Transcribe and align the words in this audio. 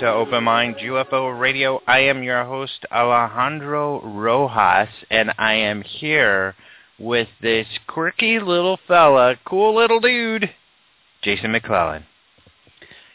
to 0.00 0.06
Open 0.06 0.44
Mind 0.44 0.76
UFO 0.76 1.38
Radio. 1.38 1.82
I 1.86 1.98
am 1.98 2.22
your 2.22 2.42
host 2.42 2.86
Alejandro 2.90 4.00
Rojas 4.02 4.88
and 5.10 5.30
I 5.36 5.52
am 5.52 5.82
here 5.82 6.54
with 6.98 7.28
this 7.42 7.66
quirky 7.86 8.38
little 8.38 8.78
fella, 8.88 9.36
cool 9.44 9.76
little 9.76 10.00
dude, 10.00 10.48
Jason 11.20 11.52
McClellan. 11.52 12.06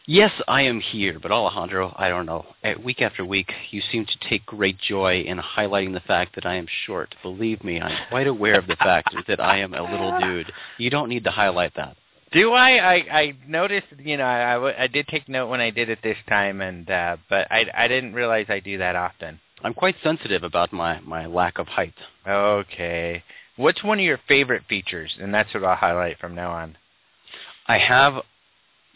Yes, 0.06 0.32
I 0.48 0.62
am 0.62 0.80
here, 0.80 1.18
but 1.20 1.32
Alejandro, 1.32 1.92
I 1.98 2.10
don't 2.10 2.28
know. 2.28 2.46
Eh, 2.64 2.76
Week 2.84 3.02
after 3.02 3.26
week, 3.26 3.52
you 3.72 3.82
seem 3.92 4.06
to 4.06 4.30
take 4.30 4.46
great 4.46 4.78
joy 4.78 5.22
in 5.22 5.40
highlighting 5.40 5.94
the 5.94 6.02
fact 6.02 6.36
that 6.36 6.46
I 6.46 6.54
am 6.54 6.68
short. 6.86 7.16
Believe 7.24 7.64
me, 7.64 7.82
I'm 7.82 7.98
quite 8.10 8.28
aware 8.28 8.60
of 8.60 8.68
the 8.68 8.76
fact 8.76 9.10
that 9.28 9.40
I 9.40 9.58
am 9.58 9.74
a 9.74 9.82
little 9.82 10.20
dude. 10.20 10.54
You 10.78 10.92
don't 10.92 11.10
need 11.10 11.24
to 11.24 11.32
highlight 11.32 11.74
that. 11.78 11.98
Do 12.36 12.52
I? 12.52 12.72
I 12.78 12.96
I 13.20 13.34
noticed, 13.48 13.88
you 13.98 14.18
know, 14.18 14.26
I, 14.26 14.84
I 14.84 14.88
did 14.88 15.08
take 15.08 15.30
note 15.30 15.48
when 15.48 15.62
I 15.62 15.70
did 15.70 15.90
it 15.90 16.00
this 16.04 16.18
time, 16.28 16.60
and 16.62 16.88
uh, 16.90 17.18
but 17.30 17.50
I 17.50 17.66
I 17.74 17.88
didn't 17.88 18.14
realize 18.14 18.48
I 18.50 18.60
do 18.60 18.78
that 18.78 18.96
often. 18.96 19.40
I'm 19.64 19.74
quite 19.74 19.96
sensitive 20.04 20.44
about 20.44 20.74
my, 20.74 21.00
my 21.00 21.26
lack 21.26 21.58
of 21.58 21.68
height. 21.68 21.96
Okay. 22.28 23.24
What's 23.56 23.84
one 23.84 24.00
of 24.00 24.06
your 24.06 24.20
favorite 24.28 24.64
features? 24.68 25.16
And 25.20 25.34
that's 25.34 25.52
what 25.54 25.64
I'll 25.64 25.76
highlight 25.76 26.20
from 26.20 26.36
now 26.36 26.52
on. 26.52 26.78
I 27.68 27.78
have 27.80 28.22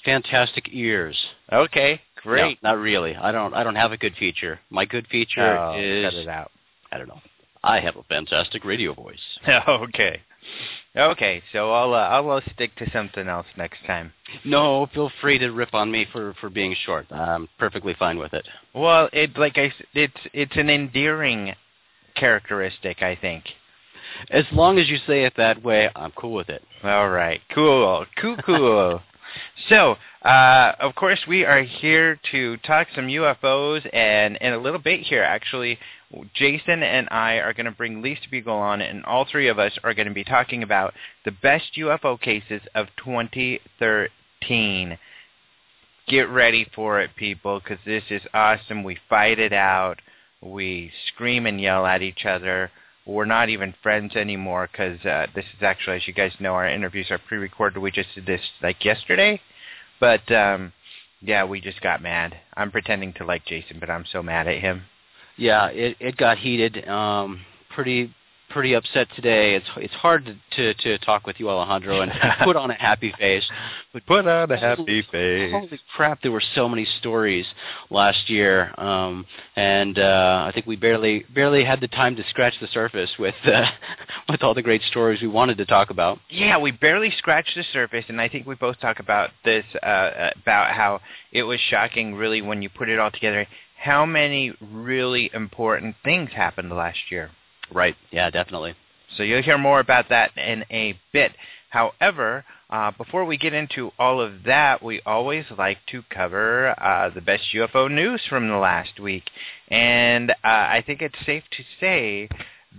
fantastic 0.03 0.65
ears. 0.71 1.17
Okay, 1.51 2.01
great. 2.17 2.61
No, 2.61 2.71
not 2.71 2.79
really. 2.79 3.15
I 3.15 3.31
don't 3.31 3.53
I 3.53 3.63
don't 3.63 3.75
have 3.75 3.93
a 3.93 3.97
good 3.97 4.15
feature. 4.19 4.59
My 4.69 4.85
good 4.85 5.07
feature 5.07 5.57
Oh, 5.57 5.79
is 5.79 6.05
cut 6.05 6.13
it 6.13 6.27
out. 6.27 6.51
I 6.91 6.97
don't 6.97 7.07
know. 7.07 7.21
I 7.63 7.79
have 7.79 7.95
a 7.95 8.03
fantastic 8.03 8.63
radio 8.65 8.93
voice. 8.93 9.39
okay. 9.67 10.21
Okay, 10.95 11.43
so 11.53 11.71
I'll 11.71 11.93
uh, 11.93 12.07
I'll 12.07 12.31
uh, 12.31 12.41
stick 12.53 12.75
to 12.77 12.89
something 12.91 13.27
else 13.27 13.45
next 13.57 13.85
time. 13.85 14.11
No, 14.43 14.87
feel 14.93 15.11
free 15.21 15.37
to 15.37 15.49
rip 15.51 15.73
on 15.73 15.91
me 15.91 16.07
for, 16.11 16.33
for 16.41 16.49
being 16.49 16.75
short. 16.85 17.05
I'm 17.11 17.47
perfectly 17.59 17.95
fine 17.97 18.17
with 18.17 18.33
it. 18.33 18.47
Well, 18.73 19.07
it 19.13 19.37
like 19.37 19.57
I 19.57 19.71
it's 19.93 20.13
it's 20.33 20.55
an 20.55 20.69
endearing 20.69 21.53
characteristic, 22.15 23.03
I 23.03 23.15
think. 23.15 23.43
As 24.31 24.45
long 24.51 24.79
as 24.79 24.89
you 24.89 24.97
say 25.05 25.25
it 25.25 25.33
that 25.37 25.63
way, 25.63 25.89
I'm 25.95 26.11
cool 26.11 26.33
with 26.33 26.49
it. 26.49 26.63
All 26.83 27.09
right, 27.09 27.39
cool, 27.53 28.05
cool, 28.19 28.37
cool. 28.45 29.01
so, 29.67 29.97
uh, 30.23 30.73
of 30.79 30.95
course, 30.95 31.19
we 31.27 31.45
are 31.45 31.61
here 31.61 32.19
to 32.31 32.57
talk 32.57 32.87
some 32.95 33.07
UFOs, 33.07 33.87
and 33.93 34.37
in 34.37 34.53
a 34.53 34.57
little 34.57 34.79
bit 34.79 35.01
here, 35.01 35.23
actually, 35.23 35.77
Jason 36.33 36.83
and 36.83 37.07
I 37.11 37.35
are 37.35 37.53
going 37.53 37.65
to 37.65 37.71
bring 37.71 38.01
Lee 38.01 38.17
Speigel 38.27 38.47
on, 38.47 38.81
and 38.81 39.05
all 39.05 39.25
three 39.29 39.47
of 39.47 39.59
us 39.59 39.77
are 39.83 39.93
going 39.93 40.07
to 40.07 40.13
be 40.13 40.23
talking 40.23 40.63
about 40.63 40.93
the 41.25 41.31
best 41.31 41.75
UFO 41.77 42.19
cases 42.19 42.61
of 42.75 42.87
2013. 43.03 44.97
Get 46.07 46.29
ready 46.29 46.67
for 46.73 46.99
it, 46.99 47.11
people, 47.15 47.59
because 47.59 47.77
this 47.85 48.03
is 48.09 48.21
awesome. 48.33 48.83
We 48.83 48.97
fight 49.07 49.39
it 49.39 49.53
out. 49.53 49.99
We 50.41 50.91
scream 51.07 51.45
and 51.45 51.61
yell 51.61 51.85
at 51.85 52.01
each 52.01 52.25
other 52.25 52.71
we're 53.09 53.25
not 53.25 53.49
even 53.49 53.73
friends 53.81 54.15
anymore 54.15 54.69
because 54.71 55.03
uh, 55.05 55.27
this 55.35 55.45
is 55.45 55.63
actually, 55.63 55.97
as 55.97 56.07
you 56.07 56.13
guys 56.13 56.31
know, 56.39 56.53
our 56.53 56.67
interviews 56.67 57.07
are 57.09 57.19
pre-recorded. 57.27 57.79
We 57.79 57.91
just 57.91 58.13
did 58.15 58.25
this 58.25 58.41
like 58.61 58.85
yesterday, 58.85 59.41
but 59.99 60.31
um, 60.31 60.73
yeah, 61.21 61.43
we 61.43 61.59
just 61.59 61.81
got 61.81 62.01
mad. 62.01 62.35
I'm 62.55 62.71
pretending 62.71 63.13
to 63.13 63.25
like 63.25 63.45
Jason, 63.45 63.77
but 63.79 63.89
I'm 63.89 64.05
so 64.11 64.21
mad 64.21 64.47
at 64.47 64.59
him. 64.59 64.83
Yeah, 65.37 65.67
it 65.67 65.97
it 65.99 66.17
got 66.17 66.37
heated. 66.37 66.87
Um, 66.87 67.41
pretty 67.73 68.13
pretty 68.49 68.73
upset 68.73 69.07
today. 69.15 69.55
It's 69.55 69.65
it's 69.77 69.93
hard 69.93 70.25
to 70.25 70.35
to, 70.55 70.73
to 70.73 70.97
talk 71.05 71.25
with 71.25 71.39
you, 71.39 71.49
Alejandro, 71.49 72.01
and 72.01 72.11
put 72.43 72.55
on 72.55 72.71
a 72.71 72.73
happy 72.73 73.13
face. 73.17 73.43
But 73.93 74.05
Put 74.05 74.27
on 74.27 74.51
a 74.51 74.57
happy 74.57 74.83
holy, 74.83 75.07
face. 75.11 75.51
Holy 75.51 75.79
crap! 75.95 76.21
There 76.21 76.31
were 76.31 76.43
so 76.55 76.67
many 76.67 76.85
stories 76.99 77.45
last 77.89 78.29
year, 78.29 78.73
um, 78.79 79.25
and 79.55 79.97
uh, 79.97 80.45
I 80.47 80.51
think 80.53 80.65
we 80.65 80.75
barely 80.75 81.25
barely 81.33 81.63
had 81.63 81.81
the 81.81 81.87
time 81.87 82.15
to 82.15 82.23
scratch 82.29 82.53
the 82.61 82.67
surface 82.67 83.09
with 83.17 83.35
uh, 83.45 83.65
with 84.29 84.43
all 84.43 84.53
the 84.53 84.61
great 84.61 84.81
stories 84.83 85.21
we 85.21 85.27
wanted 85.27 85.57
to 85.57 85.65
talk 85.65 85.89
about. 85.89 86.19
Yeah, 86.29 86.57
we 86.57 86.71
barely 86.71 87.11
scratched 87.17 87.55
the 87.55 87.63
surface, 87.71 88.05
and 88.09 88.19
I 88.19 88.29
think 88.29 88.45
we 88.45 88.55
both 88.55 88.79
talk 88.79 88.99
about 88.99 89.31
this 89.45 89.65
uh, 89.81 90.31
about 90.41 90.75
how 90.75 90.99
it 91.31 91.43
was 91.43 91.59
shocking, 91.69 92.15
really, 92.15 92.41
when 92.41 92.61
you 92.61 92.69
put 92.69 92.89
it 92.89 92.99
all 92.99 93.11
together. 93.11 93.47
How 93.77 94.05
many 94.05 94.53
really 94.59 95.31
important 95.33 95.95
things 96.03 96.31
happened 96.35 96.69
last 96.69 96.99
year? 97.09 97.31
Right? 97.71 97.95
Yeah, 98.11 98.29
definitely. 98.29 98.75
So 99.17 99.23
you'll 99.23 99.43
hear 99.43 99.57
more 99.57 99.79
about 99.79 100.09
that 100.09 100.31
in 100.37 100.63
a 100.71 100.99
bit. 101.11 101.31
However, 101.69 102.45
uh, 102.69 102.91
before 102.91 103.25
we 103.25 103.37
get 103.37 103.53
into 103.53 103.91
all 103.97 104.21
of 104.21 104.43
that, 104.45 104.83
we 104.83 105.01
always 105.05 105.45
like 105.57 105.77
to 105.91 106.03
cover 106.09 106.69
uh, 106.79 107.09
the 107.09 107.21
best 107.21 107.43
UFO 107.53 107.91
news 107.91 108.21
from 108.29 108.47
the 108.47 108.57
last 108.57 108.99
week. 108.99 109.23
And 109.69 110.31
uh, 110.31 110.35
I 110.43 110.83
think 110.85 111.01
it's 111.01 111.25
safe 111.25 111.43
to 111.51 111.63
say 111.79 112.29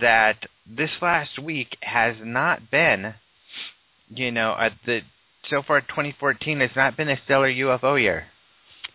that 0.01 0.47
this 0.67 0.91
last 1.03 1.39
week 1.39 1.77
has 1.83 2.17
not 2.23 2.71
been, 2.71 3.15
you 4.15 4.31
know, 4.31 4.53
uh, 4.53 4.71
the 4.87 5.03
so 5.49 5.63
far 5.63 5.81
2014 5.81 6.61
has 6.61 6.71
not 6.77 6.97
been 6.97 7.09
a 7.09 7.19
stellar 7.25 7.51
UFO 7.51 8.01
year. 8.01 8.27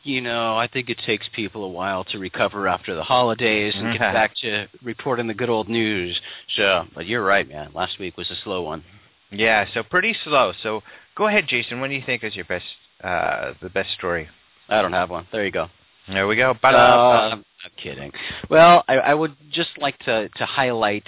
You 0.05 0.21
know, 0.21 0.55
I 0.55 0.67
think 0.67 0.91
it 0.91 0.99
takes 1.03 1.27
people 1.33 1.63
a 1.63 1.67
while 1.67 2.03
to 2.05 2.19
recover 2.19 2.67
after 2.67 2.93
the 2.93 3.01
holidays 3.03 3.73
and 3.75 3.91
get 3.91 4.01
Mhm. 4.01 4.13
back 4.13 4.35
to 4.35 4.67
reporting 4.83 5.25
the 5.25 5.33
good 5.33 5.49
old 5.49 5.67
news. 5.67 6.21
So, 6.55 6.87
but 6.93 7.07
you're 7.07 7.23
right, 7.23 7.47
man. 7.49 7.71
Last 7.73 7.97
week 7.97 8.15
was 8.15 8.29
a 8.29 8.35
slow 8.35 8.61
one. 8.61 8.83
Yeah, 9.31 9.65
so 9.73 9.81
pretty 9.81 10.13
slow. 10.23 10.53
So 10.61 10.83
go 11.15 11.25
ahead, 11.25 11.47
Jason. 11.47 11.81
What 11.81 11.87
do 11.89 11.95
you 11.95 12.03
think 12.03 12.23
is 12.23 12.35
your 12.35 12.45
best, 12.45 12.67
uh, 13.03 13.53
the 13.63 13.69
best 13.69 13.93
story? 13.93 14.29
I 14.69 14.83
don't 14.83 14.93
have 14.93 15.09
one. 15.09 15.25
There 15.31 15.43
you 15.43 15.49
go. 15.49 15.69
There 16.07 16.27
we 16.27 16.35
go. 16.35 16.51
Uh, 16.63 16.67
I'm, 16.67 17.45
I'm 17.63 17.71
kidding. 17.75 18.11
Well, 18.47 18.83
I, 18.87 18.97
I 18.97 19.13
would 19.15 19.35
just 19.49 19.75
like 19.79 19.97
to 20.05 20.29
to 20.29 20.45
highlight 20.45 21.07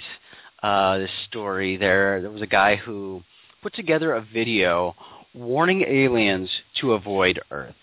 uh, 0.64 0.98
this 0.98 1.10
story. 1.28 1.76
There, 1.76 2.20
there 2.20 2.32
was 2.32 2.42
a 2.42 2.46
guy 2.48 2.74
who 2.74 3.22
put 3.62 3.74
together 3.74 4.14
a 4.14 4.22
video 4.22 4.96
warning 5.34 5.82
aliens 5.82 6.50
to 6.80 6.94
avoid 6.94 7.38
Earth. 7.52 7.76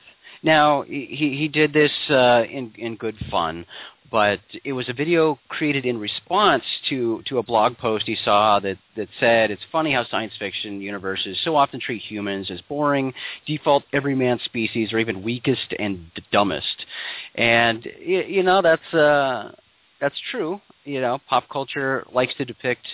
Now, 0.45 0.83
he 0.83 1.07
he 1.39 1.47
did 1.47 1.73
this 1.73 1.91
uh, 2.07 2.44
in 2.47 2.72
in 2.78 2.97
good 2.97 3.17
fun, 3.31 3.66
but 4.11 4.39
it 4.63 4.73
was 4.73 4.88
a 4.88 4.94
video 4.94 5.39
created 5.50 5.88
in 5.88 5.97
response 5.97 6.63
to 6.89 7.23
to 7.25 7.39
a 7.39 7.44
blog 7.44 7.79
post 7.79 8.06
he 8.06 8.16
saw 8.23 8.59
that 8.59 8.78
that 8.95 9.09
said 9.19 9.50
it's 9.50 9.63
funny 9.72 9.91
how 9.91 10.05
science 10.05 10.34
fiction 10.38 10.81
universes 10.81 11.35
so 11.44 11.55
often 11.55 11.79
treat 11.79 12.03
humans 12.03 12.51
as 12.51 12.61
boring, 12.69 13.11
default 13.47 13.85
everyman 13.91 14.39
species, 14.45 14.94
or 14.94 15.00
even 15.00 15.23
weakest 15.23 15.73
and 15.79 16.11
dumbest. 16.31 16.85
And 17.34 17.88
you 18.00 18.44
know 18.44 18.61
that's 18.61 18.94
uh, 18.94 19.51
that's 20.00 20.22
true. 20.29 20.61
You 20.84 21.01
know, 21.01 21.19
pop 21.28 21.49
culture 21.49 22.05
likes 22.14 22.35
to 22.35 22.46
depict 22.46 22.85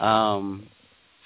um, 0.00 0.66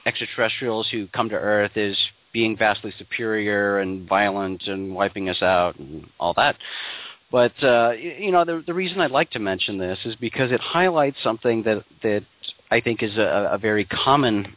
extraterrestrials 0.07 0.89
who 0.91 1.07
come 1.07 1.29
to 1.29 1.37
Earth 1.37 1.77
as 1.77 1.97
being 2.33 2.57
vastly 2.57 2.93
superior 2.99 3.79
and 3.79 4.09
violent 4.09 4.67
and 4.67 4.95
wiping 4.95 5.29
us 5.29 5.43
out 5.43 5.79
and 5.79 6.09
all 6.21 6.35
that. 6.35 6.57
But 7.31 7.53
uh, 7.63 7.93
you 7.93 8.31
know, 8.31 8.45
the 8.45 8.63
the 8.67 8.75
reason 8.75 9.01
I'd 9.01 9.11
like 9.11 9.31
to 9.33 9.39
mention 9.39 9.77
this 9.77 9.99
is 10.05 10.15
because 10.17 10.51
it 10.51 10.61
highlights 10.61 11.19
something 11.23 11.63
that 11.65 11.85
that 12.03 12.25
I 12.71 12.81
think 12.81 13.03
is 13.03 13.17
a, 13.19 13.51
a 13.53 13.59
very 13.59 13.85
common 13.85 14.57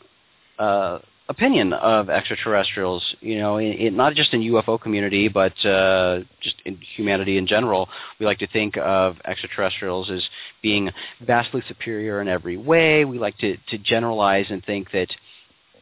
uh, 0.58 1.00
opinion 1.28 1.74
of 1.74 2.10
extraterrestrials. 2.10 3.04
You 3.20 3.40
know, 3.40 3.58
in, 3.58 3.74
in, 3.74 3.98
not 3.98 4.14
just 4.14 4.34
in 4.34 4.40
UFO 4.42 4.80
community, 4.80 5.28
but 5.28 5.54
uh, 5.66 6.22
just 6.42 6.56
in 6.64 6.78
humanity 6.96 7.38
in 7.38 7.46
general. 7.46 7.90
We 8.20 8.26
like 8.26 8.40
to 8.40 8.48
think 8.48 8.78
of 8.78 9.18
extraterrestrials 9.26 10.10
as 10.10 10.24
being 10.62 10.92
vastly 11.26 11.62
superior 11.68 12.22
in 12.22 12.30
every 12.30 12.56
way. 12.56 13.04
We 13.04 13.20
like 13.20 13.38
to 13.40 13.58
to 13.58 13.78
generalize 13.80 14.46
and 14.50 14.64
think 14.64 14.92
that 14.92 15.10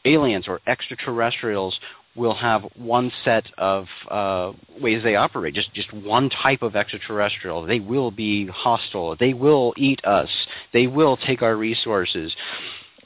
aliens 0.06 0.48
or 0.48 0.60
extraterrestrials 0.68 1.78
will 2.16 2.34
have 2.34 2.64
one 2.76 3.12
set 3.24 3.46
of 3.58 3.86
uh, 4.10 4.52
ways 4.82 5.02
they 5.04 5.16
operate, 5.16 5.54
just 5.54 5.74
just 5.74 5.92
one 5.94 6.30
type 6.30 6.62
of 6.62 6.76
extraterrestrial. 6.76 7.66
They 7.66 7.80
will 7.80 8.12
be 8.12 8.48
hostile. 8.48 9.16
They 9.16 9.34
will 9.34 9.74
eat 9.78 10.04
us. 10.06 10.30
They 10.74 10.88
will 10.88 11.18
take 11.18 11.42
our 11.42 11.56
resources. 11.56 12.34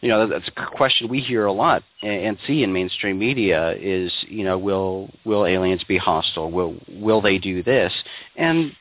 You 0.02 0.10
know, 0.10 0.28
that's 0.28 0.50
a 0.50 0.66
question 0.76 1.08
we 1.08 1.22
hear 1.22 1.46
a 1.46 1.54
lot 1.54 1.82
and 2.02 2.38
see 2.46 2.64
in 2.64 2.74
mainstream 2.74 3.18
media 3.18 3.74
is, 3.80 4.12
you 4.28 4.44
know, 4.44 4.58
will 4.58 5.10
will 5.24 5.46
aliens 5.46 5.84
be 5.88 5.98
hostile? 5.98 6.52
Will 6.52 6.76
will 6.90 7.22
they 7.22 7.38
do 7.38 7.64
this? 7.64 7.94
And 8.36 8.74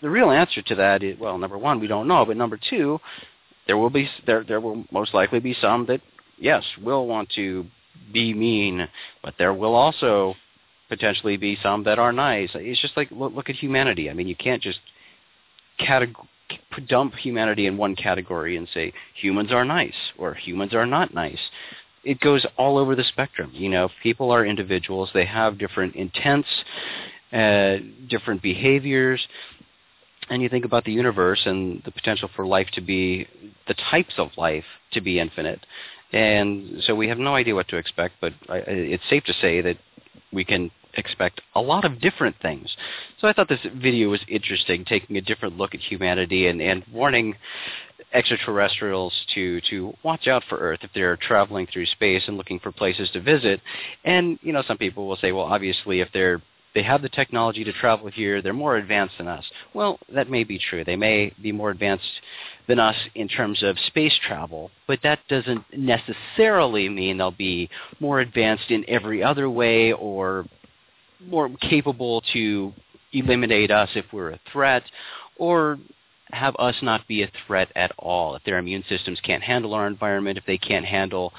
the 0.00 0.08
real 0.08 0.30
answer 0.30 0.62
to 0.62 0.74
that 0.76 1.02
is, 1.02 1.18
well, 1.18 1.36
number 1.36 1.58
one, 1.58 1.80
we 1.80 1.86
don't 1.86 2.08
know, 2.08 2.24
but 2.24 2.36
number 2.38 2.58
two, 2.70 2.98
there 3.66 3.76
will 3.76 3.90
be 3.90 4.08
there 4.26 4.42
there 4.42 4.60
will 4.60 4.84
most 4.90 5.12
likely 5.12 5.38
be 5.38 5.54
some 5.60 5.84
that 5.86 6.00
yes 6.40 6.64
will 6.82 7.06
want 7.06 7.30
to 7.36 7.66
be 8.12 8.34
mean, 8.34 8.88
but 9.22 9.34
there 9.38 9.54
will 9.54 9.74
also 9.74 10.34
potentially 10.88 11.36
be 11.36 11.56
some 11.62 11.84
that 11.84 11.98
are 11.98 12.12
nice. 12.12 12.50
It's 12.54 12.80
just 12.80 12.96
like 12.96 13.10
look, 13.10 13.32
look 13.34 13.48
at 13.48 13.56
humanity. 13.56 14.10
I 14.10 14.14
mean, 14.14 14.26
you 14.26 14.36
can't 14.36 14.62
just 14.62 14.80
dump 16.88 17.14
humanity 17.14 17.66
in 17.66 17.76
one 17.76 17.94
category 17.94 18.56
and 18.56 18.68
say 18.74 18.92
humans 19.14 19.52
are 19.52 19.64
nice 19.64 19.94
or 20.18 20.34
humans 20.34 20.74
are 20.74 20.86
not 20.86 21.14
nice. 21.14 21.38
It 22.02 22.20
goes 22.20 22.46
all 22.56 22.78
over 22.78 22.96
the 22.96 23.04
spectrum. 23.04 23.50
You 23.54 23.68
know, 23.68 23.88
people 24.02 24.30
are 24.30 24.44
individuals. 24.44 25.10
They 25.12 25.26
have 25.26 25.58
different 25.58 25.94
intents, 25.94 26.48
uh, 27.32 27.76
different 28.08 28.42
behaviors. 28.42 29.20
And 30.30 30.42
you 30.42 30.48
think 30.48 30.64
about 30.64 30.84
the 30.84 30.92
universe 30.92 31.40
and 31.44 31.82
the 31.84 31.90
potential 31.90 32.30
for 32.34 32.46
life 32.46 32.68
to 32.74 32.80
be, 32.80 33.26
the 33.68 33.74
types 33.90 34.14
of 34.16 34.28
life 34.36 34.64
to 34.92 35.00
be 35.00 35.18
infinite. 35.18 35.60
And 36.12 36.82
so 36.82 36.94
we 36.94 37.08
have 37.08 37.18
no 37.18 37.34
idea 37.34 37.54
what 37.54 37.68
to 37.68 37.76
expect, 37.76 38.14
but 38.20 38.32
I, 38.48 38.58
it's 38.66 39.02
safe 39.08 39.24
to 39.24 39.32
say 39.34 39.60
that 39.60 39.76
we 40.32 40.44
can 40.44 40.70
expect 40.94 41.40
a 41.54 41.60
lot 41.60 41.84
of 41.84 42.00
different 42.00 42.36
things. 42.42 42.74
So 43.20 43.28
I 43.28 43.32
thought 43.32 43.48
this 43.48 43.64
video 43.76 44.08
was 44.08 44.20
interesting, 44.28 44.84
taking 44.84 45.16
a 45.16 45.20
different 45.20 45.56
look 45.56 45.74
at 45.74 45.80
humanity 45.80 46.48
and, 46.48 46.60
and 46.60 46.84
warning 46.92 47.34
extraterrestrials 48.12 49.12
to 49.34 49.60
to 49.70 49.94
watch 50.02 50.26
out 50.26 50.42
for 50.48 50.58
Earth 50.58 50.80
if 50.82 50.90
they're 50.94 51.16
traveling 51.16 51.66
through 51.72 51.86
space 51.86 52.22
and 52.26 52.36
looking 52.36 52.58
for 52.58 52.72
places 52.72 53.08
to 53.12 53.20
visit. 53.20 53.60
And 54.04 54.38
you 54.42 54.52
know, 54.52 54.62
some 54.66 54.78
people 54.78 55.06
will 55.06 55.16
say, 55.16 55.32
well, 55.32 55.44
obviously, 55.44 56.00
if 56.00 56.08
they're 56.12 56.42
they 56.74 56.82
have 56.82 57.02
the 57.02 57.08
technology 57.08 57.64
to 57.64 57.72
travel 57.72 58.08
here. 58.08 58.42
They're 58.42 58.52
more 58.52 58.76
advanced 58.76 59.14
than 59.18 59.28
us. 59.28 59.44
Well, 59.74 59.98
that 60.14 60.30
may 60.30 60.44
be 60.44 60.58
true. 60.58 60.84
They 60.84 60.96
may 60.96 61.32
be 61.42 61.52
more 61.52 61.70
advanced 61.70 62.04
than 62.68 62.78
us 62.78 62.96
in 63.14 63.28
terms 63.28 63.62
of 63.62 63.76
space 63.88 64.16
travel, 64.26 64.70
but 64.86 65.00
that 65.02 65.18
doesn't 65.28 65.64
necessarily 65.76 66.88
mean 66.88 67.18
they'll 67.18 67.32
be 67.32 67.68
more 67.98 68.20
advanced 68.20 68.70
in 68.70 68.84
every 68.88 69.22
other 69.22 69.50
way 69.50 69.92
or 69.92 70.46
more 71.26 71.50
capable 71.60 72.22
to 72.32 72.72
eliminate 73.12 73.70
us 73.70 73.88
if 73.94 74.04
we're 74.12 74.30
a 74.30 74.40
threat 74.52 74.84
or 75.36 75.78
have 76.32 76.54
us 76.58 76.76
not 76.82 77.06
be 77.08 77.22
a 77.22 77.30
threat 77.46 77.68
at 77.74 77.92
all. 77.98 78.34
If 78.36 78.44
their 78.44 78.58
immune 78.58 78.84
systems 78.88 79.18
can't 79.20 79.42
handle 79.42 79.74
our 79.74 79.86
environment, 79.86 80.38
if 80.38 80.46
they 80.46 80.58
can't 80.58 80.84
handle 80.84 81.32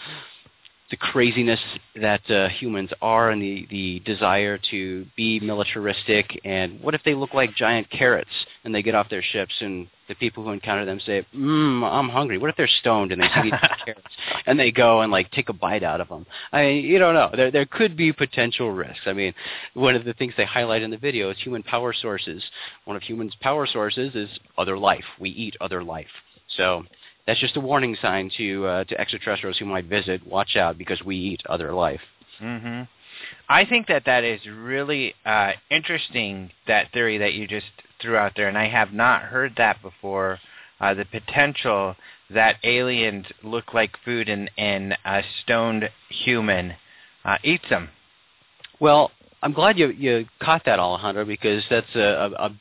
the 0.91 0.97
craziness 0.97 1.59
that 1.95 2.29
uh, 2.29 2.49
humans 2.49 2.89
are 3.01 3.31
and 3.31 3.41
the, 3.41 3.65
the 3.69 3.99
desire 4.05 4.59
to 4.69 5.05
be 5.15 5.39
militaristic 5.39 6.39
and 6.43 6.79
what 6.81 6.93
if 6.93 7.01
they 7.03 7.15
look 7.15 7.33
like 7.33 7.55
giant 7.55 7.89
carrots 7.89 8.29
and 8.63 8.75
they 8.75 8.83
get 8.83 8.93
off 8.93 9.09
their 9.09 9.23
ships 9.23 9.53
and 9.61 9.87
the 10.11 10.15
people 10.15 10.43
who 10.43 10.51
encounter 10.51 10.83
them 10.83 10.99
say, 11.05 11.25
"Mmm, 11.33 11.89
I'm 11.89 12.09
hungry." 12.09 12.37
What 12.37 12.49
if 12.49 12.57
they're 12.57 12.67
stoned 12.67 13.13
and 13.13 13.21
they 13.21 13.27
see 13.27 13.43
these 13.43 13.53
carrots 13.85 14.13
and 14.45 14.59
they 14.59 14.69
go 14.69 15.01
and 15.01 15.11
like 15.11 15.31
take 15.31 15.47
a 15.47 15.53
bite 15.53 15.83
out 15.83 16.01
of 16.01 16.09
them? 16.09 16.25
I 16.51 16.63
mean, 16.63 16.83
you 16.83 16.99
don't 16.99 17.13
know. 17.13 17.29
There 17.33 17.49
there 17.49 17.65
could 17.65 17.95
be 17.95 18.11
potential 18.11 18.71
risks. 18.71 19.03
I 19.05 19.13
mean, 19.13 19.33
one 19.73 19.95
of 19.95 20.03
the 20.03 20.13
things 20.13 20.33
they 20.35 20.43
highlight 20.43 20.81
in 20.81 20.91
the 20.91 20.97
video 20.97 21.29
is 21.29 21.37
human 21.39 21.63
power 21.63 21.93
sources. 21.93 22.43
One 22.83 22.97
of 22.97 23.03
humans' 23.03 23.35
power 23.39 23.65
sources 23.65 24.13
is 24.13 24.29
other 24.57 24.77
life. 24.77 25.05
We 25.17 25.29
eat 25.29 25.55
other 25.61 25.81
life. 25.81 26.11
So 26.57 26.83
that's 27.27 27.39
just 27.39 27.57
a 27.57 27.61
warning 27.61 27.95
sign 28.01 28.31
to 28.37 28.65
uh, 28.65 28.83
to 28.85 28.99
extraterrestrials 28.99 29.57
who 29.57 29.65
might 29.65 29.85
visit. 29.85 30.25
Watch 30.25 30.55
out 30.55 30.77
because 30.77 31.01
we 31.03 31.15
eat 31.15 31.41
other 31.47 31.73
life. 31.73 32.01
Mm-hmm. 32.41 32.83
I 33.49 33.65
think 33.65 33.87
that 33.87 34.03
that 34.05 34.23
is 34.23 34.39
really 34.47 35.13
uh, 35.25 35.51
interesting. 35.69 36.51
That 36.67 36.91
theory 36.93 37.17
that 37.19 37.33
you 37.33 37.47
just 37.47 37.67
threw 38.01 38.17
out 38.17 38.33
there, 38.35 38.47
and 38.47 38.57
I 38.57 38.67
have 38.67 38.93
not 38.93 39.23
heard 39.23 39.53
that 39.57 39.81
before. 39.81 40.39
Uh, 40.79 40.95
the 40.95 41.05
potential 41.05 41.95
that 42.31 42.55
aliens 42.63 43.27
look 43.43 43.71
like 43.71 43.91
food 44.03 44.27
and, 44.29 44.49
and 44.57 44.97
a 45.05 45.21
stoned 45.43 45.87
human 46.09 46.73
uh, 47.23 47.37
eats 47.43 47.69
them. 47.69 47.89
Well, 48.79 49.11
I'm 49.43 49.53
glad 49.53 49.77
you 49.77 49.89
you 49.89 50.25
caught 50.41 50.63
that, 50.65 50.79
Alejandro, 50.79 51.25
because 51.25 51.63
that's 51.69 51.93
a, 51.95 51.99
a, 51.99 52.45
a 52.45 52.55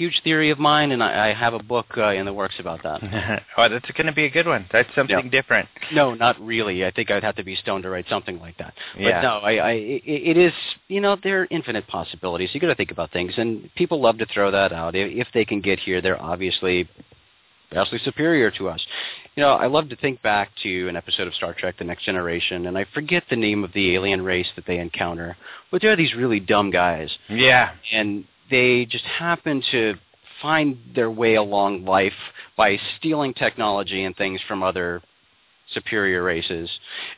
huge 0.00 0.22
theory 0.24 0.48
of 0.48 0.58
mine, 0.58 0.92
and 0.92 1.02
I, 1.02 1.28
I 1.28 1.34
have 1.34 1.52
a 1.52 1.62
book 1.62 1.86
uh, 1.98 2.08
in 2.08 2.24
the 2.24 2.32
works 2.32 2.54
about 2.58 2.82
that. 2.84 3.42
oh, 3.58 3.68
that's 3.68 3.90
going 3.90 4.06
to 4.06 4.14
be 4.14 4.24
a 4.24 4.30
good 4.30 4.46
one. 4.46 4.64
That's 4.72 4.88
something 4.94 5.24
yeah. 5.24 5.30
different. 5.30 5.68
No, 5.92 6.14
not 6.14 6.40
really. 6.40 6.86
I 6.86 6.90
think 6.90 7.10
I'd 7.10 7.22
have 7.22 7.36
to 7.36 7.44
be 7.44 7.54
stoned 7.54 7.82
to 7.82 7.90
write 7.90 8.06
something 8.08 8.38
like 8.40 8.56
that. 8.56 8.72
But 8.94 9.02
yeah. 9.02 9.20
no, 9.20 9.38
I, 9.40 9.52
I, 9.56 9.70
it, 9.72 10.02
it 10.06 10.36
is, 10.38 10.54
you 10.88 11.02
know, 11.02 11.18
there 11.22 11.42
are 11.42 11.48
infinite 11.50 11.86
possibilities. 11.86 12.48
You 12.54 12.60
got 12.60 12.68
to 12.68 12.74
think 12.74 12.92
about 12.92 13.12
things, 13.12 13.34
and 13.36 13.68
people 13.74 14.00
love 14.00 14.16
to 14.18 14.26
throw 14.32 14.50
that 14.50 14.72
out. 14.72 14.94
If 14.94 15.28
they 15.34 15.44
can 15.44 15.60
get 15.60 15.78
here, 15.78 16.00
they're 16.00 16.20
obviously 16.20 16.88
vastly 17.70 18.00
superior 18.02 18.50
to 18.52 18.70
us. 18.70 18.80
You 19.36 19.42
know, 19.42 19.50
I 19.50 19.66
love 19.66 19.90
to 19.90 19.96
think 19.96 20.22
back 20.22 20.50
to 20.62 20.88
an 20.88 20.96
episode 20.96 21.28
of 21.28 21.34
Star 21.34 21.52
Trek: 21.52 21.76
The 21.78 21.84
Next 21.84 22.04
Generation, 22.04 22.66
and 22.66 22.78
I 22.78 22.86
forget 22.94 23.24
the 23.28 23.36
name 23.36 23.64
of 23.64 23.72
the 23.74 23.94
alien 23.94 24.22
race 24.22 24.48
that 24.56 24.66
they 24.66 24.78
encounter, 24.78 25.36
but 25.70 25.82
there 25.82 25.92
are 25.92 25.96
these 25.96 26.14
really 26.14 26.40
dumb 26.40 26.70
guys. 26.70 27.10
Yeah. 27.28 27.72
And 27.92 28.24
they 28.50 28.86
just 28.86 29.04
happen 29.04 29.62
to 29.70 29.94
find 30.42 30.78
their 30.94 31.10
way 31.10 31.34
along 31.34 31.84
life 31.84 32.12
by 32.56 32.78
stealing 32.98 33.34
technology 33.34 34.04
and 34.04 34.16
things 34.16 34.40
from 34.48 34.62
other 34.62 35.02
superior 35.72 36.22
races. 36.22 36.70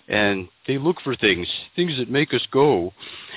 And 0.09 0.49
they 0.67 0.79
look 0.79 1.01
for 1.01 1.17
things 1.17 1.49
things 1.77 1.97
that 1.99 2.11
make 2.11 2.35
us 2.35 2.47
go. 2.51 2.93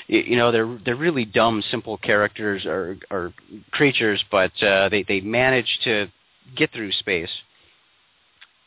You 0.07 0.35
know 0.35 0.51
they're 0.51 0.79
they're 0.83 0.95
really 0.95 1.25
dumb 1.25 1.63
simple 1.71 1.97
characters 1.97 2.65
or 2.65 2.97
or 3.09 3.33
creatures 3.71 4.23
but 4.29 4.51
uh 4.61 4.89
they 4.89 5.03
they 5.03 5.21
manage 5.21 5.79
to 5.83 6.11
get 6.55 6.71
through 6.73 6.91
space. 6.93 7.29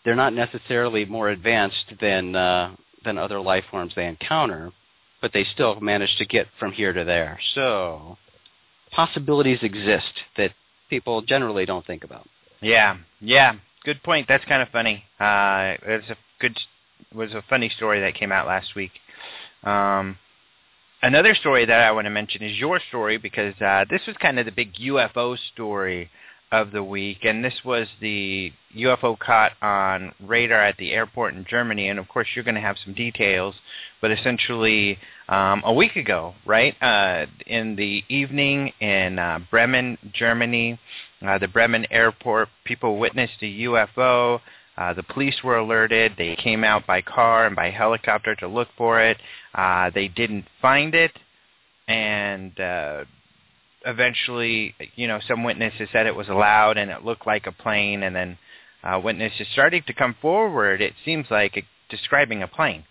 They're 0.05 0.17
not 0.17 0.33
necessarily 0.33 1.05
more 1.05 1.29
advanced 1.29 1.93
than 2.01 2.35
uh 2.35 2.75
than 3.05 3.19
other 3.19 3.41
life 3.41 3.65
forms 3.71 3.93
they 3.95 4.07
encounter 4.07 4.73
but 5.21 5.33
they 5.33 5.45
still 5.53 5.81
manage 5.81 6.15
to 6.17 6.25
get 6.25 6.47
from 6.59 6.73
here 6.73 6.93
to 6.93 7.05
there. 7.05 7.39
So 7.55 8.17
possibilities 8.91 9.59
exist 9.63 10.13
that 10.37 10.53
people 10.91 11.23
generally 11.23 11.67
don't 11.67 11.87
think 11.87 12.05
about. 12.05 12.29
Yeah, 12.61 12.97
yeah, 13.21 13.55
good 13.85 14.03
point. 14.03 14.27
That's 14.29 14.45
kind 14.45 14.63
of 14.63 14.69
funny. 14.69 15.05
Uh, 15.21 15.77
it's 15.87 16.11
a 16.11 16.17
good 16.41 16.59
was 17.15 17.33
a 17.33 17.43
funny 17.49 17.69
story 17.69 18.01
that 18.01 18.15
came 18.15 18.33
out 18.33 18.47
last 18.47 18.75
week. 18.75 18.91
Um, 19.63 20.19
another 21.03 21.35
story 21.35 21.65
that 21.65 21.81
I 21.81 21.93
want 21.93 22.07
to 22.07 22.11
mention 22.11 22.43
is 22.43 22.57
your 22.59 22.81
story 22.89 23.19
because 23.19 23.55
uh, 23.61 23.85
this 23.89 24.03
was 24.07 24.17
kind 24.21 24.39
of 24.39 24.47
the 24.47 24.53
big 24.53 24.75
UFO 24.75 25.39
story 25.53 26.11
of 26.51 26.71
the 26.73 26.83
week, 26.83 27.25
and 27.25 27.45
this 27.45 27.61
was 27.65 27.87
the 28.01 28.53
UFO 28.77 29.19
caught 29.19 29.53
on 29.61 30.13
radar 30.21 30.63
at 30.63 30.77
the 30.79 30.93
airport 30.93 31.35
in 31.35 31.45
Germany. 31.49 31.89
And 31.89 31.99
of 31.99 32.09
course, 32.09 32.29
you're 32.35 32.45
going 32.45 32.55
to 32.55 32.61
have 32.61 32.77
some 32.85 32.95
details, 32.95 33.55
but 34.01 34.11
essentially, 34.11 34.99
um, 35.29 35.63
a 35.65 35.73
week 35.73 35.97
ago, 35.97 36.35
right 36.47 36.75
uh, 36.83 37.27
in 37.47 37.77
the 37.77 38.03
evening 38.09 38.73
in 38.81 39.19
uh, 39.19 39.41
Bremen, 39.51 39.99
Germany, 40.13 40.79
uh, 41.27 41.39
the 41.39 41.49
Bremen 41.49 41.87
airport, 41.91 42.49
people 42.65 42.99
witnessed 42.99 43.43
a 43.43 43.61
UFO. 43.65 44.41
Uh, 44.77 44.95
the 44.95 45.03
police 45.03 45.43
were 45.43 45.59
alerted. 45.59 46.13
They 46.17 46.37
came 46.37 46.63
out 46.63 46.87
by 46.87 47.03
car 47.03 47.47
and 47.47 47.57
by 47.57 47.71
helicopter 47.71 48.37
to 48.37 48.49
look 48.49 48.69
for 48.77 49.03
it. 49.03 49.19
Uh, 49.55 49.91
they 49.95 50.09
didn't 50.09 50.45
find 50.63 50.95
it, 50.95 51.13
and 51.89 52.59
uh, 52.61 53.05
eventually, 53.87 54.75
you 54.97 55.07
know, 55.07 55.21
some 55.27 55.45
witnesses 55.45 55.89
said 55.93 56.07
it 56.07 56.17
was 56.17 56.29
loud 56.29 56.79
and 56.79 56.91
it 56.91 57.05
looked 57.05 57.27
like 57.27 57.47
a 57.47 57.53
plane, 57.53 58.03
and 58.03 58.15
then 58.15 58.39
uh, 58.83 59.01
witnesses 59.03 59.47
starting 59.53 59.83
to 59.87 59.93
come 59.93 60.17
forward. 60.21 60.81
It 60.81 60.95
seems 61.05 61.27
like 61.31 61.57
it, 61.57 61.65
describing 61.89 62.43
a 62.43 62.49
plane. 62.49 62.85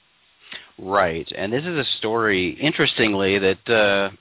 Right, 0.79 1.27
and 1.35 1.51
this 1.51 1.63
is 1.63 1.75
a 1.75 1.85
story, 1.97 2.57
interestingly, 2.61 3.39
that 3.39 3.69
uh, 3.69 4.11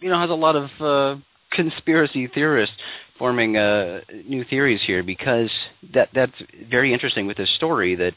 you 0.00 0.08
know 0.08 0.18
has 0.18 0.30
a 0.30 0.34
lot 0.34 0.56
of 0.56 0.70
uh, 0.80 1.20
conspiracy 1.52 2.26
theorists 2.28 2.76
forming 3.18 3.56
uh, 3.56 4.00
new 4.26 4.44
theories 4.44 4.80
here 4.86 5.02
because 5.02 5.50
that 5.92 6.08
that's 6.14 6.32
very 6.68 6.92
interesting 6.92 7.26
with 7.26 7.36
this 7.36 7.54
story 7.56 7.94
that 7.94 8.14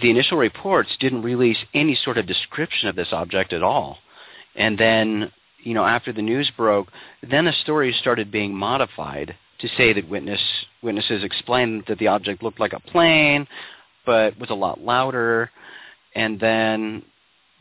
the 0.00 0.10
initial 0.10 0.38
reports 0.38 0.90
didn't 1.00 1.22
release 1.22 1.58
any 1.74 1.98
sort 2.04 2.18
of 2.18 2.26
description 2.26 2.88
of 2.88 2.96
this 2.96 3.08
object 3.12 3.52
at 3.52 3.62
all, 3.62 3.98
and 4.54 4.78
then 4.78 5.32
you 5.62 5.74
know, 5.74 5.84
after 5.84 6.12
the 6.12 6.22
news 6.22 6.50
broke, 6.56 6.88
then 7.28 7.44
the 7.44 7.52
story 7.62 7.94
started 8.00 8.30
being 8.30 8.54
modified 8.54 9.34
to 9.60 9.68
say 9.76 9.92
that 9.92 10.08
witness 10.08 10.40
witnesses 10.82 11.22
explained 11.22 11.84
that 11.88 11.98
the 11.98 12.08
object 12.08 12.42
looked 12.42 12.60
like 12.60 12.72
a 12.72 12.80
plane, 12.80 13.46
but 14.04 14.38
was 14.38 14.50
a 14.50 14.54
lot 14.54 14.80
louder, 14.80 15.50
and 16.14 16.40
then 16.40 17.02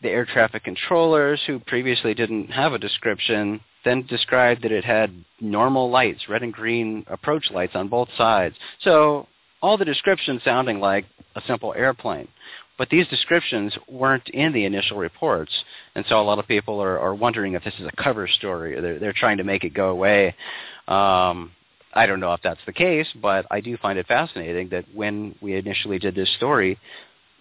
the 0.02 0.10
air 0.10 0.26
traffic 0.26 0.64
controllers, 0.64 1.40
who 1.46 1.60
previously 1.60 2.14
didn't 2.14 2.48
have 2.48 2.74
a 2.74 2.80
description, 2.80 3.62
then 3.86 4.06
described 4.08 4.64
that 4.64 4.72
it 4.72 4.84
had 4.84 5.24
normal 5.40 5.90
lights, 5.90 6.28
red 6.28 6.44
and 6.44 6.54
green 6.54 7.06
approach 7.08 7.52
lights 7.52 7.76
on 7.76 7.88
both 7.88 8.10
sides. 8.18 8.56
So 8.84 9.28
all 9.62 9.78
the 9.78 9.86
descriptions 9.86 10.42
sounding 10.44 10.80
like 10.80 11.06
a 11.36 11.42
simple 11.48 11.74
airplane. 11.76 12.28
But 12.82 12.90
these 12.90 13.08
descriptions 13.10 13.78
weren't 13.88 14.28
in 14.30 14.54
the 14.54 14.66
initial 14.66 14.98
reports, 14.98 15.54
and 15.94 16.04
so 16.10 16.20
a 16.20 16.24
lot 16.24 16.40
of 16.40 16.48
people 16.48 16.82
are, 16.82 16.98
are 16.98 17.14
wondering 17.14 17.54
if 17.54 17.64
this 17.64 17.76
is 17.80 17.86
a 17.86 18.04
cover 18.04 18.28
story. 18.28 18.76
Or 18.76 18.82
they're, 18.82 18.98
they're 18.98 19.14
trying 19.14 19.38
to 19.38 19.44
make 19.44 19.64
it 19.64 19.76
go 19.76 19.90
away. 19.90 20.30
Um, 20.88 21.52
I 21.94 22.08
don't 22.08 22.20
know 22.20 22.34
if 22.34 22.42
that's 22.42 22.60
the 22.66 22.74
case, 22.74 23.06
but 23.22 23.46
I 23.52 23.62
do 23.62 23.78
find 23.78 24.00
it 24.00 24.08
fascinating 24.08 24.70
that 24.70 24.86
when 24.96 25.36
we 25.42 25.54
initially 25.58 26.00
did 26.00 26.16
this 26.16 26.34
story, 26.38 26.80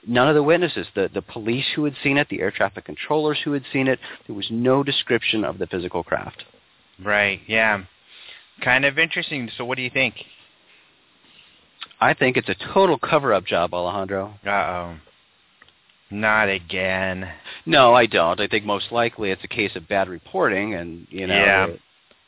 none 0.06 0.28
of 0.28 0.34
the 0.34 0.42
witnesses, 0.42 0.86
the, 0.94 1.08
the 1.14 1.22
police 1.22 1.64
who 1.74 1.84
had 1.84 1.94
seen 2.02 2.18
it, 2.18 2.28
the 2.28 2.42
air 2.42 2.50
traffic 2.50 2.84
controllers 2.84 3.38
who 3.42 3.52
had 3.52 3.64
seen 3.72 3.88
it, 3.88 3.98
there 4.26 4.36
was 4.36 4.48
no 4.50 4.82
description 4.82 5.42
of 5.46 5.56
the 5.56 5.66
physical 5.68 6.04
craft. 6.04 6.44
Right, 7.02 7.40
yeah. 7.46 7.84
Kind 8.62 8.84
of 8.84 8.98
interesting. 8.98 9.48
So 9.56 9.64
what 9.64 9.76
do 9.76 9.82
you 9.82 9.90
think? 9.90 10.16
I 11.98 12.12
think 12.12 12.36
it's 12.36 12.50
a 12.50 12.56
total 12.74 12.98
cover-up 12.98 13.46
job, 13.46 13.72
Alejandro. 13.72 14.34
Uh-oh. 14.44 14.96
Not 16.10 16.48
again. 16.48 17.28
No, 17.66 17.94
I 17.94 18.06
don't. 18.06 18.40
I 18.40 18.46
think 18.48 18.64
most 18.64 18.90
likely 18.90 19.30
it's 19.30 19.44
a 19.44 19.48
case 19.48 19.76
of 19.76 19.88
bad 19.88 20.08
reporting, 20.08 20.74
and 20.74 21.06
you 21.10 21.26
know, 21.26 21.34
Yeah. 21.34 21.66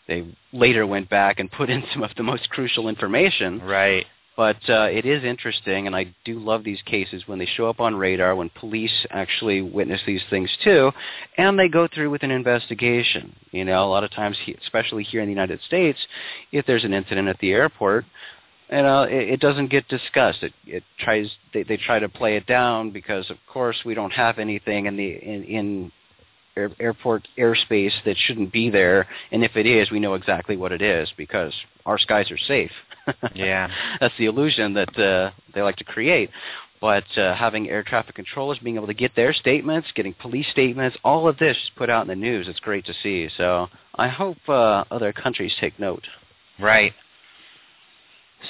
they, 0.07 0.21
they 0.21 0.37
later 0.53 0.87
went 0.87 1.09
back 1.11 1.41
and 1.41 1.51
put 1.51 1.69
in 1.71 1.83
some 1.93 2.03
of 2.03 2.11
the 2.17 2.23
most 2.23 2.49
crucial 2.51 2.89
information. 2.89 3.61
Right. 3.61 4.07
But 4.35 4.57
uh, 4.67 4.89
it 4.91 5.05
is 5.05 5.25
interesting, 5.25 5.87
and 5.87 5.95
I 5.95 6.15
do 6.25 6.39
love 6.39 6.65
these 6.65 6.81
cases 6.87 7.25
when 7.27 7.39
they 7.39 7.45
show 7.45 7.69
up 7.69 7.81
on 7.81 7.95
radar, 7.95 8.35
when 8.35 8.49
police 8.59 9.07
actually 9.11 9.61
witness 9.61 10.01
these 10.07 10.23
things 10.31 10.51
too, 10.65 10.91
and 11.37 11.59
they 11.59 11.69
go 11.69 11.87
through 11.87 12.09
with 12.09 12.23
an 12.23 12.31
investigation. 12.31 13.37
You 13.51 13.67
know, 13.67 13.85
a 13.85 13.91
lot 13.91 14.05
of 14.05 14.11
times, 14.11 14.39
especially 14.63 15.05
here 15.05 15.21
in 15.21 15.27
the 15.27 15.33
United 15.33 15.61
States, 15.67 15.99
if 16.51 16.65
there's 16.65 16.85
an 16.85 16.95
incident 16.95 17.29
at 17.29 17.39
the 17.41 17.53
airport, 17.53 18.07
you 18.73 18.83
know, 18.83 19.03
it, 19.03 19.35
it 19.35 19.41
doesn't 19.41 19.71
get 19.71 19.87
discussed. 19.89 20.43
It, 20.43 20.53
it 20.67 20.83
tries 20.99 21.31
they, 21.53 21.63
they 21.63 21.77
try 21.77 21.99
to 21.99 22.09
play 22.09 22.37
it 22.37 22.47
down 22.47 22.91
because, 22.91 23.31
of 23.31 23.37
course, 23.47 23.77
we 23.85 23.95
don't 23.95 24.13
have 24.13 24.39
anything 24.39 24.87
in 24.87 24.97
the 24.97 25.09
in, 25.09 25.45
in 25.45 25.93
air, 26.57 26.71
airport 26.81 27.29
airspace 27.39 27.93
that 28.05 28.17
shouldn't 28.17 28.53
be 28.53 28.71
there, 28.71 29.07
and 29.31 29.45
if 29.45 29.57
it 29.57 29.67
is, 29.67 29.91
we 29.91 30.01
know 30.01 30.15
exactly 30.15 30.57
what 30.57 30.73
it 30.73 30.83
is 30.83 31.13
because 31.17 31.53
our 31.87 31.99
skies 31.99 32.31
are 32.31 32.39
safe. 32.39 32.73
Yeah. 33.35 33.69
That's 34.01 34.15
the 34.17 34.27
illusion 34.27 34.75
that 34.75 34.97
uh, 34.97 35.33
they 35.55 35.61
like 35.61 35.75
to 35.77 35.85
create. 35.85 36.31
But 36.81 37.05
uh, 37.17 37.35
having 37.35 37.69
air 37.69 37.83
traffic 37.83 38.15
controllers 38.15 38.59
being 38.59 38.77
able 38.77 38.87
to 38.87 38.95
get 38.95 39.15
their 39.17 39.33
statements, 39.33 39.89
getting 39.95 40.15
police 40.15 40.47
statements, 40.53 40.97
all 41.05 41.29
of 41.29 41.39
this 41.39 41.57
is 41.57 41.71
put 41.77 41.91
out 41.91 42.03
in 42.03 42.09
the 42.09 42.15
news. 42.15 42.47
It's 42.49 42.61
great 42.61 42.85
to 42.87 42.95
see. 43.03 43.29
So 43.37 43.69
I 43.97 44.09
hope 44.09 44.37
uh, 44.49 44.85
other 44.91 45.13
countries 45.13 45.53
take 45.61 45.79
note. 45.81 46.05
Right. 46.61 46.93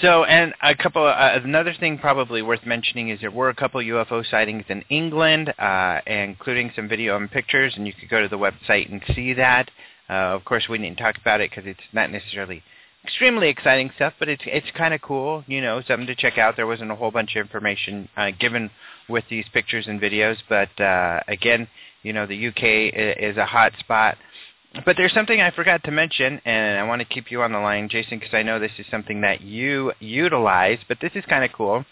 So, 0.01 0.25
and 0.25 0.55
a 0.63 0.75
couple, 0.75 1.05
uh, 1.07 1.39
another 1.45 1.75
thing 1.79 1.99
probably 1.99 2.41
worth 2.41 2.65
mentioning 2.65 3.11
is 3.11 3.21
there 3.21 3.31
were 3.31 3.51
a 3.51 3.55
couple 3.55 3.81
UFO 3.81 4.25
sightings 4.29 4.65
in 4.69 4.83
England, 4.89 5.53
uh, 5.59 6.01
including 6.07 6.73
some 6.75 6.89
video 6.89 7.17
and 7.17 7.31
pictures, 7.31 7.75
and 7.77 7.87
you 7.87 7.93
could 7.93 8.09
go 8.09 8.23
to 8.23 8.29
the 8.29 8.39
website 8.39 8.91
and 8.91 9.03
see 9.15 9.35
that. 9.35 9.71
Uh, 10.09 10.35
of 10.35 10.45
course, 10.45 10.65
we 10.69 10.79
didn't 10.79 10.99
talk 10.99 11.17
about 11.19 11.41
it 11.41 11.51
because 11.51 11.67
it's 11.67 11.81
not 11.93 12.11
necessarily 12.11 12.63
extremely 13.05 13.49
exciting 13.49 13.91
stuff, 13.97 14.15
but 14.19 14.29
it's 14.29 14.43
it's 14.47 14.67
kind 14.77 14.95
of 14.95 15.03
cool, 15.03 15.45
you 15.47 15.61
know, 15.61 15.83
something 15.87 16.07
to 16.07 16.15
check 16.15 16.39
out. 16.39 16.57
There 16.57 16.67
wasn't 16.67 16.91
a 16.91 16.97
whole 16.97 17.11
bunch 17.11 17.37
of 17.37 17.43
information 17.43 18.09
uh, 18.17 18.31
given 18.39 18.71
with 19.09 19.25
these 19.29 19.45
pictures 19.53 19.87
and 19.89 20.01
videos, 20.01 20.37
but 20.49 20.81
uh, 20.81 21.21
again, 21.29 21.69
you 22.03 22.13
know, 22.13 22.27
the 22.27 22.49
UK 22.49 22.95
is 23.21 23.37
a 23.37 23.47
hot 23.47 23.73
spot. 23.79 24.17
But 24.87 24.97
there's 24.97 25.13
something 25.13 25.41
I 25.41 25.51
forgot 25.51 25.85
to 25.85 25.91
mention, 25.91 26.41
and 26.45 26.79
I 26.79 26.83
want 26.85 27.01
to 27.01 27.05
keep 27.05 27.31
you 27.31 27.43
on 27.43 27.53
the 27.53 27.59
line, 27.59 27.89
Jason, 27.91 28.19
because 28.19 28.33
I 28.33 28.43
know 28.43 28.59
this 28.59 28.73
is 28.79 28.87
something 28.91 29.21
that 29.21 29.43
you 29.43 29.93
utilize. 30.01 30.79
But 30.89 30.99
this 31.01 31.13
is 31.15 31.25
kind 31.27 31.45
of 31.45 31.53
cool. 31.53 31.85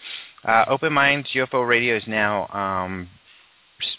Uh, 0.44 0.64
Open 0.66 0.92
Minds 0.92 1.28
UFO 1.34 1.68
Radio 1.68 1.96
is 1.96 2.02
now 2.06 2.46
um, 2.48 3.08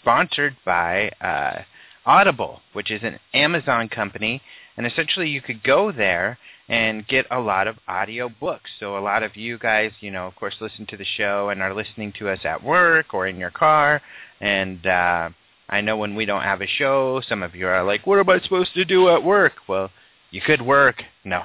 sponsored 0.00 0.56
by 0.64 1.10
uh, 1.20 1.62
Audible, 2.04 2.60
which 2.72 2.90
is 2.90 3.02
an 3.04 3.20
Amazon 3.32 3.88
company, 3.88 4.42
and 4.76 4.84
essentially 4.84 5.28
you 5.28 5.40
could 5.40 5.62
go 5.62 5.92
there 5.92 6.38
and 6.68 7.06
get 7.06 7.26
a 7.30 7.38
lot 7.38 7.68
of 7.68 7.76
audio 7.86 8.28
books. 8.28 8.70
So 8.80 8.98
a 8.98 9.00
lot 9.00 9.22
of 9.22 9.36
you 9.36 9.58
guys, 9.58 9.92
you 10.00 10.10
know, 10.10 10.26
of 10.26 10.34
course, 10.34 10.54
listen 10.60 10.86
to 10.86 10.96
the 10.96 11.04
show 11.04 11.50
and 11.50 11.62
are 11.62 11.74
listening 11.74 12.12
to 12.18 12.28
us 12.28 12.40
at 12.44 12.64
work 12.64 13.14
or 13.14 13.28
in 13.28 13.36
your 13.36 13.50
car, 13.50 14.02
and 14.40 14.84
uh, 14.84 15.30
I 15.72 15.80
know 15.80 15.96
when 15.96 16.14
we 16.14 16.26
don't 16.26 16.42
have 16.42 16.60
a 16.60 16.66
show, 16.66 17.22
some 17.26 17.42
of 17.42 17.54
you 17.54 17.66
are 17.66 17.82
like, 17.82 18.06
what 18.06 18.18
am 18.18 18.28
I 18.28 18.40
supposed 18.40 18.74
to 18.74 18.84
do 18.84 19.08
at 19.08 19.24
work? 19.24 19.54
Well, 19.66 19.90
you 20.30 20.42
could 20.42 20.60
work. 20.60 21.02
No. 21.24 21.44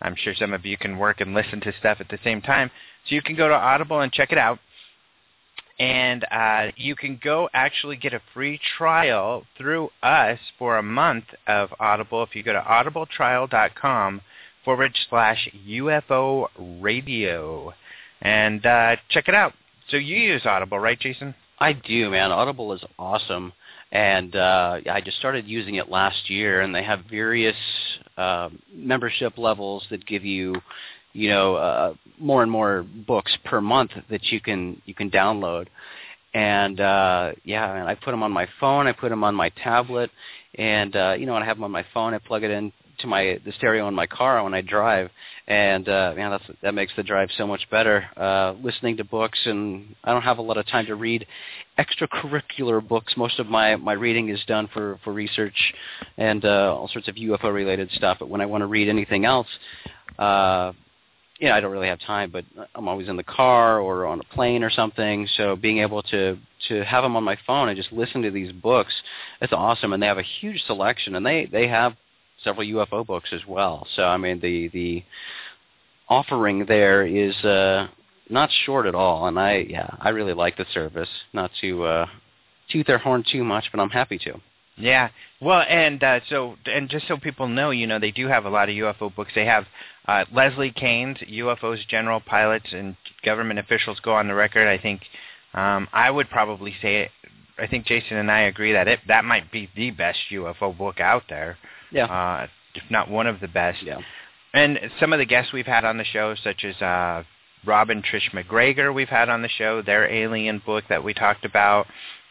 I'm 0.00 0.14
sure 0.14 0.32
some 0.38 0.52
of 0.52 0.64
you 0.64 0.78
can 0.78 0.96
work 0.96 1.20
and 1.20 1.34
listen 1.34 1.60
to 1.62 1.72
stuff 1.76 1.98
at 1.98 2.08
the 2.08 2.20
same 2.22 2.40
time. 2.40 2.70
So 3.08 3.16
you 3.16 3.20
can 3.20 3.34
go 3.34 3.48
to 3.48 3.54
Audible 3.54 3.98
and 3.98 4.12
check 4.12 4.30
it 4.30 4.38
out. 4.38 4.60
And 5.80 6.24
uh, 6.30 6.68
you 6.76 6.94
can 6.94 7.18
go 7.22 7.48
actually 7.52 7.96
get 7.96 8.14
a 8.14 8.22
free 8.32 8.60
trial 8.76 9.42
through 9.56 9.90
us 10.04 10.38
for 10.56 10.78
a 10.78 10.82
month 10.82 11.24
of 11.48 11.70
Audible 11.80 12.22
if 12.22 12.36
you 12.36 12.44
go 12.44 12.52
to 12.52 12.60
audibletrial.com 12.60 14.20
forward 14.64 14.96
slash 15.10 15.50
UFO 15.68 16.46
radio. 16.80 17.74
And 18.22 18.64
uh, 18.64 18.96
check 19.08 19.26
it 19.26 19.34
out. 19.34 19.52
So 19.88 19.96
you 19.96 20.16
use 20.16 20.42
Audible, 20.46 20.78
right, 20.78 20.98
Jason? 20.98 21.34
I 21.60 21.72
do, 21.72 22.10
man. 22.10 22.30
Audible 22.30 22.72
is 22.72 22.82
awesome, 22.98 23.52
and 23.90 24.34
uh, 24.36 24.78
I 24.90 25.00
just 25.00 25.18
started 25.18 25.46
using 25.48 25.74
it 25.76 25.88
last 25.88 26.30
year. 26.30 26.60
And 26.60 26.74
they 26.74 26.84
have 26.84 27.00
various 27.10 27.56
uh, 28.16 28.50
membership 28.72 29.38
levels 29.38 29.84
that 29.90 30.06
give 30.06 30.24
you, 30.24 30.54
you 31.14 31.28
know, 31.28 31.56
uh, 31.56 31.94
more 32.18 32.42
and 32.42 32.50
more 32.50 32.86
books 33.06 33.36
per 33.44 33.60
month 33.60 33.90
that 34.08 34.24
you 34.26 34.40
can 34.40 34.80
you 34.86 34.94
can 34.94 35.10
download. 35.10 35.66
And 36.34 36.80
uh, 36.80 37.32
yeah, 37.42 37.66
man, 37.72 37.86
I 37.86 37.94
put 37.94 38.12
them 38.12 38.22
on 38.22 38.30
my 38.30 38.46
phone. 38.60 38.86
I 38.86 38.92
put 38.92 39.08
them 39.08 39.24
on 39.24 39.34
my 39.34 39.48
tablet, 39.48 40.10
and 40.54 40.94
uh, 40.94 41.16
you 41.18 41.26
know, 41.26 41.32
when 41.32 41.42
I 41.42 41.46
have 41.46 41.56
them 41.56 41.64
on 41.64 41.72
my 41.72 41.86
phone, 41.92 42.14
I 42.14 42.18
plug 42.18 42.44
it 42.44 42.52
in 42.52 42.72
to 43.00 43.06
my 43.06 43.40
the 43.44 43.52
stereo 43.52 43.88
in 43.88 43.94
my 43.94 44.06
car 44.06 44.42
when 44.42 44.54
I 44.54 44.60
drive, 44.60 45.10
and 45.46 45.88
uh, 45.88 46.12
man, 46.16 46.30
that's 46.30 46.44
that 46.62 46.74
makes 46.74 46.92
the 46.96 47.02
drive 47.02 47.30
so 47.36 47.46
much 47.46 47.68
better. 47.70 48.04
Uh, 48.16 48.54
listening 48.62 48.96
to 48.98 49.04
books, 49.04 49.38
and 49.44 49.94
I 50.04 50.12
don't 50.12 50.22
have 50.22 50.38
a 50.38 50.42
lot 50.42 50.58
of 50.58 50.66
time 50.66 50.86
to 50.86 50.94
read 50.94 51.26
extracurricular 51.78 52.86
books. 52.86 53.14
Most 53.16 53.38
of 53.38 53.46
my 53.46 53.76
my 53.76 53.92
reading 53.92 54.28
is 54.28 54.40
done 54.46 54.68
for 54.72 54.98
for 55.04 55.12
research 55.12 55.74
and 56.16 56.44
uh, 56.44 56.74
all 56.76 56.88
sorts 56.88 57.08
of 57.08 57.14
UFO 57.14 57.52
related 57.52 57.90
stuff. 57.92 58.18
But 58.20 58.28
when 58.28 58.40
I 58.40 58.46
want 58.46 58.62
to 58.62 58.66
read 58.66 58.88
anything 58.88 59.24
else, 59.24 59.48
uh, 60.18 60.72
you 61.38 61.48
know, 61.48 61.54
I 61.54 61.60
don't 61.60 61.72
really 61.72 61.88
have 61.88 62.00
time. 62.00 62.30
But 62.30 62.44
I'm 62.74 62.88
always 62.88 63.08
in 63.08 63.16
the 63.16 63.22
car 63.22 63.80
or 63.80 64.06
on 64.06 64.20
a 64.20 64.34
plane 64.34 64.62
or 64.62 64.70
something. 64.70 65.26
So 65.36 65.56
being 65.56 65.78
able 65.78 66.02
to 66.04 66.38
to 66.68 66.84
have 66.84 67.04
them 67.04 67.16
on 67.16 67.24
my 67.24 67.38
phone 67.46 67.68
and 67.68 67.76
just 67.76 67.92
listen 67.92 68.22
to 68.22 68.30
these 68.30 68.52
books, 68.52 68.92
it's 69.40 69.52
awesome. 69.52 69.92
And 69.92 70.02
they 70.02 70.06
have 70.06 70.18
a 70.18 70.22
huge 70.40 70.62
selection, 70.66 71.14
and 71.14 71.24
they 71.24 71.46
they 71.46 71.68
have 71.68 71.94
several 72.44 72.66
UFO 72.66 73.06
books 73.06 73.30
as 73.32 73.40
well. 73.46 73.86
So 73.96 74.04
I 74.04 74.16
mean 74.16 74.40
the 74.40 74.68
the 74.68 75.04
offering 76.08 76.64
there 76.66 77.06
is 77.06 77.36
uh 77.44 77.88
not 78.30 78.50
short 78.64 78.86
at 78.86 78.94
all 78.94 79.26
and 79.26 79.38
I 79.38 79.66
yeah, 79.68 79.96
I 80.00 80.10
really 80.10 80.34
like 80.34 80.56
the 80.56 80.66
service. 80.72 81.08
Not 81.32 81.50
to 81.60 81.84
uh 81.84 82.06
toot 82.70 82.86
their 82.86 82.98
horn 82.98 83.24
too 83.30 83.44
much, 83.44 83.66
but 83.72 83.80
I'm 83.80 83.90
happy 83.90 84.18
to. 84.18 84.40
Yeah. 84.78 85.08
Well, 85.40 85.64
and 85.68 86.02
uh, 86.02 86.20
so 86.28 86.56
and 86.66 86.88
just 86.88 87.08
so 87.08 87.16
people 87.16 87.48
know, 87.48 87.70
you 87.70 87.86
know, 87.86 87.98
they 87.98 88.10
do 88.10 88.28
have 88.28 88.44
a 88.44 88.50
lot 88.50 88.68
of 88.68 88.74
UFO 88.74 89.14
books. 89.14 89.32
They 89.34 89.44
have 89.44 89.66
uh, 90.06 90.24
Leslie 90.32 90.70
Kean's 90.70 91.18
UFOs, 91.18 91.86
general 91.88 92.20
pilots, 92.20 92.66
and 92.72 92.96
government 93.24 93.58
officials 93.58 93.98
go 94.00 94.14
on 94.14 94.28
the 94.28 94.34
record. 94.34 94.68
I 94.68 94.78
think 94.78 95.02
um, 95.54 95.88
I 95.92 96.10
would 96.10 96.30
probably 96.30 96.74
say 96.80 97.02
it. 97.02 97.10
I 97.58 97.66
think 97.66 97.86
Jason 97.86 98.18
and 98.18 98.30
I 98.30 98.42
agree 98.42 98.72
that 98.72 98.86
it 98.86 99.00
that 99.08 99.24
might 99.24 99.50
be 99.50 99.68
the 99.74 99.90
best 99.90 100.18
UFO 100.30 100.76
book 100.76 101.00
out 101.00 101.24
there. 101.28 101.58
Yeah. 101.90 102.04
Uh, 102.06 102.46
if 102.74 102.82
not 102.90 103.10
one 103.10 103.26
of 103.26 103.40
the 103.40 103.48
best. 103.48 103.82
yeah. 103.82 104.00
And 104.54 104.78
some 104.98 105.12
of 105.12 105.18
the 105.18 105.26
guests 105.26 105.52
we've 105.52 105.66
had 105.66 105.84
on 105.84 105.98
the 105.98 106.04
show, 106.04 106.34
such 106.42 106.64
as 106.64 106.80
uh, 106.80 107.22
Rob 107.66 107.90
and 107.90 108.02
Trish 108.02 108.32
MacGregor, 108.32 108.92
we've 108.92 109.08
had 109.08 109.28
on 109.28 109.42
the 109.42 109.48
show. 109.48 109.82
Their 109.82 110.10
alien 110.10 110.62
book 110.64 110.84
that 110.88 111.04
we 111.04 111.12
talked 111.14 111.44
about. 111.44 111.86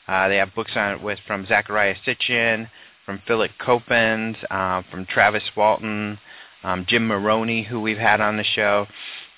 Uh, 0.07 0.27
they 0.27 0.37
have 0.37 0.55
books 0.55 0.71
on 0.75 0.93
it 0.93 1.03
with 1.03 1.19
from 1.27 1.45
Zecharia 1.45 1.95
Sitchin, 2.05 2.69
from 3.05 3.21
Philip 3.27 3.51
Coppens, 3.59 4.35
uh, 4.49 4.81
from 4.89 5.05
Travis 5.05 5.43
Walton, 5.55 6.17
um, 6.63 6.85
Jim 6.87 7.07
Maroney, 7.07 7.63
who 7.63 7.81
we've 7.81 7.97
had 7.97 8.21
on 8.21 8.37
the 8.37 8.43
show. 8.43 8.87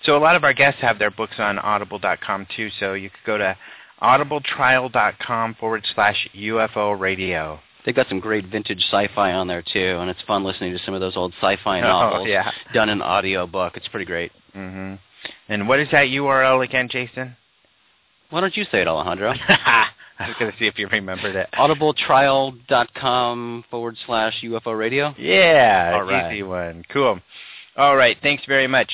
So 0.04 0.16
a 0.16 0.20
lot 0.20 0.36
of 0.36 0.44
our 0.44 0.54
guests 0.54 0.82
have 0.82 1.00
their 1.00 1.12
books 1.12 1.36
on 1.40 1.60
Audible.com 1.60 2.48
too. 2.56 2.70
So 2.80 2.94
you 2.94 3.10
could 3.10 3.26
go 3.26 3.38
to 3.38 3.58
audibletrial.com 4.02 5.56
forward 5.56 5.86
slash 5.94 6.28
UFO 6.36 6.98
radio. 6.98 7.60
They've 7.89 7.96
got 7.96 8.08
some 8.08 8.19
great 8.19 8.46
vintage 8.46 8.84
sci-fi 8.91 9.34
on 9.34 9.48
there 9.48 9.63
too, 9.63 9.98
and 10.00 10.12
it's 10.12 10.22
fun 10.27 10.43
listening 10.43 10.74
to 10.77 10.84
some 10.86 10.93
of 10.93 11.01
those 11.01 11.17
old 11.17 11.34
sci-fi 11.41 11.79
Oh, 11.79 11.81
novels 11.81 12.27
yeah. 12.29 12.51
done 12.72 12.88
in 12.89 13.01
audio 13.01 13.48
book. 13.48 13.75
It's 13.77 13.88
pretty 13.88 14.05
great. 14.05 14.31
hmm 14.53 14.93
And 15.48 15.67
what 15.67 15.79
is 15.79 15.88
that 15.91 16.05
URL 16.10 16.63
again, 16.63 16.88
Jason? 16.88 17.36
Why 18.29 18.41
don't 18.41 18.55
you 18.55 18.63
say 18.72 18.81
it, 18.81 18.88
Alejandro? 18.88 19.34
I 19.50 19.88
was 20.19 20.36
going 20.38 20.51
to 20.51 20.58
see 20.60 20.67
if 20.67 20.77
you 20.77 20.88
remembered 20.88 21.36
it. 21.36 21.50
Audibletrial.com 21.53 23.63
forward 23.72 23.98
slash 24.05 24.36
UFO 24.43 24.77
radio. 24.77 25.15
Yeah, 25.17 25.93
All 25.96 26.03
right. 26.03 26.31
easy 26.31 26.43
one. 26.43 26.84
Cool. 26.93 27.19
All 27.75 27.96
right, 27.96 28.17
thanks 28.22 28.43
very 28.48 28.67
much. 28.67 28.91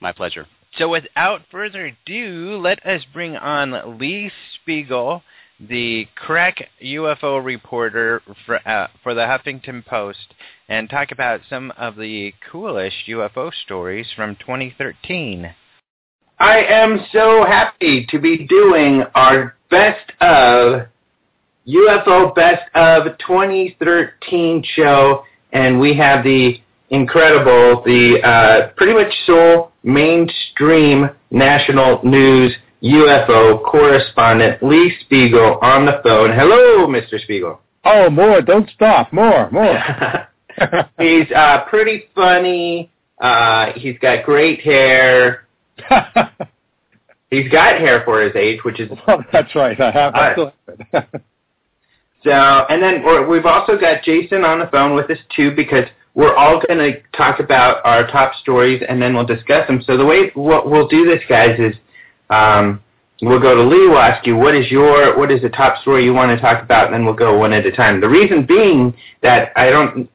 My 0.00 0.12
pleasure. 0.12 0.46
So 0.76 0.88
without 0.88 1.40
further 1.50 1.86
ado, 1.86 2.56
let 2.62 2.86
us 2.86 3.02
bring 3.12 3.34
on 3.36 3.98
Lee 3.98 4.30
Speigel, 4.64 5.22
the 5.60 6.06
crack 6.14 6.68
UFO 6.84 7.44
reporter 7.44 8.22
for, 8.46 8.66
uh, 8.68 8.88
for 9.02 9.14
the 9.14 9.22
Huffington 9.22 9.84
Post, 9.84 10.34
and 10.68 10.88
talk 10.88 11.10
about 11.10 11.40
some 11.48 11.72
of 11.76 11.96
the 11.96 12.32
coolest 12.50 12.96
UFO 13.08 13.50
stories 13.64 14.06
from 14.14 14.36
2013. 14.36 15.54
I 16.38 16.58
am 16.58 17.00
so 17.12 17.44
happy 17.44 18.06
to 18.10 18.18
be 18.18 18.46
doing 18.46 19.02
our 19.14 19.56
best 19.70 20.12
of 20.20 20.82
UFO 21.66 22.34
Best 22.34 22.62
of 22.74 23.18
2013 23.18 24.62
show, 24.74 25.24
and 25.52 25.80
we 25.80 25.96
have 25.96 26.22
the 26.22 26.60
incredible, 26.90 27.82
the 27.84 28.20
uh, 28.22 28.68
pretty 28.76 28.94
much 28.94 29.12
sole 29.26 29.72
mainstream 29.82 31.10
national 31.30 32.00
news 32.04 32.54
UFO 32.82 33.62
correspondent 33.64 34.62
Lee 34.62 34.94
Speigel 35.04 35.62
on 35.62 35.86
the 35.86 36.00
phone. 36.02 36.30
Hello, 36.32 36.86
Mr. 36.86 37.14
Speigel. 37.14 37.58
Oh, 37.84 38.10
more! 38.10 38.42
Don't 38.42 38.68
stop! 38.70 39.12
More, 39.12 39.50
more. 39.50 39.78
he's 40.98 41.30
uh, 41.34 41.64
pretty 41.68 42.04
funny. 42.14 42.90
Uh, 43.20 43.72
he's 43.76 43.98
got 43.98 44.24
great 44.24 44.60
hair. 44.60 45.46
He's 47.30 47.50
got 47.50 47.78
hair 47.78 48.02
for 48.04 48.22
his 48.22 48.34
age, 48.34 48.64
which 48.64 48.80
is 48.80 48.90
well, 49.06 49.22
that's 49.32 49.54
right. 49.54 49.78
I 49.78 49.90
have. 49.90 50.14
I 50.14 50.32
still 50.32 50.52
have 50.92 51.06
it. 51.12 51.22
so. 52.24 52.30
And 52.30 52.82
then 52.82 53.04
we've 53.28 53.44
also 53.44 53.78
got 53.78 54.02
Jason 54.02 54.44
on 54.44 54.60
the 54.60 54.66
phone 54.68 54.94
with 54.94 55.10
us 55.10 55.18
too, 55.36 55.54
because 55.54 55.84
we're 56.14 56.34
all 56.34 56.62
going 56.66 56.78
to 56.78 57.00
talk 57.14 57.38
about 57.38 57.84
our 57.84 58.06
top 58.06 58.34
stories, 58.36 58.82
and 58.88 59.00
then 59.00 59.14
we'll 59.14 59.26
discuss 59.26 59.66
them. 59.66 59.82
So 59.86 59.98
the 59.98 60.06
way 60.06 60.30
what 60.34 60.70
we'll 60.70 60.88
do 60.88 61.04
this, 61.04 61.22
guys, 61.28 61.58
is 61.58 61.74
um, 62.30 62.82
we'll 63.22 63.40
go 63.40 63.54
to 63.54 63.62
Lee. 63.62 63.88
We'll 63.88 63.98
ask 63.98 64.26
you 64.26 64.36
what 64.36 64.54
is 64.54 64.70
your 64.70 65.18
what 65.18 65.30
is 65.30 65.42
the 65.42 65.48
top 65.50 65.80
story 65.82 66.04
you 66.04 66.14
want 66.14 66.36
to 66.36 66.40
talk 66.40 66.62
about, 66.62 66.86
and 66.86 66.94
then 66.94 67.04
we'll 67.04 67.14
go 67.14 67.36
one 67.38 67.52
at 67.52 67.66
a 67.66 67.72
time. 67.72 68.00
The 68.00 68.08
reason 68.08 68.46
being 68.46 68.94
that 69.22 69.52
I 69.56 69.70
don't 69.70 70.08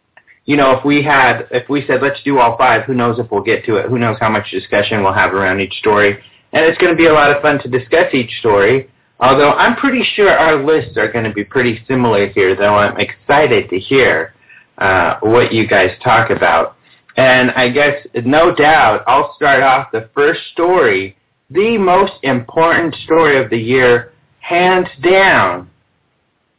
you 0.45 0.57
know, 0.57 0.77
if 0.77 0.83
we 0.83 1.01
had, 1.01 1.47
if 1.51 1.69
we 1.69 1.85
said, 1.87 2.01
let's 2.01 2.21
do 2.23 2.39
all 2.39 2.57
five, 2.57 2.83
who 2.83 2.93
knows 2.93 3.17
if 3.17 3.31
we'll 3.31 3.43
get 3.43 3.63
to 3.65 3.77
it? 3.77 3.87
Who 3.87 3.97
knows 3.97 4.17
how 4.19 4.29
much 4.29 4.51
discussion 4.51 5.01
we'll 5.01 5.13
have 5.13 5.33
around 5.33 5.61
each 5.61 5.73
story? 5.75 6.21
And 6.51 6.65
it's 6.65 6.77
going 6.77 6.91
to 6.91 6.97
be 6.97 7.07
a 7.07 7.13
lot 7.13 7.31
of 7.31 7.41
fun 7.41 7.61
to 7.61 7.69
discuss 7.69 8.13
each 8.13 8.31
story. 8.39 8.89
Although 9.19 9.51
I'm 9.51 9.77
pretty 9.77 10.03
sure 10.15 10.29
our 10.29 10.61
lists 10.61 10.97
are 10.97 11.11
going 11.11 11.23
to 11.23 11.31
be 11.31 11.45
pretty 11.45 11.83
similar 11.87 12.27
here, 12.27 12.55
though 12.55 12.75
I'm 12.75 12.97
excited 12.99 13.69
to 13.69 13.79
hear 13.79 14.33
uh, 14.79 15.15
what 15.21 15.53
you 15.53 15.65
guys 15.65 15.91
talk 16.03 16.29
about. 16.29 16.75
And 17.15 17.51
I 17.51 17.69
guess, 17.69 18.05
no 18.25 18.53
doubt, 18.53 19.03
I'll 19.07 19.33
start 19.35 19.63
off 19.63 19.91
the 19.91 20.09
first 20.13 20.41
story, 20.51 21.15
the 21.53 21.77
most 21.77 22.13
important 22.23 22.95
story 23.05 23.41
of 23.43 23.49
the 23.49 23.57
year, 23.57 24.13
hands 24.39 24.87
down, 25.03 25.69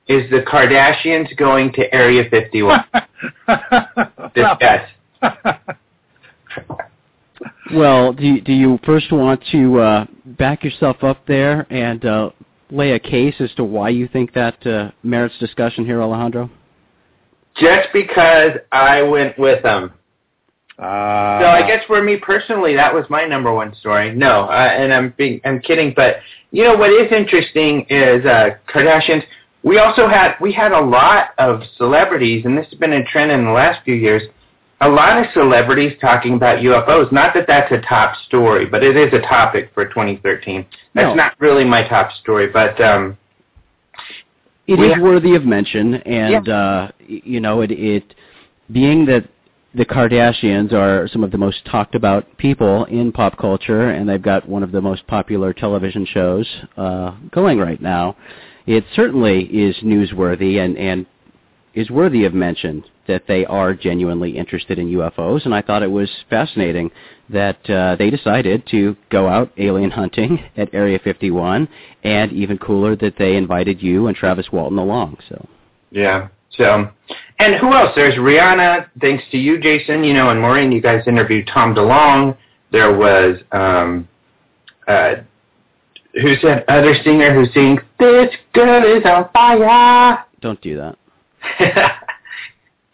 is 0.07 0.29
the 0.31 0.41
Kardashians 0.41 1.35
going 1.37 1.73
to 1.73 1.95
Area 1.95 2.29
51? 2.31 2.85
Discuss. 4.35 4.89
Well, 7.73 8.13
do 8.13 8.25
you, 8.25 8.41
do 8.41 8.53
you 8.53 8.79
first 8.85 9.11
want 9.11 9.43
to 9.53 9.81
uh, 9.81 10.07
back 10.25 10.65
yourself 10.65 11.03
up 11.03 11.27
there 11.27 11.67
and 11.73 12.05
uh, 12.05 12.31
lay 12.71 12.93
a 12.93 12.99
case 12.99 13.35
as 13.41 13.53
to 13.55 13.65
why 13.65 13.89
you 13.89 14.07
think 14.09 14.35
that 14.35 14.67
uh, 14.67 14.91
merits 15.03 15.37
discussion 15.39 15.85
here, 15.85 16.03
Alejandro? 16.03 16.51
Just 17.57 17.89
because 17.93 18.51
I 18.71 19.03
went 19.03 19.39
with 19.39 19.63
them. 19.63 19.95
Uh, 20.79 21.41
So 21.41 21.47
I 21.47 21.63
guess 21.67 21.85
for 21.87 22.03
me 22.03 22.17
personally, 22.17 22.75
that 22.75 22.93
was 22.93 23.05
my 23.09 23.25
number 23.25 23.53
one 23.53 23.75
story. 23.77 24.13
No, 24.15 24.45
uh, 24.49 24.53
and 24.77 24.93
I'm 24.93 25.15
being, 25.17 25.41
I'm 25.45 25.61
kidding, 25.61 25.93
but 25.95 26.17
you 26.51 26.65
know 26.65 26.77
what 26.77 26.91
is 26.91 27.11
interesting 27.13 27.87
is 27.89 28.25
uh, 28.27 28.51
Kardashians. 28.69 29.23
We 29.63 29.79
also 29.79 30.09
had 30.09 30.35
we 30.41 30.53
had 30.53 30.73
a 30.73 30.81
lot 30.81 31.31
of 31.39 31.63
celebrities, 31.77 32.45
and 32.45 32.57
this 32.59 32.67
has 32.71 32.79
been 32.79 32.93
a 32.93 33.05
trend 33.05 33.31
in 33.31 33.45
the 33.45 33.51
last 33.53 33.85
few 33.85 33.95
years. 33.95 34.23
A 34.81 34.89
lot 34.89 35.17
of 35.19 35.27
celebrities 35.33 35.97
talking 36.01 36.35
about 36.35 36.59
UFOs. 36.59 37.11
Not 37.13 37.33
that 37.35 37.47
that's 37.47 37.73
a 37.73 37.81
top 37.89 38.17
story, 38.27 38.67
but 38.67 38.83
it 38.83 38.97
is 38.97 39.13
a 39.15 39.21
topic 39.21 39.71
for 39.73 39.87
2013. 39.87 40.67
That's 40.95 41.05
No. 41.07 41.15
not 41.15 41.35
really 41.39 41.65
my 41.65 41.87
top 41.89 42.11
story, 42.21 42.49
but 42.49 42.79
um, 42.81 43.17
It 44.67 44.79
We 44.79 44.93
ha- 44.93 45.01
worthy 45.01 45.35
of 45.37 45.45
mention, 45.45 45.95
and 45.95 46.49
uh, 46.49 46.89
you 47.07 47.41
know, 47.41 47.61
it, 47.63 47.71
it 47.71 48.15
being 48.73 49.07
that 49.07 49.25
the 49.75 49.85
Kardashians 49.85 50.73
are 50.73 51.09
some 51.09 51.25
of 51.25 51.33
the 51.33 51.39
most 51.39 51.65
talked 51.65 51.95
about 51.95 52.39
people 52.39 52.85
in 52.85 53.11
pop 53.11 53.37
culture, 53.37 53.91
and 53.91 54.09
they've 54.09 54.23
got 54.23 54.49
one 54.49 54.63
of 54.63 54.71
the 54.73 54.81
most 54.81 55.07
popular 55.07 55.53
television 55.53 56.07
shows 56.07 56.49
uh, 56.77 57.17
going 57.33 57.59
right 57.59 57.83
now. 57.83 58.17
It 58.67 58.85
certainly 58.95 59.45
is 59.45 59.77
newsworthy 59.79 60.65
and 60.65 60.79
and 60.79 61.07
is 61.75 61.91
worthy 61.91 62.25
of 62.25 62.33
mention 62.33 62.85
that 63.09 63.25
they 63.27 63.45
are 63.47 63.75
genuinely 63.75 64.39
interested 64.39 64.79
in 64.79 64.87
UFOs, 64.93 65.45
and 65.45 65.53
I 65.53 65.61
thought 65.61 65.83
it 65.83 65.91
was 65.91 66.09
fascinating 66.31 66.91
that 67.29 67.69
uh, 67.69 67.97
they 67.97 68.11
decided 68.11 68.65
to 68.71 68.97
go 69.11 69.29
out 69.29 69.53
alien 69.59 69.91
hunting 69.91 70.39
at 70.57 70.73
Area 70.73 71.01
51, 71.03 71.69
and 72.05 72.33
even 72.33 72.59
cooler 72.59 72.95
that 72.97 73.17
they 73.19 73.37
invited 73.37 73.83
you 73.83 74.07
and 74.07 74.17
Travis 74.17 74.47
Walton 74.53 74.79
along. 74.79 75.19
So 75.29 75.49
Yeah. 75.91 76.29
So, 76.57 76.91
and 77.39 77.55
who 77.57 77.73
else? 77.75 77.91
There's 77.97 78.15
Rihanna. 78.15 78.87
Thanks 79.01 79.25
to 79.33 79.39
you, 79.39 79.59
Jason. 79.61 80.05
You 80.05 80.15
know, 80.15 80.31
and 80.31 80.41
Maureen. 80.41 80.73
You 80.73 80.81
guys 80.81 81.03
interviewed 81.07 81.49
Tom 81.53 81.75
DeLonge. 81.75 82.37
There 82.71 82.97
was 82.97 83.39
um, 83.53 84.09
uh, 84.87 85.17
who's 86.15 86.39
that 86.43 86.69
other 86.69 86.95
singer 87.05 87.35
who 87.35 87.47
sings 87.53 87.81
"This 87.99 88.31
Girl 88.53 88.97
Is 88.97 89.05
on 89.05 89.29
Fire." 89.33 90.25
don't 90.41 90.61
do 90.61 90.77
that. 90.77 90.97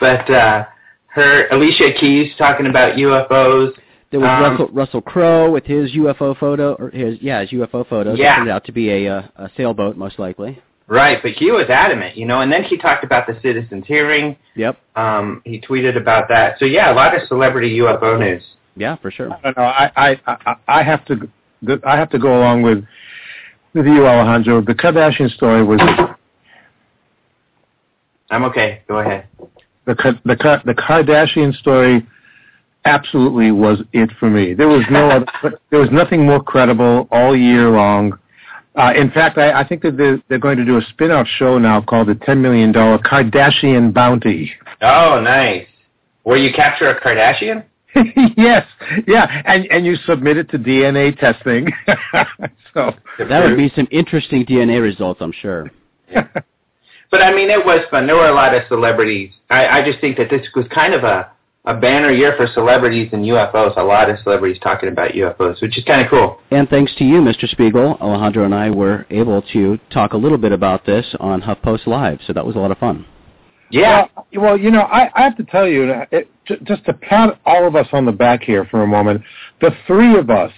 but 0.01 0.31
uh, 0.31 0.65
her 1.09 1.49
Alicia 1.49 1.93
Keys 1.99 2.33
talking 2.39 2.67
about 2.67 2.97
UFOs. 2.97 3.73
There 4.11 4.21
was 4.21 4.29
Um, 4.29 4.43
Russell, 4.43 4.69
Russell 4.73 5.03
Crowe 5.03 5.51
with 5.51 5.65
his 5.65 5.93
UFO 5.93 6.37
photo, 6.37 6.75
or 6.75 6.91
his 6.91 7.19
yeah, 7.21 7.41
his 7.43 7.51
UFO 7.51 7.87
photos. 7.87 8.19
It 8.19 8.23
turned 8.37 8.51
out 8.51 8.65
to 8.65 8.73
be 8.73 8.91
a, 8.91 9.19
uh, 9.19 9.23
a 9.37 9.51
sailboat, 9.57 9.97
most 9.97 10.19
likely. 10.19 10.61
Right, 10.91 11.23
but 11.23 11.31
he 11.33 11.53
was 11.53 11.71
adamant, 11.71 12.17
you 12.17 12.27
know. 12.27 12.41
And 12.41 12.53
then 12.53 12.65
he 12.65 12.77
talked 12.77 13.05
about 13.05 13.29
the 13.29 13.39
citizens' 13.41 13.85
hearing. 13.87 14.37
Yep. 14.57 14.77
Um, 14.97 15.41
he 15.45 15.61
tweeted 15.61 15.97
about 15.97 16.29
that. 16.31 16.59
So 16.59 16.65
yeah, 16.65 16.93
a 16.93 16.95
lot 16.95 17.15
of 17.15 17.27
celebrity 17.29 17.79
UFO 17.79 18.19
news. 18.19 18.43
Yeah, 18.75 18.97
for 18.97 19.13
sure. 19.13 19.33
I 19.33 19.41
don't 19.41 19.57
know. 19.57 19.63
I, 19.63 19.93
I, 19.97 20.21
I, 20.27 20.57
I 20.67 20.83
have 20.83 21.05
to, 21.05 21.29
go, 21.65 21.79
I 21.87 21.97
have 21.97 22.11
to 22.11 22.19
go 22.19 22.37
along 22.37 22.63
with, 22.63 22.85
with 23.73 23.87
you, 23.87 24.05
Alejandro. 24.05 24.63
The 24.63 24.75
Kardashian 24.75 25.31
story 25.31 25.63
was 25.63 25.81
I'm 28.31 28.45
okay. 28.45 28.83
Go 28.89 28.99
ahead. 28.99 29.29
the 29.87 29.95
the 30.25 30.63
the 30.65 30.75
Kardashian 30.75 31.55
story. 31.55 32.07
Absolutely 32.85 33.53
was 33.53 33.83
it 33.93 34.11
for 34.19 34.31
me. 34.31 34.55
There 34.55 34.69
was 34.69 34.83
no 34.91 35.11
other, 35.11 35.27
there 35.71 35.79
was 35.79 35.91
nothing 35.93 36.25
more 36.25 36.43
credible 36.43 37.07
all 37.13 37.37
year 37.37 37.69
long. 37.69 38.19
Uh, 38.77 38.93
in 38.97 39.11
fact, 39.11 39.37
I, 39.37 39.61
I 39.61 39.67
think 39.67 39.83
that 39.83 39.97
they're, 39.97 40.23
they're 40.29 40.39
going 40.39 40.57
to 40.57 40.65
do 40.65 40.79
a 40.79 40.83
spin-off 40.91 41.27
show 41.27 41.59
now 41.59 41.81
called 41.81 42.09
the 42.09 42.15
$10 42.15 42.41
million 42.41 42.73
Kardashian 42.73 43.93
Bounty. 43.93 44.53
Oh, 44.81 45.21
nice. 45.23 45.67
Where 46.23 46.37
you 46.37 46.53
capture 46.53 46.89
a 46.89 47.01
Kardashian? 47.01 47.65
yes, 48.37 48.65
yeah, 49.09 49.43
and 49.47 49.67
and 49.67 49.85
you 49.85 49.97
submit 50.07 50.37
it 50.37 50.49
to 50.51 50.59
DNA 50.59 51.19
testing. 51.19 51.67
so 52.73 52.93
That 53.19 53.45
would 53.45 53.57
be 53.57 53.73
some 53.75 53.89
interesting 53.91 54.47
DNA 54.47 54.81
results, 54.81 55.21
I'm 55.21 55.33
sure. 55.33 55.71
But 57.11 57.23
I 57.23 57.35
mean, 57.35 57.51
it 57.51 57.65
was 57.65 57.81
fun. 57.91 58.07
There 58.07 58.15
were 58.15 58.29
a 58.29 58.35
lot 58.35 58.55
of 58.55 58.63
celebrities. 58.69 59.33
I, 59.51 59.67
I 59.67 59.85
just 59.85 60.01
think 60.01 60.17
that 60.19 60.31
this 60.31 60.47
was 60.55 60.67
kind 60.73 60.95
of 60.95 61.03
a 61.03 61.33
a 61.65 61.75
banner 61.75 62.11
year 62.11 62.35
for 62.37 62.47
celebrities 62.55 63.11
and 63.13 63.25
UFOs. 63.25 63.77
A 63.77 63.83
lot 63.83 64.09
of 64.09 64.19
celebrities 64.23 64.59
talking 64.63 64.89
about 64.89 65.13
UFOs, 65.13 65.61
which 65.61 65.77
is 65.77 65.85
kind 65.85 66.01
of 66.03 66.11
cool. 66.11 66.41
And 66.51 66.69
thanks 66.69 66.95
to 66.97 67.05
you, 67.05 67.21
Mr. 67.21 67.45
Speigel, 67.55 68.01
Alejandro 68.01 68.45
and 68.45 68.55
I 68.55 68.71
were 68.71 69.07
able 69.11 69.43
to 69.53 69.79
talk 69.91 70.15
a 70.15 70.17
little 70.17 70.39
bit 70.39 70.53
about 70.53 70.87
this 70.87 71.07
on 71.21 71.43
HuffPost 71.43 71.87
Live, 71.87 72.21
so 72.27 72.33
that 72.33 72.45
was 72.45 72.57
a 72.57 72.59
lot 72.59 72.71
of 72.71 72.79
fun. 72.79 73.05
Yeah. 73.71 74.07
Well, 74.17 74.27
well, 74.43 74.57
you 74.59 74.71
know, 74.71 74.81
I, 74.81 75.11
I 75.15 75.23
have 75.23 75.37
to 75.37 75.45
tell 75.45 75.69
you, 75.69 75.93
it, 76.11 76.29
j- 76.47 76.59
just 76.65 76.85
to 76.87 76.95
pat 76.95 77.39
all 77.45 77.67
of 77.67 77.77
us 77.77 77.87
on 77.93 78.05
the 78.05 78.13
back 78.13 78.43
here 78.43 78.67
for 78.71 78.83
a 78.83 78.87
moment, 78.87 79.23
the 79.61 79.71
three 79.87 80.19
of 80.19 80.31
us 80.31 80.53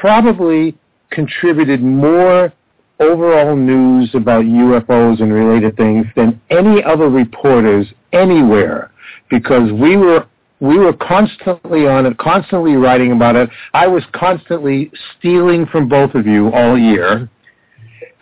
probably 0.00 0.76
contributed 1.10 1.82
more 1.82 2.52
overall 2.98 3.54
news 3.54 4.10
about 4.14 4.44
UFOs 4.44 5.22
and 5.22 5.32
related 5.32 5.76
things 5.76 6.06
than 6.16 6.40
any 6.50 6.82
other 6.82 7.08
reporters 7.08 7.86
anywhere 8.12 8.89
because 9.30 9.72
we 9.72 9.96
were 9.96 10.26
we 10.60 10.76
were 10.76 10.92
constantly 10.92 11.86
on 11.86 12.04
it, 12.04 12.18
constantly 12.18 12.74
writing 12.74 13.12
about 13.12 13.34
it. 13.34 13.48
I 13.72 13.86
was 13.86 14.04
constantly 14.12 14.92
stealing 15.18 15.64
from 15.66 15.88
both 15.88 16.14
of 16.14 16.26
you 16.26 16.52
all 16.52 16.78
year. 16.78 17.30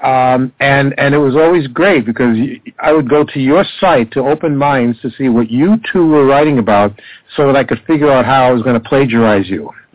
um, 0.02 0.52
and 0.60 0.94
and 0.98 1.14
it 1.14 1.18
was 1.18 1.34
always 1.34 1.66
great 1.66 2.06
because 2.06 2.36
I 2.78 2.92
would 2.92 3.08
go 3.08 3.24
to 3.24 3.40
your 3.40 3.64
site 3.80 4.12
to 4.12 4.20
open 4.20 4.56
minds 4.56 5.00
to 5.00 5.10
see 5.18 5.28
what 5.28 5.50
you 5.50 5.76
two 5.92 6.06
were 6.06 6.26
writing 6.26 6.58
about, 6.58 6.92
so 7.36 7.46
that 7.46 7.56
I 7.56 7.64
could 7.64 7.82
figure 7.86 8.10
out 8.10 8.24
how 8.24 8.44
I 8.44 8.52
was 8.52 8.62
going 8.62 8.80
to 8.80 8.88
plagiarize 8.88 9.48
you. 9.48 9.70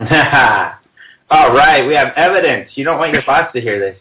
All 1.30 1.54
right, 1.54 1.86
we 1.86 1.94
have 1.94 2.12
evidence. 2.16 2.70
You 2.74 2.84
don't 2.84 2.98
want 2.98 3.12
your 3.12 3.22
boss 3.24 3.50
to 3.54 3.60
hear 3.60 3.80
this. 3.80 3.98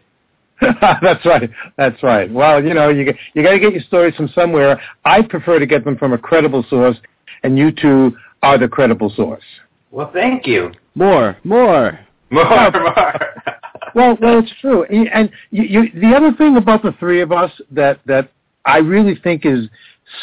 That's 1.02 1.26
right. 1.26 1.50
That's 1.78 2.02
right. 2.04 2.32
Well, 2.32 2.64
you 2.64 2.74
know, 2.74 2.90
you 2.90 3.14
you 3.34 3.44
got 3.44 3.52
to 3.52 3.60
get 3.60 3.74
your 3.74 3.84
stories 3.84 4.16
from 4.16 4.28
somewhere. 4.30 4.82
I 5.06 5.22
prefer 5.22 5.60
to 5.60 5.66
get 5.66 5.84
them 5.86 5.98
from 5.98 6.14
a 6.14 6.18
credible 6.18 6.66
source, 6.70 6.98
and 7.44 7.58
you 7.58 7.72
two 7.72 8.16
are 8.42 8.58
the 8.58 8.68
credible 8.68 9.12
source. 9.16 9.44
Well, 9.92 10.10
thank 10.14 10.48
you. 10.48 10.72
More, 10.96 11.38
more, 11.44 12.00
more, 12.30 12.72
more. 12.72 13.20
well, 13.96 14.18
well, 14.22 14.40
it's 14.40 14.52
true. 14.62 14.84
And 14.86 15.30
you, 15.52 15.64
you, 15.64 16.02
the 16.02 16.16
other 16.16 16.32
thing 16.34 16.58
about 16.58 16.84
the 16.84 16.94
three 17.00 17.22
of 17.22 17.32
us 17.32 17.52
that 17.72 18.00
that 18.06 18.32
I 18.66 18.78
really 18.78 19.16
think 19.24 19.46
is 19.46 19.68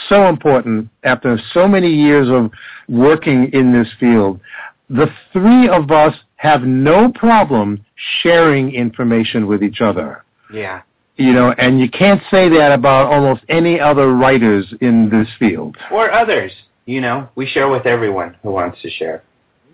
so 0.09 0.29
important 0.29 0.89
after 1.05 1.39
so 1.53 1.67
many 1.67 1.93
years 1.93 2.29
of 2.29 2.51
working 2.89 3.51
in 3.53 3.73
this 3.73 3.89
field, 3.99 4.41
the 4.89 5.09
three 5.33 5.69
of 5.69 5.91
us 5.91 6.15
have 6.37 6.63
no 6.63 7.13
problem 7.13 7.85
sharing 8.23 8.75
information 8.75 9.47
with 9.47 9.63
each 9.63 9.81
other. 9.81 10.25
Yeah. 10.53 10.83
You 11.17 11.33
know, 11.33 11.53
and 11.53 11.79
you 11.79 11.91
can't 11.91 12.23
say 12.31 12.49
that 12.49 12.73
about 12.73 13.13
almost 13.13 13.43
any 13.49 13.79
other 13.79 14.15
writers 14.15 14.73
in 14.81 15.11
this 15.11 15.29
field. 15.39 15.77
Or 15.91 16.11
others. 16.11 16.51
You 16.87 17.01
know, 17.01 17.29
we 17.35 17.47
share 17.47 17.69
with 17.69 17.87
everyone 17.87 18.37
who 18.43 18.53
wants 18.53 18.81
to 18.83 18.91
share. 18.91 19.23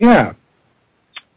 Yeah. 0.00 0.32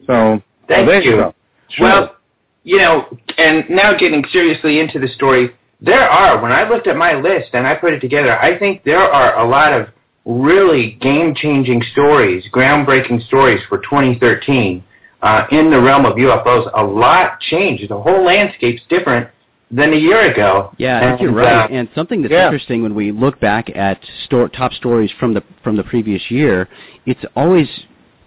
So 0.08 0.42
thank 0.68 0.88
well, 0.88 1.04
you. 1.04 1.12
you 1.12 1.34
sure. 1.70 1.86
Well, 1.86 2.16
you 2.64 2.78
know, 2.78 3.18
and 3.38 3.70
now 3.70 3.96
getting 3.96 4.26
seriously 4.32 4.80
into 4.80 5.00
the 5.00 5.08
story, 5.10 5.52
there 5.80 6.10
are 6.10 6.42
when 6.42 6.52
I 6.52 6.68
looked 6.68 6.88
at 6.88 6.98
my 6.98 7.14
list 7.14 7.50
and 7.54 7.66
I 7.66 7.76
put 7.76 7.94
it 7.94 8.00
together, 8.00 8.38
I 8.38 8.58
think 8.58 8.84
there 8.84 9.00
are 9.00 9.40
a 9.40 9.48
lot 9.48 9.74
of 9.74 9.88
really 10.26 10.98
game-changing 11.02 11.84
stories, 11.92 12.44
groundbreaking 12.52 13.26
stories 13.28 13.62
for 13.70 13.78
2013 13.78 14.84
uh, 15.22 15.46
in 15.52 15.70
the 15.70 15.80
realm 15.80 16.06
of 16.06 16.16
UFOs. 16.16 16.70
A 16.76 16.84
lot 16.84 17.40
changed. 17.40 17.90
The 17.90 18.00
whole 18.00 18.24
landscape's 18.24 18.82
different 18.90 19.30
than 19.72 19.94
a 19.94 19.98
year 19.98 20.32
ago. 20.32 20.74
Yeah, 20.78 20.98
I 20.98 21.10
think 21.10 21.22
you're 21.22 21.34
right. 21.34 21.70
Uh, 21.70 21.74
and 21.74 21.90
something 21.94 22.22
that's 22.22 22.32
yeah. 22.32 22.46
interesting 22.46 22.82
when 22.82 22.96
we 22.96 23.12
look 23.12 23.40
back 23.40 23.70
at 23.76 24.00
sto- 24.26 24.48
top 24.48 24.74
stories 24.74 25.12
from 25.20 25.34
the 25.34 25.44
from 25.64 25.76
the 25.76 25.84
previous 25.84 26.30
year, 26.30 26.68
it's 27.06 27.24
always 27.36 27.68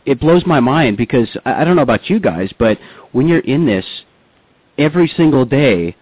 it 0.05 0.21
blows 0.21 0.45
my 0.47 0.61
mind 0.61 0.97
because 0.97 1.29
I, 1.45 1.63
I 1.63 1.65
don't 1.65 1.77
know 1.77 1.83
about 1.83 2.09
you 2.09 2.21
guys, 2.21 2.53
but 2.59 2.79
when 3.13 3.29
you're 3.29 3.41
in 3.41 3.67
this 3.67 3.85
every 4.79 5.09
single 5.17 5.45
day, 5.45 5.97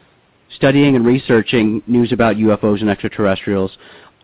studying 0.57 0.97
and 0.97 1.07
researching 1.07 1.83
news 1.87 2.13
about 2.13 2.37
UFOs 2.37 2.81
and 2.81 2.91
extraterrestrials, 2.91 3.77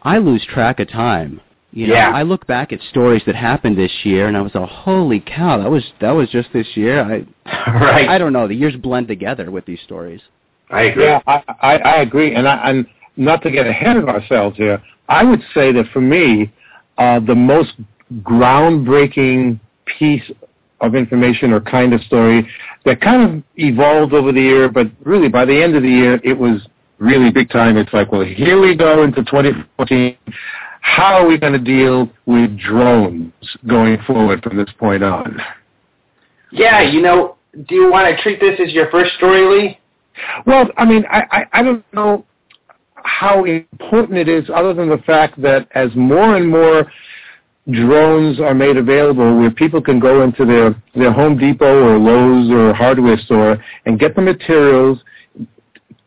I 0.02 0.18
lose 0.18 0.44
track 0.46 0.80
of 0.80 0.88
time. 0.88 1.40
You 1.72 1.88
know, 1.88 1.94
yeah. 1.94 2.10
I 2.10 2.22
look 2.22 2.46
back 2.46 2.72
at 2.72 2.80
stories 2.90 3.22
that 3.26 3.34
happened 3.34 3.76
this 3.76 3.92
year, 4.04 4.28
and 4.28 4.36
I 4.36 4.40
was 4.40 4.54
like, 4.54 4.68
"Holy 4.68 5.20
cow, 5.20 5.58
that 5.58 5.70
was 5.70 5.84
that 6.00 6.12
was 6.12 6.30
just 6.30 6.48
this 6.52 6.66
year." 6.74 7.02
I 7.02 7.70
right. 7.70 8.08
I 8.08 8.18
don't 8.18 8.32
know. 8.32 8.48
The 8.48 8.54
years 8.54 8.76
blend 8.76 9.08
together 9.08 9.50
with 9.50 9.66
these 9.66 9.80
stories. 9.84 10.20
I 10.70 10.82
agree. 10.82 11.04
Yeah, 11.04 11.20
I, 11.26 11.42
I, 11.60 11.76
I 11.78 11.96
agree, 12.02 12.34
and 12.34 12.48
I, 12.48 12.70
and 12.70 12.86
not 13.16 13.42
to 13.42 13.50
get 13.50 13.66
ahead 13.66 13.96
of 13.96 14.08
ourselves 14.08 14.56
here, 14.56 14.82
I 15.08 15.22
would 15.22 15.40
say 15.54 15.72
that 15.72 15.86
for 15.92 16.00
me, 16.00 16.52
uh, 16.98 17.20
the 17.20 17.34
most 17.34 17.72
groundbreaking 18.22 19.60
piece 19.98 20.30
of 20.80 20.94
information 20.94 21.52
or 21.52 21.60
kind 21.60 21.92
of 21.92 22.00
story 22.02 22.48
that 22.84 23.00
kind 23.00 23.22
of 23.22 23.42
evolved 23.56 24.12
over 24.12 24.32
the 24.32 24.40
year, 24.40 24.68
but 24.68 24.86
really 25.04 25.28
by 25.28 25.44
the 25.44 25.62
end 25.62 25.76
of 25.76 25.82
the 25.82 25.88
year, 25.88 26.20
it 26.22 26.38
was 26.38 26.60
really 26.98 27.30
big 27.30 27.50
time. 27.50 27.76
It's 27.76 27.92
like, 27.92 28.12
well, 28.12 28.24
here 28.24 28.60
we 28.60 28.76
go 28.76 29.02
into 29.02 29.22
2014. 29.24 30.16
How 30.86 31.16
are 31.16 31.26
we 31.26 31.36
going 31.36 31.52
to 31.52 31.58
deal 31.58 32.08
with 32.26 32.56
drones 32.58 33.32
going 33.66 33.98
forward 34.06 34.42
from 34.42 34.56
this 34.56 34.68
point 34.78 35.02
on? 35.02 35.38
Yeah, 36.52 36.80
you 36.80 37.02
know, 37.02 37.36
do 37.68 37.74
you 37.74 37.90
want 37.90 38.16
to 38.16 38.22
treat 38.22 38.40
this 38.40 38.58
as 38.64 38.72
your 38.72 38.90
first 38.90 39.12
story, 39.16 39.44
Lee? 39.44 39.80
Well, 40.46 40.70
I 40.78 40.86
mean, 40.86 41.04
I, 41.10 41.22
I, 41.30 41.44
I 41.52 41.62
don't 41.62 41.84
know 41.92 42.24
how 42.94 43.44
important 43.44 44.16
it 44.16 44.28
is 44.28 44.48
other 44.48 44.72
than 44.72 44.88
the 44.88 44.98
fact 44.98 45.42
that 45.42 45.68
as 45.74 45.90
more 45.96 46.36
and 46.36 46.48
more 46.48 46.90
drones 47.72 48.40
are 48.40 48.54
made 48.54 48.76
available 48.76 49.38
where 49.38 49.50
people 49.50 49.82
can 49.82 49.98
go 49.98 50.22
into 50.22 50.46
their, 50.46 50.82
their 50.94 51.12
Home 51.12 51.36
Depot 51.36 51.82
or 51.84 51.98
Lowe's 51.98 52.50
or 52.50 52.72
hardware 52.72 53.18
store 53.18 53.62
and 53.86 53.98
get 53.98 54.14
the 54.14 54.22
materials, 54.22 55.00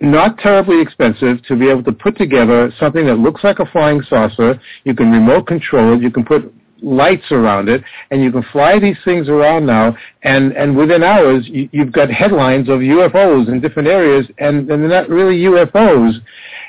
not 0.01 0.37
terribly 0.39 0.81
expensive, 0.81 1.43
to 1.43 1.55
be 1.55 1.69
able 1.69 1.83
to 1.83 1.91
put 1.91 2.17
together 2.17 2.71
something 2.79 3.05
that 3.05 3.15
looks 3.15 3.43
like 3.43 3.59
a 3.59 3.65
flying 3.65 4.01
saucer. 4.03 4.59
You 4.83 4.95
can 4.95 5.11
remote 5.11 5.47
control 5.47 5.95
it. 5.95 6.01
You 6.01 6.11
can 6.11 6.23
put 6.23 6.53
lights 6.81 7.31
around 7.31 7.69
it, 7.69 7.83
and 8.11 8.23
you 8.23 8.31
can 8.31 8.43
fly 8.51 8.79
these 8.79 8.97
things 9.03 9.27
around 9.27 9.65
now, 9.65 9.95
and, 10.23 10.53
and 10.53 10.75
within 10.75 11.03
hours, 11.03 11.45
you, 11.47 11.69
you've 11.71 11.91
got 11.91 12.09
headlines 12.09 12.69
of 12.69 12.79
UFOs 12.79 13.49
in 13.49 13.59
different 13.59 13.87
areas, 13.87 14.25
and, 14.37 14.69
and 14.71 14.81
they're 14.83 14.89
not 14.89 15.09
really 15.09 15.39
UFOs. 15.39 16.13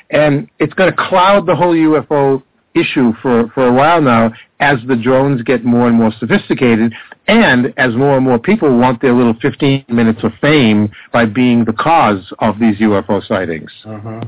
And 0.09 0.49
it's 0.59 0.73
going 0.73 0.91
to 0.91 0.97
cloud 0.97 1.45
the 1.45 1.55
whole 1.55 1.73
UFO 1.73 2.43
issue 2.75 3.13
for, 3.21 3.49
for 3.53 3.67
a 3.67 3.73
while 3.73 4.01
now 4.01 4.31
as 4.59 4.77
the 4.87 4.95
drones 4.95 5.41
get 5.43 5.65
more 5.65 5.87
and 5.87 5.97
more 5.97 6.13
sophisticated 6.19 6.93
and 7.27 7.73
as 7.77 7.95
more 7.95 8.15
and 8.15 8.25
more 8.25 8.39
people 8.39 8.77
want 8.77 9.01
their 9.01 9.13
little 9.13 9.35
15 9.41 9.85
minutes 9.89 10.19
of 10.23 10.31
fame 10.41 10.89
by 11.11 11.25
being 11.25 11.65
the 11.65 11.73
cause 11.73 12.31
of 12.39 12.59
these 12.59 12.77
UFO 12.77 13.25
sightings. 13.27 13.71
Mm-hmm. 13.85 14.27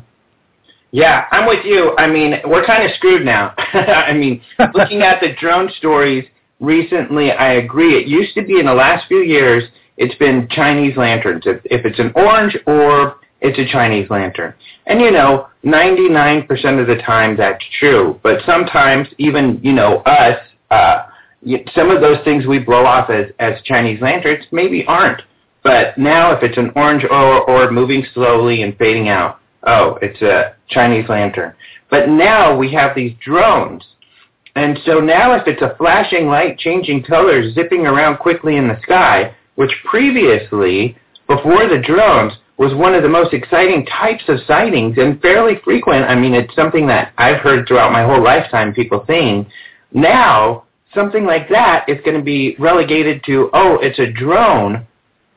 Yeah, 0.91 1.25
I'm 1.31 1.47
with 1.47 1.65
you. 1.65 1.95
I 1.97 2.07
mean, 2.07 2.35
we're 2.45 2.65
kind 2.65 2.83
of 2.83 2.91
screwed 2.95 3.25
now. 3.25 3.53
I 3.57 4.13
mean, 4.13 4.41
looking 4.75 5.01
at 5.01 5.19
the 5.21 5.33
drone 5.39 5.71
stories 5.77 6.23
recently, 6.59 7.31
I 7.31 7.53
agree. 7.53 7.95
It 7.95 8.07
used 8.07 8.35
to 8.35 8.43
be 8.43 8.59
in 8.59 8.67
the 8.67 8.73
last 8.73 9.07
few 9.07 9.23
years, 9.23 9.63
it's 9.97 10.15
been 10.15 10.47
Chinese 10.51 10.95
lanterns. 10.95 11.43
If, 11.45 11.61
if 11.65 11.85
it's 11.85 11.99
an 11.99 12.11
orange 12.15 12.57
orb, 12.67 13.17
it's 13.43 13.59
a 13.59 13.71
Chinese 13.71 14.09
lantern. 14.09 14.53
And 14.87 15.01
you 15.01 15.11
know, 15.11 15.47
99% 15.65 16.47
of 16.81 16.87
the 16.87 17.01
time 17.05 17.37
that's 17.37 17.63
true. 17.79 18.19
But 18.23 18.39
sometimes 18.45 19.07
even, 19.17 19.59
you 19.61 19.73
know, 19.73 19.97
us, 19.99 20.39
uh, 20.71 21.05
some 21.75 21.91
of 21.91 22.01
those 22.01 22.23
things 22.23 22.47
we 22.47 22.59
blow 22.59 22.85
off 22.85 23.09
as, 23.09 23.27
as 23.39 23.61
Chinese 23.63 24.01
lanterns 24.01 24.45
maybe 24.51 24.85
aren't. 24.87 25.21
But 25.61 25.97
now 25.97 26.31
if 26.31 26.41
it's 26.41 26.57
an 26.57 26.71
orange 26.75 27.03
orb, 27.03 27.47
orb 27.47 27.71
moving 27.71 28.05
slowly 28.13 28.63
and 28.63 28.77
fading 28.77 29.09
out, 29.09 29.39
oh, 29.63 29.99
it's 30.01 30.21
a 30.21 30.55
Chinese 30.69 31.07
lantern. 31.09 31.53
But 31.89 32.09
now 32.09 32.55
we 32.55 32.71
have 32.73 32.95
these 32.95 33.13
drones. 33.23 33.83
And 34.55 34.79
so 34.85 34.99
now 34.99 35.33
if 35.33 35.47
it's 35.47 35.61
a 35.61 35.75
flashing 35.77 36.27
light 36.27 36.57
changing 36.59 37.03
colors 37.03 37.53
zipping 37.55 37.85
around 37.85 38.17
quickly 38.17 38.55
in 38.55 38.67
the 38.69 38.79
sky, 38.83 39.35
which 39.55 39.71
previously, 39.83 40.97
before 41.27 41.67
the 41.67 41.81
drones, 41.85 42.33
was 42.57 42.73
one 42.75 42.93
of 42.93 43.03
the 43.03 43.09
most 43.09 43.33
exciting 43.33 43.85
types 43.85 44.23
of 44.27 44.39
sightings 44.47 44.97
and 44.97 45.21
fairly 45.21 45.55
frequent. 45.63 46.05
I 46.05 46.15
mean, 46.15 46.33
it's 46.33 46.53
something 46.55 46.87
that 46.87 47.13
I've 47.17 47.39
heard 47.39 47.67
throughout 47.67 47.91
my 47.91 48.03
whole 48.05 48.23
lifetime 48.23 48.73
people 48.73 49.03
saying. 49.07 49.47
Now, 49.91 50.65
something 50.93 51.25
like 51.25 51.49
that 51.49 51.89
is 51.89 51.97
going 52.05 52.17
to 52.17 52.23
be 52.23 52.55
relegated 52.59 53.23
to, 53.25 53.49
oh, 53.53 53.79
it's 53.81 53.99
a 53.99 54.11
drone, 54.11 54.85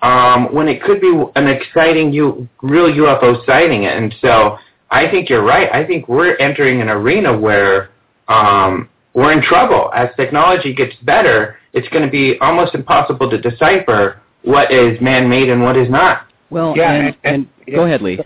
um, 0.03 0.53
when 0.53 0.69
it 0.69 0.83
could 0.83 1.01
be 1.01 1.13
an 1.37 1.47
exciting 1.47 2.13
U- 2.13 2.49
real 2.63 2.87
UFO 2.87 3.45
sighting. 3.47 3.87
And 3.87 4.15
so 4.21 4.59
I 4.91 5.11
think 5.11 5.29
you're 5.29 5.45
right. 5.45 5.69
I 5.73 5.87
think 5.87 6.09
we're 6.09 6.37
entering 6.37 6.83
an 6.83 6.89
arena 6.89 7.37
where 7.37 7.91
um, 8.29 8.89
we're 9.15 9.33
in 9.33 9.43
trouble. 9.43 9.91
As 9.95 10.11
technology 10.17 10.75
gets 10.75 10.95
better, 11.03 11.57
it's 11.73 11.89
going 11.89 12.05
to 12.05 12.11
be 12.11 12.39
almost 12.41 12.75
impossible 12.75 13.31
to 13.31 13.39
decipher 13.39 14.21
what 14.43 14.71
is 14.71 15.01
man-made 15.01 15.49
and 15.49 15.63
what 15.63 15.77
is 15.77 15.89
not. 15.91 16.26
Well, 16.51 16.75
yeah, 16.77 16.93
and, 16.93 17.17
and, 17.25 17.49
and 17.67 17.77
go 17.77 17.85
ahead, 17.85 18.03
Lee. 18.03 18.21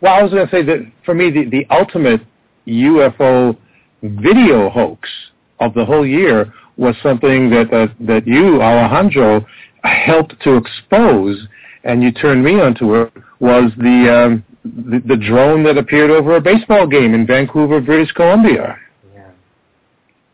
Well, 0.00 0.14
I 0.14 0.22
was 0.22 0.32
going 0.32 0.46
to 0.46 0.50
say 0.50 0.62
that 0.62 0.90
for 1.04 1.14
me, 1.14 1.30
the, 1.30 1.48
the 1.50 1.66
ultimate 1.70 2.20
UFO 2.66 3.56
video 4.02 4.68
hoax 4.68 5.08
of 5.60 5.74
the 5.74 5.84
whole 5.84 6.06
year 6.06 6.52
was 6.76 6.94
something 7.02 7.50
that 7.50 7.72
uh, 7.72 7.88
that 8.00 8.26
you, 8.26 8.62
Alejandro, 8.62 9.44
helped 9.82 10.40
to 10.42 10.56
expose, 10.56 11.46
and 11.84 12.02
you 12.02 12.12
turned 12.12 12.44
me 12.44 12.60
onto 12.60 12.94
it. 12.94 13.12
Was 13.40 13.72
the, 13.78 14.12
um, 14.12 14.44
the 14.64 15.00
the 15.04 15.16
drone 15.16 15.64
that 15.64 15.76
appeared 15.76 16.10
over 16.10 16.36
a 16.36 16.40
baseball 16.40 16.86
game 16.86 17.14
in 17.14 17.26
Vancouver, 17.26 17.80
British 17.80 18.12
Columbia? 18.12 18.76
Yeah. 19.12 19.30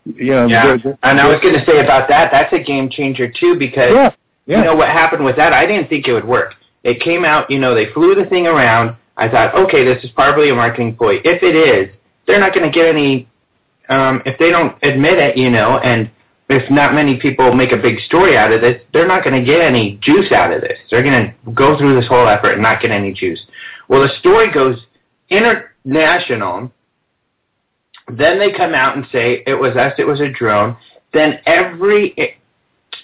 You 0.04 0.30
know, 0.32 0.46
yeah. 0.46 0.76
the, 0.76 0.82
the, 0.90 0.98
and 1.02 1.20
I 1.20 1.28
was 1.28 1.40
going 1.40 1.54
to 1.54 1.64
say 1.64 1.82
about 1.82 2.08
that. 2.08 2.30
That's 2.30 2.52
a 2.52 2.62
game 2.62 2.90
changer 2.90 3.32
too, 3.32 3.56
because 3.58 3.92
yeah, 3.94 4.10
yeah. 4.46 4.58
you 4.58 4.64
know 4.64 4.74
what 4.74 4.88
happened 4.88 5.24
with 5.24 5.36
that. 5.36 5.54
I 5.54 5.64
didn't 5.64 5.88
think 5.88 6.06
it 6.06 6.12
would 6.12 6.26
work. 6.26 6.54
It 6.84 7.00
came 7.00 7.24
out, 7.24 7.50
you 7.50 7.58
know, 7.58 7.74
they 7.74 7.92
flew 7.92 8.14
the 8.14 8.26
thing 8.26 8.46
around. 8.46 8.96
I 9.16 9.28
thought, 9.28 9.54
okay, 9.54 9.84
this 9.84 10.04
is 10.04 10.10
probably 10.10 10.50
a 10.50 10.54
marketing 10.54 10.96
ploy. 10.96 11.16
If 11.24 11.42
it 11.42 11.56
is, 11.56 11.94
they're 12.26 12.40
not 12.40 12.54
going 12.54 12.70
to 12.70 12.74
get 12.74 12.86
any, 12.86 13.28
um, 13.88 14.22
if 14.26 14.38
they 14.38 14.50
don't 14.50 14.76
admit 14.82 15.18
it, 15.18 15.36
you 15.36 15.50
know, 15.50 15.78
and 15.78 16.10
if 16.48 16.70
not 16.70 16.94
many 16.94 17.18
people 17.18 17.54
make 17.54 17.72
a 17.72 17.76
big 17.76 18.00
story 18.00 18.36
out 18.36 18.52
of 18.52 18.60
this, 18.60 18.82
they're 18.92 19.08
not 19.08 19.24
going 19.24 19.38
to 19.38 19.44
get 19.44 19.62
any 19.62 19.98
juice 20.02 20.30
out 20.30 20.52
of 20.52 20.60
this. 20.60 20.78
They're 20.90 21.02
going 21.02 21.34
to 21.44 21.52
go 21.52 21.78
through 21.78 21.98
this 21.98 22.08
whole 22.08 22.28
effort 22.28 22.52
and 22.52 22.62
not 22.62 22.82
get 22.82 22.90
any 22.90 23.12
juice. 23.12 23.40
Well, 23.88 24.02
the 24.02 24.12
story 24.20 24.52
goes 24.52 24.78
international. 25.30 26.70
Then 28.08 28.38
they 28.38 28.52
come 28.52 28.74
out 28.74 28.96
and 28.96 29.06
say 29.10 29.42
it 29.46 29.54
was 29.54 29.74
us, 29.76 29.94
it 29.96 30.06
was 30.06 30.20
a 30.20 30.28
drone. 30.28 30.76
Then 31.14 31.38
every 31.46 32.42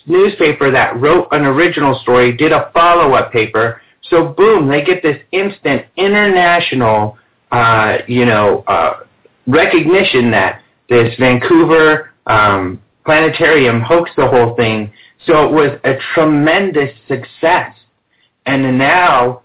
newspaper 0.07 0.71
that 0.71 1.01
wrote 1.01 1.29
an 1.33 1.45
original 1.45 1.99
story 2.01 2.37
did 2.37 2.53
a 2.53 2.71
follow-up 2.73 3.33
paper. 3.33 3.81
So 4.03 4.29
boom, 4.29 4.69
they 4.69 4.83
get 4.83 5.03
this 5.03 5.21
instant 5.33 5.87
international, 5.97 7.19
uh, 7.53 7.99
you 8.09 8.25
know, 8.25 8.65
uh, 8.67 9.01
recognition 9.47 10.31
that 10.31 10.63
this 10.89 11.15
Vancouver 11.19 12.11
um, 12.27 12.81
planetarium 13.05 13.81
hoaxed 13.81 14.15
the 14.17 14.27
whole 14.27 14.55
thing. 14.57 14.93
So 15.27 15.47
it 15.47 15.53
was 15.53 15.79
a 15.85 15.95
tremendous 16.15 16.91
success. 17.07 17.75
And 18.47 18.79
now, 18.79 19.43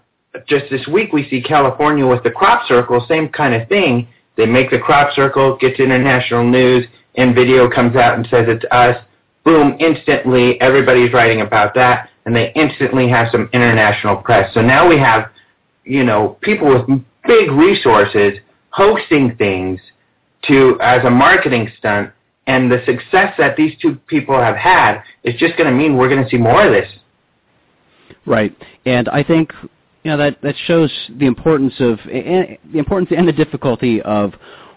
just 0.48 0.64
this 0.70 0.86
week, 0.86 1.12
we 1.12 1.28
see 1.28 1.42
California 1.42 2.06
with 2.06 2.22
the 2.22 2.30
crop 2.30 2.66
circle, 2.66 3.04
same 3.08 3.28
kind 3.28 3.54
of 3.54 3.68
thing. 3.68 4.08
They 4.36 4.46
make 4.46 4.70
the 4.70 4.78
crop 4.78 5.14
circle, 5.14 5.56
gets 5.56 5.80
international 5.80 6.44
news, 6.44 6.86
and 7.16 7.34
video 7.34 7.70
comes 7.70 7.96
out 7.96 8.16
and 8.18 8.26
says 8.30 8.46
it's 8.48 8.64
us. 8.70 8.96
Boom, 9.46 9.76
instantly, 9.78 10.60
everybody's 10.60 11.12
writing 11.12 11.40
about 11.40 11.72
that, 11.76 12.10
and 12.26 12.36
they 12.36 12.52
instantly 12.54 13.08
have 13.08 13.28
some 13.30 13.48
international 13.52 14.16
press. 14.16 14.52
So 14.52 14.60
now 14.60 14.88
we 14.88 14.98
have, 14.98 15.30
you 15.84 16.02
know, 16.02 16.36
people 16.42 16.68
with 16.68 17.00
big 17.26 17.50
resources 17.52 18.38
hosting 18.70 19.36
things 19.36 19.80
to 20.48 20.76
as 20.82 21.04
a 21.04 21.10
marketing 21.10 21.70
stunt 21.78 22.10
and 22.48 22.70
the 22.70 22.82
success 22.86 23.34
that 23.38 23.56
these 23.56 23.72
two 23.80 23.94
people 24.06 24.36
have 24.38 24.56
had 24.56 25.02
is 25.24 25.34
just 25.36 25.56
going 25.56 25.70
to 25.70 25.76
mean 25.76 25.96
we're 25.96 26.08
going 26.08 26.22
to 26.22 26.28
see 26.30 26.36
more 26.36 26.66
of 26.66 26.72
this. 26.72 26.90
Right, 28.26 28.56
and 28.84 29.08
I 29.08 29.22
think 29.22 29.52
you 30.02 30.10
know 30.10 30.16
that 30.16 30.42
that 30.42 30.56
shows 30.66 30.92
the 31.18 31.26
importance 31.26 31.74
of 31.78 32.00
and, 32.12 32.58
the 32.72 32.78
importance 32.78 33.12
and 33.16 33.28
the 33.28 33.32
difficulty 33.32 34.02
of 34.02 34.34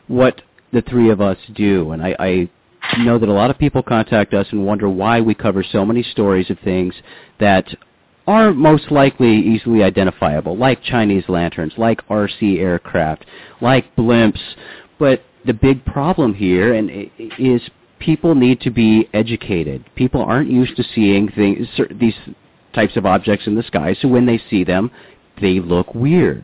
what 0.08 0.41
the 0.71 0.84
three 0.84 1.10
of 1.10 1.21
us 1.21 1.38
do. 1.55 1.91
And 1.91 2.03
I, 2.03 2.15
I 2.19 2.49
know 2.97 3.17
that 3.19 3.30
a 3.30 3.34
lot 3.34 3.49
of 3.49 3.58
people 3.58 3.84
contact 3.84 4.34
us 4.34 4.47
and 4.52 4.65
wonder 4.65 4.89
why 4.89 5.21
we 5.21 5.34
cover 5.34 5.63
so 5.63 5.86
many 5.86 6.04
stories 6.04 6.49
of 6.49 6.58
things 6.60 6.93
that 7.39 7.67
are 8.28 8.54
most 8.54 8.91
likely 8.91 9.36
easily 9.36 9.82
identifiable, 9.82 10.56
like 10.56 10.84
Chinese 10.84 11.23
lanterns, 11.28 11.73
like 11.78 12.08
RC 12.08 12.60
aircraft, 12.60 13.25
like 13.62 13.95
blimps, 13.95 14.39
but 14.99 15.23
the 15.45 15.54
big 15.54 15.84
problem 15.86 16.34
here 16.34 16.73
and 16.73 17.10
is 17.39 17.62
people 17.99 18.36
need 18.36 18.62
to 18.62 18.69
be 18.69 19.10
educated. 19.13 19.84
People 19.95 20.21
aren't 20.21 20.49
used 20.49 20.75
to 20.75 20.84
seeing 20.95 21.30
things, 21.30 21.67
these 21.99 22.15
types 22.73 22.95
of 22.97 23.06
objects 23.06 23.47
in 23.47 23.56
the 23.56 23.63
sky, 23.63 23.95
so 23.99 24.08
when 24.08 24.25
they 24.25 24.39
see 24.49 24.63
them, 24.63 24.91
they 25.41 25.60
look 25.60 25.95
weird. 25.95 26.43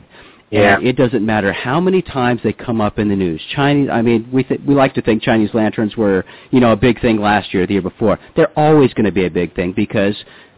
Yeah. 0.61 0.79
It 0.81 0.95
doesn't 0.95 1.25
matter 1.25 1.51
how 1.51 1.79
many 1.79 2.01
times 2.01 2.41
they 2.43 2.53
come 2.53 2.81
up 2.81 2.99
in 2.99 3.09
the 3.09 3.15
news. 3.15 3.41
Chinese, 3.55 3.89
I 3.91 4.01
mean, 4.01 4.29
we 4.31 4.43
th- 4.43 4.61
we 4.65 4.75
like 4.75 4.93
to 4.95 5.01
think 5.01 5.23
Chinese 5.23 5.49
lanterns 5.53 5.95
were, 5.97 6.25
you 6.51 6.59
know, 6.59 6.71
a 6.71 6.75
big 6.75 7.01
thing 7.01 7.17
last 7.17 7.53
year, 7.53 7.65
the 7.65 7.73
year 7.73 7.81
before. 7.81 8.19
They're 8.35 8.57
always 8.57 8.93
going 8.93 9.05
to 9.05 9.11
be 9.11 9.25
a 9.25 9.29
big 9.29 9.55
thing 9.55 9.73
because 9.73 10.15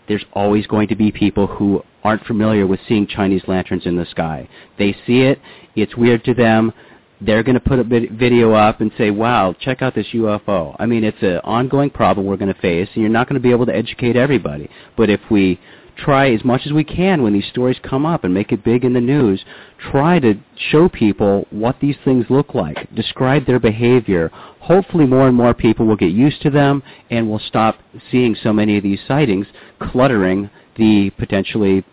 there's 0.08 0.26
always 0.34 0.68
going 0.68 0.88
to 0.90 0.96
be 0.96 1.12
people 1.12 1.48
who 1.48 1.84
aren't 2.04 2.26
familiar 2.26 2.66
with 2.66 2.80
seeing 2.88 3.08
Chinese 3.08 3.44
lanterns 3.48 3.86
in 3.86 3.96
the 3.96 4.06
sky. 4.06 4.48
They 4.78 4.96
see 5.06 5.22
it, 5.22 5.42
it's 5.76 5.96
weird 5.96 6.24
to 6.26 6.34
them 6.34 6.74
they're 7.22 7.44
going 7.44 7.56
to 7.56 7.60
put 7.60 7.80
a 7.80 7.84
video 7.84 8.54
up 8.54 8.82
and 8.82 8.92
say, 8.98 9.10
wow, 9.10 9.56
check 9.60 9.82
out 9.82 9.96
this 9.96 10.06
UFO. 10.14 10.76
I 10.78 10.86
mean, 10.86 11.04
it's 11.04 11.22
an 11.22 11.38
ongoing 11.44 11.90
problem 11.90 12.26
we're 12.28 12.38
going 12.38 12.54
to 12.54 12.62
face, 12.62 12.88
and 12.94 13.02
you're 13.02 13.12
not 13.12 13.28
going 13.28 13.42
to 13.42 13.44
be 13.44 13.52
able 13.52 13.66
to 13.66 13.76
educate 13.76 14.16
everybody. 14.16 14.70
But 14.96 15.10
if 15.10 15.20
we 15.32 15.60
try 15.98 16.32
as 16.32 16.44
much 16.46 16.62
as 16.66 16.72
we 16.72 16.84
can 16.84 17.24
when 17.24 17.34
these 17.34 17.48
stories 17.48 17.78
come 17.84 18.06
up 18.06 18.24
and 18.24 18.34
make 18.34 18.52
it 18.52 18.64
big 18.64 18.86
in 18.86 18.94
the 18.94 19.02
news, 19.02 19.44
try 19.92 20.20
to 20.20 20.36
show 20.70 20.88
people 20.88 21.46
what 21.50 21.80
these 21.80 21.96
things 22.06 22.26
look 22.30 22.54
like, 22.54 22.94
describe 22.96 23.46
their 23.46 23.60
behavior. 23.60 24.30
Hopefully 24.60 25.06
more 25.06 25.28
and 25.28 25.36
more 25.36 25.54
people 25.54 25.86
will 25.86 25.96
get 25.96 26.12
used 26.12 26.42
to 26.44 26.50
them 26.50 26.84
and 27.10 27.30
will 27.30 27.40
stop 27.40 27.80
seeing 28.12 28.36
so 28.36 28.54
many 28.54 28.78
of 28.78 28.84
these 28.84 29.00
sightings 29.08 29.48
cluttering 29.80 30.50
the 30.78 31.10
potentially 31.18 31.84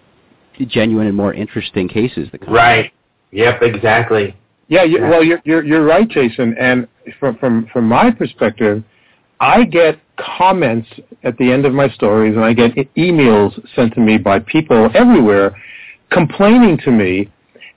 genuine 0.67 1.07
and 1.07 1.17
more 1.17 1.33
interesting 1.33 1.89
cases 1.89 2.29
that 2.33 2.41
come 2.41 2.55
Right. 2.55 2.93
Yep, 3.33 3.63
exactly. 3.63 4.37
Yeah, 4.69 4.85
you, 4.85 5.01
well, 5.03 5.23
you're, 5.23 5.41
you're 5.45 5.65
you're 5.65 5.85
right, 5.85 6.09
Jason. 6.09 6.55
And 6.59 6.89
from 7.21 7.37
from 7.37 7.69
from 7.73 7.87
my 7.87 8.11
perspective, 8.11 8.83
I 9.45 9.65
get 9.65 10.01
comments 10.17 10.89
at 11.23 11.37
the 11.37 11.53
end 11.53 11.67
of 11.67 11.75
my 11.75 11.91
stories, 11.91 12.35
and 12.35 12.43
I 12.43 12.55
get 12.55 12.75
emails 12.95 13.53
sent 13.75 13.93
to 13.93 14.01
me 14.01 14.17
by 14.17 14.39
people 14.39 14.91
everywhere, 14.95 15.55
complaining 16.11 16.79
to 16.79 16.91
me, 16.91 17.31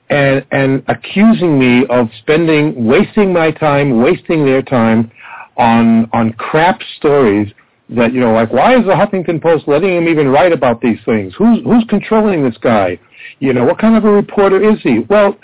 and 0.09 0.45
and 0.51 0.81
accusing 0.87 1.59
me 1.59 1.85
of 1.89 2.07
spending, 2.19 2.85
wasting 2.85 3.33
my 3.33 3.51
time, 3.51 4.01
wasting 4.01 4.45
their 4.45 4.61
time, 4.61 5.11
on 5.57 6.09
on 6.13 6.31
crap 6.33 6.79
stories. 6.95 7.51
That 7.89 8.13
you 8.13 8.21
know, 8.21 8.31
like 8.31 8.53
why 8.53 8.77
is 8.77 8.85
the 8.85 8.93
Huffington 8.93 9.41
Post 9.41 9.67
letting 9.67 9.93
him 9.93 10.07
even 10.07 10.29
write 10.29 10.53
about 10.53 10.79
these 10.79 10.99
things? 11.03 11.33
Who's 11.37 11.59
who's 11.65 11.83
controlling 11.89 12.45
this 12.45 12.57
guy? 12.61 12.97
You 13.39 13.51
know, 13.51 13.65
what 13.65 13.77
kind 13.77 13.97
of 13.97 14.05
a 14.05 14.11
reporter 14.11 14.63
is 14.71 14.81
he? 14.83 14.99
Well 15.09 15.37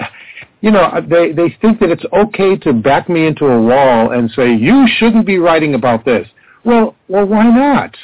you 0.61 0.71
know, 0.71 0.89
they 1.07 1.31
they 1.31 1.55
think 1.61 1.79
that 1.79 1.89
it's 1.89 2.05
okay 2.13 2.55
to 2.57 2.73
back 2.73 3.09
me 3.09 3.27
into 3.27 3.45
a 3.45 3.61
wall 3.61 4.11
and 4.11 4.29
say 4.31 4.53
you 4.53 4.87
shouldn't 4.87 5.25
be 5.25 5.37
writing 5.37 5.75
about 5.75 6.05
this. 6.05 6.27
Well, 6.63 6.95
well, 7.07 7.25
why 7.25 7.43
not? 7.43 7.95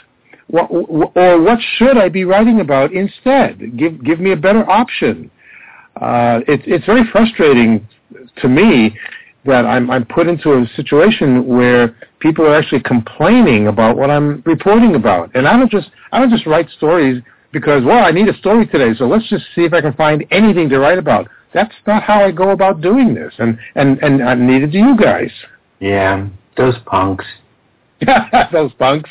or 0.51 1.41
what 1.41 1.59
should 1.77 1.97
I 1.97 2.09
be 2.09 2.25
writing 2.25 2.59
about 2.59 2.91
instead? 2.91 3.77
Give 3.77 4.03
give 4.03 4.19
me 4.19 4.31
a 4.31 4.35
better 4.35 4.69
option. 4.69 5.29
Uh, 5.99 6.41
it's 6.47 6.63
it's 6.65 6.85
very 6.85 7.03
frustrating 7.11 7.87
to 8.37 8.47
me 8.47 8.97
that 9.45 9.65
I'm 9.65 9.89
I'm 9.91 10.05
put 10.05 10.27
into 10.27 10.53
a 10.53 10.67
situation 10.75 11.45
where 11.45 11.95
people 12.19 12.45
are 12.45 12.55
actually 12.55 12.81
complaining 12.81 13.67
about 13.67 13.95
what 13.95 14.09
I'm 14.09 14.41
reporting 14.45 14.95
about, 14.95 15.33
and 15.35 15.47
I 15.47 15.57
don't 15.57 15.71
just 15.71 15.89
I 16.11 16.19
don't 16.19 16.31
just 16.31 16.45
write 16.45 16.69
stories 16.71 17.21
because 17.51 17.83
well 17.83 18.03
I 18.03 18.11
need 18.11 18.27
a 18.27 18.37
story 18.37 18.65
today, 18.65 18.97
so 18.97 19.05
let's 19.07 19.27
just 19.29 19.45
see 19.53 19.65
if 19.65 19.73
I 19.73 19.81
can 19.81 19.93
find 19.93 20.25
anything 20.31 20.67
to 20.69 20.79
write 20.79 20.97
about 20.97 21.29
that's 21.53 21.73
not 21.87 22.03
how 22.03 22.23
I 22.23 22.31
go 22.31 22.51
about 22.51 22.81
doing 22.81 23.13
this, 23.13 23.33
and 23.39 23.57
and 23.75 23.97
and 23.99 24.21
uh, 24.21 24.35
neither 24.35 24.67
do 24.67 24.77
you 24.77 24.97
guys. 24.97 25.31
Yeah, 25.79 26.27
those 26.57 26.75
punks. 26.85 27.25
those 28.51 28.73
punks. 28.73 29.09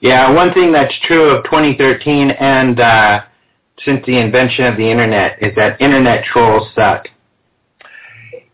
Yeah, 0.00 0.32
one 0.32 0.52
thing 0.52 0.72
that's 0.72 0.94
true 1.06 1.30
of 1.30 1.44
2013 1.44 2.32
and 2.32 2.80
uh, 2.80 3.20
since 3.84 4.04
the 4.04 4.18
invention 4.18 4.64
of 4.64 4.76
the 4.76 4.90
internet 4.90 5.40
is 5.40 5.54
that 5.54 5.80
internet 5.80 6.24
trolls 6.24 6.68
suck. 6.74 7.06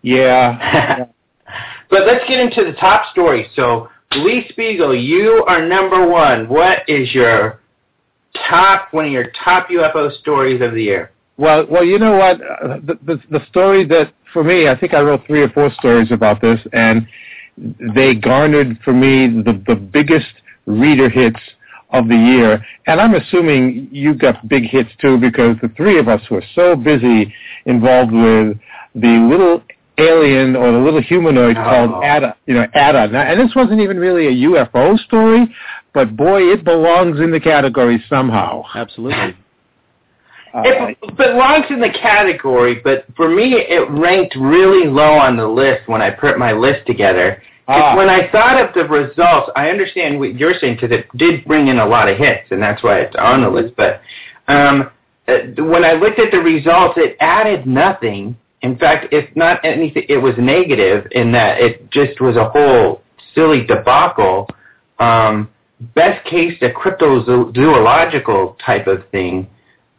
Yeah. 0.03 1.07
but 1.91 2.07
let's 2.07 2.29
get 2.29 2.39
into 2.39 2.65
the 2.65 2.77
top 2.79 3.11
story. 3.13 3.49
So, 3.57 3.89
Lee 4.17 4.51
Speigel, 4.53 5.03
you 5.03 5.45
are 5.49 5.67
number 5.67 6.07
one. 6.07 6.49
What 6.49 6.81
is 6.87 7.15
your 7.15 7.61
top 8.49 8.89
one 8.93 9.07
of 9.07 9.13
your 9.13 9.33
top 9.43 9.69
UFO 9.71 10.13
stories 10.21 10.61
of 10.61 10.73
the 10.73 10.83
year? 10.83 11.13
Well, 11.39 11.67
well, 11.71 11.85
you 11.85 11.99
know 12.01 12.17
what? 12.17 12.41
Uh, 12.43 12.79
the, 12.85 12.99
the 13.05 13.23
the 13.31 13.47
story 13.47 13.87
that 13.87 14.13
for 14.33 14.43
me, 14.43 14.69
I 14.69 14.79
think 14.79 14.93
I 14.93 15.01
wrote 15.01 15.25
three 15.27 15.43
or 15.43 15.49
four 15.51 15.71
stories 15.79 16.11
about 16.11 16.41
this, 16.41 16.61
and 16.73 17.07
they 17.57 18.15
garnered 18.15 18.79
for 18.85 18.93
me 18.93 19.43
the 19.43 19.63
the 19.67 19.77
biggest 19.77 20.33
reader 20.67 21.09
hits 21.09 21.41
of 21.91 22.09
the 22.09 22.17
year. 22.17 22.65
And 22.87 23.01
I'm 23.01 23.15
assuming 23.15 23.89
you 23.93 24.15
got 24.15 24.49
big 24.49 24.65
hits 24.65 24.91
too, 25.01 25.17
because 25.17 25.57
the 25.63 25.69
three 25.77 25.99
of 25.99 26.09
us 26.09 26.21
were 26.29 26.43
so 26.55 26.75
busy 26.75 27.33
involved 27.67 28.13
with 28.13 28.59
the 28.95 29.29
little 29.31 29.63
alien 29.97 30.57
or 30.57 30.73
the 30.73 30.79
little 30.79 31.03
humanoid 31.03 31.57
oh. 31.57 31.63
called 31.63 32.05
Ata. 32.05 32.37
You 32.47 32.55
know, 32.55 32.67
Ata. 32.75 33.09
Now, 33.13 33.23
and 33.23 33.41
this 33.41 33.55
wasn't 33.55 33.81
even 33.81 33.99
really 33.99 34.27
a 34.27 34.49
UFO 34.49 34.99
story, 34.99 35.55
but 35.95 36.17
boy, 36.17 36.43
it 36.53 36.65
belongs 36.65 37.21
in 37.21 37.31
the 37.31 37.41
category 37.41 38.03
somehow. 38.09 38.65
Absolutely. 38.75 39.37
It 40.55 41.17
belongs 41.17 41.67
in 41.71 41.81
the 41.81 41.91
category, 41.91 42.81
but 42.83 43.05
for 43.17 43.29
me, 43.29 43.55
it 43.55 43.89
ranked 43.91 44.35
really 44.37 44.89
low 44.89 45.13
on 45.13 45.37
the 45.37 45.47
list 45.47 45.89
when 45.89 46.01
I 46.01 46.11
put 46.11 46.39
my 46.39 46.53
list 46.53 46.87
together. 46.87 47.43
Ah. 47.69 47.95
When 47.97 48.09
I 48.09 48.31
thought 48.31 48.59
of 48.63 48.75
the 48.75 48.85
results, 48.85 49.51
I 49.55 49.69
understand 49.69 50.19
what 50.19 50.37
you're 50.37 50.55
saying 50.59 50.79
because 50.81 50.91
it 50.91 51.07
did 51.17 51.45
bring 51.45 51.69
in 51.69 51.79
a 51.79 51.87
lot 51.87 52.09
of 52.09 52.17
hits, 52.17 52.51
and 52.51 52.63
that's 52.63 52.83
why 52.83 53.01
it's 53.01 53.15
on 53.17 53.43
the 53.43 53.51
list. 53.51 53.75
But 53.77 54.01
um, 54.49 54.91
uh, 55.29 55.63
when 55.63 55.85
I 55.85 55.93
looked 55.93 56.19
at 56.19 56.31
the 56.31 56.39
results, 56.39 56.95
it 56.97 57.17
added 57.21 57.67
nothing. 57.67 58.37
In 58.63 58.79
fact, 58.79 59.13
if 59.13 59.35
not 59.37 59.63
anything, 59.65 60.05
it 60.09 60.17
was 60.17 60.35
negative 60.39 61.07
in 61.13 61.31
that 61.33 61.61
it 61.61 61.91
just 61.91 62.21
was 62.21 62.37
a 62.37 62.49
whole 62.49 63.03
silly 63.35 63.67
debacle. 63.67 64.49
Um, 64.99 65.51
best 65.95 66.25
case, 66.27 66.55
a 66.63 66.71
cryptozoological 66.71 68.57
type 68.65 68.87
of 68.87 69.07
thing 69.11 69.47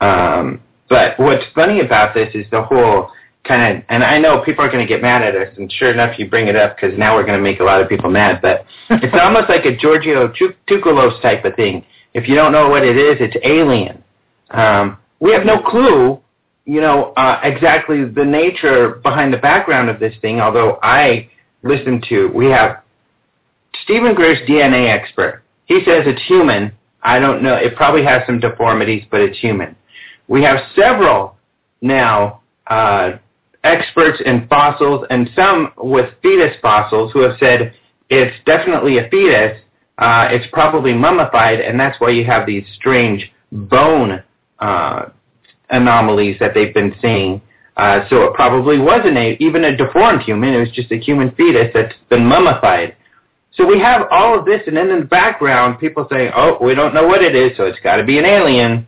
um, 0.02 0.62
but 0.90 1.20
what's 1.20 1.44
funny 1.54 1.82
about 1.82 2.14
this 2.14 2.34
is 2.34 2.46
the 2.52 2.64
whole 2.64 3.12
kind 3.44 3.78
of, 3.78 3.84
and 3.90 4.04
I 4.04 4.18
know 4.20 4.44
people 4.44 4.64
are 4.64 4.72
going 4.72 4.86
to 4.86 4.92
get 4.92 5.02
mad 5.02 5.22
at 5.22 5.36
us, 5.36 5.56
and 5.58 5.72
sure 5.72 5.92
enough, 5.92 6.20
you 6.20 6.30
bring 6.30 6.48
it 6.48 6.56
up 6.56 6.76
because 6.76 6.98
now 6.98 7.16
we're 7.16 7.26
going 7.26 7.38
to 7.38 7.44
make 7.44 7.60
a 7.60 7.64
lot 7.64 7.82
of 7.82 7.90
people 7.90 8.10
mad. 8.10 8.42
But 8.42 8.66
it's 8.90 9.16
almost 9.20 9.50
like 9.50 9.66
a 9.66 9.76
Giorgio 9.76 10.32
Tsoukalos 10.68 11.22
type 11.22 11.46
of 11.46 11.56
thing. 11.56 11.86
If 12.14 12.28
you 12.28 12.36
don't 12.36 12.52
know 12.52 12.70
what 12.70 12.84
it 12.84 12.98
is, 12.98 13.18
it's 13.20 13.36
alien. 13.44 14.04
Um, 14.52 14.98
we 15.20 15.32
have 15.32 15.46
no 15.46 15.62
clue, 15.62 16.20
you 16.66 16.82
know, 16.82 17.14
uh, 17.14 17.40
exactly 17.44 18.06
the 18.06 18.26
nature 18.26 19.00
behind 19.04 19.34
the 19.34 19.38
background 19.38 19.90
of 19.90 20.00
this 20.00 20.16
thing. 20.22 20.40
Although 20.40 20.80
I 20.82 21.30
listen 21.64 22.02
to, 22.10 22.28
we 22.28 22.48
have 22.48 22.82
Steven 23.84 24.16
Greer's 24.16 24.40
DNA 24.48 24.90
expert. 24.90 25.44
He 25.66 25.84
says 25.86 26.04
it's 26.06 26.22
human. 26.28 26.72
I 27.04 27.20
don't 27.20 27.44
know. 27.44 27.56
It 27.56 27.76
probably 27.76 28.04
has 28.04 28.24
some 28.26 28.40
deformities, 28.40 29.04
but 29.10 29.22
it's 29.22 29.38
human. 29.40 29.76
We 30.30 30.44
have 30.44 30.60
several 30.76 31.36
now 31.82 32.42
uh, 32.68 33.14
experts 33.64 34.22
in 34.24 34.48
fossils 34.48 35.06
and 35.10 35.30
some 35.36 35.74
with 35.76 36.14
fetus 36.22 36.56
fossils 36.62 37.12
who 37.12 37.22
have 37.22 37.38
said 37.40 37.74
it's 38.10 38.36
definitely 38.46 39.00
a 39.00 39.10
fetus. 39.10 39.60
Uh, 39.98 40.28
it's 40.32 40.46
probably 40.54 40.94
mummified, 40.94 41.60
and 41.60 41.78
that's 41.78 42.00
why 42.00 42.10
you 42.12 42.24
have 42.24 42.46
these 42.46 42.64
strange 42.76 43.30
bone 43.52 44.24
uh, 44.60 45.10
anomalies 45.72 46.38
that 46.40 46.54
they've 46.54 46.74
been 46.74 46.96
seeing. 47.02 47.42
Uh, 47.76 48.08
so 48.10 48.24
it 48.24 48.34
probably 48.34 48.78
wasn't 48.78 49.18
a, 49.18 49.36
even 49.44 49.64
a 49.66 49.76
deformed 49.76 50.22
human. 50.22 50.54
It 50.54 50.60
was 50.60 50.72
just 50.72 50.92
a 50.92 50.98
human 50.98 51.32
fetus 51.32 51.72
that's 51.74 51.96
been 52.10 52.26
mummified. 52.26 52.96
So 53.54 53.66
we 53.66 53.80
have 53.80 54.08
all 54.12 54.38
of 54.38 54.46
this, 54.46 54.62
and 54.68 54.78
then 54.78 54.90
in 54.90 55.00
the 55.00 55.06
background, 55.06 55.80
people 55.80 56.08
saying, 56.10 56.32
"Oh, 56.36 56.58
we 56.62 56.76
don't 56.76 56.94
know 56.94 57.08
what 57.08 57.24
it 57.24 57.36
is, 57.36 57.58
so 57.58 57.66
it's 57.66 57.80
got 57.80 57.98
to 57.98 58.04
be 58.04 58.20
an 58.20 58.26
alien." 58.26 58.86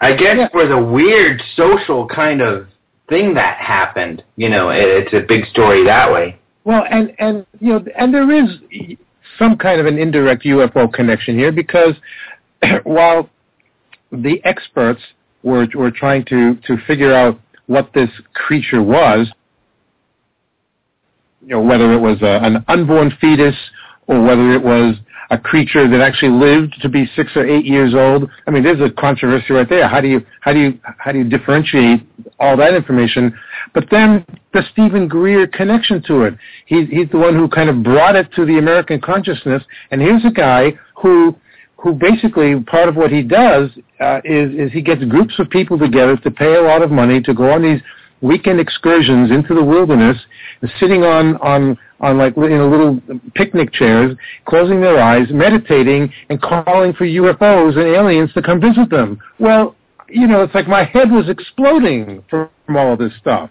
I 0.00 0.14
guess 0.14 0.36
yeah. 0.36 0.48
for 0.48 0.66
the 0.66 0.78
weird 0.78 1.42
social 1.56 2.06
kind 2.06 2.42
of 2.42 2.68
thing 3.08 3.34
that 3.34 3.58
happened, 3.58 4.22
you 4.36 4.48
know, 4.48 4.70
it's 4.70 5.12
a 5.14 5.20
big 5.20 5.46
story 5.46 5.84
that 5.84 6.12
way. 6.12 6.38
Well, 6.64 6.84
and 6.90 7.12
and 7.18 7.46
you 7.60 7.72
know, 7.72 7.84
and 7.96 8.12
there 8.12 8.30
is 8.30 8.48
some 9.38 9.56
kind 9.56 9.80
of 9.80 9.86
an 9.86 9.98
indirect 9.98 10.44
UFO 10.44 10.92
connection 10.92 11.38
here 11.38 11.52
because 11.52 11.94
while 12.84 13.30
the 14.10 14.40
experts 14.44 15.00
were 15.42 15.66
were 15.74 15.90
trying 15.90 16.24
to 16.26 16.56
to 16.66 16.76
figure 16.86 17.14
out 17.14 17.40
what 17.66 17.92
this 17.94 18.10
creature 18.34 18.82
was, 18.82 19.28
you 21.40 21.48
know, 21.48 21.62
whether 21.62 21.92
it 21.92 21.98
was 21.98 22.18
a, 22.22 22.44
an 22.44 22.64
unborn 22.68 23.12
fetus 23.20 23.56
or 24.06 24.22
whether 24.22 24.52
it 24.52 24.62
was 24.62 24.96
a 25.30 25.38
creature 25.38 25.88
that 25.88 26.00
actually 26.00 26.30
lived 26.30 26.76
to 26.80 26.88
be 26.88 27.06
six 27.16 27.32
or 27.34 27.46
eight 27.46 27.64
years 27.64 27.94
old. 27.94 28.30
I 28.46 28.50
mean, 28.50 28.62
there's 28.62 28.80
a 28.80 28.90
controversy 28.92 29.52
right 29.52 29.68
there. 29.68 29.88
How 29.88 30.00
do 30.00 30.08
you 30.08 30.24
how 30.40 30.52
do 30.52 30.60
you 30.60 30.78
how 30.98 31.12
do 31.12 31.18
you 31.18 31.24
differentiate 31.24 32.02
all 32.38 32.56
that 32.56 32.74
information? 32.74 33.36
But 33.74 33.86
then 33.90 34.24
the 34.52 34.62
Steven 34.72 35.08
Greer 35.08 35.46
connection 35.46 36.02
to 36.04 36.22
it. 36.22 36.34
He's 36.66 36.88
he's 36.88 37.10
the 37.10 37.18
one 37.18 37.34
who 37.34 37.48
kind 37.48 37.68
of 37.68 37.82
brought 37.82 38.16
it 38.16 38.32
to 38.36 38.44
the 38.44 38.58
American 38.58 39.00
consciousness. 39.00 39.62
And 39.90 40.00
here's 40.00 40.24
a 40.24 40.30
guy 40.30 40.72
who 40.96 41.36
who 41.76 41.92
basically 41.92 42.58
part 42.64 42.88
of 42.88 42.96
what 42.96 43.10
he 43.10 43.22
does 43.22 43.70
uh, 44.00 44.20
is 44.24 44.54
is 44.54 44.72
he 44.72 44.80
gets 44.80 45.04
groups 45.04 45.34
of 45.38 45.50
people 45.50 45.78
together 45.78 46.16
to 46.16 46.30
pay 46.30 46.54
a 46.54 46.62
lot 46.62 46.82
of 46.82 46.90
money 46.90 47.20
to 47.22 47.34
go 47.34 47.50
on 47.50 47.62
these 47.62 47.80
weekend 48.20 48.60
excursions 48.60 49.30
into 49.30 49.54
the 49.54 49.62
wilderness, 49.62 50.16
sitting 50.78 51.02
on 51.02 51.36
on 51.36 51.78
on 52.00 52.18
like 52.18 52.36
you 52.36 52.48
know 52.48 52.68
little 52.68 53.00
picnic 53.34 53.72
chairs, 53.72 54.16
closing 54.46 54.80
their 54.80 55.00
eyes, 55.00 55.28
meditating, 55.30 56.12
and 56.28 56.40
calling 56.40 56.92
for 56.92 57.06
UFOs 57.06 57.76
and 57.76 57.86
aliens 57.86 58.32
to 58.34 58.42
come 58.42 58.60
visit 58.60 58.90
them. 58.90 59.18
Well, 59.38 59.74
you 60.08 60.26
know, 60.26 60.42
it's 60.42 60.54
like 60.54 60.68
my 60.68 60.84
head 60.84 61.10
was 61.10 61.28
exploding 61.28 62.22
from 62.28 62.48
all 62.68 62.92
of 62.92 62.98
this 62.98 63.12
stuff. 63.20 63.50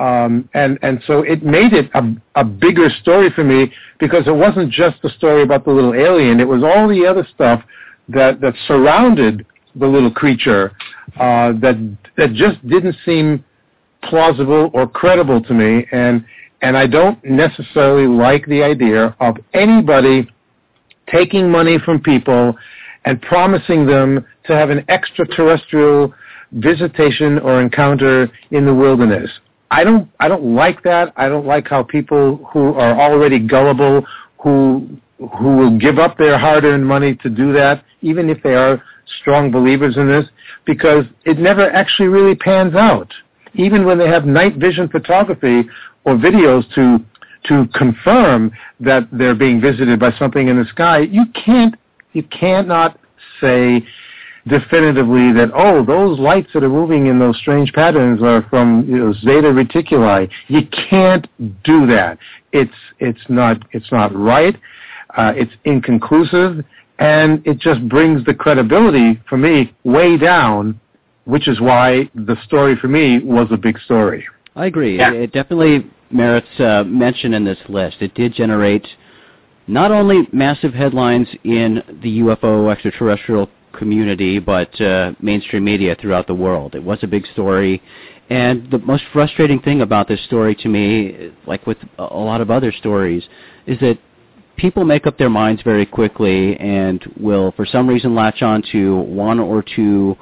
Um, 0.00 0.48
and 0.54 0.78
and 0.82 1.02
so 1.06 1.22
it 1.22 1.44
made 1.44 1.72
it 1.72 1.90
a, 1.94 2.14
a 2.34 2.44
bigger 2.44 2.88
story 3.02 3.30
for 3.30 3.44
me 3.44 3.72
because 4.00 4.26
it 4.26 4.34
wasn't 4.34 4.72
just 4.72 5.00
the 5.02 5.10
story 5.10 5.42
about 5.42 5.64
the 5.64 5.70
little 5.70 5.94
alien; 5.94 6.40
it 6.40 6.48
was 6.48 6.64
all 6.64 6.88
the 6.88 7.06
other 7.06 7.26
stuff 7.34 7.62
that 8.08 8.40
that 8.40 8.54
surrounded 8.66 9.46
the 9.76 9.86
little 9.86 10.10
creature 10.10 10.72
uh, 11.20 11.52
that 11.60 11.96
that 12.16 12.32
just 12.32 12.66
didn't 12.66 12.96
seem 13.04 13.44
plausible 14.02 14.70
or 14.72 14.86
credible 14.86 15.42
to 15.42 15.54
me. 15.54 15.86
And 15.92 16.24
and 16.60 16.76
I 16.76 16.86
don't 16.86 17.22
necessarily 17.24 18.06
like 18.06 18.46
the 18.46 18.62
idea 18.62 19.16
of 19.20 19.36
anybody 19.52 20.28
taking 21.10 21.50
money 21.50 21.78
from 21.84 22.00
people 22.00 22.56
and 23.04 23.20
promising 23.20 23.84
them 23.84 24.24
to 24.46 24.54
have 24.54 24.70
an 24.70 24.84
extraterrestrial 24.88 26.14
visitation 26.52 27.38
or 27.40 27.60
encounter 27.60 28.30
in 28.52 28.64
the 28.64 28.74
wilderness. 28.74 29.30
I 29.70 29.84
don't 29.84 30.08
I 30.20 30.28
don't 30.28 30.54
like 30.54 30.82
that. 30.84 31.12
I 31.16 31.28
don't 31.28 31.46
like 31.46 31.66
how 31.68 31.82
people 31.82 32.36
who 32.52 32.74
are 32.74 33.00
already 33.00 33.38
gullible 33.38 34.06
who 34.38 34.88
who 35.18 35.56
will 35.56 35.78
give 35.78 35.98
up 35.98 36.18
their 36.18 36.38
hard-earned 36.38 36.86
money 36.86 37.14
to 37.16 37.30
do 37.30 37.52
that 37.52 37.84
even 38.02 38.28
if 38.28 38.42
they 38.42 38.54
are 38.54 38.82
strong 39.20 39.50
believers 39.50 39.96
in 39.96 40.08
this 40.08 40.26
because 40.64 41.04
it 41.24 41.38
never 41.38 41.70
actually 41.70 42.08
really 42.08 42.34
pans 42.34 42.74
out. 42.74 43.12
Even 43.54 43.84
when 43.84 43.98
they 43.98 44.08
have 44.08 44.24
night 44.24 44.56
vision 44.56 44.88
photography 44.88 45.68
or 46.04 46.16
videos 46.16 46.64
to 46.74 47.04
to 47.48 47.66
confirm 47.74 48.52
that 48.78 49.08
they're 49.10 49.34
being 49.34 49.60
visited 49.60 49.98
by 49.98 50.12
something 50.16 50.48
in 50.48 50.58
the 50.58 50.64
sky, 50.66 51.00
you 51.00 51.24
can't 51.44 51.74
you 52.12 52.22
cannot 52.24 52.98
say 53.40 53.84
definitively 54.46 55.32
that 55.32 55.50
oh 55.54 55.84
those 55.84 56.18
lights 56.18 56.48
that 56.52 56.64
are 56.64 56.68
moving 56.68 57.06
in 57.06 57.18
those 57.18 57.36
strange 57.38 57.72
patterns 57.72 58.22
are 58.22 58.42
from 58.48 58.84
you 58.88 58.98
know, 58.98 59.12
zeta 59.12 59.48
reticuli. 59.48 60.28
You 60.48 60.62
can't 60.90 61.26
do 61.64 61.86
that. 61.86 62.18
It's 62.52 62.72
it's 62.98 63.22
not 63.28 63.62
it's 63.72 63.90
not 63.92 64.14
right. 64.14 64.56
Uh, 65.16 65.32
it's 65.36 65.52
inconclusive, 65.64 66.64
and 66.98 67.46
it 67.46 67.58
just 67.58 67.86
brings 67.88 68.24
the 68.24 68.32
credibility 68.32 69.20
for 69.28 69.36
me 69.36 69.74
way 69.84 70.16
down, 70.16 70.80
which 71.24 71.48
is 71.48 71.60
why 71.60 72.10
the 72.14 72.36
story 72.44 72.76
for 72.76 72.88
me 72.88 73.20
was 73.20 73.48
a 73.50 73.56
big 73.56 73.78
story. 73.80 74.26
I 74.54 74.66
agree. 74.66 74.98
Yeah. 74.98 75.12
It 75.12 75.32
definitely 75.32 75.90
merits 76.10 76.48
uh, 76.58 76.84
mention 76.84 77.34
in 77.34 77.44
this 77.44 77.58
list. 77.68 77.96
It 78.00 78.14
did 78.14 78.34
generate 78.34 78.86
not 79.66 79.90
only 79.90 80.28
massive 80.32 80.74
headlines 80.74 81.28
in 81.44 81.82
the 82.02 82.20
UFO 82.20 82.70
extraterrestrial 82.70 83.48
community, 83.72 84.38
but 84.38 84.78
uh, 84.80 85.12
mainstream 85.20 85.64
media 85.64 85.96
throughout 85.98 86.26
the 86.26 86.34
world. 86.34 86.74
It 86.74 86.82
was 86.82 86.98
a 87.02 87.06
big 87.06 87.26
story. 87.32 87.82
And 88.28 88.70
the 88.70 88.78
most 88.78 89.04
frustrating 89.12 89.60
thing 89.60 89.80
about 89.82 90.08
this 90.08 90.22
story 90.24 90.54
to 90.56 90.68
me, 90.68 91.32
like 91.46 91.66
with 91.66 91.78
a 91.98 92.02
lot 92.02 92.40
of 92.40 92.50
other 92.50 92.72
stories, 92.72 93.22
is 93.66 93.78
that 93.80 93.98
people 94.56 94.84
make 94.84 95.06
up 95.06 95.18
their 95.18 95.30
minds 95.30 95.62
very 95.62 95.86
quickly 95.86 96.56
and 96.58 97.02
will, 97.18 97.52
for 97.52 97.64
some 97.64 97.88
reason, 97.88 98.14
latch 98.14 98.42
on 98.42 98.62
to 98.72 98.98
one 98.98 99.38
or 99.38 99.62
two 99.62 100.16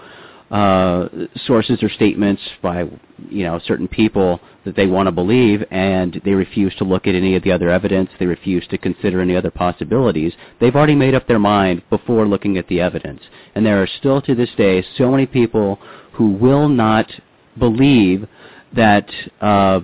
uh, 0.50 1.08
sources 1.46 1.80
or 1.80 1.88
statements 1.88 2.42
by 2.60 2.80
you 3.28 3.44
know 3.44 3.60
certain 3.64 3.86
people 3.86 4.40
that 4.64 4.74
they 4.74 4.86
want 4.86 5.06
to 5.06 5.12
believe, 5.12 5.64
and 5.70 6.20
they 6.24 6.32
refuse 6.32 6.74
to 6.74 6.84
look 6.84 7.06
at 7.06 7.14
any 7.14 7.36
of 7.36 7.44
the 7.44 7.52
other 7.52 7.70
evidence. 7.70 8.10
They 8.18 8.26
refuse 8.26 8.66
to 8.68 8.78
consider 8.78 9.20
any 9.20 9.36
other 9.36 9.50
possibilities. 9.50 10.32
They've 10.60 10.74
already 10.74 10.96
made 10.96 11.14
up 11.14 11.28
their 11.28 11.38
mind 11.38 11.82
before 11.88 12.26
looking 12.26 12.58
at 12.58 12.66
the 12.66 12.80
evidence, 12.80 13.22
and 13.54 13.64
there 13.64 13.80
are 13.80 13.86
still 13.86 14.20
to 14.22 14.34
this 14.34 14.50
day 14.56 14.84
so 14.98 15.10
many 15.10 15.24
people 15.24 15.78
who 16.12 16.32
will 16.32 16.68
not 16.68 17.10
believe 17.58 18.26
that. 18.74 19.08
Uh, 19.40 19.80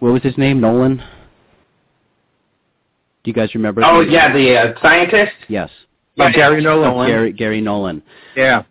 what 0.00 0.12
was 0.12 0.22
his 0.22 0.36
name? 0.36 0.60
Nolan. 0.60 0.96
Do 0.96 3.30
you 3.30 3.32
guys 3.32 3.54
remember? 3.54 3.82
Oh 3.84 4.00
yeah, 4.00 4.32
the 4.32 4.56
uh, 4.56 4.80
scientist. 4.82 5.32
Yes. 5.48 5.70
Yeah, 6.16 6.32
Gary 6.32 6.62
Nolan. 6.62 7.08
Gary, 7.08 7.32
Gary 7.32 7.60
Nolan. 7.60 8.02
Yeah 8.36 8.64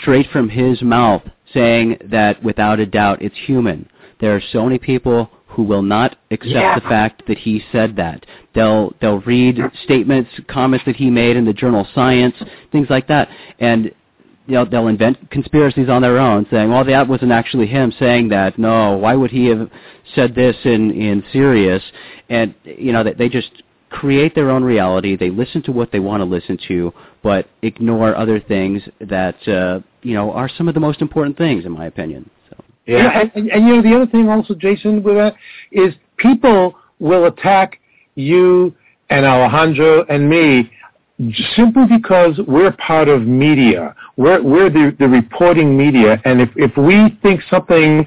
straight 0.00 0.30
from 0.30 0.48
his 0.48 0.82
mouth 0.82 1.22
saying 1.52 1.98
that 2.10 2.42
without 2.42 2.80
a 2.80 2.86
doubt 2.86 3.22
it's 3.22 3.36
human. 3.46 3.88
There 4.20 4.34
are 4.34 4.42
so 4.52 4.64
many 4.64 4.78
people 4.78 5.30
who 5.46 5.62
will 5.62 5.82
not 5.82 6.16
accept 6.30 6.52
yeah. 6.52 6.74
the 6.74 6.82
fact 6.82 7.22
that 7.26 7.38
he 7.38 7.62
said 7.72 7.96
that. 7.96 8.24
They'll 8.54 8.94
they'll 9.00 9.20
read 9.20 9.58
statements, 9.84 10.30
comments 10.48 10.84
that 10.86 10.96
he 10.96 11.10
made 11.10 11.36
in 11.36 11.44
the 11.44 11.52
journal 11.52 11.86
Science, 11.94 12.34
things 12.70 12.88
like 12.90 13.08
that, 13.08 13.28
and 13.58 13.92
you 14.48 14.54
know, 14.54 14.64
they'll 14.64 14.88
invent 14.88 15.30
conspiracies 15.30 15.90
on 15.90 16.00
their 16.00 16.18
own, 16.18 16.46
saying, 16.50 16.70
"Well, 16.70 16.84
that 16.84 17.06
wasn't 17.06 17.32
actually 17.32 17.66
him 17.66 17.92
saying 17.98 18.28
that. 18.28 18.58
No, 18.58 18.96
why 18.96 19.14
would 19.14 19.30
he 19.30 19.46
have 19.46 19.70
said 20.14 20.34
this 20.34 20.56
in 20.64 20.90
in 20.90 21.22
Sirius?" 21.32 21.82
And 22.30 22.54
you 22.64 22.92
know, 22.92 23.04
they 23.04 23.28
just 23.28 23.50
create 23.90 24.34
their 24.34 24.50
own 24.50 24.64
reality. 24.64 25.16
They 25.16 25.30
listen 25.30 25.62
to 25.62 25.72
what 25.72 25.92
they 25.92 26.00
want 26.00 26.20
to 26.22 26.24
listen 26.24 26.58
to, 26.68 26.92
but 27.22 27.48
ignore 27.62 28.16
other 28.16 28.40
things 28.40 28.82
that 29.00 29.36
uh, 29.48 29.80
you 30.02 30.14
know 30.14 30.32
are 30.32 30.48
some 30.48 30.68
of 30.68 30.74
the 30.74 30.80
most 30.80 31.02
important 31.02 31.36
things, 31.36 31.64
in 31.64 31.72
my 31.72 31.86
opinion. 31.86 32.28
So. 32.50 32.64
Yeah, 32.86 33.20
and, 33.20 33.32
and, 33.34 33.50
and 33.50 33.66
you 33.66 33.76
know 33.76 33.82
the 33.82 33.96
other 33.96 34.10
thing 34.10 34.28
also, 34.28 34.54
Jason, 34.54 35.02
with 35.02 35.16
that 35.16 35.34
is 35.72 35.94
people 36.16 36.76
will 36.98 37.26
attack 37.26 37.80
you 38.14 38.74
and 39.10 39.24
Alejandro 39.24 40.04
and 40.08 40.28
me 40.28 40.70
simply 41.56 41.84
because 41.86 42.38
we're 42.46 42.72
part 42.72 43.08
of 43.08 43.22
media, 43.22 43.94
we're, 44.16 44.42
we're 44.42 44.70
the, 44.70 44.94
the 44.98 45.08
reporting 45.08 45.76
media, 45.76 46.20
and 46.24 46.40
if, 46.40 46.48
if 46.54 46.76
we 46.76 47.18
think 47.22 47.40
something 47.50 48.06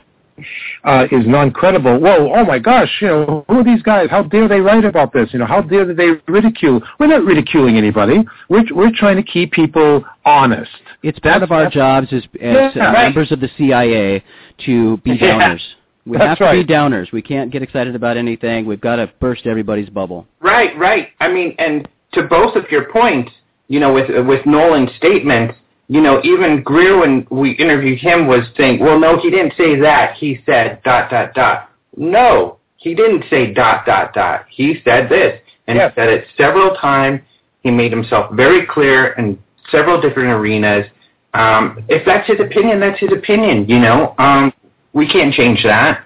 uh, 0.84 1.08
is 1.12 1.26
non-credible. 1.28 2.00
Well, 2.00 2.32
oh 2.36 2.46
my 2.46 2.60
gosh, 2.60 2.90
you 3.02 3.08
know, 3.08 3.46
who 3.48 3.60
are 3.60 3.64
these 3.64 3.82
guys? 3.82 4.10
How 4.10 4.24
dare 4.24 4.48
they 4.48 4.60
write 4.60 4.86
about 4.86 5.14
this? 5.14 5.30
You 5.34 5.40
know, 5.40 5.46
how 5.46 5.62
dare 5.62 5.94
they 5.94 6.12
ridicule? 6.28 6.82
We're 7.00 7.08
not 7.08 7.24
ridiculing 7.24 7.78
anybody. 7.78 8.20
We're 8.50 8.64
we're 8.72 8.92
trying 8.96 9.18
to 9.18 9.24
keep 9.24 9.52
people 9.52 10.04
honest. 10.26 10.72
It's 11.04 11.20
part 11.20 11.42
That's- 11.42 11.48
of 11.48 11.52
our 11.52 11.70
jobs 11.70 12.08
as, 12.14 12.24
as 12.42 12.76
Yeah, 12.76 12.90
uh, 12.90 12.94
right. 12.94 13.04
members 13.06 13.32
of 13.32 13.40
the 13.40 13.50
CIA 13.58 14.24
to 14.66 14.98
be 14.98 15.12
Yeah. 15.12 15.40
downers. 15.40 15.62
We 16.06 16.18
That's 16.18 16.40
have 16.40 16.52
to 16.56 16.64
be 16.64 16.74
downers. 16.74 17.12
We 17.12 17.22
can't 17.22 17.52
get 17.52 17.62
excited 17.62 17.96
about 17.96 18.18
anything. 18.18 18.66
We've 18.66 18.82
got 18.82 18.96
to 18.96 19.10
burst 19.20 19.46
everybody's 19.46 19.90
bubble. 19.90 20.26
Right, 20.40 20.76
right. 20.78 21.10
I 21.20 21.28
mean, 21.32 21.54
and 21.60 21.88
to 22.14 22.24
both 22.24 22.56
of 22.56 22.70
your 22.72 22.86
points, 22.92 23.32
you 23.68 23.80
know, 23.80 23.94
with 23.94 24.10
with 24.26 24.46
Nolan's 24.48 24.92
statements, 24.98 25.56
you 25.92 26.00
know, 26.00 26.22
even 26.24 26.64
Greer 26.64 26.98
when 27.02 27.28
we 27.30 27.52
interviewed 27.52 28.00
him 28.00 28.26
was 28.26 28.46
saying, 28.56 28.80
well, 28.80 28.98
no, 28.98 29.20
he 29.20 29.30
didn't 29.30 29.54
say 29.58 29.78
that. 29.82 30.16
He 30.16 30.40
said 30.46 30.82
dot 30.84 31.12
dot 31.12 31.34
dot. 31.34 31.70
No, 31.98 32.60
he 32.78 32.96
didn't 32.96 33.26
say 33.30 33.54
dot 33.54 33.86
dot 33.86 34.14
dot. 34.14 34.46
He 34.50 34.80
said 34.86 35.10
this, 35.10 35.42
and 35.68 35.76
Yes. 35.78 35.92
he 35.94 36.00
said 36.00 36.08
it 36.08 36.28
several 36.38 36.76
times. 36.78 37.20
He 37.64 37.72
made 37.72 37.92
himself 37.92 38.32
very 38.32 38.66
clear 38.66 39.08
in 39.18 39.38
several 39.70 40.00
different 40.00 40.30
arenas. 40.30 40.86
Um, 41.34 41.84
if 41.90 42.06
that's 42.06 42.26
his 42.26 42.40
opinion, 42.40 42.80
that's 42.80 43.00
his 43.02 43.12
opinion. 43.12 43.68
You 43.68 43.80
know, 43.80 44.16
um, 44.18 44.54
we 44.94 45.06
can't 45.10 45.34
change 45.34 45.62
that. 45.64 46.06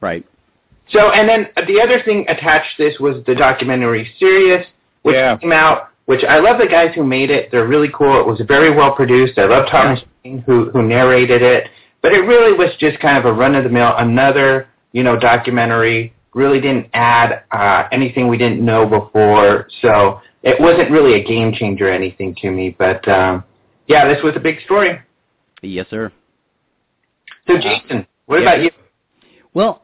Right. 0.00 0.26
So, 0.88 1.12
and 1.12 1.28
then 1.28 1.46
the 1.68 1.80
other 1.80 2.02
thing 2.02 2.24
attached 2.26 2.76
to 2.76 2.88
this 2.90 2.98
was 2.98 3.24
the 3.24 3.36
documentary 3.36 4.10
Sirius, 4.18 4.66
which 5.02 5.14
Yeah. 5.14 5.36
came 5.36 5.52
out, 5.52 5.89
which 6.10 6.24
I 6.24 6.40
love 6.40 6.58
the 6.58 6.66
guys 6.66 6.92
who 6.96 7.04
made 7.04 7.30
it. 7.30 7.52
They're 7.52 7.68
really 7.68 7.88
cool. 7.94 8.18
It 8.18 8.26
was 8.26 8.42
very 8.48 8.74
well 8.74 8.96
produced. 8.96 9.38
I 9.38 9.44
love 9.44 9.68
Thomas 9.70 10.00
Jane 10.24 10.38
who, 10.44 10.68
who 10.70 10.82
narrated 10.82 11.40
it. 11.40 11.68
But 12.02 12.10
it 12.12 12.22
really 12.22 12.52
was 12.52 12.70
just 12.80 12.98
kind 12.98 13.16
of 13.16 13.26
a 13.26 13.32
run-of-the-mill, 13.32 13.94
another, 13.96 14.66
you 14.90 15.04
know, 15.04 15.16
documentary. 15.16 16.12
Really 16.34 16.60
didn't 16.60 16.88
add 16.94 17.44
uh, 17.52 17.84
anything 17.92 18.26
we 18.26 18.36
didn't 18.36 18.60
know 18.60 18.86
before. 18.86 19.68
So 19.82 20.20
it 20.42 20.60
wasn't 20.60 20.90
really 20.90 21.14
a 21.14 21.24
game 21.24 21.52
changer 21.52 21.86
or 21.86 21.92
anything 21.92 22.34
to 22.42 22.50
me. 22.50 22.74
But, 22.76 23.06
um, 23.06 23.44
yeah, 23.86 24.12
this 24.12 24.20
was 24.24 24.34
a 24.34 24.40
big 24.40 24.56
story. 24.64 24.98
Yes, 25.62 25.86
sir. 25.90 26.10
So, 27.46 27.56
Jason, 27.56 28.04
what 28.26 28.42
Yeah. 28.42 28.48
about 28.48 28.62
you? 28.64 28.70
Well, 29.54 29.82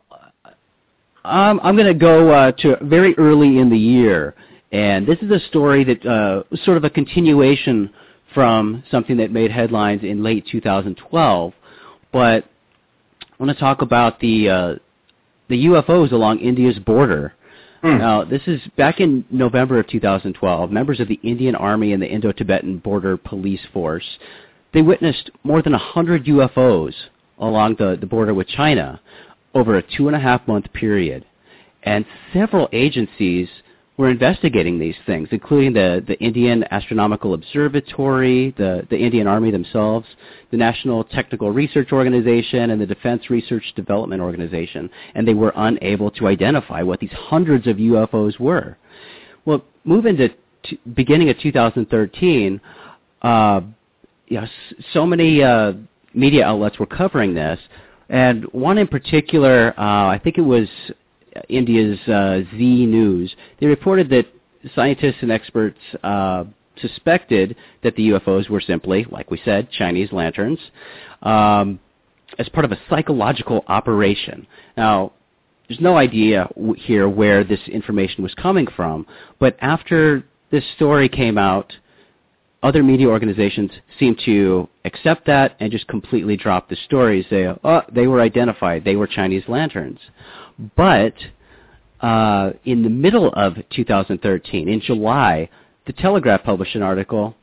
um, 1.25 1.61
I'm 1.63 1.77
going 1.77 1.87
to 1.87 1.95
go 1.95 2.33
uh, 2.33 2.51
to 2.51 2.79
very 2.83 3.17
early 3.17 3.59
in 3.59 3.71
the 3.71 3.79
year, 3.79 4.35
and 4.73 5.07
this 5.07 5.19
is 5.21 5.31
a 5.31 5.41
story 5.49 5.85
that 5.85 6.05
uh, 6.07 6.43
was 6.51 6.61
sort 6.65 6.77
of 6.77 6.85
a 6.85 6.91
continuation 6.91 7.91
from 8.35 8.83
something 8.91 9.17
that 9.19 9.31
made 9.31 9.51
headlines 9.51 10.03
in 10.03 10.23
late 10.23 10.47
2012. 10.51 11.53
But 12.13 12.45
I 12.45 13.43
want 13.43 13.57
to 13.57 13.61
talk 13.61 13.83
about 13.83 14.21
the 14.21 14.49
uh, 14.49 14.75
the 15.49 15.67
UFOs 15.67 16.13
along 16.13 16.41
India's 16.41 16.79
border. 16.79 17.35
Hmm. 17.83 17.99
Now, 17.99 18.25
this 18.25 18.43
is 18.47 18.61
back 18.77 19.01
in 19.01 19.25
November 19.31 19.79
of 19.79 19.87
2012. 19.87 20.71
Members 20.71 20.99
of 20.99 21.09
the 21.09 21.21
Indian 21.23 21.55
Army 21.55 21.93
and 21.93 22.03
the 22.03 22.09
Indo-Tibetan 22.09 22.79
Border 22.79 23.17
Police 23.17 23.61
Force 23.73 24.19
they 24.77 24.83
witnessed 24.83 25.31
more 25.43 25.63
than 25.63 25.73
100 25.73 26.27
UFOs 26.27 26.93
along 27.39 27.77
the, 27.79 27.97
the 27.99 28.05
border 28.07 28.35
with 28.35 28.47
China 28.47 29.01
over 29.55 29.77
a 29.79 29.83
two 29.83 30.07
and 30.07 30.15
a 30.15 30.21
half 30.21 30.47
month 30.47 30.71
period. 30.75 31.25
And 31.83 32.05
several 32.35 32.69
agencies 32.73 33.49
were 33.97 34.11
investigating 34.11 34.79
these 34.79 34.95
things, 35.07 35.29
including 35.31 35.73
the, 35.73 36.05
the 36.07 36.19
Indian 36.19 36.65
Astronomical 36.71 37.33
Observatory, 37.33 38.55
the, 38.59 38.87
the 38.91 38.97
Indian 38.97 39.27
Army 39.27 39.51
themselves, 39.51 40.07
the 40.51 40.57
National 40.57 41.03
Technical 41.05 41.51
Research 41.51 41.93
Organization, 41.93 42.71
and 42.71 42.81
the 42.81 42.87
Defense 42.87 43.31
Research 43.31 43.65
Development 43.75 44.21
Organization. 44.21 44.91
And 45.15 45.27
they 45.27 45.35
were 45.35 45.53
unable 45.57 46.11
to 46.13 46.27
identify 46.27 46.83
what 46.83 47.01
these 47.01 47.13
hundreds 47.13 47.67
of 47.67 47.77
UFOs 47.77 48.39
were. 48.39 48.77
Well, 49.47 49.65
moving 49.85 50.17
to 50.19 50.29
t- 50.65 50.79
beginning 50.95 51.31
of 51.31 51.39
2013, 51.41 52.61
uh, 53.23 53.61
you 54.29 54.41
know, 54.41 54.47
so 54.93 55.07
many 55.07 55.43
uh, 55.43 55.73
media 56.13 56.45
outlets 56.45 56.79
were 56.79 56.87
covering 56.87 57.33
this, 57.33 57.59
and 58.09 58.45
one 58.53 58.77
in 58.77 58.87
particular, 58.87 59.73
uh, 59.79 60.09
I 60.09 60.21
think 60.23 60.37
it 60.37 60.43
was 60.43 60.69
India's 61.49 61.99
uh, 62.09 62.41
Zee 62.57 62.87
News. 62.87 63.35
They 63.61 63.67
reported 63.67 64.09
that 64.11 64.27
scientists 64.75 65.19
and 65.21 65.31
experts 65.31 65.79
uh, 66.03 66.45
suspected 66.81 67.57
that 67.83 67.95
the 67.97 68.11
UFOs 68.11 68.49
were 68.49 68.61
simply, 68.61 69.07
like 69.11 69.31
we 69.31 69.41
said, 69.45 69.71
Chinese 69.71 70.13
lanterns, 70.13 70.59
um, 71.23 71.79
as 72.39 72.49
part 72.51 72.65
of 72.65 72.73
a 72.73 72.79
psychological 72.91 73.65
operation. 73.69 74.47
Now, 74.77 75.13
there's 75.69 75.81
no 75.81 75.97
idea 75.97 76.49
here 76.77 77.09
where 77.09 77.43
this 77.45 77.61
information 77.69 78.23
was 78.23 78.35
coming 78.35 78.67
from, 78.77 79.07
but 79.39 79.57
after 79.61 80.25
this 80.51 80.65
story 80.77 81.09
came 81.09 81.39
out, 81.39 81.73
other 82.67 82.83
media 82.83 83.07
organizations 83.07 83.71
seem 83.99 84.17
to 84.25 84.69
accept 84.85 85.25
that 85.27 85.57
and 85.61 85.71
just 85.71 85.87
completely 85.87 86.37
drop 86.37 86.69
the 86.69 86.77
stories. 86.85 87.25
say, 87.31 87.47
oh, 87.63 87.83
they 87.93 88.07
were 88.09 88.21
identified, 88.21 88.85
they 88.85 88.97
were 88.97 89.07
Chinese 89.07 89.45
lanterns. 89.47 90.01
But 90.77 91.15
uh, 92.01 92.51
in 92.65 92.83
the 92.83 92.91
middle 92.91 93.33
of 93.35 93.55
2013, 93.71 94.69
in 94.69 94.81
July, 94.81 95.49
the 95.87 95.93
Telegraph 95.93 96.43
published 96.43 96.75
an 96.75 96.83
article 96.83 97.37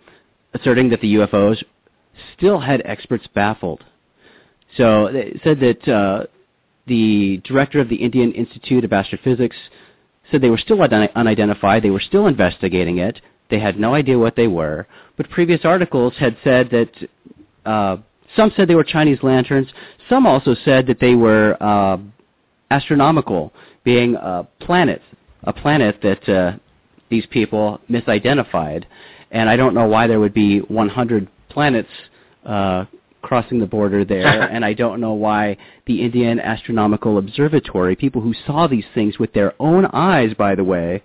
asserting 0.54 0.90
that 0.90 1.02
the 1.02 1.16
UFOs 1.16 1.64
still 2.38 2.60
had 2.60 2.82
experts 2.86 3.26
baffled. 3.34 3.84
So 4.76 5.10
they 5.12 5.40
said 5.44 5.60
that 5.62 5.88
uh, 5.88 6.26
the 6.88 7.42
director 7.46 7.80
of 7.80 7.90
the 7.90 7.96
Indian 7.96 8.34
Institute 8.34 8.84
of 8.84 8.92
Astrophysics 8.92 9.56
said 10.30 10.42
they 10.42 10.50
were 10.50 10.58
still 10.58 10.82
unidentified. 10.82 11.82
They 11.84 11.90
were 11.92 12.00
still 12.00 12.28
investigating 12.28 12.98
it. 12.98 13.22
They 13.50 13.60
had 13.60 13.80
no 13.80 13.94
idea 13.94 14.18
what 14.18 14.36
they 14.36 14.48
were. 14.48 14.88
But 15.18 15.30
previous 15.30 15.62
articles 15.64 16.14
had 16.18 16.36
said 16.44 16.70
that 16.72 17.10
uh, 17.70 17.98
some 18.36 18.52
said 18.56 18.68
they 18.68 18.76
were 18.76 18.84
Chinese 18.84 19.20
lanterns. 19.22 19.68
Some 20.10 20.26
also 20.26 20.56
said 20.66 20.88
that 20.88 21.00
they 21.00 21.16
were 21.16 21.56
uh, 21.62 21.98
astronomical, 22.72 23.54
being 23.84 24.16
uh, 24.16 24.44
planets, 24.60 25.04
a 25.44 25.54
planet 25.54 26.00
that 26.02 26.28
uh, 26.30 26.58
these 27.10 27.26
people 27.28 27.80
misidentified. 27.90 28.86
And 29.32 29.50
I 29.50 29.56
don't 29.56 29.74
know 29.74 29.86
why 29.86 30.08
there 30.08 30.20
would 30.20 30.34
be 30.34 30.60
100 30.60 31.28
planets 31.50 31.90
uh, 32.46 32.86
crossing 33.22 33.60
the 33.60 33.66
border 33.66 34.04
there, 34.04 34.28
and 34.52 34.66
I 34.66 34.74
don't 34.74 35.00
know 35.00 35.14
why 35.14 35.58
the 35.88 36.02
Indian 36.02 36.40
Astronomical 36.40 37.18
Observatory, 37.18 37.96
people 37.96 38.22
who 38.22 38.34
saw 38.46 38.68
these 38.68 38.86
things 38.94 39.18
with 39.18 39.34
their 39.34 39.54
own 39.60 39.86
eyes, 39.88 40.34
by 40.38 40.56
the 40.56 40.64
way, 40.64 41.02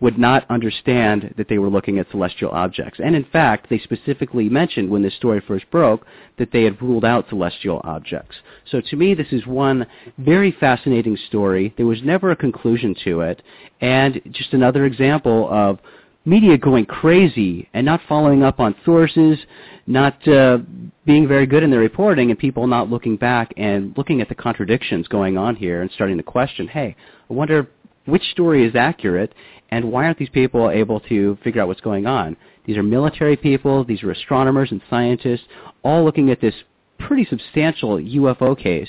would 0.00 0.18
not 0.18 0.44
understand 0.50 1.32
that 1.36 1.48
they 1.48 1.58
were 1.58 1.68
looking 1.68 1.98
at 1.98 2.10
celestial 2.10 2.50
objects. 2.50 3.00
And 3.02 3.14
in 3.14 3.24
fact, 3.24 3.70
they 3.70 3.78
specifically 3.78 4.48
mentioned 4.48 4.90
when 4.90 5.02
this 5.02 5.14
story 5.14 5.42
first 5.46 5.70
broke 5.70 6.04
that 6.36 6.50
they 6.52 6.64
had 6.64 6.80
ruled 6.82 7.04
out 7.04 7.28
celestial 7.28 7.80
objects. 7.84 8.36
So 8.70 8.80
to 8.80 8.96
me, 8.96 9.14
this 9.14 9.32
is 9.32 9.46
one 9.46 9.86
very 10.18 10.50
fascinating 10.52 11.16
story. 11.28 11.72
There 11.76 11.86
was 11.86 12.02
never 12.02 12.32
a 12.32 12.36
conclusion 12.36 12.94
to 13.04 13.20
it, 13.20 13.42
and 13.80 14.20
just 14.32 14.52
another 14.52 14.84
example 14.84 15.48
of 15.50 15.78
media 16.24 16.56
going 16.58 16.86
crazy 16.86 17.68
and 17.74 17.84
not 17.84 18.00
following 18.08 18.42
up 18.42 18.58
on 18.58 18.74
sources, 18.84 19.38
not 19.86 20.26
uh, 20.26 20.58
being 21.04 21.28
very 21.28 21.46
good 21.46 21.62
in 21.62 21.70
their 21.70 21.80
reporting, 21.80 22.30
and 22.30 22.38
people 22.38 22.66
not 22.66 22.90
looking 22.90 23.16
back 23.16 23.52
and 23.56 23.96
looking 23.96 24.20
at 24.20 24.28
the 24.28 24.34
contradictions 24.34 25.06
going 25.08 25.36
on 25.36 25.54
here 25.54 25.82
and 25.82 25.90
starting 25.92 26.16
to 26.16 26.22
question, 26.22 26.66
hey, 26.66 26.96
I 27.30 27.32
wonder 27.32 27.68
which 28.06 28.22
story 28.30 28.66
is 28.66 28.74
accurate 28.74 29.34
and 29.70 29.90
why 29.90 30.04
aren't 30.04 30.18
these 30.18 30.28
people 30.28 30.70
able 30.70 31.00
to 31.00 31.38
figure 31.42 31.62
out 31.62 31.68
what's 31.68 31.80
going 31.80 32.06
on? 32.06 32.36
These 32.64 32.76
are 32.76 32.82
military 32.82 33.36
people, 33.36 33.84
these 33.84 34.02
are 34.02 34.10
astronomers 34.10 34.70
and 34.70 34.80
scientists, 34.88 35.44
all 35.82 36.04
looking 36.04 36.30
at 36.30 36.40
this 36.40 36.54
pretty 36.98 37.24
substantial 37.24 37.98
UFO 37.98 38.58
case, 38.58 38.88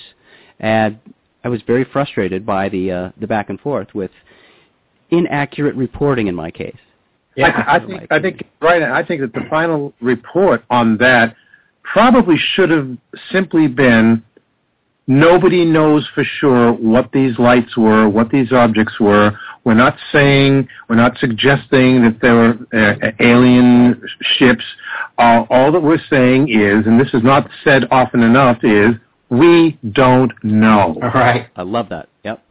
and 0.59 0.99
I 1.43 1.49
was 1.49 1.61
very 1.68 1.86
frustrated 1.86 2.45
by 2.45 2.70
the 2.70 2.91
uh, 2.91 3.11
the 3.20 3.28
back 3.28 3.49
and 3.49 3.59
forth 3.59 3.88
with 3.93 4.11
inaccurate 5.11 5.76
reporting 5.76 6.28
in 6.28 6.36
my 6.36 6.51
case. 6.51 6.78
Yeah, 7.36 7.47
I, 7.47 7.76
I 7.76 7.86
think 7.86 8.07
I 8.11 8.20
think 8.20 8.43
right. 8.61 8.82
I 8.82 9.03
think 9.03 9.22
that 9.22 9.34
the 9.34 9.45
final 9.49 9.93
report 10.01 10.63
on 10.70 10.97
that 10.97 11.36
probably 11.84 12.38
should 12.53 12.70
have 12.70 12.89
simply 13.32 13.68
been 13.68 14.24
nobody 15.08 15.66
knows 15.66 16.08
for 16.14 16.24
sure 16.24 16.74
what 16.74 17.12
these 17.12 17.38
lights 17.38 17.78
were, 17.78 18.10
what 18.10 18.30
these 18.30 18.51
objects 18.51 18.99
were. 18.99 19.38
We're 19.64 19.74
not 19.74 19.97
saying, 20.12 20.68
we're 20.89 20.95
not 20.95 21.18
suggesting 21.18 22.03
that 22.03 22.20
there 22.22 22.36
were 22.36 22.58
uh, 22.74 23.12
alien 23.20 24.01
ships. 24.38 24.64
Uh, 25.18 25.45
all 25.49 25.72
that 25.72 25.82
we're 25.82 26.01
saying 26.10 26.49
is, 26.49 26.86
and 26.86 26.99
this 26.99 27.14
is 27.14 27.24
not 27.24 27.49
said 27.64 27.86
often 27.91 28.22
enough, 28.22 28.64
is 28.64 28.91
we 29.30 29.78
don't 29.91 30.32
know. 30.43 30.97
All 31.01 31.10
right. 31.10 31.47
I 31.56 31.64
love 31.64 31.89
that. 31.89 32.10
Yep. 32.24 32.43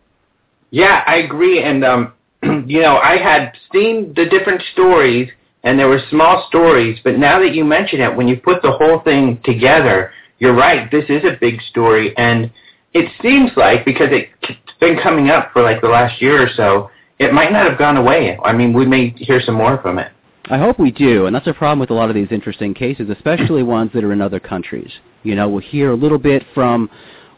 Yeah, 0.71 1.05
I 1.07 1.17
agree. 1.17 1.63
And 1.63 1.85
um, 1.85 2.13
you 2.67 2.81
know, 2.81 2.97
I 2.97 3.17
had 3.17 3.53
seen 3.73 4.13
the 4.17 4.27
different 4.27 4.63
stories, 4.73 5.31
and 5.63 5.79
there 5.79 5.89
were 5.89 6.01
small 6.11 6.47
stories. 6.49 6.99
But 7.05 7.19
now 7.19 7.39
that 7.41 7.55
you 7.55 7.65
mention 7.65 8.01
it, 8.01 8.15
when 8.15 8.27
you 8.27 8.37
put 8.37 8.61
the 8.63 8.73
whole 8.73 9.01
thing 9.01 9.41
together, 9.45 10.13
you're 10.39 10.55
right. 10.55 10.91
This 10.91 11.05
is 11.09 11.25
a 11.25 11.37
big 11.41 11.61
story, 11.63 12.17
and 12.17 12.51
it 12.93 13.11
seems 13.23 13.51
like 13.57 13.85
because 13.85 14.09
it's 14.11 14.73
been 14.81 14.99
coming 15.03 15.31
up 15.31 15.53
for 15.53 15.63
like 15.63 15.81
the 15.81 15.89
last 15.89 16.21
year 16.21 16.43
or 16.43 16.49
so, 16.57 16.91
it 17.19 17.33
might 17.33 17.53
not 17.53 17.69
have 17.69 17.79
gone 17.79 17.97
away. 17.97 18.39
I 18.45 18.53
mean, 18.53 18.73
we 18.73 18.87
may 18.87 19.11
hear 19.11 19.41
some 19.41 19.55
more 19.55 19.81
from 19.81 19.99
it. 19.99 20.13
I 20.47 20.59
hope 20.59 20.79
we 20.79 20.91
do, 20.91 21.27
and 21.27 21.35
that's 21.35 21.47
a 21.47 21.55
problem 21.55 21.79
with 21.79 21.91
a 21.91 21.95
lot 21.95 22.11
of 22.11 22.15
these 22.15 22.29
interesting 22.31 22.75
cases, 22.75 23.09
especially 23.09 23.63
ones 23.63 23.91
that 23.95 24.05
are 24.05 24.13
in 24.13 24.21
other 24.21 24.41
countries. 24.41 24.93
You 25.23 25.35
know, 25.35 25.49
we'll 25.49 25.63
hear 25.63 25.93
a 25.93 25.97
little 25.97 26.19
bit 26.19 26.45
from 26.53 26.91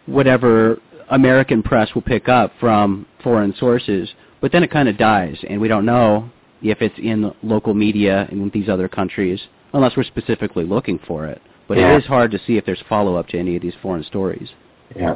whatever 0.06 0.80
American 1.10 1.62
press 1.62 1.94
will 1.94 2.02
pick 2.02 2.28
up 2.28 2.52
from 2.58 3.06
foreign 3.22 3.54
sources, 3.58 4.08
but 4.40 4.50
then 4.50 4.64
it 4.64 4.72
kind 4.72 4.88
of 4.88 4.98
dies, 4.98 5.36
and 5.48 5.60
we 5.60 5.68
don't 5.68 5.86
know 5.86 6.28
if 6.62 6.82
it's 6.82 6.98
in 6.98 7.32
local 7.44 7.74
media 7.74 8.26
in 8.32 8.50
these 8.52 8.68
other 8.68 8.88
countries, 8.88 9.40
unless 9.72 9.96
we're 9.96 10.02
specifically 10.02 10.64
looking 10.64 10.98
for 11.06 11.26
it. 11.26 11.40
But 11.68 11.78
Yeah. 11.78 11.94
it 11.94 11.98
is 11.98 12.06
hard 12.06 12.30
to 12.32 12.38
see 12.46 12.56
if 12.56 12.64
there's 12.64 12.82
follow-up 12.88 13.28
to 13.28 13.38
any 13.38 13.56
of 13.56 13.62
these 13.62 13.74
foreign 13.82 14.04
stories. 14.04 14.48
Yeah. 14.94 15.14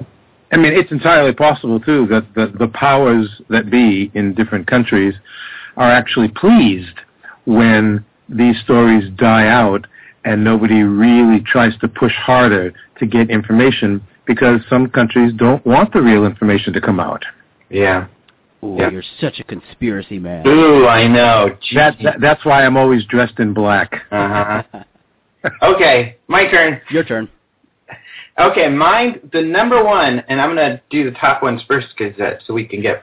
I 0.53 0.57
mean, 0.57 0.73
it's 0.73 0.91
entirely 0.91 1.33
possible 1.33 1.79
too 1.79 2.07
that 2.09 2.35
the, 2.35 2.47
the 2.59 2.69
powers 2.69 3.29
that 3.51 3.71
be 3.71 4.11
in 4.15 4.35
different 4.35 4.67
countries 4.67 5.15
are 5.77 5.91
actually 5.91 6.29
pleased 6.29 6.99
when 7.45 8.05
these 8.29 8.59
stories 8.61 9.09
die 9.17 9.47
out 9.47 9.87
and 10.25 10.43
nobody 10.43 10.83
really 10.83 11.41
tries 11.41 11.77
to 11.79 11.89
push 11.89 12.13
harder 12.15 12.73
to 12.99 13.07
get 13.07 13.31
information 13.31 14.03
because 14.27 14.61
some 14.69 14.89
countries 14.91 15.33
don't 15.37 15.65
want 15.65 15.93
the 15.93 16.03
real 16.03 16.25
information 16.27 16.73
to 16.73 16.81
come 16.81 17.01
out. 17.01 17.25
Yeah. 17.71 18.07
Ooh, 18.63 18.77
Yeah. 18.79 18.91
you're 18.91 19.03
such 19.21 19.39
a 19.41 19.45
conspiracy 19.45 20.19
man. 20.19 20.47
Ooh, 20.47 20.87
I 20.87 21.07
know. 21.07 21.57
That, 21.75 21.97
that 22.03 22.21
that's 22.21 22.45
why 22.45 22.67
I'm 22.67 22.77
always 22.77 23.05
dressed 23.07 23.39
in 23.39 23.55
black. 23.55 24.03
Uh 24.11 24.63
huh. 24.73 24.83
Okay, 25.63 26.17
my 26.29 26.51
turn. 26.51 26.81
Your 26.91 27.05
turn. 27.05 27.29
Okay, 28.39 28.69
mine, 28.69 29.21
the 29.33 29.43
number 29.43 29.85
one, 29.85 30.21
and 30.29 30.41
I'm 30.41 30.55
going 30.55 30.71
to 30.77 30.81
do 30.91 31.11
the 31.11 31.17
top 31.19 31.43
ones 31.43 31.61
first 31.69 31.89
because 31.97 32.19
uh, 32.21 32.39
so 32.47 32.55
we 32.55 32.65
can 32.65 32.81
get. 32.81 33.03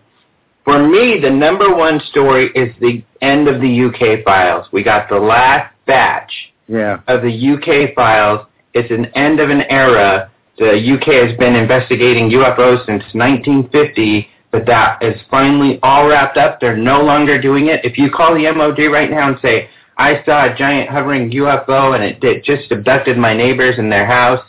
For 0.64 0.86
me, 0.88 1.20
the 1.22 1.30
number 1.30 1.74
one 1.74 2.00
story 2.10 2.50
is 2.56 2.74
the 2.82 3.04
end 3.22 3.48
of 3.48 3.62
the 3.62 3.86
UK 3.86 4.24
files. 4.26 4.68
We 4.74 4.84
got 4.84 5.08
the 5.10 5.16
last 5.18 5.74
batch 5.86 6.32
Yeah. 6.68 7.00
of 7.08 7.22
the 7.22 7.30
UK 7.54 7.94
files. 7.96 8.48
It's 8.74 8.92
an 8.92 9.06
end 9.16 9.40
of 9.40 9.50
an 9.50 9.62
era. 9.70 10.30
The 10.58 10.74
UK 10.74 11.28
has 11.30 11.38
been 11.38 11.56
investigating 11.56 12.30
UFOs 12.32 12.86
since 12.86 13.04
1950, 13.14 14.28
but 14.52 14.66
that 14.66 15.02
is 15.04 15.16
finally 15.30 15.80
all 15.84 16.08
wrapped 16.08 16.38
up. 16.38 16.60
They're 16.60 16.76
no 16.76 17.02
longer 17.02 17.40
doing 17.40 17.68
it. 17.68 17.86
If 17.86 17.98
you 17.98 18.10
call 18.10 18.34
the 18.34 18.52
MOD 18.52 18.92
right 18.92 19.10
now 19.10 19.30
and 19.30 19.38
say, 19.42 19.70
I 19.98 20.24
saw 20.26 20.52
a 20.52 20.56
giant 20.56 20.90
hovering 20.90 21.32
UFO 21.32 21.96
and 21.96 22.04
it, 22.04 22.24
it 22.24 22.44
just 22.44 22.72
abducted 22.72 23.18
my 23.18 23.34
neighbors 23.34 23.80
in 23.80 23.90
their 23.90 24.06
house, 24.06 24.46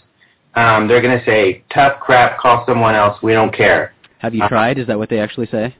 um, 0.54 0.88
they're 0.88 1.00
going 1.00 1.18
to 1.18 1.24
say, 1.24 1.62
tough 1.72 2.00
crap, 2.00 2.38
call 2.38 2.64
someone 2.66 2.94
else. 2.94 3.20
We 3.22 3.32
don't 3.32 3.54
care. 3.54 3.94
Have 4.18 4.34
you 4.34 4.42
Uh, 4.42 4.48
tried? 4.48 4.78
Is 4.78 4.86
that 4.88 4.98
what 4.98 5.08
they 5.08 5.20
actually 5.20 5.46
say? 5.46 5.74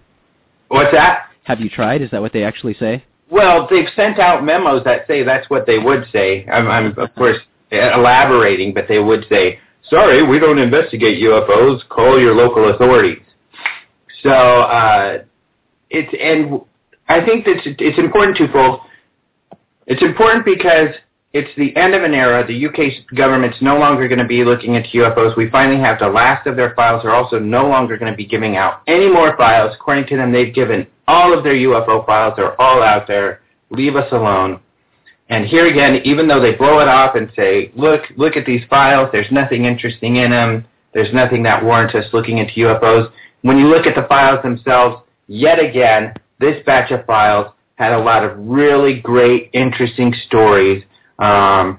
What's 0.69 0.93
that? 0.93 1.27
Have 1.45 1.61
you 1.61 1.69
tried? 1.69 2.03
Is 2.03 2.11
that 2.13 2.21
what 2.21 2.33
they 2.33 2.45
actually 2.45 2.75
say? 2.75 3.05
Well, 3.31 3.67
they've 3.71 3.89
sent 3.97 4.19
out 4.19 4.45
memos 4.45 4.85
that 4.85 5.07
say 5.07 5.23
that's 5.23 5.51
what 5.51 5.67
they 5.67 5.79
would 5.79 6.07
say. 6.13 6.47
I'm, 6.51 6.69
I'm 6.69 6.99
of 6.99 7.15
course 7.15 7.37
elaborating, 7.71 8.73
but 8.73 8.87
they 8.89 8.99
would 8.99 9.27
say, 9.29 9.59
"Sorry, 9.91 10.23
we 10.23 10.39
don't 10.39 10.59
investigate 10.59 11.23
UFOs. 11.23 11.87
Call 11.89 12.19
your 12.19 12.35
local 12.35 12.71
authorities." 12.71 13.21
So 14.23 14.31
uh, 14.31 15.19
it's 15.91 16.13
and 16.21 16.61
I 17.09 17.25
think 17.25 17.45
that 17.45 17.57
it's, 17.67 17.77
it's 17.79 17.99
important 17.99 18.37
twofold. 18.39 18.81
It's 19.89 20.03
important 20.03 20.45
because 20.45 20.91
it's 21.33 21.51
the 21.57 21.75
end 21.75 21.95
of 21.95 22.03
an 22.03 22.13
era. 22.13 22.47
The 22.47 22.67
UK 22.67 23.17
government's 23.17 23.57
no 23.63 23.79
longer 23.79 24.07
going 24.07 24.19
to 24.19 24.27
be 24.27 24.45
looking 24.45 24.75
into 24.75 24.89
UFOs. 24.99 25.35
We 25.35 25.49
finally 25.49 25.81
have 25.81 25.99
the 25.99 26.09
last 26.09 26.47
of 26.47 26.57
their 26.57 26.75
files. 26.75 27.03
They're 27.03 27.15
also 27.15 27.39
no 27.39 27.67
longer 27.67 27.97
going 27.97 28.13
to 28.13 28.17
be 28.17 28.27
giving 28.27 28.57
out 28.57 28.83
any 28.87 29.11
more 29.11 29.35
files. 29.39 29.75
According 29.75 30.07
to 30.09 30.17
them, 30.17 30.31
they've 30.31 30.55
given 30.55 30.87
all 31.07 31.37
of 31.37 31.43
their 31.43 31.55
UFO 31.55 32.05
files. 32.05 32.35
They're 32.37 32.61
all 32.61 32.83
out 32.83 33.07
there. 33.07 33.41
Leave 33.71 33.97
us 33.97 34.13
alone. 34.13 34.61
And 35.31 35.47
here 35.47 35.67
again, 35.67 36.03
even 36.05 36.29
though 36.29 36.41
they 36.41 36.55
blow 36.55 36.81
it 36.81 36.89
off 36.89 37.15
and 37.15 37.33
say, 37.35 37.73
look, 37.75 38.03
look 38.17 38.37
at 38.37 38.45
these 38.45 38.63
files, 38.69 39.09
there's 39.11 39.31
nothing 39.31 39.65
interesting 39.65 40.17
in 40.17 40.31
them, 40.31 40.67
there's 40.93 41.13
nothing 41.15 41.43
that 41.45 41.63
warrants 41.63 41.95
us 41.95 42.07
looking 42.13 42.39
into 42.39 42.53
UFOs. 42.61 43.11
When 43.43 43.59
you 43.59 43.69
look 43.69 43.87
at 43.87 43.95
the 43.95 44.07
files 44.09 44.43
themselves, 44.43 45.03
yet 45.29 45.59
again, 45.59 46.15
this 46.41 46.63
batch 46.65 46.91
of 46.93 47.05
files 47.07 47.53
had 47.79 47.93
a 47.93 47.99
lot 47.99 48.25
of 48.25 48.37
really 48.37 49.01
great, 49.01 49.51
interesting 49.53 50.13
stories. 50.27 50.83
Um, 51.21 51.79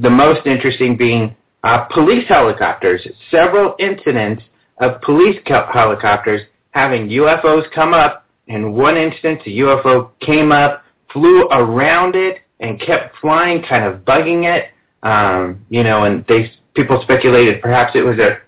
the 0.00 0.08
most 0.08 0.46
interesting 0.46 0.96
being 0.96 1.34
uh, 1.64 1.84
police 1.92 2.24
helicopters. 2.28 3.06
Several 3.28 3.74
incidents 3.80 4.44
of 4.78 5.00
police 5.02 5.36
co- 5.46 5.68
helicopters 5.72 6.42
having 6.70 7.08
UFOs 7.08 7.70
come 7.72 7.92
up. 7.92 8.24
In 8.46 8.72
one 8.72 8.96
instance, 8.96 9.42
a 9.46 9.50
UFO 9.50 10.10
came 10.20 10.52
up, 10.52 10.84
flew 11.12 11.48
around 11.48 12.14
it, 12.14 12.38
and 12.60 12.80
kept 12.80 13.16
flying, 13.18 13.62
kind 13.62 13.84
of 13.84 14.02
bugging 14.04 14.44
it. 14.44 14.68
Um, 15.02 15.66
you 15.68 15.82
know, 15.82 16.04
and 16.04 16.24
they 16.28 16.52
people 16.74 17.00
speculated 17.02 17.60
perhaps 17.60 17.92
it 17.96 18.02
was 18.02 18.18
a, 18.20 18.38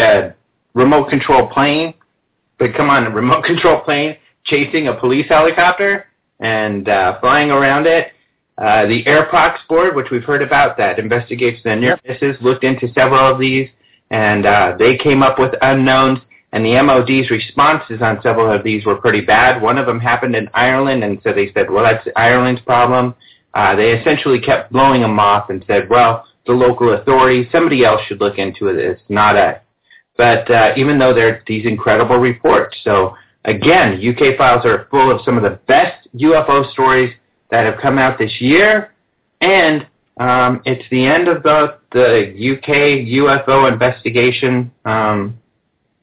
a 0.00 0.34
remote 0.74 1.10
control 1.10 1.46
plane. 1.46 1.94
But 2.58 2.74
come 2.74 2.90
on, 2.90 3.06
a 3.06 3.10
remote 3.10 3.44
control 3.44 3.80
plane 3.82 4.16
chasing 4.44 4.88
a 4.88 4.94
police 4.94 5.26
helicopter 5.28 6.07
and 6.40 6.88
uh, 6.88 7.18
flying 7.20 7.50
around 7.50 7.86
it. 7.86 8.12
Uh, 8.56 8.86
the 8.86 9.04
Airprox 9.04 9.58
board, 9.68 9.94
which 9.94 10.10
we've 10.10 10.24
heard 10.24 10.42
about, 10.42 10.76
that 10.76 10.98
investigates 10.98 11.62
the 11.62 11.76
near 11.76 11.98
misses, 12.06 12.36
looked 12.40 12.64
into 12.64 12.92
several 12.92 13.32
of 13.32 13.38
these, 13.38 13.68
and 14.10 14.46
uh, 14.46 14.74
they 14.78 14.96
came 14.96 15.22
up 15.22 15.38
with 15.38 15.54
unknowns. 15.62 16.18
And 16.50 16.64
the 16.64 16.80
MOD's 16.82 17.30
responses 17.30 18.00
on 18.00 18.22
several 18.22 18.50
of 18.50 18.64
these 18.64 18.86
were 18.86 18.96
pretty 18.96 19.20
bad. 19.20 19.60
One 19.60 19.76
of 19.76 19.86
them 19.86 20.00
happened 20.00 20.34
in 20.34 20.48
Ireland, 20.54 21.04
and 21.04 21.20
so 21.22 21.32
they 21.32 21.52
said, 21.52 21.70
well, 21.70 21.84
that's 21.84 22.08
Ireland's 22.16 22.62
problem. 22.62 23.14
Uh, 23.52 23.76
they 23.76 23.92
essentially 23.92 24.40
kept 24.40 24.72
blowing 24.72 25.02
them 25.02 25.18
off 25.18 25.50
and 25.50 25.62
said, 25.66 25.90
well, 25.90 26.26
the 26.46 26.52
local 26.52 26.94
authorities, 26.94 27.46
somebody 27.52 27.84
else 27.84 28.00
should 28.08 28.20
look 28.20 28.38
into 28.38 28.68
it. 28.68 28.76
It's 28.76 29.02
not 29.10 29.36
us. 29.36 29.60
But 30.16 30.50
uh, 30.50 30.72
even 30.76 30.98
though 30.98 31.14
they're 31.14 31.42
these 31.46 31.66
incredible 31.66 32.16
reports, 32.16 32.76
so 32.82 33.14
again, 33.44 34.00
UK 34.00 34.36
files 34.36 34.64
are 34.64 34.86
full 34.90 35.10
of 35.10 35.20
some 35.24 35.36
of 35.36 35.42
the 35.42 35.58
best 35.66 36.08
UFO 36.16 36.70
stories 36.72 37.14
that 37.50 37.64
have 37.64 37.80
come 37.80 37.98
out 37.98 38.18
this 38.18 38.40
year, 38.40 38.92
and 39.40 39.86
um, 40.18 40.62
it's 40.64 40.84
the 40.90 41.04
end 41.04 41.28
of 41.28 41.42
the 41.42 41.78
the 41.92 42.32
UK 42.56 43.06
UFO 43.08 43.72
investigation 43.72 44.70
um, 44.84 45.38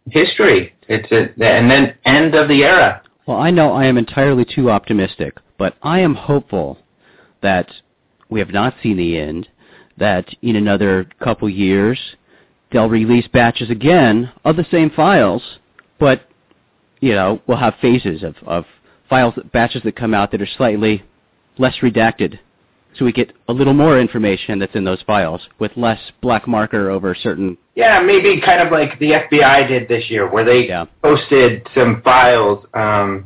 history. 0.09 0.73
It's 0.88 1.11
a, 1.11 1.43
and 1.43 1.69
then 1.69 1.95
end 2.05 2.36
of 2.36 2.47
the 2.47 2.63
era. 2.63 3.01
Well, 3.25 3.38
I 3.38 3.51
know 3.51 3.73
I 3.73 3.86
am 3.86 3.97
entirely 3.97 4.45
too 4.45 4.69
optimistic, 4.69 5.38
but 5.57 5.75
I 5.81 5.99
am 5.99 6.13
hopeful 6.13 6.77
that 7.41 7.69
we 8.29 8.39
have 8.39 8.49
not 8.49 8.75
seen 8.81 8.97
the 8.97 9.17
end, 9.17 9.47
that 9.97 10.27
in 10.41 10.55
another 10.55 11.07
couple 11.23 11.49
years 11.49 11.99
they'll 12.71 12.89
release 12.89 13.27
batches 13.27 13.69
again 13.69 14.31
of 14.43 14.57
the 14.57 14.65
same 14.71 14.89
files, 14.89 15.41
but, 15.99 16.27
you 17.01 17.13
know, 17.13 17.41
we'll 17.47 17.57
have 17.57 17.75
phases 17.81 18.23
of, 18.23 18.35
of 18.45 18.65
files, 19.09 19.33
batches 19.53 19.81
that 19.83 19.95
come 19.95 20.13
out 20.13 20.31
that 20.31 20.41
are 20.41 20.47
slightly 20.57 21.03
less 21.57 21.75
redacted. 21.81 22.39
So 22.97 23.03
we 23.03 23.11
get 23.11 23.33
a 23.49 23.53
little 23.53 23.73
more 23.73 23.99
information 23.99 24.57
that's 24.57 24.73
in 24.75 24.85
those 24.85 25.01
files 25.01 25.41
with 25.59 25.71
less 25.75 25.99
black 26.21 26.47
marker 26.47 26.89
over 26.89 27.13
certain 27.13 27.57
Yeah, 27.75 27.99
maybe 27.99 28.39
kind 28.39 28.61
of 28.61 28.71
like 28.71 28.97
the 28.99 29.11
FBI 29.11 29.67
did 29.67 29.89
this 29.89 30.09
year, 30.09 30.29
where 30.29 30.45
they 30.45 30.67
Yeah. 30.67 30.85
posted 31.03 31.67
some 31.75 32.01
files, 32.03 32.65
um, 32.73 33.25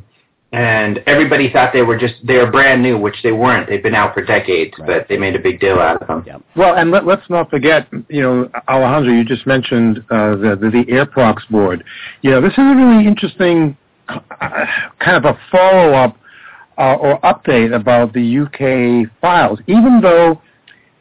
and 0.52 0.98
everybody 1.06 1.48
thought 1.52 1.72
they 1.72 1.82
were 1.82 1.96
just 1.96 2.14
they 2.26 2.36
were 2.36 2.50
brand 2.50 2.82
new, 2.82 2.98
which 2.98 3.16
they 3.22 3.30
weren't. 3.32 3.68
They've 3.68 3.82
been 3.82 3.94
out 3.94 4.14
for 4.14 4.24
decades, 4.24 4.72
Right. 4.78 4.86
but 4.86 5.08
they 5.08 5.16
made 5.16 5.36
a 5.36 5.38
big 5.38 5.60
deal 5.60 5.78
out 5.78 6.02
of 6.02 6.08
them. 6.08 6.24
yeah. 6.26 6.38
Well, 6.56 6.74
and 6.74 6.90
let, 6.90 7.06
let's 7.06 7.28
not 7.30 7.48
forget, 7.50 7.86
you 8.08 8.20
know, 8.20 8.50
Alejandro, 8.68 9.12
you 9.12 9.24
just 9.24 9.46
mentioned 9.46 9.98
uh, 10.10 10.30
the, 10.36 10.58
the 10.60 10.70
the 10.70 10.84
Airprox 10.92 11.48
board. 11.50 11.84
You 12.22 12.30
know, 12.32 12.40
this 12.40 12.52
is 12.52 12.58
a 12.58 12.74
really 12.74 13.06
interesting 13.06 13.76
uh, 14.08 14.18
kind 14.98 15.16
of 15.16 15.24
a 15.24 15.38
follow-up 15.52 16.16
uh, 16.78 16.94
or 16.96 17.20
update 17.20 17.72
about 17.74 18.12
the 18.12 18.38
UK 18.40 19.08
files. 19.20 19.60
Even 19.68 20.00
though 20.00 20.40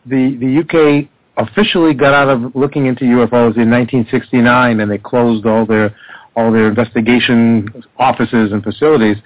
the 0.06 0.38
the 0.40 0.60
UK 0.62 1.10
officially 1.38 1.94
got 1.94 2.14
out 2.14 2.28
of 2.30 2.56
looking 2.56 2.86
into 2.86 3.06
UFOs 3.06 3.56
in 3.58 3.72
1969 3.72 4.80
and 4.82 4.92
they 4.92 4.98
closed 4.98 5.46
all 5.48 5.66
their 5.66 5.96
all 6.36 6.52
their 6.52 6.68
investigation 6.68 7.68
offices 7.98 8.52
and 8.52 8.64
facilities, 8.64 9.18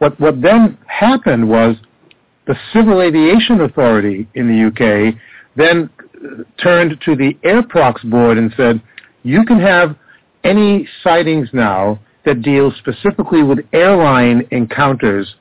what 0.00 0.18
what 0.18 0.42
then 0.42 0.76
happened 0.86 1.48
was 1.48 1.76
the 2.46 2.56
Civil 2.72 3.00
Aviation 3.00 3.60
Authority 3.60 4.28
in 4.34 4.48
the 4.48 4.66
UK 4.66 5.14
then 5.56 5.88
turned 6.62 7.00
to 7.04 7.14
the 7.16 7.34
Airprox 7.44 8.08
board 8.10 8.38
and 8.38 8.52
said, 8.56 8.82
you 9.22 9.44
can 9.44 9.60
have 9.60 9.96
any 10.44 10.88
sightings 11.02 11.48
now 11.52 11.98
that 12.24 12.42
deal 12.42 12.72
specifically 12.78 13.42
with 13.42 13.58
airline 13.72 14.46
encounters 14.50 15.34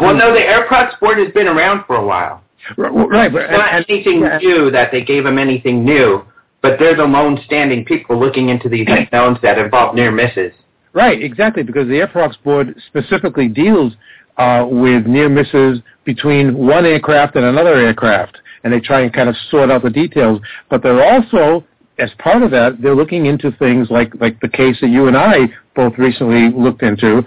Well, 0.00 0.14
no, 0.14 0.32
the 0.32 0.40
Airprox 0.40 0.98
board 1.00 1.18
has 1.18 1.32
been 1.32 1.48
around 1.48 1.84
for 1.86 1.96
a 1.96 2.06
while. 2.06 2.42
Right, 2.76 3.32
but 3.32 3.42
it's 3.42 3.52
not 3.52 3.72
and, 3.72 3.86
anything 3.88 4.24
and, 4.24 4.42
new 4.42 4.70
that 4.70 4.90
they 4.92 5.02
gave 5.02 5.24
them 5.24 5.38
anything 5.38 5.84
new, 5.84 6.24
but 6.60 6.78
they're 6.78 6.96
the 6.96 7.04
lone 7.04 7.40
standing 7.46 7.84
people 7.84 8.18
looking 8.18 8.50
into 8.50 8.68
these 8.68 8.86
unknowns 8.88 9.38
that 9.42 9.58
involve 9.58 9.94
near 9.94 10.10
misses. 10.10 10.52
Right, 10.98 11.22
exactly, 11.22 11.62
because 11.62 11.86
the 11.86 11.94
Airprox 11.94 12.34
board 12.42 12.74
specifically 12.88 13.46
deals 13.46 13.92
uh, 14.36 14.66
with 14.68 15.06
near 15.06 15.28
misses 15.28 15.78
between 16.04 16.58
one 16.58 16.84
aircraft 16.84 17.36
and 17.36 17.44
another 17.44 17.74
aircraft, 17.74 18.36
and 18.64 18.72
they 18.72 18.80
try 18.80 19.02
and 19.02 19.12
kind 19.12 19.28
of 19.28 19.36
sort 19.48 19.70
out 19.70 19.84
the 19.84 19.90
details. 19.90 20.40
But 20.68 20.82
they're 20.82 21.04
also, 21.04 21.64
as 22.00 22.10
part 22.18 22.42
of 22.42 22.50
that, 22.50 22.82
they're 22.82 22.96
looking 22.96 23.26
into 23.26 23.52
things 23.60 23.86
like 23.92 24.12
like 24.20 24.40
the 24.40 24.48
case 24.48 24.76
that 24.80 24.88
you 24.88 25.06
and 25.06 25.16
I 25.16 25.46
both 25.76 25.96
recently 25.98 26.50
looked 26.50 26.82
into 26.82 27.18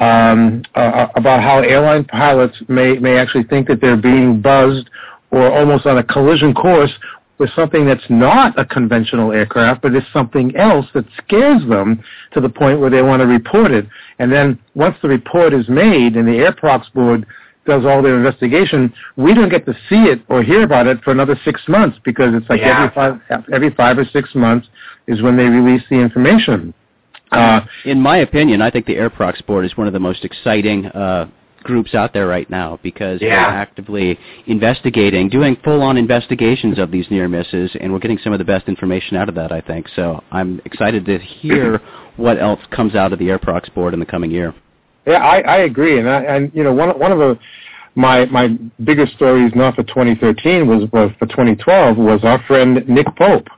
um, 0.00 0.64
uh, 0.74 1.06
about 1.14 1.44
how 1.44 1.60
airline 1.60 2.04
pilots 2.06 2.56
may 2.66 2.94
may 2.94 3.18
actually 3.18 3.44
think 3.44 3.68
that 3.68 3.80
they're 3.80 3.96
being 3.96 4.42
buzzed 4.42 4.90
or 5.30 5.48
almost 5.48 5.86
on 5.86 5.98
a 5.98 6.02
collision 6.02 6.54
course 6.54 6.90
with 7.42 7.50
something 7.56 7.84
that's 7.84 8.08
not 8.08 8.56
a 8.56 8.64
conventional 8.64 9.32
aircraft, 9.32 9.82
but 9.82 9.92
is 9.96 10.04
something 10.12 10.54
else 10.54 10.86
that 10.94 11.04
scares 11.18 11.60
them 11.68 12.00
to 12.32 12.40
the 12.40 12.48
point 12.48 12.78
where 12.78 12.88
they 12.88 13.02
want 13.02 13.20
to 13.20 13.26
report 13.26 13.72
it. 13.72 13.84
And 14.20 14.30
then 14.30 14.60
once 14.76 14.96
the 15.02 15.08
report 15.08 15.52
is 15.52 15.68
made 15.68 16.14
and 16.14 16.28
the 16.28 16.38
Airprox 16.38 16.92
board 16.92 17.26
does 17.66 17.84
all 17.84 18.00
their 18.00 18.16
investigation, 18.16 18.94
we 19.16 19.34
don't 19.34 19.48
get 19.48 19.66
to 19.66 19.72
see 19.88 20.04
it 20.04 20.22
or 20.28 20.44
hear 20.44 20.62
about 20.62 20.86
it 20.86 21.02
for 21.02 21.10
another 21.10 21.36
six 21.44 21.60
months 21.66 21.98
because 22.04 22.32
it's 22.32 22.48
like 22.48 22.60
yeah. 22.60 22.84
every 22.84 22.94
five 22.94 23.44
every 23.52 23.70
five 23.74 23.98
or 23.98 24.04
six 24.04 24.32
months 24.36 24.68
is 25.08 25.20
when 25.20 25.36
they 25.36 25.46
release 25.46 25.82
the 25.90 25.96
information. 25.96 26.72
Uh, 27.32 27.62
in 27.86 28.00
my 28.00 28.18
opinion, 28.18 28.62
I 28.62 28.70
think 28.70 28.86
the 28.86 28.94
Airprox 28.94 29.44
board 29.46 29.64
is 29.64 29.76
one 29.76 29.88
of 29.88 29.92
the 29.92 29.98
most 29.98 30.24
exciting 30.24 30.86
uh, 30.86 31.28
groups 31.62 31.94
out 31.94 32.12
there 32.12 32.26
right 32.26 32.48
now 32.48 32.78
because 32.82 33.20
yeah. 33.20 33.28
they're 33.28 33.58
actively 33.58 34.18
investigating, 34.46 35.28
doing 35.28 35.56
full-on 35.64 35.96
investigations 35.96 36.78
of 36.78 36.90
these 36.90 37.06
near 37.10 37.28
misses, 37.28 37.70
and 37.80 37.92
we're 37.92 37.98
getting 37.98 38.18
some 38.18 38.32
of 38.32 38.38
the 38.38 38.44
best 38.44 38.68
information 38.68 39.16
out 39.16 39.28
of 39.28 39.34
that. 39.34 39.52
I 39.52 39.60
think 39.60 39.86
so. 39.94 40.22
I'm 40.30 40.60
excited 40.64 41.04
to 41.06 41.18
hear 41.18 41.80
what 42.16 42.38
else 42.40 42.60
comes 42.70 42.94
out 42.94 43.12
of 43.12 43.18
the 43.18 43.26
Airprox 43.26 43.72
board 43.74 43.94
in 43.94 44.00
the 44.00 44.06
coming 44.06 44.30
year. 44.30 44.54
Yeah, 45.06 45.14
I, 45.14 45.40
I 45.40 45.56
agree, 45.58 45.98
and 45.98 46.08
I, 46.08 46.22
and 46.22 46.52
you 46.54 46.62
know 46.62 46.72
one 46.72 46.96
one 46.98 47.10
of 47.10 47.18
the 47.18 47.38
my 47.94 48.24
my 48.26 48.56
biggest 48.84 49.14
stories 49.14 49.52
not 49.54 49.74
for 49.74 49.82
2013 49.82 50.66
was 50.66 50.88
was 50.92 51.10
for 51.18 51.26
2012 51.26 51.96
was 51.96 52.20
our 52.22 52.42
friend 52.46 52.84
Nick 52.88 53.06
Pope. 53.16 53.48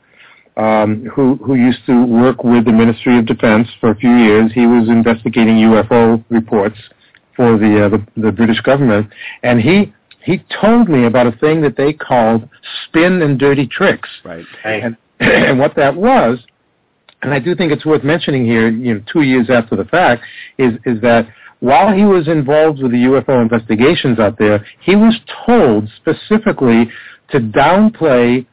Um, 0.57 1.07
who 1.07 1.35
who 1.45 1.57
used 1.57 1.85
to 1.87 2.07
work 2.07 2.45
with 2.45 2.65
the 2.65 2.73
Ministry 2.73 3.19
of 3.19 3.27
Defense 3.27 3.67
for 3.81 3.91
a 3.91 3.97
few 3.97 4.15
years. 4.15 4.53
He 4.53 4.67
was 4.67 4.89
investigating 4.89 5.57
UFO 5.57 6.25
reports, 6.31 6.79
for 7.37 7.59
the, 7.59 7.87
uh, 7.87 7.89
the 7.89 8.07
the 8.23 8.33
British 8.33 8.61
government, 8.61 9.13
and 9.43 9.61
he 9.61 9.93
he 10.25 10.43
told 10.61 10.89
me 10.89 11.05
about 11.05 11.27
a 11.27 11.33
thing 11.33 11.61
that 11.63 11.77
they 11.77 11.93
called 11.93 12.49
spin 12.87 13.23
and 13.23 13.39
dirty 13.39 13.67
tricks. 13.67 14.09
Right. 14.25 14.45
And 14.65 14.97
and 15.21 15.59
what 15.59 15.77
that 15.77 15.95
was, 15.95 16.39
and 17.23 17.33
I 17.33 17.39
do 17.39 17.55
think 17.55 17.73
it's 17.73 17.87
worth 17.87 18.05
mentioning 18.05 18.45
here, 18.45 18.69
you 18.69 18.95
know, 18.95 19.03
two 19.13 19.23
years 19.23 19.51
after 19.51 19.77
the 19.77 19.85
fact, 19.85 20.23
is 20.59 20.75
is 20.85 21.01
that 21.03 21.29
while 21.61 21.95
he 21.97 22.05
was 22.05 22.29
involved 22.29 22.83
with 22.83 22.93
the 22.93 23.05
UFO 23.05 23.41
investigations 23.41 24.19
out 24.19 24.39
there, 24.39 24.67
he 24.81 24.97
was 24.97 25.19
told 25.47 25.89
specifically 25.97 26.91
to 27.31 27.41
downplay 27.41 28.47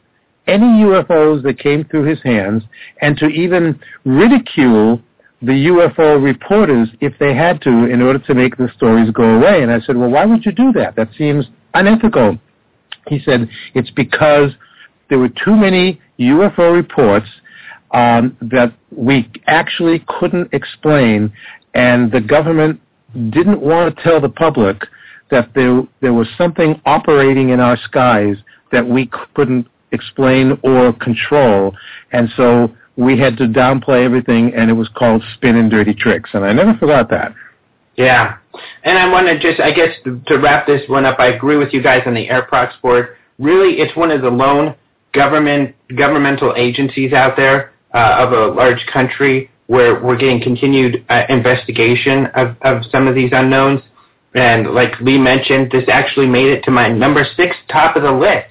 any 0.48 0.84
UFOs 0.84 1.44
that 1.44 1.60
came 1.60 1.84
through 1.86 2.06
his 2.06 2.22
hands 2.24 2.64
and 3.02 3.18
to 3.18 3.28
even 3.28 3.80
ridicule 4.06 5.02
the 5.42 5.52
UFO 5.52 6.24
reporters 6.24 6.90
if 7.00 7.14
they 7.20 7.34
had 7.36 7.62
to 7.64 7.86
in 7.86 8.02
order 8.02 8.20
to 8.20 8.34
make 8.36 8.58
the 8.58 8.70
stories 8.76 9.10
go 9.12 9.38
away. 9.38 9.64
And 9.64 9.72
I 9.72 9.80
said, 9.82 9.98
well, 9.98 10.10
why 10.10 10.26
would 10.26 10.46
you 10.46 10.52
do 10.52 10.72
that? 10.74 10.96
That 10.96 11.10
seems 11.18 11.46
unethical. 11.74 12.38
He 13.08 13.20
said, 13.20 13.50
it's 13.74 13.90
because 13.90 14.52
there 15.10 15.18
were 15.18 15.30
too 15.30 15.56
many 15.56 16.00
UFO 16.20 16.74
reports 16.74 17.28
um, 17.92 18.38
that 18.42 18.74
we 18.96 19.30
actually 19.48 20.04
couldn't 20.08 20.54
explain, 20.54 21.32
and 21.74 22.12
the 22.12 22.22
government 22.22 22.80
didn't 23.30 23.62
want 23.62 23.96
to 23.96 24.04
tell 24.04 24.22
the 24.22 24.30
public 24.30 24.84
that 25.30 25.50
there 25.54 25.84
there 26.02 26.14
was 26.14 26.28
something 26.38 26.82
operating 26.86 27.50
in 27.50 27.60
our 27.60 27.78
skies 27.78 28.38
that 28.72 28.88
we 28.88 29.10
couldn't 29.34 29.68
explain 29.92 30.58
or 30.64 30.94
control, 30.94 31.76
and 32.14 32.30
so 32.38 32.74
we 32.98 33.18
had 33.18 33.38
to 33.38 33.48
downplay 33.48 34.04
everything, 34.04 34.54
and 34.54 34.70
it 34.70 34.74
was 34.74 34.90
called 34.90 35.24
Spin 35.36 35.56
and 35.56 35.72
Dirty 35.72 35.94
Tricks, 35.94 36.30
and 36.34 36.44
I 36.46 36.54
never 36.54 36.76
forgot 36.76 37.10
that. 37.10 37.34
Yeah, 37.96 38.38
and 38.84 38.98
I 38.98 39.10
want 39.12 39.28
to 39.28 39.40
just, 39.40 39.60
I 39.60 39.72
guess, 39.72 39.90
to 40.04 40.38
wrap 40.38 40.68
this 40.68 40.82
one 40.88 41.06
up, 41.06 41.20
I 41.20 41.28
agree 41.28 41.58
with 41.58 41.74
you 41.74 41.82
guys 41.82 42.04
on 42.06 42.14
the 42.14 42.28
Airprox 42.28 42.80
board. 42.82 43.18
Really, 43.40 43.80
it's 43.80 43.96
one 43.96 44.12
of 44.12 44.22
the 44.22 44.30
lone 44.30 44.76
government 45.14 45.76
governmental 45.98 46.54
agencies 46.56 47.12
out 47.14 47.36
there 47.36 47.74
uh, 47.94 48.16
of 48.20 48.32
a 48.32 48.54
large 48.54 48.86
country 48.92 49.50
where 49.68 50.02
we're 50.02 50.18
getting 50.18 50.42
continued 50.42 51.06
uh, 51.10 51.24
investigation 51.30 52.26
of, 52.36 52.56
of 52.62 52.84
some 52.92 53.08
of 53.08 53.16
these 53.16 53.32
unknowns. 53.34 53.82
And 54.34 54.74
like 54.74 55.00
Lee 55.02 55.18
mentioned, 55.18 55.72
this 55.72 55.84
actually 55.90 56.28
made 56.28 56.48
it 56.48 56.64
to 56.64 56.72
my 56.72 56.88
number 56.88 57.26
six 57.36 57.56
top 57.70 57.96
of 57.96 58.04
the 58.04 58.12
list. 58.12 58.48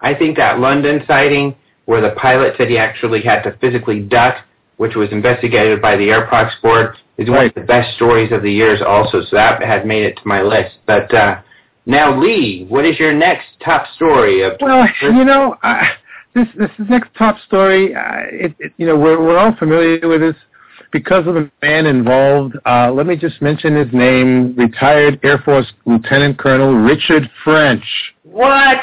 I 0.00 0.14
think 0.14 0.36
that 0.36 0.60
London 0.60 1.02
sighting 1.06 1.56
where 1.86 2.00
the 2.00 2.14
pilot 2.16 2.54
said 2.56 2.68
he 2.68 2.78
actually 2.78 3.22
had 3.22 3.42
to 3.42 3.56
physically 3.58 4.00
duck, 4.00 4.36
which 4.76 4.94
was 4.94 5.10
investigated 5.12 5.80
by 5.80 5.96
the 5.96 6.10
Air 6.10 6.26
Airprox 6.26 6.50
board, 6.62 6.96
is 7.18 7.28
one 7.28 7.46
of 7.46 7.54
the 7.54 7.60
best 7.60 7.94
stories 7.96 8.32
of 8.32 8.42
the 8.42 8.50
years 8.50 8.80
also. 8.86 9.22
So 9.22 9.36
that 9.36 9.62
had 9.62 9.86
made 9.86 10.04
it 10.04 10.16
to 10.16 10.22
my 10.26 10.42
list. 10.42 10.76
But 10.86 11.12
uh, 11.14 11.42
now, 11.86 12.18
Lee, 12.18 12.66
what 12.68 12.84
is 12.84 12.98
your 12.98 13.12
next 13.12 13.46
top 13.64 13.86
story 13.94 14.42
of? 14.42 14.54
Well, 14.60 14.88
you 15.02 15.24
know, 15.24 15.56
uh, 15.62 15.82
this 16.34 16.48
this 16.56 16.70
next 16.88 17.10
top 17.16 17.36
story, 17.46 17.94
uh, 17.94 18.22
it, 18.32 18.54
it, 18.58 18.72
you 18.78 18.86
know, 18.86 18.96
we're 18.96 19.20
we're 19.20 19.38
all 19.38 19.54
familiar 19.56 20.08
with 20.08 20.20
this 20.20 20.36
because 20.92 21.26
of 21.26 21.34
the 21.34 21.50
man 21.62 21.86
involved. 21.86 22.56
Uh, 22.64 22.90
let 22.90 23.06
me 23.06 23.16
just 23.16 23.40
mention 23.42 23.76
his 23.76 23.92
name: 23.92 24.56
retired 24.56 25.20
Air 25.22 25.38
Force 25.38 25.70
Lieutenant 25.84 26.38
Colonel 26.38 26.74
Richard 26.74 27.30
French. 27.44 27.84
What? 28.22 28.78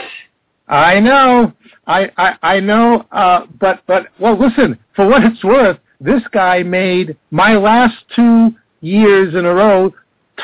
I 0.68 0.99
know. 0.99 1.54
I, 1.88 2.12
I, 2.18 2.36
I 2.42 2.60
know, 2.60 3.06
uh, 3.12 3.46
but, 3.60 3.82
but, 3.88 4.08
well, 4.20 4.40
listen, 4.40 4.78
for 4.96 5.08
what 5.08 5.24
it's 5.24 5.44
worth, 5.44 5.78
this 6.00 6.22
guy 6.32 6.64
made 6.64 7.18
my 7.32 7.56
last 7.56 7.96
two 8.16 8.52
years 8.82 9.36
in 9.36 9.46
a 9.46 9.54
row 9.54 9.94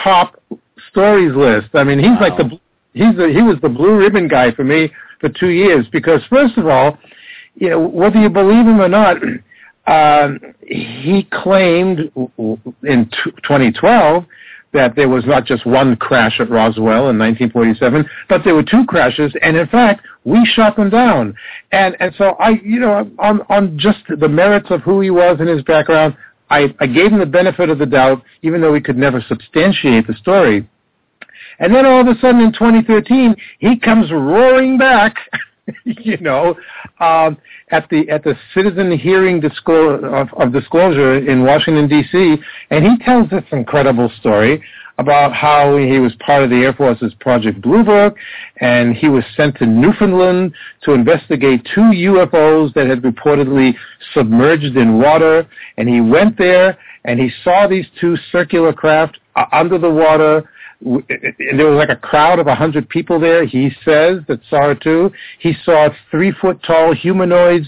top 0.03 0.41
stories 0.89 1.35
list. 1.35 1.69
I 1.73 1.83
mean, 1.83 1.99
he's 1.99 2.09
wow. 2.09 2.21
like 2.21 2.37
the, 2.37 2.59
he's 2.93 3.15
the, 3.15 3.31
he 3.33 3.41
was 3.41 3.57
the 3.61 3.69
blue 3.69 3.97
ribbon 3.97 4.27
guy 4.27 4.51
for 4.51 4.63
me 4.63 4.91
for 5.19 5.29
two 5.29 5.49
years 5.49 5.85
because 5.91 6.21
first 6.29 6.57
of 6.57 6.67
all, 6.67 6.97
you 7.55 7.69
know, 7.69 7.79
whether 7.79 8.19
you 8.19 8.29
believe 8.29 8.65
him 8.65 8.81
or 8.81 8.89
not, 8.89 9.17
um, 9.87 10.39
he 10.61 11.27
claimed 11.31 12.11
in 12.83 13.09
t- 13.09 13.31
2012 13.43 14.25
that 14.73 14.95
there 14.95 15.09
was 15.09 15.25
not 15.25 15.45
just 15.45 15.65
one 15.65 15.95
crash 15.95 16.39
at 16.39 16.49
Roswell 16.49 17.09
in 17.09 17.17
1947, 17.17 18.05
but 18.29 18.43
there 18.43 18.53
were 18.53 18.63
two 18.63 18.85
crashes, 18.85 19.33
and 19.41 19.55
in 19.55 19.67
fact, 19.67 20.05
we 20.25 20.45
shot 20.45 20.75
them 20.75 20.89
down. 20.89 21.35
And 21.71 21.95
and 21.99 22.13
so 22.17 22.31
I, 22.39 22.59
you 22.63 22.79
know, 22.79 23.09
on 23.19 23.41
on 23.49 23.77
just 23.79 23.99
the 24.19 24.27
merits 24.27 24.67
of 24.69 24.81
who 24.81 25.01
he 25.01 25.09
was 25.09 25.37
and 25.39 25.47
his 25.47 25.63
background, 25.63 26.15
I, 26.49 26.73
I 26.79 26.87
gave 26.87 27.11
him 27.11 27.19
the 27.19 27.25
benefit 27.25 27.69
of 27.69 27.79
the 27.79 27.85
doubt, 27.85 28.21
even 28.41 28.61
though 28.61 28.73
he 28.73 28.81
could 28.81 28.97
never 28.97 29.21
substantiate 29.21 30.07
the 30.07 30.15
story. 30.15 30.67
And 31.59 31.73
then 31.73 31.85
all 31.85 32.01
of 32.01 32.07
a 32.07 32.19
sudden 32.19 32.41
in 32.41 32.53
2013, 32.53 33.35
he 33.59 33.79
comes 33.79 34.11
roaring 34.11 34.77
back, 34.77 35.15
you 35.83 36.17
know, 36.17 36.55
um, 36.99 37.37
at 37.69 37.89
the 37.89 38.09
at 38.09 38.23
the 38.23 38.35
citizen 38.53 38.97
hearing 38.97 39.39
disclosure 39.39 40.05
of, 40.15 40.29
of 40.33 40.53
disclosure 40.53 41.17
in 41.17 41.43
Washington 41.43 41.87
D.C. 41.87 42.37
and 42.69 42.85
he 42.85 42.97
tells 43.03 43.29
this 43.29 43.43
incredible 43.51 44.11
story 44.19 44.63
about 44.99 45.31
how 45.31 45.77
he 45.77 45.99
was 45.99 46.13
part 46.25 46.43
of 46.43 46.49
the 46.49 46.55
Air 46.55 46.73
Force's 46.73 47.13
Project 47.19 47.61
Blue 47.61 47.83
Book, 47.83 48.15
and 48.61 48.95
he 48.95 49.07
was 49.07 49.23
sent 49.35 49.55
to 49.57 49.65
Newfoundland 49.65 50.53
to 50.83 50.93
investigate 50.93 51.67
two 51.75 51.81
UFOs 51.81 52.73
that 52.73 52.87
had 52.87 53.03
reportedly 53.03 53.75
submerged 54.15 54.75
in 54.75 54.99
water, 54.99 55.47
and 55.77 55.87
he 55.87 56.01
went 56.01 56.35
there 56.37 56.79
and 57.05 57.19
he 57.19 57.31
saw 57.43 57.67
these 57.67 57.85
two 57.99 58.17
circular 58.31 58.73
craft 58.73 59.17
uh, 59.35 59.45
under 59.51 59.77
the 59.77 59.89
water 59.89 60.49
there 60.81 61.67
was 61.67 61.77
like 61.77 61.89
a 61.89 61.95
crowd 61.95 62.39
of 62.39 62.47
a 62.47 62.55
hundred 62.55 62.87
people 62.89 63.19
there. 63.19 63.45
He 63.45 63.71
says 63.83 64.19
that 64.27 64.39
saw 64.49 64.71
it 64.71 64.81
too. 64.81 65.11
He 65.39 65.53
saw 65.63 65.89
three 66.11 66.31
foot 66.31 66.61
tall 66.63 66.93
humanoids 66.93 67.67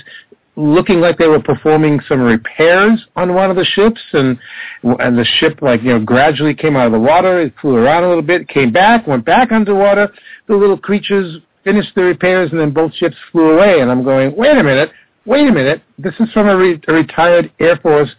looking 0.55 0.99
like 0.99 1.17
they 1.17 1.27
were 1.27 1.41
performing 1.41 2.01
some 2.07 2.19
repairs 2.19 3.03
on 3.15 3.33
one 3.33 3.49
of 3.49 3.55
the 3.55 3.65
ships, 3.65 4.01
and 4.13 4.37
and 4.83 5.17
the 5.17 5.25
ship 5.39 5.59
like 5.61 5.81
you 5.81 5.89
know 5.89 5.99
gradually 5.99 6.53
came 6.53 6.75
out 6.75 6.85
of 6.85 6.91
the 6.91 6.99
water. 6.99 7.41
It 7.41 7.53
flew 7.61 7.75
around 7.75 8.03
a 8.03 8.09
little 8.09 8.23
bit, 8.23 8.47
came 8.47 8.71
back, 8.71 9.07
went 9.07 9.25
back 9.25 9.51
underwater. 9.51 10.11
The 10.47 10.55
little 10.55 10.77
creatures 10.77 11.41
finished 11.63 11.93
the 11.95 12.03
repairs, 12.03 12.51
and 12.51 12.59
then 12.59 12.71
both 12.71 12.93
ships 12.93 13.15
flew 13.31 13.53
away. 13.53 13.79
And 13.81 13.89
I'm 13.89 14.03
going, 14.03 14.35
wait 14.35 14.57
a 14.57 14.63
minute, 14.63 14.91
wait 15.25 15.47
a 15.47 15.51
minute. 15.51 15.81
This 15.97 16.13
is 16.19 16.29
from 16.31 16.47
a, 16.47 16.55
re- 16.55 16.81
a 16.87 16.93
retired 16.93 17.51
Air 17.59 17.77
Force 17.77 18.09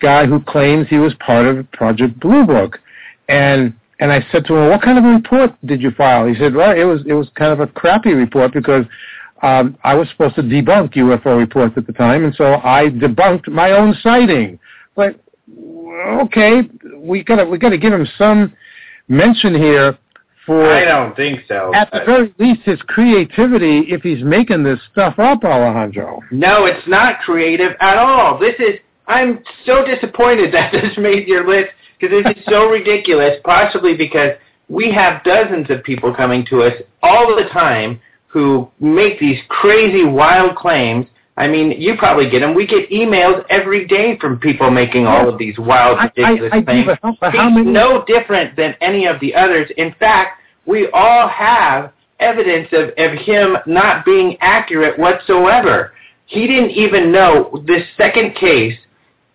guy 0.00 0.26
who 0.26 0.40
claims 0.40 0.88
he 0.88 0.98
was 0.98 1.14
part 1.14 1.46
of 1.46 1.70
Project 1.72 2.18
Blue 2.18 2.46
Book, 2.46 2.78
and 3.28 3.74
and 4.02 4.10
I 4.10 4.26
said 4.32 4.44
to 4.46 4.56
him, 4.56 4.68
"What 4.68 4.82
kind 4.82 4.98
of 4.98 5.04
a 5.04 5.08
report 5.08 5.54
did 5.64 5.80
you 5.80 5.92
file?" 5.92 6.26
He 6.26 6.34
said, 6.34 6.54
"Well, 6.54 6.72
it 6.72 6.82
was 6.82 7.02
it 7.06 7.12
was 7.12 7.28
kind 7.36 7.52
of 7.52 7.60
a 7.60 7.68
crappy 7.68 8.14
report 8.14 8.52
because 8.52 8.84
um, 9.42 9.78
I 9.84 9.94
was 9.94 10.08
supposed 10.10 10.34
to 10.34 10.42
debunk 10.42 10.94
UFO 10.94 11.38
reports 11.38 11.74
at 11.76 11.86
the 11.86 11.92
time, 11.92 12.24
and 12.24 12.34
so 12.34 12.54
I 12.64 12.88
debunked 12.88 13.48
my 13.48 13.70
own 13.70 13.94
sighting." 14.02 14.58
But 14.96 15.20
okay, 16.20 16.62
we 16.96 17.22
gotta 17.22 17.44
we 17.44 17.58
gotta 17.58 17.78
give 17.78 17.92
him 17.92 18.08
some 18.18 18.52
mention 19.06 19.54
here 19.54 19.96
for 20.46 20.68
I 20.68 20.84
don't 20.84 21.14
think 21.14 21.42
so. 21.46 21.72
at 21.72 21.88
the 21.92 22.00
very 22.04 22.34
least 22.40 22.62
his 22.62 22.82
creativity 22.88 23.84
if 23.86 24.02
he's 24.02 24.24
making 24.24 24.64
this 24.64 24.80
stuff 24.90 25.20
up, 25.20 25.44
Alejandro. 25.44 26.20
No, 26.32 26.66
it's 26.66 26.88
not 26.88 27.20
creative 27.20 27.76
at 27.80 27.98
all. 27.98 28.36
This 28.36 28.56
is. 28.58 28.80
I'm 29.06 29.44
so 29.64 29.84
disappointed 29.84 30.52
that 30.54 30.72
this 30.72 30.96
made 30.96 31.28
your 31.28 31.46
list 31.46 31.70
because 32.02 32.24
this 32.24 32.36
is 32.36 32.44
so 32.48 32.68
ridiculous. 32.68 33.38
Possibly 33.44 33.96
because 33.96 34.32
we 34.68 34.90
have 34.92 35.22
dozens 35.24 35.70
of 35.70 35.82
people 35.84 36.14
coming 36.14 36.44
to 36.46 36.62
us 36.62 36.74
all 37.02 37.34
the 37.36 37.48
time 37.50 38.00
who 38.26 38.70
make 38.80 39.20
these 39.20 39.38
crazy, 39.48 40.04
wild 40.04 40.56
claims. 40.56 41.06
I 41.36 41.48
mean, 41.48 41.70
you 41.80 41.96
probably 41.96 42.28
get 42.28 42.40
them. 42.40 42.54
We 42.54 42.66
get 42.66 42.90
emails 42.90 43.44
every 43.50 43.86
day 43.86 44.18
from 44.18 44.38
people 44.38 44.70
making 44.70 45.06
all 45.06 45.28
of 45.28 45.38
these 45.38 45.58
wild, 45.58 45.98
I- 45.98 46.10
I- 46.16 46.28
ridiculous 46.30 46.52
I 46.52 46.58
do, 46.60 46.64
claims. 46.64 46.86
but 47.02 47.14
but 47.20 47.34
how 47.34 47.48
many- 47.50 47.70
no 47.70 48.04
different 48.06 48.56
than 48.56 48.74
any 48.80 49.06
of 49.06 49.20
the 49.20 49.34
others. 49.34 49.70
In 49.76 49.92
fact, 49.92 50.40
we 50.66 50.88
all 50.92 51.28
have 51.28 51.92
evidence 52.20 52.68
of, 52.72 52.92
of 52.98 53.12
him 53.18 53.58
not 53.66 54.04
being 54.04 54.36
accurate 54.40 54.98
whatsoever. 54.98 55.92
He 56.26 56.46
didn't 56.46 56.70
even 56.70 57.10
know 57.12 57.62
this 57.66 57.82
second 57.96 58.34
case 58.34 58.78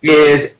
is 0.02 0.50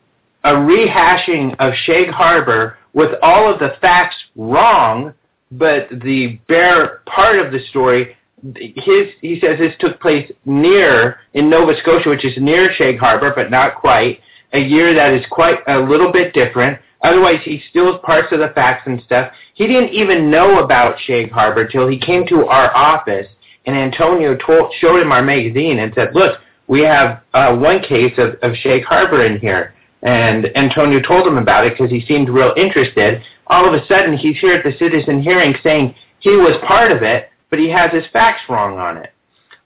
a 0.44 0.52
rehashing 0.52 1.54
of 1.58 1.74
Shag 1.84 2.08
Harbor 2.08 2.78
with 2.92 3.10
all 3.22 3.52
of 3.52 3.58
the 3.58 3.76
facts 3.80 4.16
wrong, 4.36 5.14
but 5.52 5.88
the 5.90 6.38
bare 6.48 7.02
part 7.06 7.38
of 7.38 7.52
the 7.52 7.60
story, 7.70 8.16
his 8.54 9.08
he 9.20 9.40
says 9.40 9.58
this 9.58 9.74
took 9.80 10.00
place 10.00 10.30
near 10.44 11.20
in 11.34 11.50
Nova 11.50 11.72
Scotia, 11.80 12.08
which 12.08 12.24
is 12.24 12.34
near 12.38 12.72
Shag 12.74 12.98
Harbor, 12.98 13.32
but 13.34 13.50
not 13.50 13.74
quite. 13.76 14.20
A 14.52 14.58
year 14.58 14.94
that 14.94 15.12
is 15.12 15.24
quite 15.30 15.58
a 15.66 15.78
little 15.78 16.10
bit 16.10 16.32
different. 16.32 16.78
Otherwise, 17.02 17.40
he 17.44 17.62
steals 17.70 18.00
parts 18.02 18.28
of 18.32 18.40
the 18.40 18.48
facts 18.54 18.84
and 18.86 19.02
stuff. 19.02 19.32
He 19.54 19.66
didn't 19.66 19.90
even 19.90 20.30
know 20.30 20.60
about 20.64 20.98
Shag 21.00 21.30
Harbor 21.30 21.66
till 21.66 21.86
he 21.86 21.98
came 21.98 22.26
to 22.28 22.46
our 22.46 22.74
office, 22.74 23.26
and 23.66 23.76
Antonio 23.76 24.36
told, 24.36 24.72
showed 24.80 25.00
him 25.00 25.12
our 25.12 25.22
magazine 25.22 25.80
and 25.80 25.92
said, 25.94 26.14
"Look, 26.14 26.40
we 26.66 26.80
have 26.82 27.22
uh, 27.34 27.56
one 27.56 27.82
case 27.82 28.14
of, 28.18 28.36
of 28.42 28.56
Shag 28.56 28.84
Harbor 28.84 29.24
in 29.24 29.38
here." 29.38 29.74
And 30.02 30.56
Antonio 30.56 31.00
told 31.00 31.26
him 31.26 31.38
about 31.38 31.66
it 31.66 31.74
because 31.76 31.90
he 31.90 32.04
seemed 32.06 32.28
real 32.28 32.54
interested. 32.56 33.22
All 33.48 33.66
of 33.66 33.74
a 33.74 33.84
sudden, 33.86 34.16
he's 34.16 34.38
here 34.38 34.54
at 34.54 34.64
the 34.64 34.76
citizen 34.78 35.22
hearing 35.22 35.54
saying 35.62 35.94
he 36.20 36.30
was 36.30 36.56
part 36.66 36.92
of 36.92 37.02
it, 37.02 37.30
but 37.50 37.58
he 37.58 37.68
has 37.70 37.90
his 37.92 38.04
facts 38.12 38.42
wrong 38.48 38.78
on 38.78 38.98
it. 38.98 39.12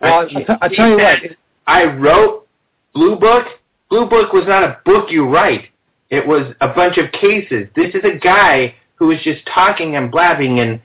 Well, 0.01 0.21
I, 0.21 0.25
t- 0.27 0.47
I 0.61 0.69
tell 0.69 0.89
you 0.89 0.99
said, 0.99 1.23
what, 1.23 1.37
I 1.67 1.85
wrote 1.85 2.49
Blue 2.95 3.17
Book. 3.17 3.47
Blue 3.91 4.07
Book 4.07 4.33
was 4.33 4.45
not 4.47 4.63
a 4.63 4.79
book 4.85 5.11
you 5.11 5.29
write. 5.29 5.67
It 6.11 6.27
was 6.27 6.55
a 6.61 6.69
bunch 6.69 6.99
of 6.99 7.13
cases. 7.13 7.69
This 7.77 7.95
is 7.95 8.03
a 8.05 8.19
guy 8.19 8.75
who 8.95 9.11
is 9.11 9.23
just 9.23 9.47
talking 9.53 9.97
and 9.97 10.11
blabbing 10.11 10.61
and 10.61 10.81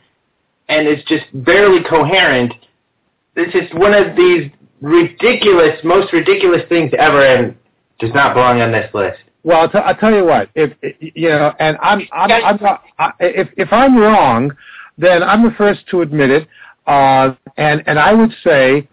and 0.70 0.88
is 0.88 1.04
just 1.08 1.26
barely 1.46 1.84
coherent. 1.84 2.54
This 3.36 3.54
is 3.54 3.70
one 3.74 3.94
of 3.94 4.16
these 4.18 4.52
ridiculous, 4.82 5.80
most 5.84 6.12
ridiculous 6.12 6.62
things 6.68 6.92
ever, 6.98 7.26
and 7.26 7.56
does 8.00 8.14
not 8.14 8.34
belong 8.34 8.62
on 8.62 8.72
this 8.72 8.94
list. 8.94 9.20
Well, 9.44 9.62
I'll, 9.62 9.70
t- 9.70 9.78
I'll 9.78 9.96
tell 9.96 10.14
you 10.14 10.26
what. 10.26 10.50
If 10.56 10.74
you 11.00 11.30
know, 11.30 11.54
and 11.60 11.78
I'm, 11.82 12.02
I'm, 12.12 12.32
I'm 12.32 12.62
not, 12.62 12.84
I, 13.00 13.12
if 13.20 13.50
if 13.58 13.72
I'm 13.72 13.98
wrong, 13.98 14.52
then 14.98 15.24
I'm 15.24 15.44
the 15.44 15.52
first 15.58 15.88
to 15.92 16.02
admit 16.02 16.30
it. 16.30 16.48
Uh, 16.86 17.36
and 17.58 17.84
and 17.88 18.00
I 18.00 18.14
would 18.14 18.34
say, 18.44 18.88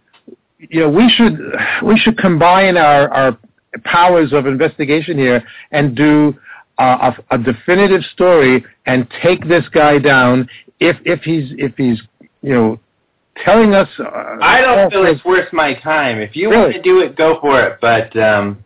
you 0.59 0.80
know, 0.80 0.90
we 0.90 1.09
should 1.11 1.38
we 1.82 1.99
should 1.99 2.18
combine 2.18 2.76
our 2.76 3.09
our 3.12 3.38
powers 3.84 4.32
of 4.32 4.47
investigation 4.47 5.18
here 5.18 5.42
and 5.72 5.97
do 5.97 6.34
uh, 6.78 7.12
a, 7.30 7.34
a 7.34 7.38
definitive 7.38 8.03
story 8.12 8.64
and 8.86 9.09
take 9.22 9.47
this 9.49 9.64
guy 9.72 9.99
down 9.99 10.49
if 10.80 10.97
if 11.05 11.22
he's 11.22 11.53
if 11.59 11.74
he's 11.76 12.01
you 12.42 12.55
know 12.55 12.80
telling 13.45 13.74
us. 13.74 13.88
Uh, 13.99 14.36
I 14.40 14.61
don't 14.61 14.90
feel 14.90 15.07
it's 15.07 15.24
worth 15.24 15.53
my 15.53 15.74
time. 15.74 16.18
If 16.18 16.36
you 16.36 16.51
Really? 16.51 16.62
want 16.62 16.74
to 16.74 16.82
do 16.82 17.01
it, 17.01 17.16
go 17.16 17.38
for 17.40 17.61
it. 17.61 17.78
But 17.80 18.16
um, 18.16 18.64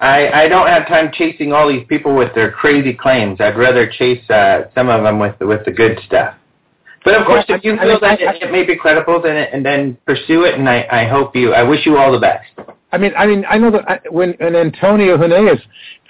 I 0.00 0.44
I 0.44 0.48
don't 0.48 0.66
have 0.66 0.86
time 0.86 1.10
chasing 1.12 1.52
all 1.52 1.68
these 1.68 1.86
people 1.88 2.14
with 2.14 2.34
their 2.34 2.50
crazy 2.52 2.92
claims. 2.92 3.40
I'd 3.40 3.56
rather 3.56 3.90
chase 3.90 4.28
uh, 4.30 4.64
some 4.74 4.88
of 4.88 5.02
them 5.02 5.18
with 5.18 5.38
the, 5.38 5.46
with 5.46 5.64
the 5.64 5.72
good 5.72 5.98
stuff. 6.06 6.34
But 7.04 7.14
of 7.14 7.26
course, 7.26 7.44
Well, 7.48 7.58
if 7.58 7.64
you 7.64 7.72
I- 7.72 7.76
I 7.76 7.78
feel 7.80 7.88
mean, 7.92 8.00
that 8.02 8.20
I- 8.20 8.34
it, 8.34 8.42
it 8.42 8.52
may 8.52 8.64
be 8.64 8.76
credible, 8.76 9.22
then 9.22 9.36
and 9.36 9.64
then 9.64 9.96
pursue 10.06 10.44
it. 10.44 10.54
And 10.58 10.68
I, 10.68 10.86
I 10.90 11.04
hope 11.06 11.34
you. 11.36 11.54
I 11.54 11.62
wish 11.62 11.86
you 11.86 11.96
all 11.96 12.12
the 12.12 12.18
best. 12.18 12.44
I 12.92 12.98
mean, 12.98 13.12
I 13.16 13.26
mean, 13.26 13.44
I 13.48 13.58
know 13.58 13.70
that 13.70 13.88
I, 13.90 14.00
when, 14.10 14.32
when 14.38 14.54
Antonio 14.56 15.16
Huneeus 15.16 15.60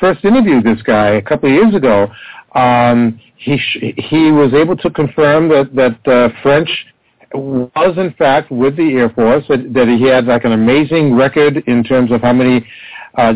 first 0.00 0.24
interviewed 0.24 0.64
this 0.64 0.80
guy 0.82 1.10
a 1.10 1.22
couple 1.22 1.48
of 1.48 1.54
years 1.54 1.74
ago, 1.74 2.08
um, 2.54 3.20
he 3.36 3.56
sh- 3.58 3.94
he 3.96 4.30
was 4.32 4.52
able 4.54 4.76
to 4.78 4.90
confirm 4.90 5.48
that 5.50 5.74
that 5.74 6.08
uh, 6.12 6.28
French 6.42 6.70
was 7.34 7.94
in 7.98 8.12
fact 8.14 8.50
with 8.50 8.76
the 8.76 8.94
Air 8.94 9.10
Force, 9.10 9.44
that, 9.48 9.72
that 9.74 9.88
he 9.88 10.04
had 10.04 10.24
like 10.26 10.44
an 10.44 10.52
amazing 10.52 11.14
record 11.14 11.58
in 11.66 11.84
terms 11.84 12.10
of 12.12 12.22
how 12.22 12.32
many 12.32 12.66
uh, 13.16 13.34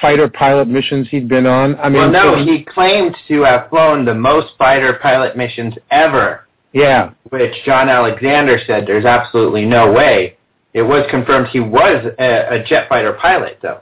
fighter 0.00 0.28
pilot 0.28 0.68
missions 0.68 1.08
he'd 1.10 1.28
been 1.28 1.46
on. 1.46 1.78
I 1.78 1.88
mean, 1.88 2.12
well, 2.12 2.36
no, 2.36 2.44
he 2.44 2.64
claimed 2.64 3.16
to 3.28 3.42
have 3.42 3.68
flown 3.68 4.04
the 4.04 4.14
most 4.14 4.54
fighter 4.56 4.98
pilot 5.02 5.36
missions 5.36 5.74
ever, 5.90 6.46
yeah, 6.72 7.10
which 7.30 7.52
John 7.64 7.88
Alexander 7.88 8.58
said 8.66 8.86
there's 8.86 9.04
absolutely 9.04 9.64
no 9.64 9.92
way. 9.92 10.36
It 10.74 10.82
was 10.82 11.06
confirmed 11.10 11.48
he 11.48 11.60
was 11.60 12.06
a, 12.18 12.60
a 12.60 12.64
jet 12.64 12.88
fighter 12.88 13.14
pilot, 13.14 13.58
though. 13.62 13.80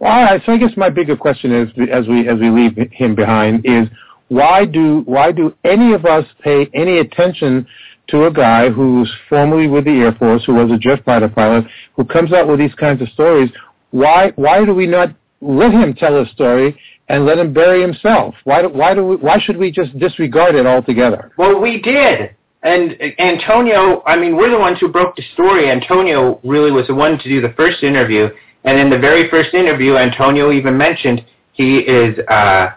Well, 0.00 0.12
all 0.12 0.24
right. 0.24 0.42
So 0.44 0.52
I 0.52 0.58
guess 0.58 0.72
my 0.76 0.90
bigger 0.90 1.16
question 1.16 1.52
is, 1.52 1.68
as 1.90 2.06
we 2.08 2.28
as 2.28 2.38
we 2.38 2.50
leave 2.50 2.76
him 2.92 3.14
behind, 3.14 3.64
is 3.64 3.88
why 4.28 4.64
do 4.64 5.02
why 5.04 5.32
do 5.32 5.54
any 5.64 5.92
of 5.92 6.06
us 6.06 6.24
pay 6.42 6.68
any 6.74 6.98
attention 6.98 7.66
to 8.08 8.26
a 8.26 8.32
guy 8.32 8.70
who's 8.70 9.10
formerly 9.28 9.68
with 9.68 9.84
the 9.84 9.90
Air 9.90 10.12
Force, 10.12 10.44
who 10.44 10.54
was 10.54 10.70
a 10.70 10.78
jet 10.78 11.04
fighter 11.04 11.28
pilot, 11.28 11.64
who 11.94 12.04
comes 12.04 12.32
out 12.32 12.48
with 12.48 12.58
these 12.58 12.74
kinds 12.74 13.00
of 13.02 13.08
stories? 13.10 13.50
Why 13.92 14.32
why 14.36 14.64
do 14.64 14.74
we 14.74 14.86
not 14.86 15.14
let 15.40 15.72
him 15.72 15.94
tell 15.94 16.20
a 16.20 16.26
story 16.26 16.78
and 17.08 17.24
let 17.24 17.38
him 17.38 17.52
bury 17.52 17.80
himself? 17.80 18.34
Why 18.44 18.62
do, 18.62 18.68
why 18.68 18.94
do 18.94 19.06
we, 19.06 19.16
why 19.16 19.38
should 19.38 19.56
we 19.56 19.70
just 19.70 19.96
disregard 19.98 20.54
it 20.54 20.66
altogether? 20.66 21.32
Well, 21.36 21.60
we 21.60 21.80
did. 21.80 22.34
And 22.62 22.96
Antonio, 23.18 24.02
I 24.06 24.16
mean, 24.16 24.36
we're 24.36 24.50
the 24.50 24.58
ones 24.58 24.78
who 24.80 24.88
broke 24.88 25.16
the 25.16 25.24
story. 25.34 25.68
Antonio 25.70 26.40
really 26.44 26.70
was 26.70 26.86
the 26.86 26.94
one 26.94 27.18
to 27.18 27.28
do 27.28 27.40
the 27.40 27.52
first 27.56 27.82
interview. 27.82 28.28
And 28.64 28.78
in 28.78 28.88
the 28.88 28.98
very 28.98 29.28
first 29.28 29.52
interview, 29.52 29.96
Antonio 29.96 30.52
even 30.52 30.76
mentioned 30.76 31.24
he 31.52 31.78
is 31.78 32.18
uh, 32.28 32.68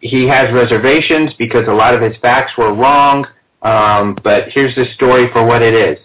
he 0.00 0.28
has 0.28 0.52
reservations 0.54 1.32
because 1.38 1.66
a 1.66 1.72
lot 1.72 1.94
of 1.94 2.00
his 2.00 2.16
facts 2.22 2.52
were 2.56 2.72
wrong. 2.72 3.26
Um, 3.62 4.16
but 4.22 4.50
here's 4.50 4.74
the 4.76 4.84
story 4.94 5.28
for 5.32 5.44
what 5.44 5.60
it 5.60 5.74
is. 5.74 5.98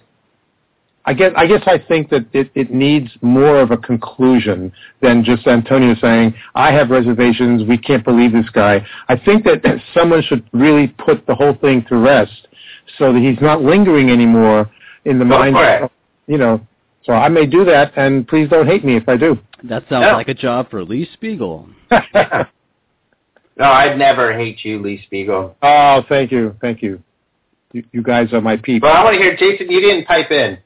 I 1.05 1.13
guess 1.13 1.31
I 1.35 1.47
guess 1.47 1.61
I 1.65 1.79
think 1.79 2.09
that 2.11 2.27
it, 2.33 2.51
it 2.53 2.71
needs 2.71 3.09
more 3.21 3.59
of 3.59 3.71
a 3.71 3.77
conclusion 3.77 4.71
than 5.01 5.23
just 5.23 5.47
Antonio 5.47 5.95
saying, 5.95 6.35
"I 6.53 6.71
have 6.71 6.89
reservations. 6.91 7.63
We 7.67 7.77
can't 7.77 8.03
believe 8.03 8.31
this 8.33 8.49
guy." 8.51 8.85
I 9.09 9.15
think 9.17 9.43
that 9.45 9.63
someone 9.95 10.21
should 10.21 10.47
really 10.53 10.87
put 10.87 11.25
the 11.25 11.33
whole 11.33 11.55
thing 11.55 11.83
to 11.89 11.97
rest, 11.97 12.47
so 12.99 13.11
that 13.13 13.19
he's 13.19 13.41
not 13.41 13.63
lingering 13.63 14.09
anymore 14.11 14.69
in 15.05 15.17
the 15.17 15.25
Go 15.25 15.39
mind. 15.39 15.57
Of, 15.57 15.89
you 16.27 16.37
know, 16.37 16.61
so 17.03 17.13
I 17.13 17.29
may 17.29 17.47
do 17.47 17.65
that, 17.65 17.93
and 17.97 18.27
please 18.27 18.47
don't 18.49 18.67
hate 18.67 18.85
me 18.85 18.95
if 18.95 19.09
I 19.09 19.17
do. 19.17 19.39
That 19.63 19.83
sounds 19.89 20.05
No. 20.05 20.13
like 20.13 20.27
a 20.27 20.33
job 20.35 20.69
for 20.69 20.83
Lee 20.83 21.09
Speigel. 21.19 21.67
No, 23.57 23.65
I'd 23.65 23.97
never 23.97 24.33
hate 24.35 24.63
you, 24.63 24.81
Lee 24.81 25.05
Speigel. 25.11 25.53
oh, 25.61 26.03
thank 26.09 26.31
you, 26.31 26.55
thank 26.61 26.81
you. 26.81 27.03
You, 27.73 27.83
you 27.91 28.01
guys 28.01 28.33
are 28.33 28.41
my 28.41 28.57
people. 28.57 28.89
But 28.89 28.95
I 28.95 29.03
want 29.03 29.15
to 29.15 29.21
hear, 29.21 29.35
Jason, 29.35 29.69
you 29.69 29.79
didn't 29.81 30.05
pipe 30.07 30.31
in. 30.31 30.57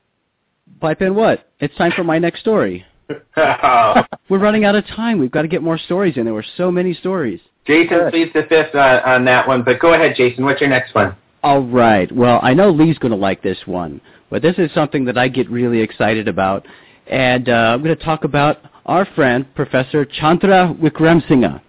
Pipe 0.80 1.02
in 1.02 1.16
what? 1.16 1.50
It's 1.60 1.76
time 1.76 1.92
for 1.96 2.04
my 2.04 2.20
next 2.20 2.42
story. 2.42 2.86
We're 3.38 4.40
running 4.40 4.66
out 4.66 4.76
of 4.76 4.86
time. 4.88 5.20
We've 5.20 5.32
got 5.32 5.44
to 5.44 5.48
get 5.48 5.62
more 5.62 5.78
stories 5.78 6.18
in. 6.18 6.26
There 6.26 6.34
were 6.34 6.46
so 6.58 6.72
many 6.72 6.94
stories. 6.94 7.40
Jason 7.66 8.10
pleads 8.10 8.32
the 8.34 8.44
fifth 8.44 8.76
on, 8.76 9.00
on 9.02 9.26
that 9.26 9.48
one. 9.48 9.64
But 9.64 9.80
go 9.80 9.94
ahead, 9.94 10.16
Jason. 10.16 10.44
What's 10.44 10.62
your 10.62 10.70
next 10.70 10.94
one? 10.94 11.16
All 11.44 11.62
right. 11.62 12.12
Well, 12.12 12.40
I 12.42 12.54
know 12.54 12.70
Lee's 12.72 12.98
going 12.98 13.12
to 13.12 13.18
like 13.18 13.44
this 13.44 13.58
one, 13.66 14.02
but 14.30 14.42
this 14.42 14.56
is 14.58 14.72
something 14.74 15.06
that 15.06 15.18
I 15.18 15.28
get 15.28 15.50
really 15.50 15.80
excited 15.80 16.28
about. 16.28 16.66
And 17.08 17.48
uh, 17.50 17.52
I'm 17.52 17.84
going 17.84 17.96
to 17.96 18.04
talk 18.04 18.24
about 18.24 18.58
our 18.86 19.06
friend, 19.14 19.46
Professor 19.56 20.06
Chandra 20.06 20.76
Wickramasinghe. 20.82 21.62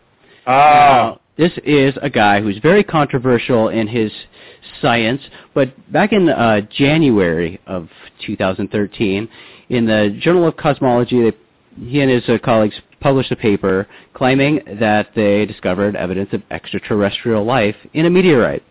Ah, 0.47 1.16
Now, 1.16 1.20
this 1.36 1.53
is 1.64 1.94
a 2.01 2.09
guy 2.09 2.40
who's 2.40 2.59
very 2.59 2.82
controversial 2.82 3.68
in 3.68 3.86
his 3.86 4.11
science, 4.81 5.21
but 5.55 5.93
back 5.93 6.12
in 6.12 6.29
uh, 6.29 6.61
January 6.62 7.61
of 7.67 7.89
2013, 8.27 9.29
in 9.69 9.87
the 9.87 10.17
Journal 10.21 10.47
of 10.47 10.57
Cosmology, 10.57 11.23
they, 11.23 11.37
he 11.85 12.01
and 12.01 12.11
his 12.11 12.29
uh, 12.29 12.39
colleagues 12.45 12.77
published 13.01 13.31
a 13.31 13.37
paper 13.37 13.87
claiming 14.14 14.61
that 14.81 15.09
they 15.14 15.45
discovered 15.47 15.97
evidence 15.97 16.31
of 16.33 16.43
extraterrestrial 16.51 17.45
life 17.45 17.77
in 17.93 18.07
a 18.07 18.11
meteorite. 18.11 18.62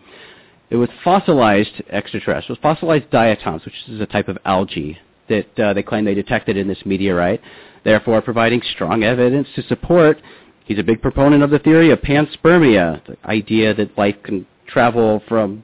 It 0.70 0.78
was 0.78 0.90
fossilized 1.04 1.84
extraterrestrials, 1.90 2.60
fossilized 2.62 3.10
diatoms, 3.12 3.64
which 3.66 3.76
is 3.88 4.02
a 4.02 4.06
type 4.06 4.28
of 4.28 4.38
algae 4.46 4.98
that 5.30 5.60
uh, 5.60 5.74
they 5.74 5.84
claim 5.84 6.06
they 6.06 6.14
detected 6.14 6.58
in 6.58 6.68
this 6.68 6.86
meteorite, 6.86 7.42
therefore 7.84 8.22
providing 8.22 8.62
strong 8.74 9.04
evidence 9.04 9.48
to 9.56 9.64
support. 9.64 10.22
He's 10.66 10.80
a 10.80 10.84
big 10.84 11.02
proponent 11.02 11.44
of 11.44 11.52
the 11.52 11.60
theory 11.60 11.92
of 11.92 12.00
panspermia, 12.02 13.06
the 13.06 13.18
idea 13.26 13.74
that 13.76 13.98
life 13.98 14.16
can 14.24 14.46
travel 14.68 15.22
from 15.28 15.64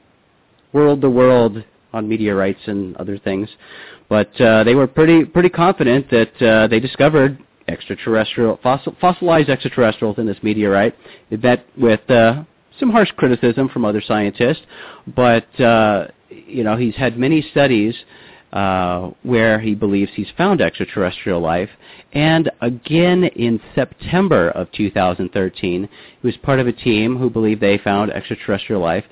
world 0.72 1.00
to 1.00 1.10
world 1.10 1.62
on 1.92 2.08
meteorites 2.08 2.60
and 2.66 2.96
other 2.96 3.18
things. 3.18 3.48
But 4.08 4.38
uh, 4.40 4.64
they 4.64 4.74
were 4.74 4.86
pretty 4.86 5.24
pretty 5.24 5.48
confident 5.48 6.10
that 6.10 6.42
uh, 6.42 6.66
they 6.66 6.80
discovered 6.80 7.38
extraterrestrial 7.68 8.58
fossil, 8.62 8.94
fossilized 9.00 9.48
extraterrestrials 9.48 10.18
in 10.18 10.26
this 10.26 10.36
meteorite. 10.42 10.94
It 11.30 11.42
met 11.42 11.64
with 11.78 12.08
uh, 12.10 12.44
some 12.78 12.90
harsh 12.90 13.10
criticism 13.16 13.68
from 13.68 13.84
other 13.84 14.02
scientists, 14.02 14.62
but 15.14 15.60
uh, 15.60 16.08
you 16.28 16.64
know 16.64 16.76
he's 16.76 16.96
had 16.96 17.18
many 17.18 17.42
studies 17.50 17.94
uh, 18.52 19.10
where 19.22 19.58
he 19.58 19.74
believes 19.74 20.10
he's 20.14 20.30
found 20.36 20.60
extraterrestrial 20.60 21.40
life. 21.40 21.70
And 22.12 22.50
again 22.60 23.24
in 23.24 23.60
September 23.74 24.50
of 24.50 24.70
2013, 24.72 25.88
he 26.20 26.26
was 26.26 26.36
part 26.38 26.60
of 26.60 26.66
a 26.66 26.72
team 26.72 27.16
who 27.16 27.30
believed 27.30 27.62
they 27.62 27.78
found 27.78 28.12
extraterrestrial 28.12 28.82
life 28.82 29.04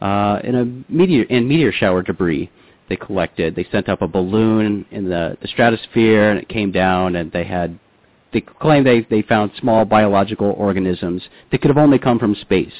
uh, 0.00 0.40
in 0.44 0.54
a 0.54 0.92
meteor 0.92 1.24
in 1.24 1.48
meteor 1.48 1.72
shower 1.72 2.02
debris 2.02 2.50
they 2.88 2.96
collected. 2.96 3.56
They 3.56 3.66
sent 3.70 3.88
up 3.88 4.02
a 4.02 4.08
balloon 4.08 4.86
in 4.90 5.08
the, 5.08 5.36
the 5.40 5.48
stratosphere, 5.48 6.30
and 6.30 6.38
it 6.38 6.48
came 6.48 6.70
down, 6.70 7.16
and 7.16 7.32
they 7.32 7.44
had 7.44 7.78
they 8.32 8.40
claimed 8.40 8.86
they 8.86 9.06
they 9.10 9.22
found 9.22 9.50
small 9.58 9.84
biological 9.84 10.52
organisms 10.52 11.22
that 11.50 11.60
could 11.60 11.68
have 11.68 11.78
only 11.78 11.98
come 11.98 12.18
from 12.18 12.34
space. 12.34 12.72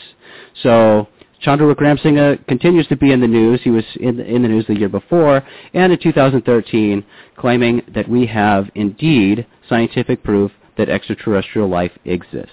So 0.62 1.08
Chandra 1.40 1.72
Wickramasinghe 1.74 2.46
continues 2.46 2.86
to 2.88 2.96
be 2.96 3.12
in 3.12 3.20
the 3.20 3.26
news. 3.26 3.60
He 3.62 3.70
was 3.70 3.84
in 4.00 4.20
in 4.20 4.42
the 4.42 4.48
news 4.48 4.66
the 4.66 4.78
year 4.78 4.88
before, 4.88 5.42
and 5.74 5.92
in 5.92 5.98
2013, 5.98 7.04
claiming 7.36 7.82
that 7.94 8.08
we 8.08 8.26
have 8.26 8.70
indeed 8.74 9.46
scientific 9.68 10.22
proof 10.22 10.52
that 10.76 10.88
extraterrestrial 10.88 11.68
life 11.68 11.92
exists. 12.04 12.52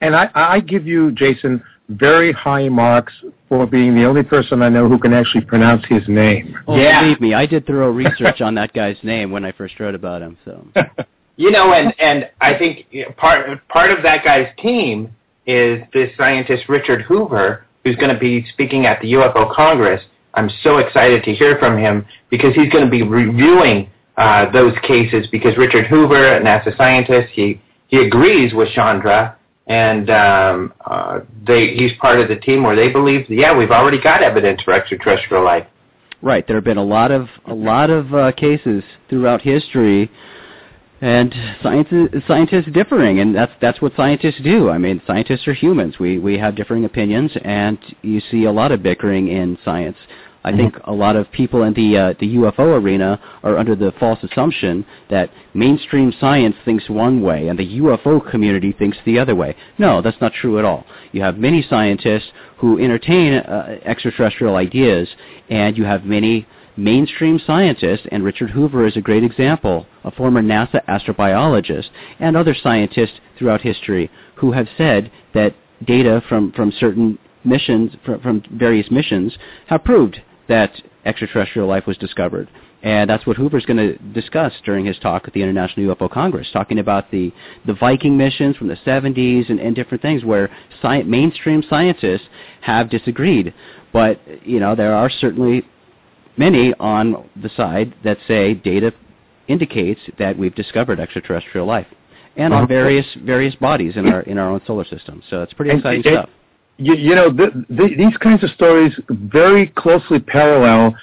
And 0.00 0.14
I, 0.14 0.30
I 0.34 0.60
give 0.60 0.86
you, 0.86 1.10
Jason, 1.12 1.62
very 1.88 2.32
high 2.32 2.68
marks 2.68 3.12
for 3.48 3.66
being 3.66 3.94
the 3.94 4.04
only 4.04 4.22
person 4.22 4.62
I 4.62 4.68
know 4.68 4.88
who 4.88 4.98
can 4.98 5.14
actually 5.14 5.44
pronounce 5.44 5.84
his 5.86 6.02
name. 6.06 6.56
Oh, 6.66 6.76
yeah. 6.76 7.02
believe 7.02 7.20
me, 7.20 7.34
I 7.34 7.46
did 7.46 7.66
thorough 7.66 7.90
research 7.90 8.40
on 8.40 8.54
that 8.56 8.72
guy's 8.72 8.98
name 9.02 9.30
when 9.30 9.44
I 9.44 9.52
first 9.52 9.78
read 9.80 9.94
about 9.94 10.20
him. 10.20 10.36
So, 10.44 10.66
you 11.36 11.50
know, 11.50 11.72
and 11.72 11.94
and 11.98 12.30
I 12.40 12.58
think 12.58 12.86
part 13.16 13.66
part 13.68 13.90
of 13.90 14.02
that 14.02 14.24
guy's 14.24 14.48
team 14.58 15.14
is 15.46 15.80
this 15.94 16.10
scientist 16.18 16.68
Richard 16.68 17.02
Hoover, 17.02 17.64
who's 17.84 17.96
going 17.96 18.12
to 18.12 18.20
be 18.20 18.46
speaking 18.52 18.84
at 18.84 19.00
the 19.00 19.12
UFO 19.14 19.54
Congress. 19.54 20.02
I'm 20.34 20.50
so 20.62 20.76
excited 20.76 21.24
to 21.24 21.34
hear 21.34 21.58
from 21.58 21.78
him 21.78 22.06
because 22.28 22.54
he's 22.54 22.70
going 22.70 22.84
to 22.84 22.90
be 22.90 23.02
reviewing 23.02 23.90
uh, 24.18 24.50
those 24.52 24.74
cases 24.82 25.26
because 25.32 25.56
Richard 25.56 25.86
Hoover, 25.86 26.36
a 26.36 26.40
NASA 26.40 26.76
scientist, 26.76 27.32
he 27.32 27.60
he 27.86 28.04
agrees 28.04 28.52
with 28.52 28.68
Chandra 28.74 29.37
and 29.68 30.08
um, 30.10 30.74
uh, 30.86 31.20
they 31.46 31.74
he's 31.74 31.92
part 32.00 32.20
of 32.20 32.28
the 32.28 32.36
team 32.36 32.62
where 32.62 32.74
they 32.74 32.88
believe, 32.88 33.26
yeah, 33.28 33.56
we've 33.56 33.70
already 33.70 34.00
got 34.00 34.22
evidence 34.22 34.62
for 34.62 34.72
extraterrestrial 34.72 35.44
life. 35.44 35.66
Right. 36.20 36.46
There 36.46 36.56
have 36.56 36.64
been 36.64 36.78
a 36.78 36.84
lot 36.84 37.12
of 37.12 37.28
a 37.46 37.54
lot 37.54 37.90
of 37.90 38.12
uh, 38.12 38.32
cases 38.32 38.82
throughout 39.08 39.42
history, 39.42 40.10
and 41.00 41.32
scientists 41.62 42.26
scientists 42.26 42.72
differing, 42.72 43.20
and 43.20 43.34
that's 43.34 43.52
that's 43.60 43.80
what 43.80 43.92
scientists 43.94 44.40
do. 44.42 44.70
I 44.70 44.78
mean, 44.78 45.00
scientists 45.06 45.46
are 45.46 45.54
humans. 45.54 45.98
We 46.00 46.18
we 46.18 46.38
have 46.38 46.56
differing 46.56 46.86
opinions, 46.86 47.30
and 47.44 47.78
you 48.02 48.20
see 48.30 48.44
a 48.44 48.52
lot 48.52 48.72
of 48.72 48.82
bickering 48.82 49.28
in 49.28 49.58
science. 49.64 49.96
I 50.44 50.56
think 50.56 50.76
a 50.84 50.92
lot 50.92 51.16
of 51.16 51.30
people 51.32 51.64
in 51.64 51.74
the 51.74 51.98
uh, 51.98 52.14
the 52.20 52.36
UFO 52.36 52.80
arena 52.80 53.20
are 53.42 53.58
under 53.58 53.74
the 53.74 53.92
false 53.98 54.18
assumption 54.22 54.86
that 55.10 55.30
mainstream 55.52 56.12
science 56.20 56.56
thinks 56.64 56.88
one 56.88 57.20
way 57.20 57.48
and 57.48 57.58
the 57.58 57.78
UFO 57.80 58.30
community 58.30 58.72
thinks 58.72 58.96
the 59.04 59.18
other 59.18 59.34
way. 59.34 59.56
No, 59.78 60.00
that's 60.00 60.20
not 60.20 60.32
true 60.32 60.58
at 60.58 60.64
all. 60.64 60.86
You 61.12 61.22
have 61.22 61.38
many 61.38 61.62
scientists 61.68 62.30
who 62.58 62.78
entertain 62.78 63.34
uh, 63.34 63.78
extraterrestrial 63.84 64.56
ideas, 64.56 65.08
and 65.50 65.76
you 65.76 65.84
have 65.84 66.04
many 66.04 66.46
mainstream 66.76 67.40
scientists, 67.44 68.06
and 68.12 68.24
Richard 68.24 68.50
Hoover 68.50 68.86
is 68.86 68.96
a 68.96 69.00
great 69.00 69.24
example, 69.24 69.86
a 70.04 70.10
former 70.12 70.40
NASA 70.40 70.84
astrobiologist, 70.86 71.90
and 72.20 72.36
other 72.36 72.54
scientists 72.54 73.20
throughout 73.36 73.60
history 73.60 74.10
who 74.36 74.52
have 74.52 74.68
said 74.78 75.10
that 75.34 75.54
data 75.84 76.22
from, 76.28 76.52
from 76.52 76.72
certain 76.78 77.18
missions, 77.44 77.92
from, 78.04 78.20
from 78.20 78.42
various 78.52 78.90
missions, 78.90 79.36
have 79.66 79.84
proved 79.84 80.20
that 80.48 80.72
extraterrestrial 81.04 81.68
life 81.68 81.86
was 81.86 81.96
discovered. 81.96 82.48
And 82.82 83.10
that's 83.10 83.26
what 83.26 83.36
Hoover's 83.36 83.66
going 83.66 83.76
to 83.76 83.98
discuss 84.12 84.52
during 84.64 84.84
his 84.84 84.98
talk 84.98 85.24
at 85.26 85.32
the 85.32 85.42
International 85.42 85.94
UFO 85.94 86.10
Congress, 86.10 86.48
talking 86.52 86.78
about 86.78 87.10
the, 87.10 87.32
the 87.66 87.74
Viking 87.74 88.16
missions 88.16 88.56
from 88.56 88.68
the 88.68 88.76
70s 88.86 89.50
and, 89.50 89.58
and 89.58 89.74
different 89.74 90.00
things 90.00 90.24
where 90.24 90.48
sci- 90.80 91.02
mainstream 91.02 91.62
scientists 91.68 92.26
have 92.60 92.88
disagreed. 92.88 93.52
But, 93.92 94.20
you 94.46 94.60
know, 94.60 94.76
there 94.76 94.94
are 94.94 95.10
certainly 95.10 95.64
many 96.36 96.72
on 96.74 97.28
the 97.42 97.50
side 97.56 97.94
that 98.04 98.18
say 98.28 98.54
data 98.54 98.92
indicates 99.48 100.00
that 100.18 100.38
we've 100.38 100.54
discovered 100.54 101.00
extraterrestrial 101.00 101.66
life 101.66 101.86
and 102.36 102.54
on 102.54 102.60
uh-huh. 102.60 102.66
various 102.68 103.06
various 103.24 103.54
bodies 103.56 103.96
in 103.96 104.06
our 104.06 104.20
in 104.20 104.38
our 104.38 104.50
own 104.50 104.60
solar 104.66 104.84
system. 104.84 105.22
So 105.30 105.42
it's 105.42 105.54
pretty 105.54 105.76
exciting 105.76 106.06
and, 106.06 106.18
stuff 106.18 106.30
you, 106.78 107.14
know, 107.14 107.30
the, 107.30 107.64
the, 107.68 107.88
these 107.96 108.16
kinds 108.18 108.42
of 108.44 108.50
stories 108.50 108.92
very 109.08 109.68
closely 109.68 110.20
parallel 110.20 110.94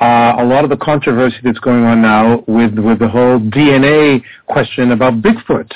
uh, 0.00 0.34
a 0.38 0.44
lot 0.44 0.64
of 0.64 0.70
the 0.70 0.76
controversy 0.76 1.36
that's 1.42 1.58
going 1.60 1.84
on 1.84 2.02
now 2.02 2.44
with 2.46 2.78
with 2.78 2.98
the 2.98 3.08
whole 3.08 3.38
DNA 3.38 4.22
question 4.46 4.90
about 4.90 5.22
Bigfoot. 5.22 5.70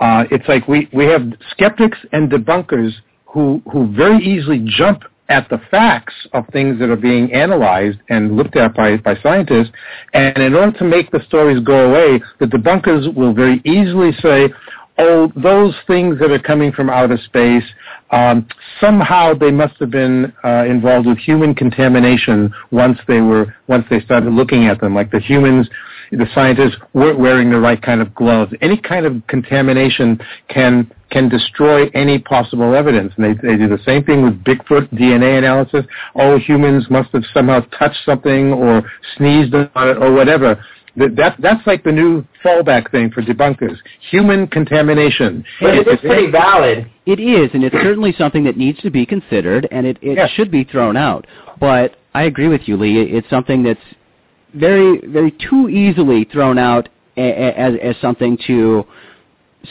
Uh, 0.00 0.24
it's 0.30 0.46
like 0.48 0.66
we, 0.68 0.88
we 0.92 1.04
have 1.04 1.22
skeptics 1.50 1.98
and 2.12 2.30
debunkers 2.30 2.92
who 3.26 3.60
who 3.70 3.92
very 3.94 4.24
easily 4.24 4.64
jump 4.64 5.02
at 5.28 5.46
the 5.50 5.60
facts 5.70 6.14
of 6.32 6.46
things 6.52 6.78
that 6.78 6.88
are 6.88 6.96
being 6.96 7.32
analyzed 7.34 7.98
and 8.08 8.36
looked 8.36 8.56
at 8.56 8.74
by, 8.74 8.96
by 8.96 9.14
scientists. 9.22 9.70
And 10.14 10.38
in 10.38 10.54
order 10.54 10.76
to 10.78 10.84
make 10.84 11.10
the 11.10 11.20
stories 11.26 11.60
go 11.62 11.90
away, 11.90 12.22
the 12.40 12.46
debunkers 12.46 13.14
will 13.14 13.34
very 13.34 13.60
easily 13.66 14.12
say, 14.22 14.48
oh, 14.98 15.32
those 15.36 15.74
things 15.86 16.18
that 16.18 16.30
are 16.30 16.38
coming 16.38 16.72
from 16.72 16.90
outer 16.90 17.18
space, 17.24 17.64
um, 18.10 18.46
somehow 18.80 19.34
they 19.34 19.50
must 19.50 19.74
have 19.78 19.90
been 19.90 20.32
uh, 20.44 20.64
involved 20.64 21.06
with 21.06 21.18
human 21.18 21.54
contamination 21.54 22.52
once 22.70 22.98
they 23.06 23.20
were 23.20 23.54
once 23.68 23.86
they 23.90 24.00
started 24.00 24.32
looking 24.32 24.66
at 24.66 24.80
them. 24.80 24.94
Like 24.94 25.10
the 25.10 25.20
humans, 25.20 25.68
the 26.10 26.26
scientists 26.34 26.76
weren't 26.94 27.18
wearing 27.18 27.50
the 27.50 27.60
right 27.60 27.80
kind 27.80 28.00
of 28.00 28.14
gloves. 28.14 28.52
Any 28.60 28.76
kind 28.76 29.06
of 29.06 29.22
contamination 29.26 30.20
can 30.48 30.90
can 31.10 31.28
destroy 31.28 31.88
any 31.94 32.18
possible 32.18 32.74
evidence. 32.74 33.12
And 33.16 33.24
they, 33.24 33.48
they 33.48 33.56
do 33.56 33.68
the 33.68 33.82
same 33.84 34.04
thing 34.04 34.22
with 34.22 34.42
Bigfoot 34.44 34.92
DNA 34.92 35.38
analysis. 35.38 35.84
Oh, 36.14 36.38
humans 36.38 36.86
must 36.90 37.10
have 37.12 37.24
somehow 37.32 37.60
touched 37.78 38.04
something 38.04 38.52
or 38.52 38.82
sneezed 39.16 39.54
on 39.54 39.88
it 39.88 39.96
or 39.98 40.12
whatever. 40.12 40.62
That, 40.98 41.36
that's 41.38 41.66
like 41.66 41.84
the 41.84 41.92
new 41.92 42.24
fallback 42.44 42.90
thing 42.90 43.10
for 43.10 43.22
debunkers. 43.22 43.76
Human 44.10 44.46
contamination. 44.48 45.44
But 45.60 45.74
it 45.74 45.86
is 45.86 46.00
pretty 46.00 46.30
valid. 46.30 46.90
It 47.06 47.20
is, 47.20 47.50
and 47.54 47.62
it's 47.62 47.74
certainly 47.76 48.12
something 48.18 48.44
that 48.44 48.56
needs 48.56 48.80
to 48.80 48.90
be 48.90 49.06
considered, 49.06 49.68
and 49.70 49.86
it, 49.86 49.96
it 50.02 50.16
yes. 50.16 50.30
should 50.30 50.50
be 50.50 50.64
thrown 50.64 50.96
out. 50.96 51.26
But 51.60 51.96
I 52.14 52.24
agree 52.24 52.48
with 52.48 52.62
you, 52.66 52.76
Lee. 52.76 53.00
It's 53.00 53.28
something 53.30 53.62
that's 53.62 53.80
very, 54.54 55.00
very 55.06 55.30
too 55.30 55.68
easily 55.68 56.24
thrown 56.24 56.58
out 56.58 56.88
as, 57.16 57.74
as 57.82 57.96
something 58.00 58.38
to 58.46 58.84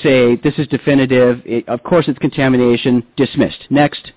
say 0.02 0.36
this 0.38 0.54
is 0.58 0.68
definitive. 0.68 1.42
It, 1.46 1.68
of 1.68 1.84
course, 1.84 2.06
it's 2.08 2.20
contamination. 2.20 3.06
Dismissed. 3.18 3.66
Next, 3.70 4.12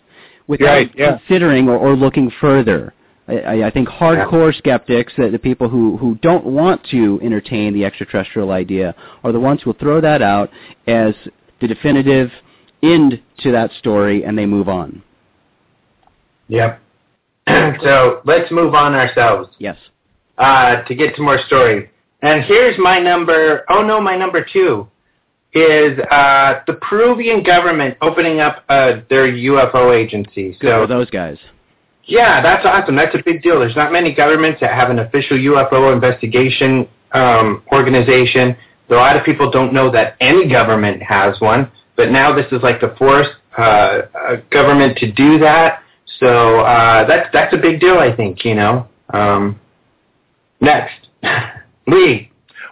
without 0.47 0.67
right, 0.67 0.91
yeah. 0.97 1.19
considering 1.19 1.69
or, 1.69 1.77
or 1.77 1.97
looking 1.97 2.31
further. 2.41 2.95
I, 3.31 3.65
I 3.65 3.71
think 3.71 3.89
hardcore 3.89 4.55
skeptics, 4.57 5.13
the, 5.17 5.31
the 5.31 5.39
people 5.39 5.69
who, 5.69 5.97
who 5.97 6.17
don't 6.17 6.45
want 6.45 6.85
to 6.91 7.21
entertain 7.23 7.75
the 7.75 7.85
extraterrestrial 7.85 8.51
idea, 8.51 8.95
are 9.25 9.33
the 9.33 9.41
ones 9.41 9.63
who 9.63 9.71
will 9.71 9.79
throw 9.79 10.01
that 10.01 10.23
out 10.23 10.51
as 10.87 11.15
the 11.61 11.69
definitive 11.69 12.31
end 12.83 13.21
to 13.41 13.53
that 13.53 13.71
story, 13.79 14.25
and 14.25 14.37
they 14.37 14.47
move 14.47 14.69
on. 14.69 15.03
Yep. 16.49 16.81
so 17.83 18.23
let's 18.25 18.51
move 18.51 18.75
on 18.75 18.95
ourselves. 18.95 19.51
Yes. 19.59 19.77
Uh, 20.39 20.83
to 20.83 20.95
get 20.95 21.15
to 21.17 21.23
more 21.23 21.39
stories. 21.47 21.89
And 22.23 22.45
here's 22.45 22.79
my 22.79 22.99
number. 22.99 23.65
Oh 23.69 23.83
no, 23.83 24.01
my 24.01 24.17
number 24.17 24.45
two 24.51 24.89
is 25.53 25.99
uh, 26.11 26.61
the 26.67 26.75
Peruvian 26.75 27.43
government 27.43 27.97
opening 28.01 28.41
up 28.41 28.65
uh, 28.69 29.01
their 29.09 29.27
UFO 29.31 29.95
agency. 29.95 30.57
Good 30.61 30.69
so 30.69 30.87
those 30.87 31.11
guys. 31.11 31.39
Yeah, 32.11 32.43
that's 32.43 32.67
awesome. 32.67 32.97
That's 32.97 33.15
a 33.15 33.23
big 33.25 33.41
deal. 33.41 33.61
There's 33.61 33.77
not 33.77 33.93
many 33.93 34.13
governments 34.13 34.61
that 34.61 34.73
have 34.75 34.91
an 34.91 34.99
official 34.99 35.39
UFO 35.39 35.95
investigation 35.95 36.89
um, 37.13 37.63
organization. 37.73 38.57
a 38.89 38.95
lot 38.95 39.17
of 39.17 39.25
people 39.25 39.49
don't 39.49 39.73
know 39.73 39.93
that 39.93 40.17
any 40.21 40.49
government 40.49 41.01
has 41.05 41.41
one, 41.41 41.71
but 41.97 42.11
now 42.11 42.35
this 42.35 42.47
is 42.51 42.63
like 42.65 42.81
the 42.81 42.97
fourth 42.99 43.29
uh, 43.57 44.03
government 44.51 44.99
to 44.99 45.13
do 45.13 45.39
that. 45.39 45.85
So 46.19 46.61
uh, 46.61 47.07
that's 47.07 47.29
that's 47.33 47.55
a 47.55 47.59
big 47.59 47.79
deal, 47.79 47.99
I 47.99 48.15
think. 48.15 48.45
You 48.45 48.57
know. 48.57 48.89
Um, 49.15 49.61
next, 50.61 51.07
Lee. 51.87 52.30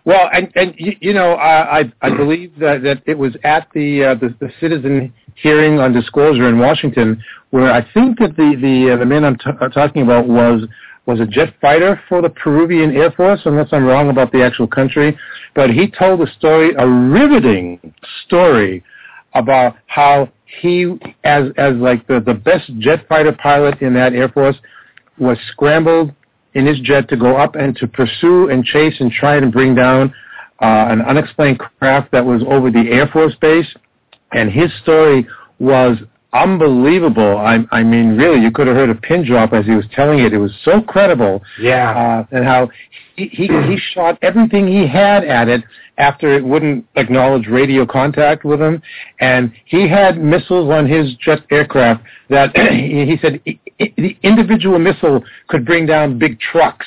Well, 0.08 0.30
and 0.32 0.50
and 0.54 0.74
you, 0.78 0.96
you 1.00 1.12
know, 1.12 1.34
I 1.34 1.84
I 2.00 2.08
believe 2.08 2.58
that 2.60 2.82
that 2.82 3.02
it 3.04 3.18
was 3.18 3.36
at 3.44 3.68
the, 3.74 4.04
uh, 4.04 4.14
the 4.14 4.34
the 4.40 4.50
citizen 4.58 5.12
hearing 5.34 5.80
on 5.80 5.92
disclosure 5.92 6.48
in 6.48 6.58
Washington 6.58 7.22
where 7.50 7.70
I 7.70 7.82
think 7.92 8.18
that 8.20 8.34
the 8.34 8.56
the 8.58 8.94
uh, 8.94 8.96
the 8.96 9.04
man 9.04 9.22
I'm 9.22 9.36
t- 9.36 9.50
uh, 9.60 9.68
talking 9.68 10.00
about 10.00 10.26
was 10.26 10.62
was 11.04 11.20
a 11.20 11.26
jet 11.26 11.52
fighter 11.60 12.00
for 12.08 12.22
the 12.22 12.30
Peruvian 12.30 12.96
Air 12.96 13.10
Force, 13.10 13.42
unless 13.44 13.68
I'm 13.70 13.84
wrong 13.84 14.08
about 14.08 14.32
the 14.32 14.42
actual 14.42 14.66
country. 14.66 15.14
But 15.54 15.68
he 15.68 15.90
told 15.90 16.26
a 16.26 16.32
story, 16.36 16.72
a 16.78 16.88
riveting 16.88 17.78
story, 18.24 18.82
about 19.34 19.76
how 19.88 20.30
he, 20.62 20.98
as 21.24 21.50
as 21.58 21.74
like 21.74 22.06
the 22.06 22.20
the 22.20 22.32
best 22.32 22.70
jet 22.78 23.06
fighter 23.10 23.32
pilot 23.32 23.82
in 23.82 23.92
that 23.92 24.14
Air 24.14 24.30
Force, 24.30 24.56
was 25.18 25.36
scrambled 25.52 26.14
in 26.54 26.66
his 26.66 26.80
jet 26.80 27.08
to 27.08 27.16
go 27.16 27.36
up 27.36 27.54
and 27.54 27.76
to 27.76 27.86
pursue 27.86 28.48
and 28.48 28.64
chase 28.64 28.94
and 29.00 29.12
try 29.12 29.36
and 29.36 29.52
bring 29.52 29.74
down 29.74 30.12
uh, 30.60 30.86
an 30.88 31.02
unexplained 31.02 31.58
craft 31.58 32.10
that 32.12 32.24
was 32.24 32.42
over 32.48 32.70
the 32.70 32.90
Air 32.90 33.06
Force 33.08 33.34
base. 33.40 33.68
And 34.32 34.50
his 34.50 34.70
story 34.82 35.26
was 35.58 35.98
unbelievable. 36.32 37.38
I, 37.38 37.58
I 37.70 37.82
mean, 37.82 38.16
really, 38.16 38.40
you 38.40 38.50
could 38.50 38.66
have 38.66 38.76
heard 38.76 38.90
a 38.90 38.94
pin 38.94 39.24
drop 39.24 39.52
as 39.52 39.64
he 39.64 39.72
was 39.72 39.86
telling 39.92 40.20
it. 40.20 40.32
It 40.32 40.38
was 40.38 40.52
so 40.64 40.80
credible. 40.82 41.42
Yeah. 41.60 42.24
Uh, 42.30 42.36
and 42.36 42.44
how 42.44 42.70
he, 43.16 43.28
he 43.28 43.46
he 43.46 43.78
shot 43.94 44.18
everything 44.22 44.66
he 44.66 44.86
had 44.86 45.24
at 45.24 45.48
it 45.48 45.64
after 45.96 46.32
it 46.34 46.44
wouldn't 46.44 46.86
acknowledge 46.94 47.48
radio 47.48 47.84
contact 47.84 48.44
with 48.44 48.60
him, 48.60 48.80
and 49.20 49.52
he 49.64 49.88
had 49.88 50.16
missiles 50.22 50.70
on 50.70 50.88
his 50.88 51.14
jet 51.16 51.40
aircraft 51.50 52.04
that 52.30 52.56
he 52.72 53.16
said 53.20 53.40
the 53.78 54.16
individual 54.22 54.78
missile 54.78 55.22
could 55.48 55.64
bring 55.64 55.86
down 55.86 56.18
big 56.18 56.38
trucks. 56.40 56.86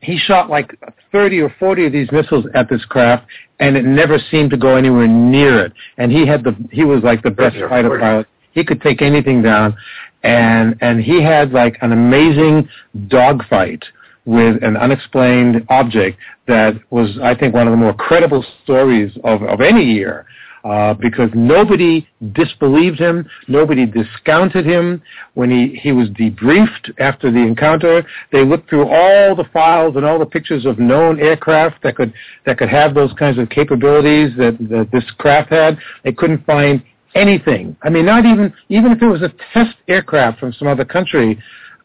He 0.00 0.18
shot 0.18 0.50
like 0.50 0.78
30 1.12 1.40
or 1.40 1.54
40 1.58 1.86
of 1.86 1.92
these 1.92 2.10
missiles 2.12 2.44
at 2.54 2.68
this 2.68 2.84
craft, 2.84 3.26
and 3.60 3.76
it 3.76 3.84
never 3.84 4.18
seemed 4.30 4.50
to 4.50 4.56
go 4.56 4.76
anywhere 4.76 5.06
near 5.06 5.64
it. 5.64 5.72
And 5.96 6.12
he 6.12 6.26
had 6.26 6.44
the 6.44 6.54
he 6.70 6.84
was 6.84 7.02
like 7.02 7.22
the 7.22 7.30
best 7.30 7.56
fighter 7.68 7.98
pilot. 7.98 8.26
He 8.52 8.64
could 8.64 8.80
take 8.80 9.02
anything 9.02 9.42
down, 9.42 9.76
and 10.22 10.76
and 10.80 11.00
he 11.02 11.22
had 11.22 11.52
like 11.52 11.78
an 11.82 11.92
amazing 11.92 12.68
dogfight 13.08 13.84
with 14.26 14.62
an 14.62 14.76
unexplained 14.76 15.64
object 15.70 16.18
that 16.48 16.74
was, 16.90 17.16
I 17.22 17.34
think, 17.34 17.54
one 17.54 17.66
of 17.68 17.70
the 17.70 17.76
more 17.76 17.94
credible 17.94 18.44
stories 18.64 19.16
of, 19.24 19.42
of 19.42 19.60
any 19.60 19.84
year. 19.84 20.26
Uh, 20.66 20.94
because 20.94 21.30
nobody 21.32 22.08
disbelieved 22.32 22.98
him, 22.98 23.24
nobody 23.46 23.86
discounted 23.86 24.66
him. 24.66 25.00
When 25.34 25.48
he, 25.48 25.78
he 25.80 25.92
was 25.92 26.08
debriefed 26.08 26.92
after 26.98 27.30
the 27.30 27.38
encounter, 27.38 28.04
they 28.32 28.44
looked 28.44 28.68
through 28.68 28.88
all 28.88 29.36
the 29.36 29.44
files 29.52 29.94
and 29.94 30.04
all 30.04 30.18
the 30.18 30.26
pictures 30.26 30.66
of 30.66 30.80
known 30.80 31.20
aircraft 31.20 31.84
that 31.84 31.94
could 31.94 32.12
that 32.46 32.58
could 32.58 32.68
have 32.68 32.94
those 32.94 33.12
kinds 33.12 33.38
of 33.38 33.48
capabilities 33.48 34.32
that, 34.38 34.56
that 34.68 34.88
this 34.92 35.04
craft 35.18 35.50
had. 35.50 35.78
They 36.02 36.10
couldn't 36.10 36.44
find 36.44 36.82
anything. 37.14 37.76
I 37.82 37.88
mean, 37.88 38.04
not 38.04 38.26
even 38.26 38.52
even 38.68 38.90
if 38.90 39.00
it 39.00 39.06
was 39.06 39.22
a 39.22 39.32
test 39.54 39.76
aircraft 39.86 40.40
from 40.40 40.52
some 40.52 40.66
other 40.66 40.84
country, 40.84 41.40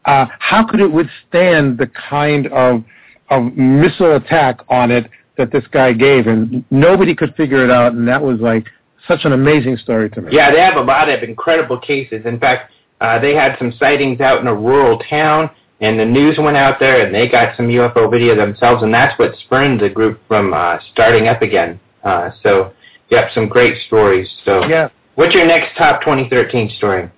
uh, 0.06 0.26
how 0.40 0.66
could 0.66 0.80
it 0.80 0.92
withstand 0.92 1.78
the 1.78 1.92
kind 2.10 2.48
of 2.48 2.84
of 3.30 3.56
missile 3.56 4.16
attack 4.16 4.62
on 4.70 4.90
it 4.90 5.08
that 5.42 5.52
this 5.52 5.68
guy 5.72 5.92
gave, 5.92 6.28
and 6.28 6.64
nobody 6.70 7.16
could 7.16 7.36
figure 7.36 7.64
it 7.64 7.72
out, 7.72 7.94
and 7.94 8.08
that 8.08 8.22
was 8.22 8.40
like 8.40 8.68
such 9.08 9.26
an 9.26 9.34
amazing 9.34 9.76
story 9.78 10.10
to 10.12 10.22
me. 10.22 10.32
Yeah, 10.32 10.52
they 10.52 10.60
have 10.60 10.78
a 10.78 10.82
lot 10.82 11.10
of 11.10 11.24
incredible 11.24 11.80
cases. 11.80 12.26
In 12.26 12.40
fact, 12.40 12.72
uh, 13.02 13.20
they 13.20 13.34
had 13.34 13.58
some 13.58 13.74
sightings 13.80 14.22
out 14.22 14.40
in 14.40 14.48
a 14.48 14.54
rural 14.54 15.00
town, 15.10 15.50
and 15.82 16.00
the 16.00 16.06
news 16.06 16.38
went 16.38 16.58
out 16.58 16.80
there, 16.80 17.04
and 17.04 17.14
they 17.14 17.28
got 17.28 17.58
some 17.58 17.68
UFO 17.68 18.10
video 18.10 18.36
themselves, 18.36 18.84
and 18.84 18.94
that's 18.94 19.18
what 19.18 19.36
spurned 19.40 19.82
the 19.82 19.90
group 19.90 20.20
from 20.28 20.54
uh, 20.54 20.78
starting 20.94 21.28
up 21.28 21.42
again. 21.42 21.80
Uh, 22.04 22.30
so, 22.44 22.72
yep, 23.10 23.32
some 23.34 23.48
great 23.48 23.76
stories. 23.88 24.30
So, 24.46 24.64
yeah. 24.68 24.90
what's 25.16 25.34
your 25.34 25.48
next 25.48 25.76
top 25.76 26.02
2013 26.02 26.72
story? 26.78 27.10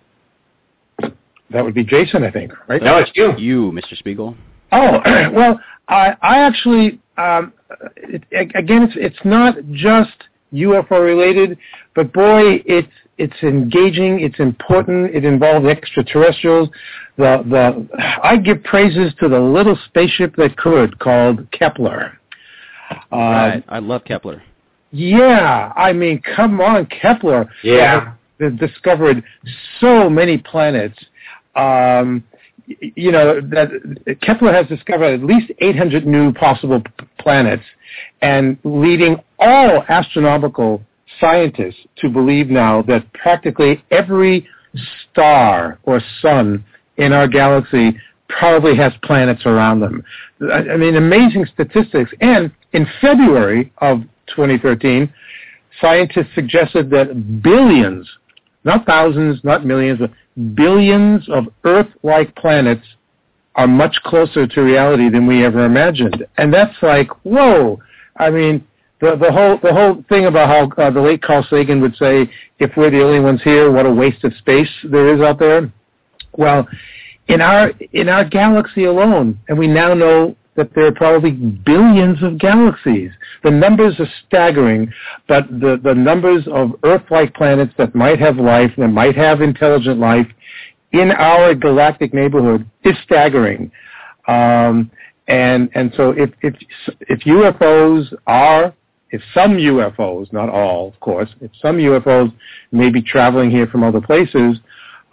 That 1.50 1.64
would 1.64 1.74
be 1.74 1.84
Jason, 1.84 2.24
I 2.24 2.32
think, 2.32 2.54
right? 2.68 2.82
No, 2.82 2.98
it's 2.98 3.12
you. 3.16 3.34
You, 3.38 3.72
Mr. 3.74 4.02
Speigel. 4.02 4.36
Oh, 4.72 5.02
well, 5.34 5.60
I, 5.88 6.16
I 6.22 6.40
actually, 6.40 7.00
um, 7.18 7.54
it, 7.98 8.24
again, 8.34 8.84
it's 8.84 8.94
it's 8.96 9.26
not 9.26 9.56
just 9.72 10.12
UFO 10.54 11.04
related, 11.04 11.58
but 11.96 12.14
boy, 12.14 12.62
it's 12.66 12.92
it's 13.18 13.36
engaging, 13.44 14.22
it's 14.22 14.40
important, 14.40 15.14
it 15.16 15.26
involves 15.26 15.66
extraterrestrials. 15.68 16.70
The 17.18 17.44
the 17.50 18.20
I 18.24 18.38
give 18.38 18.64
praises 18.64 19.14
to 19.20 19.28
the 19.28 19.40
little 19.40 19.78
spaceship 19.86 20.36
that 20.38 20.58
could 20.58 20.98
called 21.00 21.50
Kepler. 21.52 22.18
Uh, 23.12 23.16
right, 23.16 23.64
I 23.70 23.80
love 23.80 24.04
Kepler. 24.06 24.42
Yeah, 24.92 25.74
I 25.76 25.94
mean, 25.94 26.22
come 26.36 26.62
on, 26.62 26.86
Kepler. 26.88 27.50
Yeah, 27.64 28.14
discovered 28.58 29.24
so 29.80 30.10
many 30.10 30.38
planets. 30.38 30.98
Um, 31.56 32.24
you 32.66 33.12
know 33.12 33.42
that 33.42 34.20
Kepler 34.22 34.54
has 34.54 34.68
discovered 34.68 35.14
at 35.14 35.24
least 35.24 35.52
800 35.60 36.06
new 36.06 36.34
possible 36.34 36.82
p- 36.82 37.06
planets, 37.20 37.64
and 38.22 38.58
leading 38.64 39.18
all 39.40 39.84
astronomical 39.90 40.82
scientists 41.20 41.80
to 41.98 42.10
believe 42.10 42.50
now 42.50 42.82
that 42.84 43.12
practically 43.14 43.84
every 43.92 44.48
star 45.12 45.80
or 45.84 46.02
sun 46.22 46.64
in 46.98 47.14
our 47.14 47.28
galaxy 47.28 47.98
probably 48.30 48.76
has 48.76 48.94
planets 49.04 49.46
around 49.46 49.80
them. 49.80 50.04
I 50.52 50.78
mean, 50.78 50.96
amazing 50.96 51.46
statistics. 51.54 52.12
And 52.22 52.52
in 52.74 52.88
February 53.00 53.72
of 53.80 54.02
2013, 54.36 55.12
scientists 55.80 56.34
suggested 56.34 56.90
that 56.92 57.42
billions, 57.44 58.10
not 58.64 58.86
thousands, 58.86 59.40
not 59.44 59.66
millions, 59.66 60.00
but 60.00 60.12
billions 60.56 61.28
of 61.30 61.46
Earth-like 61.64 62.36
planets 62.36 62.86
are 63.56 63.68
much 63.68 63.96
closer 64.04 64.48
to 64.48 64.62
reality 64.62 65.10
than 65.10 65.28
we 65.28 65.46
ever 65.46 65.66
imagined. 65.66 66.26
And 66.38 66.54
that's 66.54 66.76
like, 66.82 67.10
whoa. 67.24 67.80
I 68.18 68.30
mean, 68.30 68.66
the, 69.00 69.16
the 69.18 69.32
whole 69.32 69.60
the 69.62 69.74
whole 69.74 70.04
thing 70.08 70.26
about 70.26 70.48
how 70.48 70.84
uh, 70.84 70.90
the 70.90 71.02
late 71.02 71.22
Carl 71.22 71.46
Sagan 71.50 71.82
would 71.82 71.96
say, 71.98 72.30
if 72.60 72.72
we're 72.78 72.90
the 72.90 73.04
only 73.04 73.20
ones 73.20 73.42
here, 73.44 73.70
what 73.72 73.86
a 73.86 73.92
waste 73.92 74.24
of 74.24 74.34
space 74.38 74.70
there 74.90 75.14
is 75.14 75.22
out 75.22 75.40
there. 75.40 75.72
Well, 76.38 76.68
in 77.28 77.42
our 77.42 77.72
in 77.92 78.08
our 78.08 78.24
galaxy 78.24 78.86
alone, 78.86 79.40
and 79.50 79.58
we 79.58 79.68
now 79.68 79.94
know 79.94 80.36
that 80.56 80.74
there 80.76 80.86
are 80.86 80.92
probably 80.92 81.32
billions 81.32 82.22
of 82.22 82.38
galaxies. 82.38 83.12
The 83.44 83.52
numbers 83.52 84.00
are 84.00 84.08
staggering, 84.28 84.92
but 85.28 85.48
the, 85.50 85.80
the 85.84 85.96
numbers 85.96 86.48
of 86.52 86.72
Earth-like 86.84 87.34
planets 87.34 87.74
that 87.78 87.96
might 87.96 88.20
have 88.20 88.38
life, 88.38 88.72
that 88.78 88.90
might 88.90 89.16
have 89.16 89.42
intelligent 89.42 90.00
life 90.00 90.28
in 90.92 91.12
our 91.12 91.56
galactic 91.56 92.14
neighborhood 92.14 92.70
is 92.84 92.96
staggering. 93.04 93.72
Um, 94.28 94.92
and 95.28 95.70
and 95.74 95.94
so 95.96 96.12
if 96.12 96.32
if 96.42 96.54
if 97.02 97.22
UFOs 97.22 98.14
are 98.28 98.74
if 99.14 99.22
some 99.34 99.54
UFOs, 99.54 100.34
not 100.34 100.50
all, 100.50 100.88
of 100.88 101.00
course, 101.00 101.30
if 101.40 101.52
some 101.62 101.78
UFOs 101.78 102.34
may 102.72 102.90
be 102.90 103.02
traveling 103.02 103.52
here 103.52 103.68
from 103.68 103.84
other 103.84 104.02
places, 104.02 104.58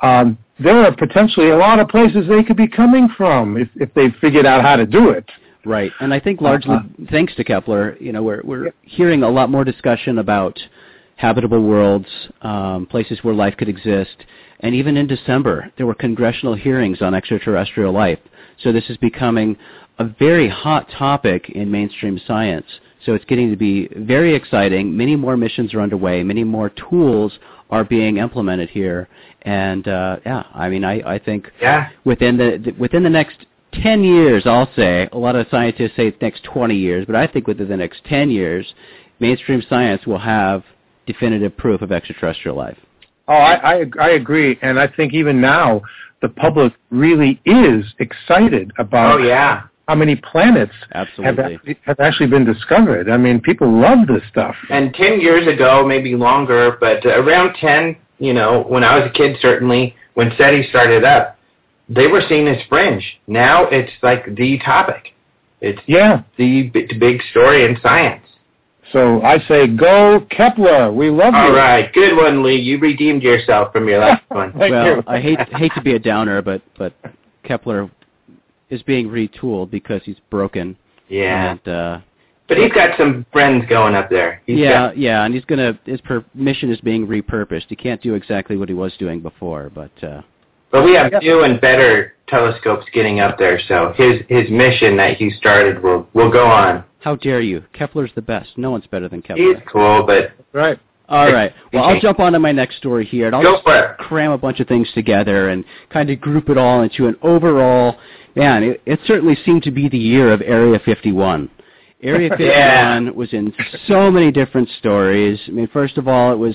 um, 0.01 0.39
there 0.63 0.85
are 0.85 0.95
potentially 0.95 1.51
a 1.51 1.57
lot 1.57 1.79
of 1.79 1.89
places 1.89 2.29
they 2.29 2.43
could 2.43 2.57
be 2.57 2.69
coming 2.69 3.09
from 3.17 3.57
if, 3.57 3.69
if 3.77 3.93
they 3.95 4.09
figured 4.21 4.47
out 4.47 4.63
how 4.63 4.77
to 4.77 4.87
do 4.87 5.11
it. 5.11 5.29
Right, 5.65 5.93
and 6.01 6.15
I 6.15 6.21
think 6.21 6.41
largely 6.41 6.75
uh-huh. 6.75 7.07
thanks 7.11 7.35
to 7.35 7.45
Kepler, 7.45 7.97
you 8.01 8.13
know, 8.13 8.23
we're 8.23 8.41
we're 8.45 8.73
hearing 8.83 9.23
a 9.23 9.29
lot 9.29 9.51
more 9.51 9.63
discussion 9.63 10.19
about 10.19 10.59
habitable 11.17 11.63
worlds, 11.63 12.09
um, 12.41 12.87
places 12.87 13.19
where 13.23 13.35
life 13.35 13.55
could 13.59 13.69
exist, 13.69 14.25
and 14.61 14.75
even 14.75 14.97
in 14.97 15.07
December 15.07 15.71
there 15.77 15.87
were 15.87 15.95
congressional 15.95 16.55
hearings 16.55 17.03
on 17.03 17.15
extraterrestrial 17.15 17.93
life. 17.93 18.19
So 18.63 18.73
this 18.73 18.89
is 18.89 18.97
becoming 18.97 19.57
a 19.99 20.05
very 20.19 20.49
hot 20.49 20.91
topic 20.97 21.51
in 21.51 21.71
mainstream 21.71 22.19
science. 22.27 22.67
So 23.05 23.15
it's 23.15 23.25
getting 23.27 23.51
to 23.51 23.57
be 23.57 23.89
very 23.97 24.35
exciting. 24.35 24.97
Many 24.97 25.15
more 25.15 25.37
missions 25.37 25.75
are 25.75 25.81
underway. 25.81 26.23
Many 26.23 26.45
more 26.45 26.71
tools 26.71 27.33
are 27.71 27.85
being 27.85 28.19
implemented 28.19 28.69
here. 28.69 29.09
And 29.43 29.87
uh, 29.89 30.19
yeah, 30.27 30.45
I 30.55 30.69
mean, 30.69 30.85
I, 30.85 31.15
I 31.15 31.19
think 31.19 31.51
yeah. 31.61 31.91
within 32.05 32.37
the 32.37 32.75
within 32.79 33.03
the 33.03 33.11
next 33.11 33.47
10 33.83 34.03
years, 34.03 34.43
I'll 34.47 34.71
say, 34.75 35.09
a 35.13 35.19
lot 35.19 35.37
of 35.37 35.47
scientists 35.51 35.93
say 35.97 36.09
it's 36.09 36.21
next 36.21 36.43
20 36.45 36.75
years, 36.75 37.07
but 37.07 37.15
I 37.15 37.27
think 37.27 37.47
within 37.47 37.69
the 37.69 37.77
next 37.77 38.05
10 38.05 38.31
years, 38.31 38.75
mainstream 39.21 39.63
science 39.69 40.07
will 40.07 40.19
have 40.19 40.65
definitive 41.07 41.57
proof 41.57 41.83
of 41.83 41.93
extraterrestrial 41.93 42.57
life. 42.57 42.77
Oh, 43.29 43.35
I, 43.35 43.75
I, 43.75 43.85
I 44.01 44.09
agree. 44.11 44.59
And 44.63 44.79
I 44.79 44.89
think 44.89 45.15
even 45.15 45.41
now, 45.41 45.83
the 46.21 46.29
public 46.29 46.73
really 46.91 47.41
is 47.45 47.85
excited 47.99 48.73
about 48.79 49.21
oh, 49.21 49.25
yeah. 49.25 49.63
How 49.91 49.97
many 49.97 50.15
planets 50.15 50.73
have 50.93 51.09
Absolutely. 51.09 51.55
actually, 51.57 51.79
have 51.85 51.99
actually 51.99 52.29
been 52.29 52.45
discovered. 52.45 53.11
I 53.11 53.17
mean, 53.17 53.41
people 53.41 53.69
love 53.69 54.07
this 54.07 54.23
stuff. 54.31 54.55
And 54.71 54.95
10 54.95 55.21
years 55.21 55.49
ago, 55.53 55.85
maybe 55.85 56.15
longer, 56.15 56.77
but 56.79 57.05
around 57.05 57.55
10, 57.55 57.97
you 58.21 58.33
know, 58.33 58.63
when 58.69 58.85
I 58.85 58.97
was 58.97 59.11
a 59.11 59.13
kid, 59.13 59.37
certainly, 59.43 59.97
when 60.15 60.31
SETI 60.39 60.69
started 60.69 61.03
up, 61.03 61.37
they 61.89 62.07
were 62.07 62.23
seen 62.29 62.47
as 62.47 62.59
fringe. 62.69 63.03
Now 63.27 63.67
it's 63.67 63.91
like 64.01 64.33
the 64.37 64.61
topic. 64.65 65.13
It's 65.61 65.81
Yeah. 65.87 66.23
the 66.37 66.69
big, 66.69 67.01
big 67.01 67.21
story 67.33 67.65
in 67.65 67.77
science. 67.83 68.23
So 68.93 69.23
I 69.23 69.41
say, 69.49 69.67
go 69.67 70.25
Kepler. 70.31 70.93
We 70.93 71.11
love 71.11 71.35
you. 71.35 71.41
All 71.41 71.53
right, 71.53 71.93
good 71.93 72.17
one, 72.17 72.45
Lee. 72.45 72.61
You 72.61 72.79
redeemed 72.79 73.25
yourself 73.25 73.73
from 73.73 73.89
your 73.89 73.99
last 73.99 74.23
one. 74.29 74.53
Thank 74.53 74.71
well, 74.71 74.87
you. 74.87 75.03
I 75.09 75.21
hate 75.21 75.41
hate 75.53 75.73
to 75.75 75.83
be 75.83 75.95
a 75.95 75.99
downer, 75.99 76.43
but 76.43 76.63
but 76.79 76.93
Kepler 77.45 77.91
is 78.71 78.83
being 78.83 79.09
retooled 79.09 79.71
because 79.71 80.01
he's 80.05 80.17
broken. 80.31 80.77
Yeah, 81.09 81.51
And 81.53 81.69
uh 81.69 81.99
but 82.49 82.59
he's 82.59 82.73
got 82.73 82.99
some 82.99 83.25
friends 83.33 83.65
going 83.69 83.95
up 83.95 84.11
there. 84.11 84.43
He's 84.45 84.59
yeah, 84.59 84.89
got- 84.89 84.99
yeah, 84.99 85.25
and 85.25 85.33
he's 85.35 85.45
gonna 85.45 85.79
his 85.85 86.01
per- 86.01 86.25
mission 86.35 86.71
is 86.73 86.81
being 86.81 87.07
repurposed. 87.07 87.67
He 87.69 87.77
can't 87.77 88.01
do 88.03 88.15
exactly 88.15 88.57
what 88.57 88.69
he 88.69 88.75
was 88.75 88.93
doing 88.99 89.21
before, 89.21 89.71
but 89.75 89.93
uh 90.03 90.23
but 90.73 90.85
we 90.85 90.95
have 90.95 91.13
new 91.21 91.43
and 91.43 91.61
better 91.61 92.15
telescopes 92.29 92.87
getting 92.93 93.19
up 93.21 93.39
there, 93.39 93.61
so 93.69 93.93
his 93.97 94.23
his 94.29 94.49
mission 94.51 94.97
that 94.97 95.17
he 95.17 95.31
started 95.31 95.83
will 95.83 96.09
will 96.15 96.31
go 96.31 96.47
on. 96.47 96.85
how 97.01 97.17
dare 97.17 97.41
you? 97.41 97.65
Kepler's 97.73 98.13
the 98.15 98.23
best. 98.23 98.51
No 98.57 98.71
one's 98.71 98.87
better 98.87 99.09
than 99.09 99.21
Kepler. 99.23 99.43
He's 99.55 99.63
cool, 99.67 100.05
but 100.07 100.33
Right. 100.53 100.79
All 101.11 101.33
right. 101.33 101.53
Well, 101.73 101.85
I'll 101.85 102.01
jump 102.01 102.21
on 102.21 102.33
to 102.33 102.39
my 102.39 102.53
next 102.53 102.77
story 102.77 103.05
here, 103.05 103.27
and 103.27 103.35
I'll 103.37 103.43
go 103.43 103.61
just 103.65 103.99
cram 103.99 104.31
a 104.31 104.39
bunch 104.39 104.61
of 104.61 104.69
things 104.69 104.91
together 104.95 105.49
and 105.49 105.65
kind 105.93 106.09
of 106.09 106.21
group 106.21 106.49
it 106.49 106.57
all 106.57 106.83
into 106.83 107.09
an 107.09 107.17
overall. 107.23 107.99
Man, 108.37 108.63
it, 108.63 108.81
it 108.87 109.01
certainly 109.07 109.37
seemed 109.45 109.65
to 109.65 109.73
be 109.73 109.89
the 109.89 109.99
year 109.99 110.33
of 110.33 110.41
Area 110.41 110.79
51. 110.85 111.51
Area 112.03 112.29
51 112.39 112.49
Yeah. 112.49 113.11
was 113.11 113.33
in 113.33 113.53
so 113.89 114.09
many 114.11 114.31
different 114.31 114.69
stories. 114.79 115.41
I 115.49 115.51
mean, 115.51 115.69
first 115.73 115.99
of 115.99 116.07
all, 116.07 116.33
it 116.33 116.37
was 116.39 116.55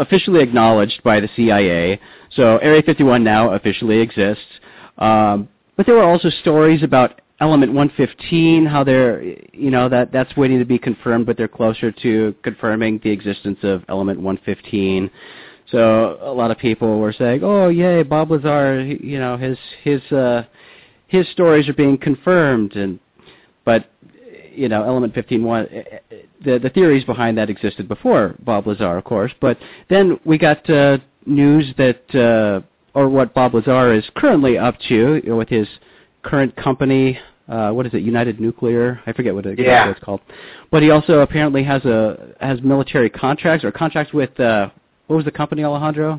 officially 0.00 0.42
acknowledged 0.42 1.02
by 1.04 1.20
the 1.20 1.28
CIA, 1.36 2.00
so 2.34 2.56
Area 2.58 2.82
51 2.82 3.22
now 3.22 3.52
officially 3.52 3.98
exists. 4.00 4.42
Um, 4.98 5.48
but 5.76 5.86
there 5.86 5.96
were 5.96 6.02
also 6.04 6.30
stories 6.30 6.82
about 6.82 7.20
Element 7.44 7.74
115, 7.74 8.64
how 8.64 8.82
they're, 8.82 9.22
you 9.52 9.70
know, 9.70 9.86
that 9.90 10.10
that's 10.10 10.34
waiting 10.34 10.58
to 10.58 10.64
be 10.64 10.78
confirmed, 10.78 11.26
but 11.26 11.36
they're 11.36 11.46
closer 11.46 11.92
to 11.92 12.34
confirming 12.42 12.98
the 13.04 13.10
existence 13.10 13.58
of 13.62 13.84
Element 13.90 14.18
115. 14.18 15.10
So 15.70 16.16
a 16.22 16.32
lot 16.32 16.50
of 16.50 16.56
people 16.56 16.98
were 17.00 17.12
saying, 17.12 17.40
"Oh, 17.42 17.68
yay, 17.68 18.02
Bob 18.02 18.30
Lazar, 18.30 18.82
you 18.82 19.18
know, 19.18 19.36
his 19.36 19.58
his 19.82 20.00
uh, 20.10 20.44
his 21.06 21.28
stories 21.32 21.68
are 21.68 21.74
being 21.74 21.98
confirmed," 21.98 22.76
and 22.76 22.98
but 23.66 23.90
you 24.54 24.70
know, 24.70 24.82
Element 24.82 25.12
15 25.12 25.44
one, 25.44 25.68
the 26.42 26.58
the 26.58 26.70
theories 26.70 27.04
behind 27.04 27.36
that 27.36 27.50
existed 27.50 27.88
before 27.88 28.36
Bob 28.38 28.66
Lazar, 28.66 28.96
of 28.96 29.04
course. 29.04 29.32
But 29.38 29.58
then 29.90 30.18
we 30.24 30.38
got 30.38 30.68
uh, 30.70 30.96
news 31.26 31.74
that, 31.76 32.02
uh, 32.14 32.98
or 32.98 33.10
what 33.10 33.34
Bob 33.34 33.52
Lazar 33.52 33.92
is 33.92 34.04
currently 34.16 34.56
up 34.56 34.78
to 34.88 35.20
you 35.22 35.28
know, 35.28 35.36
with 35.36 35.50
his 35.50 35.68
current 36.22 36.56
company. 36.56 37.18
Uh, 37.48 37.70
what 37.72 37.84
is 37.86 37.92
it? 37.92 38.02
United 38.02 38.40
Nuclear. 38.40 39.00
I 39.06 39.12
forget 39.12 39.34
what, 39.34 39.44
it, 39.44 39.58
Yeah. 39.58 39.90
it's 39.90 40.00
called. 40.00 40.20
But 40.70 40.82
he 40.82 40.90
also 40.90 41.20
apparently 41.20 41.62
has 41.64 41.84
a 41.84 42.34
has 42.40 42.60
military 42.62 43.10
contracts 43.10 43.64
or 43.64 43.70
contracts 43.72 44.12
with 44.14 44.38
uh, 44.40 44.70
what 45.08 45.16
was 45.16 45.24
the 45.26 45.30
company, 45.30 45.62
Alejandro? 45.64 46.14
Uh, 46.14 46.18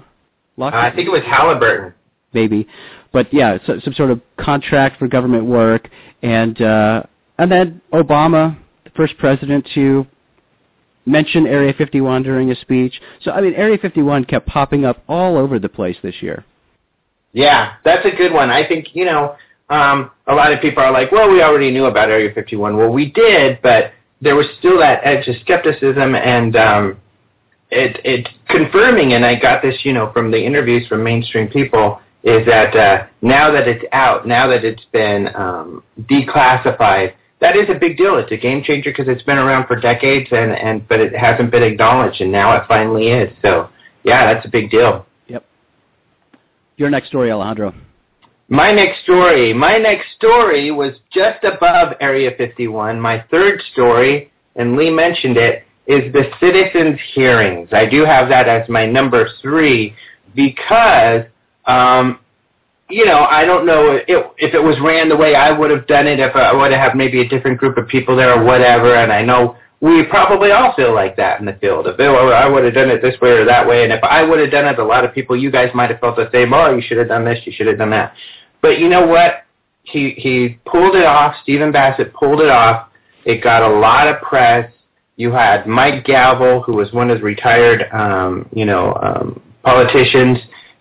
Lockheed? 0.57 0.79
I 0.79 0.91
think 0.95 1.07
it 1.07 1.11
was 1.11 1.23
Halliburton. 1.23 1.93
maybe. 2.33 2.67
But 3.11 3.33
yeah, 3.33 3.57
so, 3.65 3.79
some 3.83 3.93
sort 3.93 4.11
of 4.11 4.21
contract 4.37 4.99
for 4.99 5.07
government 5.07 5.45
work, 5.45 5.89
and 6.21 6.61
uh, 6.61 7.03
and 7.39 7.51
then 7.51 7.81
Obama, 7.91 8.57
the 8.83 8.91
first 8.91 9.17
president 9.17 9.67
to 9.73 10.05
mention 11.07 11.45
Area 11.47 11.73
51 11.73 12.23
during 12.23 12.51
a 12.51 12.55
speech. 12.55 13.01
So 13.21 13.31
I 13.31 13.41
mean, 13.41 13.53
Area 13.53 13.77
51 13.77 14.25
kept 14.25 14.47
popping 14.47 14.85
up 14.85 15.03
all 15.07 15.37
over 15.37 15.59
the 15.59 15.69
place 15.69 15.97
this 16.03 16.21
year. 16.21 16.45
Yeah, 17.33 17.73
that's 17.83 18.05
a 18.05 18.15
good 18.15 18.31
one. 18.31 18.49
I 18.49 18.65
think, 18.65 18.95
you 18.95 19.03
know, 19.05 19.35
um, 19.69 20.11
a 20.27 20.35
lot 20.35 20.53
of 20.53 20.61
people 20.61 20.83
are 20.83 20.91
like, 20.91 21.11
well, 21.11 21.29
we 21.29 21.41
already 21.41 21.71
knew 21.71 21.85
about 21.85 22.09
Area 22.09 22.31
51. 22.33 22.77
Well, 22.77 22.91
we 22.91 23.11
did, 23.11 23.59
but 23.61 23.93
there 24.21 24.35
was 24.35 24.45
still 24.59 24.79
that 24.79 25.01
edge 25.03 25.27
of 25.27 25.35
skepticism 25.41 26.15
and 26.15 26.55
um, 26.55 27.01
it, 27.71 27.99
it's 28.03 28.29
confirming, 28.47 29.13
and 29.13 29.25
I 29.25 29.35
got 29.39 29.61
this, 29.61 29.75
you 29.83 29.93
know, 29.93 30.11
from 30.13 30.31
the 30.31 30.43
interviews 30.43 30.87
from 30.87 31.03
mainstream 31.03 31.47
people, 31.47 31.99
is 32.23 32.45
that 32.45 32.75
uh, 32.75 33.07
now 33.21 33.51
that 33.51 33.67
it's 33.67 33.83
out, 33.91 34.27
now 34.27 34.47
that 34.47 34.63
it's 34.63 34.85
been 34.91 35.29
um, 35.35 35.83
declassified, 36.03 37.13
that 37.41 37.55
is 37.55 37.69
a 37.69 37.77
big 37.77 37.97
deal. 37.97 38.17
It's 38.17 38.31
a 38.31 38.37
game 38.37 38.63
changer 38.63 38.91
because 38.91 39.07
it's 39.07 39.23
been 39.23 39.37
around 39.37 39.67
for 39.67 39.79
decades, 39.79 40.29
and, 40.31 40.51
and 40.51 40.87
but 40.87 40.99
it 40.99 41.15
hasn't 41.15 41.51
been 41.51 41.63
acknowledged, 41.63 42.21
and 42.21 42.31
now 42.31 42.55
it 42.55 42.63
finally 42.67 43.09
is. 43.09 43.31
So, 43.41 43.69
yeah, 44.03 44.33
that's 44.33 44.45
a 44.45 44.49
big 44.49 44.71
deal. 44.71 45.05
Yep. 45.27 45.45
Your 46.77 46.89
next 46.89 47.07
story, 47.07 47.31
Alejandro. 47.31 47.73
My 48.47 48.71
next 48.71 49.03
story. 49.03 49.53
My 49.53 49.77
next 49.77 50.05
story 50.15 50.69
was 50.69 50.93
just 51.11 51.43
above 51.43 51.93
Area 51.99 52.31
51. 52.37 52.99
My 52.99 53.23
third 53.31 53.61
story, 53.73 54.31
and 54.55 54.75
Lee 54.75 54.91
mentioned 54.91 55.37
it, 55.37 55.63
is 55.87 56.13
the 56.13 56.25
citizens' 56.39 56.99
hearings. 57.13 57.69
I 57.71 57.87
do 57.87 58.05
have 58.05 58.29
that 58.29 58.47
as 58.47 58.67
my 58.69 58.85
number 58.85 59.29
three 59.41 59.95
because, 60.35 61.25
um, 61.65 62.19
you 62.89 63.05
know, 63.05 63.25
I 63.25 63.45
don't 63.45 63.65
know 63.65 63.99
if, 64.07 64.25
if 64.37 64.53
it 64.53 64.61
was 64.61 64.75
ran 64.79 65.09
the 65.09 65.17
way 65.17 65.33
I 65.33 65.51
would 65.51 65.71
have 65.71 65.87
done 65.87 66.05
it, 66.05 66.19
if 66.19 66.35
I 66.35 66.53
would 66.53 66.71
have 66.71 66.91
had 66.91 66.95
maybe 66.95 67.21
a 67.21 67.27
different 67.27 67.57
group 67.57 67.77
of 67.77 67.87
people 67.87 68.15
there 68.15 68.39
or 68.39 68.43
whatever, 68.43 68.95
and 68.95 69.11
I 69.11 69.23
know 69.23 69.57
we 69.85 70.03
probably 70.03 70.49
all 70.49 70.73
feel 70.73 70.95
like 70.95 71.15
that 71.17 71.39
in 71.39 71.45
the 71.45 71.53
field. 71.61 71.85
If 71.85 71.99
it 71.99 72.09
were, 72.09 72.33
I 72.33 72.47
would 72.47 72.63
have 72.65 72.73
done 72.73 72.89
it 72.89 73.03
this 73.03 73.21
way 73.21 73.29
or 73.29 73.45
that 73.45 73.67
way, 73.67 73.83
and 73.83 73.93
if 73.93 74.03
I 74.03 74.23
would 74.23 74.39
have 74.39 74.49
done 74.49 74.65
it, 74.65 74.79
a 74.79 74.83
lot 74.83 75.05
of 75.05 75.13
people, 75.13 75.37
you 75.37 75.51
guys 75.51 75.69
might 75.75 75.91
have 75.91 75.99
felt 75.99 76.15
the 76.15 76.27
same. 76.31 76.55
Oh, 76.55 76.75
you 76.75 76.81
should 76.81 76.97
have 76.97 77.07
done 77.07 77.23
this, 77.23 77.37
you 77.45 77.53
should 77.55 77.67
have 77.67 77.77
done 77.77 77.91
that. 77.91 78.15
But 78.63 78.79
you 78.79 78.89
know 78.89 79.05
what? 79.05 79.43
He 79.83 80.15
he 80.17 80.57
pulled 80.65 80.95
it 80.95 81.05
off. 81.05 81.35
Stephen 81.43 81.71
Bassett 81.71 82.11
pulled 82.15 82.41
it 82.41 82.49
off. 82.49 82.89
It 83.25 83.43
got 83.43 83.61
a 83.61 83.79
lot 83.79 84.07
of 84.07 84.19
press. 84.23 84.71
You 85.17 85.31
had 85.31 85.67
Mike 85.67 86.03
Gravel, 86.03 86.63
who 86.63 86.73
was 86.73 86.91
one 86.91 87.11
of 87.11 87.19
the 87.19 87.23
retired, 87.23 87.85
um, 87.93 88.49
you 88.53 88.65
know, 88.65 88.97
um, 89.03 89.39
politicians, 89.63 90.39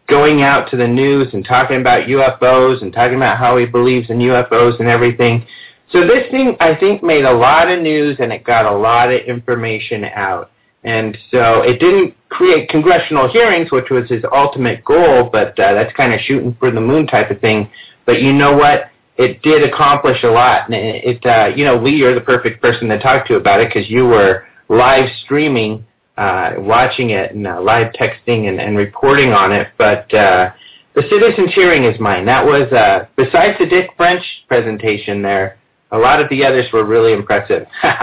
going 0.09 0.41
out 0.41 0.71
to 0.71 0.79
the 0.79 0.89
news 0.89 1.29
and 1.35 1.45
talking 1.45 1.79
about 1.79 2.09
UFOs 2.09 2.81
and 2.81 2.91
talking 2.91 3.17
about 3.17 3.37
how 3.37 3.59
he 3.59 3.67
believes 3.67 4.09
in 4.09 4.17
UFOs 4.19 4.81
and 4.81 4.89
everything. 4.89 5.47
So 5.91 6.07
this 6.07 6.31
thing, 6.31 6.57
I 6.61 6.75
think, 6.75 7.03
made 7.03 7.25
a 7.25 7.33
lot 7.33 7.71
of 7.71 7.81
news 7.81 8.17
and 8.19 8.33
it 8.33 8.45
got 8.45 8.67
a 8.67 8.77
lot 8.77 9.13
of 9.13 9.21
information 9.23 10.05
out. 10.05 10.51
And 10.83 11.17
so 11.31 11.63
it 11.63 11.79
didn't 11.79 12.15
create 12.29 12.69
congressional 12.69 13.31
hearings, 13.31 13.73
which 13.73 13.91
was 13.91 14.09
his 14.09 14.23
ultimate 14.33 14.85
goal, 14.85 15.31
but 15.33 15.59
uh, 15.59 15.73
that's 15.73 15.95
kind 15.97 16.13
of 16.13 16.21
shooting 16.21 16.55
for 16.59 16.71
the 16.71 16.81
moon 16.81 17.07
type 17.07 17.31
of 17.31 17.41
thing. 17.41 17.71
But 18.05 18.21
you 18.21 18.33
know 18.33 18.55
what? 18.57 18.91
It 19.17 19.41
did 19.43 19.63
accomplish 19.63 20.23
a 20.25 20.29
lot. 20.29 20.67
And 20.67 20.75
it, 20.75 21.25
uh, 21.25 21.53
you 21.55 21.65
know, 21.65 21.77
Lee, 21.83 21.97
you're 21.97 22.15
the 22.15 22.21
perfect 22.21 22.61
person 22.61 22.89
to 22.89 22.99
talk 22.99 23.27
to 23.29 23.37
about 23.37 23.61
it 23.61 23.73
because 23.73 23.89
you 23.89 24.07
were 24.07 24.47
live 24.69 25.09
streaming, 25.25 25.87
uh, 26.19 26.55
watching 26.59 27.11
it, 27.11 27.35
and 27.35 27.47
uh, 27.47 27.61
live 27.63 27.93
texting 27.93 28.49
and, 28.49 28.61
and 28.61 28.77
reporting 28.77 29.33
on 29.33 29.53
it. 29.53 29.69
But 29.79 30.13
uh, 30.13 30.51
the 30.95 31.03
citizens' 31.09 31.55
hearing 31.55 31.85
is 31.85 31.99
mine. 31.99 32.27
That 32.27 32.45
was, 32.45 32.71
uh, 32.73 33.07
besides 33.17 33.57
the 33.59 33.67
Dick 33.67 33.91
French 33.97 34.23
presentation 34.49 35.23
there, 35.23 35.59
a 35.95 35.99
lot 35.99 36.21
of 36.21 36.29
the 36.29 36.45
others 36.45 36.67
were 36.73 36.85
really 36.85 37.13
impressive. 37.13 37.67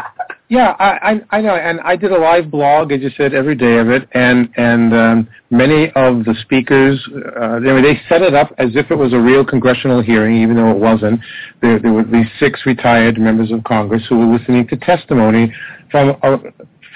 Yeah, 0.51 0.75
I, 0.79 1.21
I 1.31 1.37
I 1.37 1.41
know, 1.41 1.55
and 1.55 1.79
I 1.79 1.95
did 1.95 2.11
a 2.11 2.17
live 2.17 2.51
blog, 2.51 2.91
as 2.91 2.99
you 2.99 3.09
said, 3.15 3.33
every 3.33 3.55
day 3.55 3.77
of 3.77 3.89
it, 3.89 4.05
and 4.11 4.49
and 4.57 4.93
um, 4.93 5.29
many 5.49 5.89
of 5.95 6.25
the 6.25 6.35
speakers, 6.41 6.99
uh, 7.39 7.57
mean, 7.61 7.81
they 7.81 8.01
set 8.09 8.21
it 8.21 8.33
up 8.33 8.53
as 8.57 8.75
if 8.75 8.91
it 8.91 8.95
was 8.95 9.13
a 9.13 9.17
real 9.17 9.45
congressional 9.45 10.01
hearing, 10.01 10.41
even 10.41 10.57
though 10.57 10.69
it 10.69 10.77
wasn't. 10.77 11.21
There, 11.61 11.79
there 11.79 11.93
were 11.93 12.03
these 12.03 12.27
six 12.37 12.65
retired 12.65 13.17
members 13.17 13.49
of 13.49 13.63
Congress 13.63 14.03
who 14.09 14.19
were 14.19 14.37
listening 14.37 14.67
to 14.67 14.75
testimony 14.75 15.53
from, 15.89 16.17
a, 16.21 16.37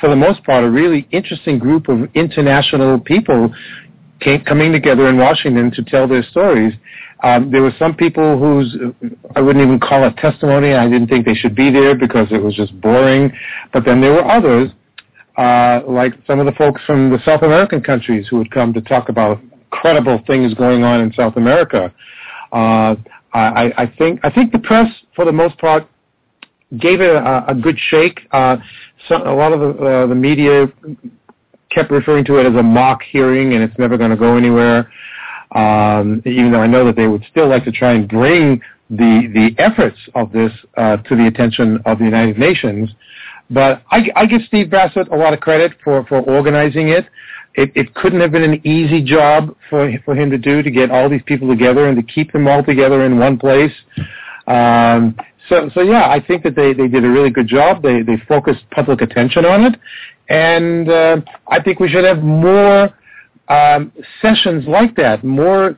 for 0.01 0.09
the 0.09 0.17
most 0.17 0.43
part, 0.43 0.65
a 0.65 0.69
really 0.69 1.07
interesting 1.11 1.57
group 1.57 1.87
of 1.87 2.09
international 2.13 2.99
people 2.99 3.55
came, 4.19 4.43
coming 4.43 4.73
together 4.73 5.07
in 5.07 5.17
Washington 5.17 5.71
to 5.71 5.83
tell 5.83 6.09
their 6.09 6.23
stories. 6.23 6.73
Um, 7.23 7.51
there 7.51 7.61
were 7.61 7.73
some 7.79 7.95
people 7.95 8.37
whose 8.37 8.75
I 9.35 9.41
wouldn't 9.41 9.63
even 9.63 9.79
call 9.79 10.05
it 10.05 10.15
testimony. 10.17 10.73
I 10.73 10.87
didn't 10.89 11.07
think 11.07 11.25
they 11.25 11.33
should 11.33 11.55
be 11.55 11.71
there 11.71 11.95
because 11.95 12.27
it 12.31 12.41
was 12.41 12.55
just 12.55 12.79
boring. 12.81 13.31
But 13.73 13.85
then 13.85 14.01
there 14.01 14.11
were 14.11 14.25
others, 14.25 14.71
uh, 15.37 15.81
like 15.87 16.13
some 16.27 16.39
of 16.39 16.45
the 16.45 16.51
folks 16.51 16.81
from 16.85 17.09
the 17.09 17.19
South 17.25 17.41
American 17.41 17.81
countries 17.81 18.27
who 18.29 18.37
would 18.37 18.51
come 18.51 18.73
to 18.73 18.81
talk 18.81 19.09
about 19.09 19.39
credible 19.69 20.21
things 20.27 20.53
going 20.53 20.83
on 20.83 21.01
in 21.01 21.13
South 21.13 21.37
America. 21.37 21.93
Uh, 22.51 22.95
I, 23.33 23.73
I 23.77 23.93
think 23.97 24.21
I 24.23 24.29
think 24.29 24.51
the 24.51 24.59
press, 24.59 24.87
for 25.15 25.25
the 25.25 25.31
most 25.31 25.57
part, 25.57 25.87
gave 26.79 27.01
it 27.01 27.09
a, 27.09 27.45
a 27.49 27.55
good 27.55 27.77
shake. 27.77 28.21
Uh, 28.31 28.57
so, 29.07 29.17
a 29.17 29.35
lot 29.35 29.51
of 29.51 29.59
the, 29.59 29.85
uh, 29.85 30.07
the 30.07 30.15
media 30.15 30.67
kept 31.69 31.91
referring 31.91 32.23
to 32.25 32.37
it 32.37 32.45
as 32.45 32.55
a 32.55 32.63
mock 32.63 33.01
hearing, 33.03 33.53
and 33.53 33.63
it's 33.63 33.77
never 33.77 33.97
going 33.97 34.11
to 34.11 34.17
go 34.17 34.37
anywhere. 34.37 34.89
Um, 35.55 36.21
even 36.25 36.51
though 36.51 36.59
I 36.59 36.67
know 36.67 36.85
that 36.85 36.97
they 36.97 37.07
would 37.07 37.23
still 37.31 37.47
like 37.47 37.63
to 37.63 37.71
try 37.71 37.93
and 37.93 38.07
bring 38.07 38.61
the 38.89 39.29
the 39.33 39.55
efforts 39.57 39.97
of 40.13 40.31
this 40.31 40.51
uh, 40.77 40.97
to 40.97 41.15
the 41.15 41.27
attention 41.27 41.79
of 41.85 41.97
the 41.99 42.05
United 42.05 42.37
Nations. 42.37 42.91
But 43.49 43.83
I, 43.91 44.09
I 44.15 44.25
give 44.25 44.41
Steve 44.47 44.69
Bassett 44.69 45.07
a 45.09 45.15
lot 45.15 45.33
of 45.33 45.39
credit 45.39 45.73
for, 45.83 46.03
for 46.07 46.19
organizing 46.21 46.89
it. 46.89 47.05
it. 47.53 47.71
It 47.75 47.93
couldn't 47.93 48.19
have 48.21 48.31
been 48.31 48.43
an 48.43 48.65
easy 48.65 49.03
job 49.03 49.55
for 49.69 49.91
for 50.03 50.15
him 50.15 50.29
to 50.31 50.37
do 50.37 50.61
to 50.61 50.71
get 50.71 50.91
all 50.91 51.09
these 51.09 51.23
people 51.25 51.47
together 51.47 51.87
and 51.87 51.95
to 51.95 52.03
keep 52.03 52.31
them 52.33 52.47
all 52.47 52.63
together 52.63 53.05
in 53.05 53.17
one 53.19 53.37
place. 53.37 53.73
Um, 54.47 55.15
so 55.47 55.69
so 55.73 55.81
yeah, 55.81 56.09
I 56.09 56.19
think 56.19 56.43
that 56.43 56.55
they, 56.55 56.73
they 56.73 56.87
did 56.87 57.05
a 57.05 57.09
really 57.09 57.29
good 57.29 57.47
job. 57.47 57.81
They 57.81 58.01
they 58.01 58.17
focused 58.27 58.69
public 58.71 59.01
attention 59.01 59.45
on 59.45 59.65
it, 59.65 59.79
and 60.29 60.89
uh, 60.89 61.21
I 61.47 61.61
think 61.61 61.79
we 61.79 61.87
should 61.87 62.03
have 62.03 62.23
more 62.23 62.93
um, 63.47 63.91
sessions 64.21 64.65
like 64.67 64.95
that. 64.95 65.23
More, 65.23 65.77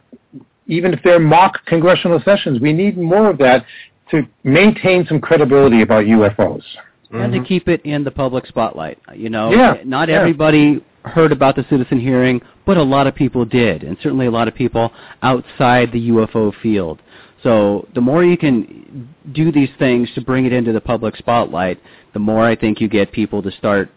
even 0.68 0.94
if 0.94 1.00
they're 1.04 1.20
mock 1.20 1.66
congressional 1.66 2.22
sessions, 2.24 2.60
we 2.60 2.74
need 2.74 2.98
more 2.98 3.30
of 3.30 3.38
that 3.40 3.66
to 4.12 4.24
maintain 4.44 5.06
some 5.08 5.20
credibility 5.20 5.82
about 5.82 6.06
UFOs. 6.06 6.64
And 7.12 7.32
to 7.32 7.44
keep 7.44 7.70
it 7.70 7.82
in 7.86 8.04
the 8.04 8.12
public 8.12 8.46
spotlight. 8.48 9.00
You 9.16 9.30
know, 9.30 9.52
Yeah, 9.52 9.78
not 9.86 10.10
yeah. 10.10 10.20
everybody 10.20 10.84
heard 11.06 11.32
about 11.32 11.56
the 11.56 11.66
citizen 11.70 12.00
hearing, 12.00 12.42
but 12.66 12.78
a 12.78 12.84
lot 12.84 13.08
of 13.08 13.16
people 13.16 13.46
did, 13.46 13.84
and 13.84 13.98
certainly 14.04 14.26
a 14.26 14.32
lot 14.32 14.50
of 14.50 14.56
people 14.56 14.92
outside 15.22 15.92
the 15.94 16.10
UFO 16.10 16.54
field. 16.62 17.02
So 17.44 17.88
the 17.96 18.02
more 18.02 18.26
you 18.26 18.38
can 18.38 19.08
do 19.32 19.52
these 19.52 19.70
things 19.80 20.10
to 20.16 20.22
bring 20.22 20.46
it 20.46 20.54
into 20.54 20.74
the 20.74 20.82
public 20.82 21.16
spotlight, 21.16 21.80
the 22.14 22.20
more 22.20 22.44
I 22.44 22.56
think 22.56 22.82
you 22.82 22.90
get 22.90 23.12
people 23.12 23.42
to 23.42 23.52
start 23.52 23.90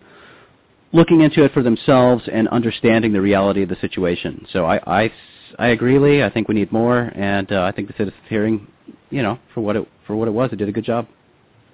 looking 0.92 1.20
into 1.20 1.44
it 1.44 1.52
for 1.52 1.62
themselves 1.62 2.24
and 2.32 2.48
understanding 2.48 3.12
the 3.12 3.20
reality 3.20 3.62
of 3.62 3.68
the 3.68 3.76
situation. 3.80 4.46
So 4.52 4.64
I, 4.64 5.02
I, 5.02 5.12
I 5.58 5.68
agree, 5.68 5.98
Lee. 5.98 6.22
I 6.22 6.30
think 6.30 6.48
we 6.48 6.54
need 6.54 6.72
more, 6.72 7.12
and 7.14 7.50
uh, 7.52 7.62
I 7.62 7.72
think 7.72 7.88
the 7.88 7.94
citizen 7.94 8.18
hearing, 8.28 8.66
you 9.10 9.22
know, 9.22 9.38
for 9.54 9.60
what 9.60 9.76
it 9.76 9.86
for 10.06 10.16
what 10.16 10.28
it 10.28 10.32
was, 10.32 10.52
it 10.52 10.56
did 10.56 10.68
a 10.68 10.72
good 10.72 10.84
job. 10.84 11.06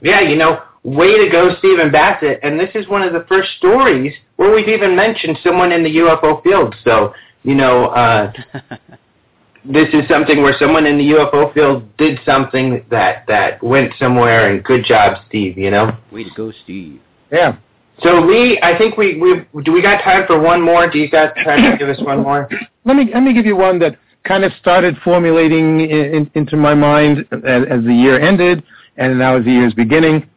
Yeah, 0.02 0.20
you 0.20 0.36
know, 0.36 0.62
way 0.82 1.16
to 1.24 1.30
go, 1.30 1.54
Stephen 1.58 1.90
Bassett. 1.90 2.40
And 2.42 2.60
this 2.60 2.70
is 2.74 2.86
one 2.88 3.02
of 3.02 3.12
the 3.12 3.24
first 3.28 3.48
stories 3.58 4.12
where 4.36 4.54
we've 4.54 4.68
even 4.68 4.94
mentioned 4.94 5.38
someone 5.42 5.72
in 5.72 5.82
the 5.82 5.96
UFO 5.96 6.42
field. 6.42 6.74
So, 6.84 7.14
you 7.42 7.54
know, 7.54 7.86
uh, 7.86 8.32
this 9.64 9.88
is 9.94 10.06
something 10.08 10.42
where 10.42 10.54
someone 10.58 10.86
in 10.86 10.98
the 10.98 11.04
UFO 11.04 11.52
field 11.54 11.96
did 11.96 12.18
something 12.24 12.84
that 12.90 13.24
that 13.26 13.62
went 13.62 13.92
somewhere. 13.98 14.50
And 14.50 14.62
good 14.62 14.84
job, 14.84 15.18
Steve. 15.28 15.56
You 15.56 15.70
know. 15.70 15.96
Way 16.12 16.24
to 16.24 16.30
go, 16.36 16.52
Steve. 16.64 17.00
Yeah. 17.32 17.56
So 18.02 18.20
Lee, 18.20 18.58
I 18.62 18.76
think 18.76 18.96
we 18.96 19.16
we 19.16 19.62
do 19.62 19.72
we 19.72 19.80
got 19.82 20.02
time 20.02 20.26
for 20.26 20.38
one 20.38 20.60
more? 20.60 20.88
Do 20.88 20.98
you 20.98 21.10
got 21.10 21.34
time 21.36 21.70
to 21.72 21.76
give 21.78 21.88
us 21.88 22.00
one 22.00 22.22
more? 22.22 22.48
Let 22.84 22.96
me 22.96 23.10
let 23.12 23.22
me 23.22 23.32
give 23.32 23.46
you 23.46 23.56
one 23.56 23.78
that 23.80 23.96
kind 24.24 24.44
of 24.44 24.52
started 24.60 24.96
formulating 25.04 25.80
in, 25.80 25.90
in, 26.14 26.30
into 26.34 26.56
my 26.56 26.74
mind 26.74 27.20
as, 27.32 27.62
as 27.70 27.84
the 27.84 27.94
year 27.94 28.20
ended, 28.20 28.62
and 28.96 29.18
now 29.18 29.38
as 29.38 29.44
the 29.44 29.52
year's 29.52 29.74
beginning. 29.74 30.28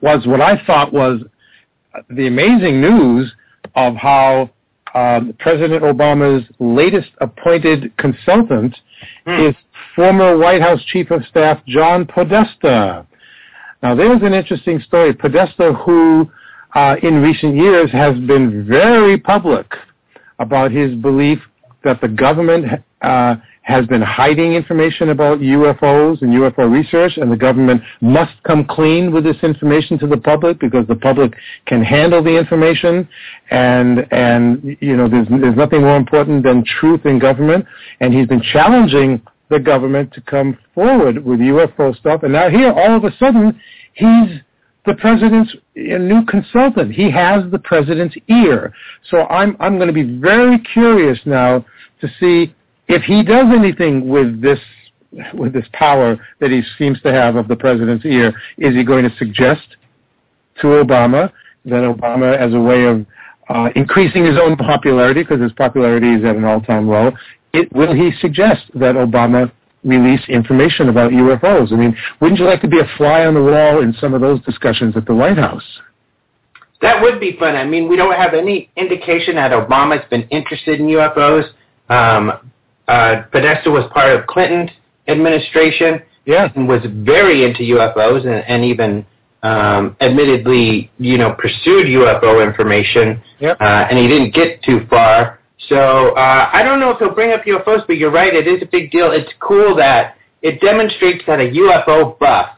Was 0.00 0.26
what 0.26 0.40
I 0.40 0.64
thought 0.64 0.92
was 0.92 1.20
the 2.10 2.26
amazing 2.26 2.80
news 2.80 3.32
of 3.74 3.94
how 3.96 4.50
um, 4.94 5.34
President 5.38 5.82
Obama's 5.82 6.44
latest 6.58 7.10
appointed 7.20 7.96
consultant 7.96 8.76
Hmm. 9.24 9.48
is 9.48 9.54
former 9.94 10.36
White 10.36 10.62
House 10.62 10.82
Chief 10.86 11.10
of 11.10 11.24
Staff 11.26 11.60
John 11.66 12.06
Podesta. 12.06 13.06
Now, 13.82 13.94
there's 13.94 14.22
an 14.22 14.32
interesting 14.32 14.80
story. 14.80 15.12
Podesta, 15.12 15.72
who 15.72 16.30
uh, 16.74 16.96
in 17.02 17.22
recent 17.22 17.56
years 17.56 17.90
has 17.92 18.14
been 18.20 18.66
very 18.66 19.18
public 19.18 19.66
about 20.38 20.70
his 20.70 20.94
belief 20.96 21.38
that 21.84 22.00
the 22.00 22.08
government 22.08 22.66
uh, 23.02 23.36
has 23.62 23.86
been 23.86 24.02
hiding 24.02 24.54
information 24.54 25.10
about 25.10 25.38
UFOs 25.38 26.20
and 26.22 26.32
UFO 26.32 26.70
research, 26.70 27.16
and 27.16 27.30
the 27.30 27.36
government 27.36 27.80
must 28.00 28.32
come 28.44 28.64
clean 28.64 29.12
with 29.12 29.22
this 29.22 29.36
information 29.42 29.98
to 30.00 30.06
the 30.06 30.16
public 30.16 30.58
because 30.58 30.86
the 30.88 30.96
public 30.96 31.32
can 31.66 31.82
handle 31.82 32.22
the 32.22 32.36
information, 32.36 33.08
and 33.50 34.06
and 34.10 34.76
you 34.80 34.96
know 34.96 35.08
there's 35.08 35.28
there's 35.28 35.56
nothing 35.56 35.82
more 35.82 35.96
important 35.96 36.42
than 36.42 36.64
truth 36.64 37.06
in 37.06 37.18
government, 37.18 37.64
and 38.00 38.12
he's 38.12 38.26
been 38.26 38.42
challenging 38.52 39.22
the 39.48 39.60
government 39.60 40.12
to 40.14 40.20
come 40.22 40.58
forward 40.74 41.24
with 41.24 41.38
UFO 41.38 41.96
stuff, 41.98 42.24
and 42.24 42.32
now 42.32 42.48
here 42.48 42.72
all 42.72 42.96
of 42.96 43.04
a 43.04 43.16
sudden 43.16 43.60
he's 43.94 44.40
the 44.84 44.94
president's 44.94 45.54
new 45.76 46.24
consultant. 46.26 46.92
He 46.92 47.10
has 47.10 47.44
the 47.50 47.58
president's 47.58 48.16
ear. 48.28 48.72
So 49.10 49.26
I'm 49.28 49.56
I'm 49.60 49.76
going 49.76 49.88
to 49.88 49.94
be 49.94 50.18
very 50.18 50.58
curious 50.58 51.18
now 51.24 51.64
to 52.00 52.08
see 52.18 52.54
if 52.88 53.02
he 53.02 53.22
does 53.22 53.46
anything 53.54 54.08
with 54.08 54.42
this 54.42 54.58
with 55.34 55.52
this 55.52 55.66
power 55.72 56.18
that 56.40 56.50
he 56.50 56.62
seems 56.78 57.00
to 57.02 57.12
have 57.12 57.36
of 57.36 57.48
the 57.48 57.56
president's 57.56 58.04
ear. 58.04 58.32
Is 58.58 58.74
he 58.74 58.82
going 58.82 59.08
to 59.08 59.16
suggest 59.16 59.76
to 60.60 60.68
Obama 60.68 61.30
that 61.64 61.82
Obama, 61.82 62.36
as 62.36 62.54
a 62.54 62.60
way 62.60 62.84
of 62.84 63.06
uh, 63.48 63.68
increasing 63.76 64.24
his 64.24 64.38
own 64.38 64.56
popularity, 64.56 65.22
because 65.22 65.40
his 65.40 65.52
popularity 65.52 66.14
is 66.14 66.24
at 66.24 66.36
an 66.36 66.44
all-time 66.44 66.88
low, 66.88 67.12
it, 67.52 67.72
will 67.72 67.94
he 67.94 68.10
suggest 68.20 68.62
that 68.74 68.94
Obama 68.94 69.50
release 69.84 70.20
information 70.28 70.88
about 70.88 71.12
UFOs? 71.12 71.72
I 71.72 71.76
mean, 71.76 71.96
wouldn't 72.20 72.38
you 72.38 72.46
like 72.46 72.60
to 72.62 72.68
be 72.68 72.80
a 72.80 72.86
fly 72.96 73.26
on 73.26 73.34
the 73.34 73.42
wall 73.42 73.82
in 73.82 73.92
some 73.94 74.14
of 74.14 74.20
those 74.20 74.40
discussions 74.42 74.96
at 74.96 75.06
the 75.06 75.14
White 75.14 75.38
House? 75.38 75.64
That 76.80 77.00
would 77.00 77.20
be 77.20 77.36
fun. 77.38 77.54
I 77.54 77.64
mean, 77.64 77.88
we 77.88 77.96
don't 77.96 78.14
have 78.16 78.34
any 78.34 78.70
indication 78.76 79.36
that 79.36 79.52
Obama's 79.52 80.04
been 80.10 80.22
interested 80.30 80.80
in 80.80 80.86
UFOs. 80.86 81.44
Um, 81.88 82.50
uh, 82.88 83.22
Podesta 83.30 83.70
was 83.70 83.88
part 83.92 84.10
of 84.18 84.26
Clinton's 84.26 84.70
administration 85.06 86.02
Yeah. 86.24 86.48
and 86.54 86.68
was 86.68 86.80
very 86.86 87.44
into 87.44 87.62
UFOs 87.76 88.26
and, 88.26 88.44
and 88.48 88.64
even 88.64 89.06
um, 89.44 89.96
admittedly, 90.00 90.90
you 90.98 91.18
know, 91.18 91.34
pursued 91.34 91.86
UFO 91.86 92.44
information. 92.44 93.22
Yep. 93.40 93.60
Uh, 93.60 93.86
and 93.90 93.98
he 93.98 94.08
didn't 94.08 94.34
get 94.34 94.62
too 94.62 94.86
far. 94.88 95.40
So 95.68 96.14
uh, 96.16 96.50
I 96.52 96.62
don't 96.62 96.80
know 96.80 96.90
if 96.90 96.98
he'll 96.98 97.14
bring 97.14 97.32
up 97.32 97.44
UFOs, 97.44 97.86
but 97.86 97.96
you're 97.96 98.10
right. 98.10 98.34
It 98.34 98.46
is 98.46 98.62
a 98.62 98.66
big 98.66 98.90
deal. 98.90 99.12
It's 99.12 99.30
cool 99.40 99.76
that 99.76 100.16
it 100.42 100.60
demonstrates 100.60 101.24
that 101.26 101.40
a 101.40 101.50
UFO 101.50 102.18
buff 102.18 102.56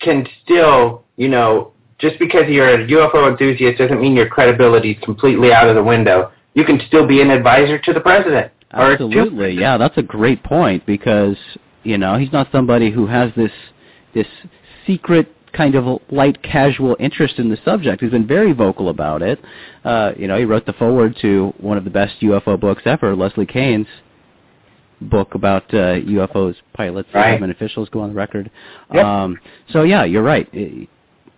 can 0.00 0.26
still, 0.42 1.04
you 1.16 1.28
know, 1.28 1.72
just 1.98 2.18
because 2.18 2.44
you're 2.48 2.80
a 2.80 2.86
UFO 2.86 3.30
enthusiast 3.30 3.78
doesn't 3.78 4.00
mean 4.00 4.16
your 4.16 4.28
credibility 4.28 4.92
is 4.92 5.04
completely 5.04 5.52
out 5.52 5.68
of 5.68 5.76
the 5.76 5.82
window. 5.82 6.32
You 6.54 6.64
can 6.64 6.80
still 6.88 7.06
be 7.06 7.20
an 7.20 7.30
advisor 7.30 7.78
to 7.78 7.92
the 7.92 8.00
president. 8.00 8.52
Absolutely, 8.72 9.52
yeah, 9.52 9.76
that's 9.76 9.98
a 9.98 10.02
great 10.02 10.42
point 10.42 10.86
because 10.86 11.36
you 11.82 11.98
know 11.98 12.16
he's 12.16 12.32
not 12.32 12.48
somebody 12.52 12.90
who 12.90 13.06
has 13.06 13.30
this 13.36 13.50
this 14.14 14.26
secret 14.86 15.34
kind 15.52 15.74
of 15.74 16.00
light 16.10 16.42
casual 16.42 16.96
interest 17.00 17.38
in 17.38 17.48
the 17.50 17.58
subject. 17.64 18.02
He's 18.02 18.10
been 18.10 18.26
very 18.26 18.52
vocal 18.52 18.88
about 18.88 19.22
it. 19.22 19.38
Uh, 19.84 20.12
you 20.16 20.26
know, 20.28 20.38
he 20.38 20.44
wrote 20.44 20.66
the 20.66 20.72
foreword 20.74 21.16
to 21.22 21.52
one 21.58 21.76
of 21.76 21.84
the 21.84 21.90
best 21.90 22.20
UFO 22.20 22.58
books 22.58 22.82
ever, 22.86 23.14
Leslie 23.16 23.46
Kean's 23.46 23.86
book 25.00 25.34
about 25.34 25.64
uh, 25.72 25.94
UFOs, 26.00 26.56
pilots, 26.74 27.08
and 27.12 27.14
Right. 27.22 27.30
government 27.32 27.52
officials 27.52 27.88
go 27.88 28.00
on 28.00 28.10
the 28.10 28.14
record. 28.14 28.50
Yep. 28.92 29.04
Um, 29.04 29.38
so 29.72 29.82
yeah, 29.82 30.04
you're 30.04 30.22
right. 30.22 30.48
I- 30.52 30.86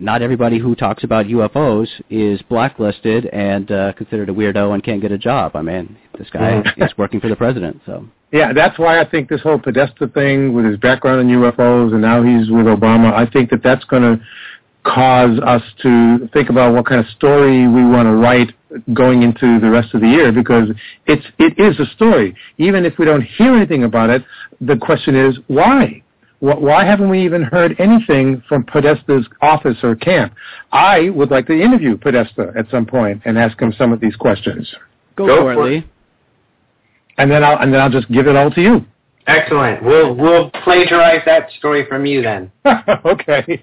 not 0.03 0.21
everybody 0.21 0.59
who 0.59 0.75
talks 0.75 1.05
about 1.05 1.27
UFOs 1.27 1.89
is 2.11 2.43
blacklisted 2.43 3.27
and 3.27 3.71
uh, 3.71 3.93
considered 3.95 4.29
a 4.29 4.33
weirdo 4.33 4.75
and 4.75 4.83
can't 4.83 5.01
get 5.01 5.13
a 5.13 5.19
job. 5.19 5.55
I 5.55 5.63
mean, 5.63 5.97
this 6.19 6.29
guy 6.31 6.63
Yeah. 6.77 6.85
is 6.87 6.93
working 6.99 7.21
for 7.21 7.29
the 7.29 7.37
president, 7.37 7.81
so. 7.87 8.05
Yeah, 8.33 8.53
that's 8.53 8.79
why 8.79 8.99
I 9.01 9.05
think 9.09 9.29
this 9.29 9.43
whole 9.43 9.59
Podesta 9.59 10.09
thing 10.09 10.55
with 10.55 10.65
his 10.65 10.79
background 10.79 11.21
in 11.21 11.29
UFOs 11.39 11.93
and 11.93 12.01
now 12.03 12.23
he's 12.23 12.51
with 12.51 12.67
Obama, 12.67 13.13
I 13.13 13.27
think 13.27 13.51
that 13.51 13.63
that's 13.63 13.85
going 13.85 14.03
to 14.03 14.21
cause 14.85 15.39
us 15.41 15.63
to 15.83 16.29
think 16.33 16.51
about 16.51 16.75
what 16.75 16.87
kind 16.87 17.01
of 17.01 17.07
story 17.13 17.69
we 17.69 17.85
want 17.85 18.07
to 18.07 18.15
write 18.17 18.53
going 18.95 19.23
into 19.23 19.61
the 19.61 19.71
rest 19.71 19.95
of 19.95 20.01
the 20.01 20.09
year 20.09 20.33
because 20.33 20.69
it's 21.07 21.25
it 21.39 21.57
is 21.59 21.79
a 21.79 21.87
story. 21.95 22.35
Even 22.59 22.85
if 22.85 22.99
we 22.99 23.05
don't 23.05 23.23
hear 23.23 23.55
anything 23.55 23.85
about 23.85 24.11
it, 24.11 24.25
the 24.61 24.77
question 24.77 25.15
is 25.15 25.39
why? 25.47 26.02
Wh- 26.43 26.61
Why 26.61 26.85
haven't 26.85 27.09
we 27.09 27.23
even 27.25 27.43
heard 27.43 27.77
anything 27.79 28.43
from 28.49 28.65
Podesta's 28.65 29.27
office 29.41 29.79
or 29.85 29.95
camp? 29.95 30.35
I 30.73 31.09
would 31.11 31.31
like 31.31 31.47
to 31.47 31.53
interview 31.53 31.97
Podesta 31.97 32.53
at 32.59 32.69
some 32.69 32.85
point 32.85 33.23
and 33.25 33.39
ask 33.39 33.61
him 33.63 33.73
some 33.79 33.93
of 33.93 34.01
these 34.01 34.17
questions, 34.17 34.75
Go, 35.15 35.27
Go 35.27 35.37
for 35.43 35.53
it, 35.53 35.55
for 35.55 35.69
it. 35.69 35.71
Lee. 35.71 35.87
and 37.19 37.31
then 37.31 37.45
I'll 37.45 37.59
and 37.59 37.73
then 37.73 37.81
I'll 37.81 37.91
just 37.91 38.11
give 38.11 38.27
it 38.27 38.35
all 38.35 38.51
to 38.51 38.61
you. 38.61 38.85
Excellent. 39.29 39.85
We'll 39.85 40.17
we'll 40.17 40.51
plagiarize 40.65 41.23
that 41.27 41.49
story 41.59 41.87
from 41.87 42.05
you 42.07 42.23
then. 42.23 42.51
okay. 43.05 43.63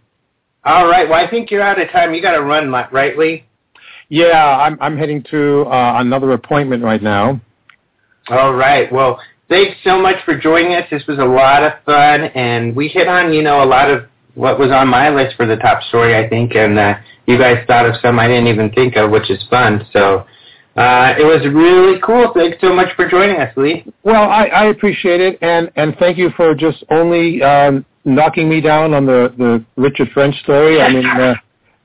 All 0.64 0.88
right. 0.88 1.08
Well, 1.10 1.20
I 1.26 1.30
think 1.30 1.52
you're 1.52 1.62
out 1.62 1.82
of 1.82 1.90
time. 1.90 2.14
You 2.14 2.22
got 2.22 2.34
to 2.34 2.42
run, 2.44 2.72
right, 2.72 3.18
Lee? 3.18 3.46
Yeah, 4.08 4.58
I'm 4.58 4.78
I'm 4.82 4.98
heading 4.98 5.22
to 5.32 5.64
uh, 5.66 5.96
another 5.98 6.32
appointment 6.32 6.82
right 6.84 7.04
now. 7.04 7.42
All 8.30 8.54
right. 8.54 8.92
Well, 8.92 9.20
thanks 9.50 9.78
so 9.84 10.00
much 10.00 10.24
for 10.24 10.38
joining 10.38 10.76
us. 10.76 10.86
This 10.90 11.06
was 11.08 11.18
a 11.20 11.26
lot 11.26 11.64
of 11.64 11.74
fun, 11.86 12.26
and 12.36 12.76
we 12.76 12.88
hit 12.88 13.08
on 13.08 13.34
you 13.34 13.42
know 13.42 13.64
a 13.64 13.66
lot 13.66 13.90
of 13.90 14.06
what 14.36 14.60
was 14.60 14.72
on 14.72 14.88
my 14.88 15.10
list 15.10 15.36
for 15.36 15.46
the 15.46 15.58
top 15.58 15.84
story, 15.84 16.16
I 16.16 16.30
think, 16.30 16.56
and 16.56 16.78
uh, 16.80 16.96
you 17.26 17.38
guys 17.38 17.66
thought 17.68 17.86
of 17.86 17.96
some 18.02 18.20
I 18.20 18.28
didn't 18.28 18.48
even 18.48 18.72
think 18.72 18.96
of, 18.96 19.12
which 19.12 19.30
is 19.30 19.44
fun. 19.50 19.86
So 19.92 20.26
Uh, 20.76 21.14
it 21.20 21.26
was 21.26 21.42
really 21.52 22.00
cool. 22.00 22.32
Thanks 22.34 22.58
so 22.62 22.74
much 22.74 22.96
for 22.96 23.10
joining 23.10 23.38
us, 23.38 23.52
Lee. 23.58 23.84
Well, 24.04 24.30
I, 24.30 24.46
I 24.46 24.66
appreciate 24.68 25.20
it, 25.20 25.38
and 25.42 25.70
and 25.76 25.96
thank 26.00 26.18
you 26.18 26.30
for 26.38 26.56
just 26.56 26.86
only 26.90 27.42
um, 27.44 27.86
knocking 28.06 28.48
me 28.48 28.62
down 28.62 28.94
on 28.94 29.06
the 29.06 29.34
the 29.38 29.66
Richard 29.76 30.10
French 30.14 30.36
story. 30.44 30.82
I 30.82 30.90
mean. 30.94 31.06
Uh, 31.06 31.36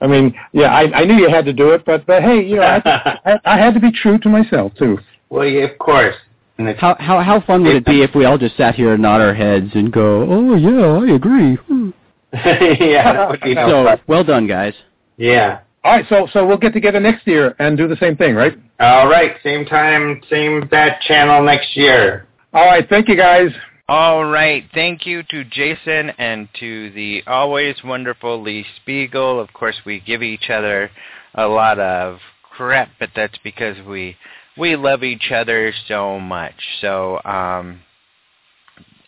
I 0.00 0.06
mean, 0.06 0.34
yeah, 0.52 0.66
I, 0.66 1.00
I 1.00 1.04
knew 1.04 1.14
you 1.14 1.30
had 1.30 1.46
to 1.46 1.52
do 1.52 1.70
it, 1.70 1.82
but 1.86 2.04
but 2.04 2.22
hey, 2.22 2.44
you 2.44 2.56
know, 2.56 2.62
I, 2.62 2.78
I, 3.24 3.40
I 3.54 3.58
had 3.58 3.72
to 3.74 3.80
be 3.80 3.90
true 3.90 4.18
to 4.18 4.28
myself 4.28 4.72
too. 4.76 4.98
Well, 5.30 5.46
yeah, 5.46 5.64
of 5.64 5.78
course. 5.78 6.16
And 6.58 6.68
it's, 6.68 6.80
How 6.80 6.96
how 7.00 7.20
how 7.20 7.40
fun 7.40 7.64
would 7.64 7.74
it 7.76 7.84
be 7.84 8.02
if 8.02 8.14
we 8.14 8.24
all 8.26 8.38
just 8.38 8.56
sat 8.56 8.74
here 8.76 8.92
and 8.92 9.02
nod 9.02 9.20
our 9.20 9.34
heads 9.34 9.70
and 9.74 9.92
go, 9.92 10.22
"Oh 10.30 10.54
yeah, 10.54 11.12
I 11.12 11.14
agree." 11.16 11.56
Hmm. 11.56 11.90
yeah, 12.32 13.12
that 13.12 13.28
would 13.30 13.40
be 13.40 13.54
So 13.54 13.84
fun. 13.84 14.00
well 14.06 14.24
done, 14.24 14.46
guys. 14.46 14.74
Yeah. 15.16 15.60
All 15.82 15.96
right, 15.96 16.06
so 16.08 16.26
so 16.32 16.46
we'll 16.46 16.56
get 16.56 16.72
together 16.72 17.00
next 17.00 17.26
year 17.26 17.54
and 17.58 17.76
do 17.76 17.86
the 17.88 17.96
same 17.96 18.16
thing, 18.16 18.34
right? 18.34 18.56
All 18.80 19.08
right. 19.08 19.36
Same 19.42 19.64
time, 19.66 20.20
same 20.30 20.66
bat 20.68 21.00
channel 21.02 21.42
next 21.44 21.76
year. 21.76 22.26
All 22.52 22.66
right, 22.66 22.88
thank 22.88 23.08
you 23.08 23.16
guys. 23.16 23.50
All 23.88 24.24
right. 24.24 24.64
Thank 24.72 25.04
you 25.04 25.22
to 25.24 25.44
Jason 25.44 26.10
and 26.18 26.48
to 26.58 26.90
the 26.92 27.22
always 27.26 27.76
wonderful 27.84 28.40
Lee 28.40 28.64
Speigel. 28.80 29.42
Of 29.42 29.52
course, 29.52 29.76
we 29.84 30.00
give 30.00 30.22
each 30.22 30.48
other 30.48 30.90
a 31.34 31.46
lot 31.46 31.78
of 31.78 32.18
crap, 32.50 32.88
but 32.98 33.10
that's 33.14 33.36
because 33.44 33.76
we 33.86 34.16
we 34.56 34.76
love 34.76 35.02
each 35.02 35.30
other 35.32 35.72
so 35.88 36.18
much. 36.20 36.54
So 36.80 37.20
um, 37.24 37.80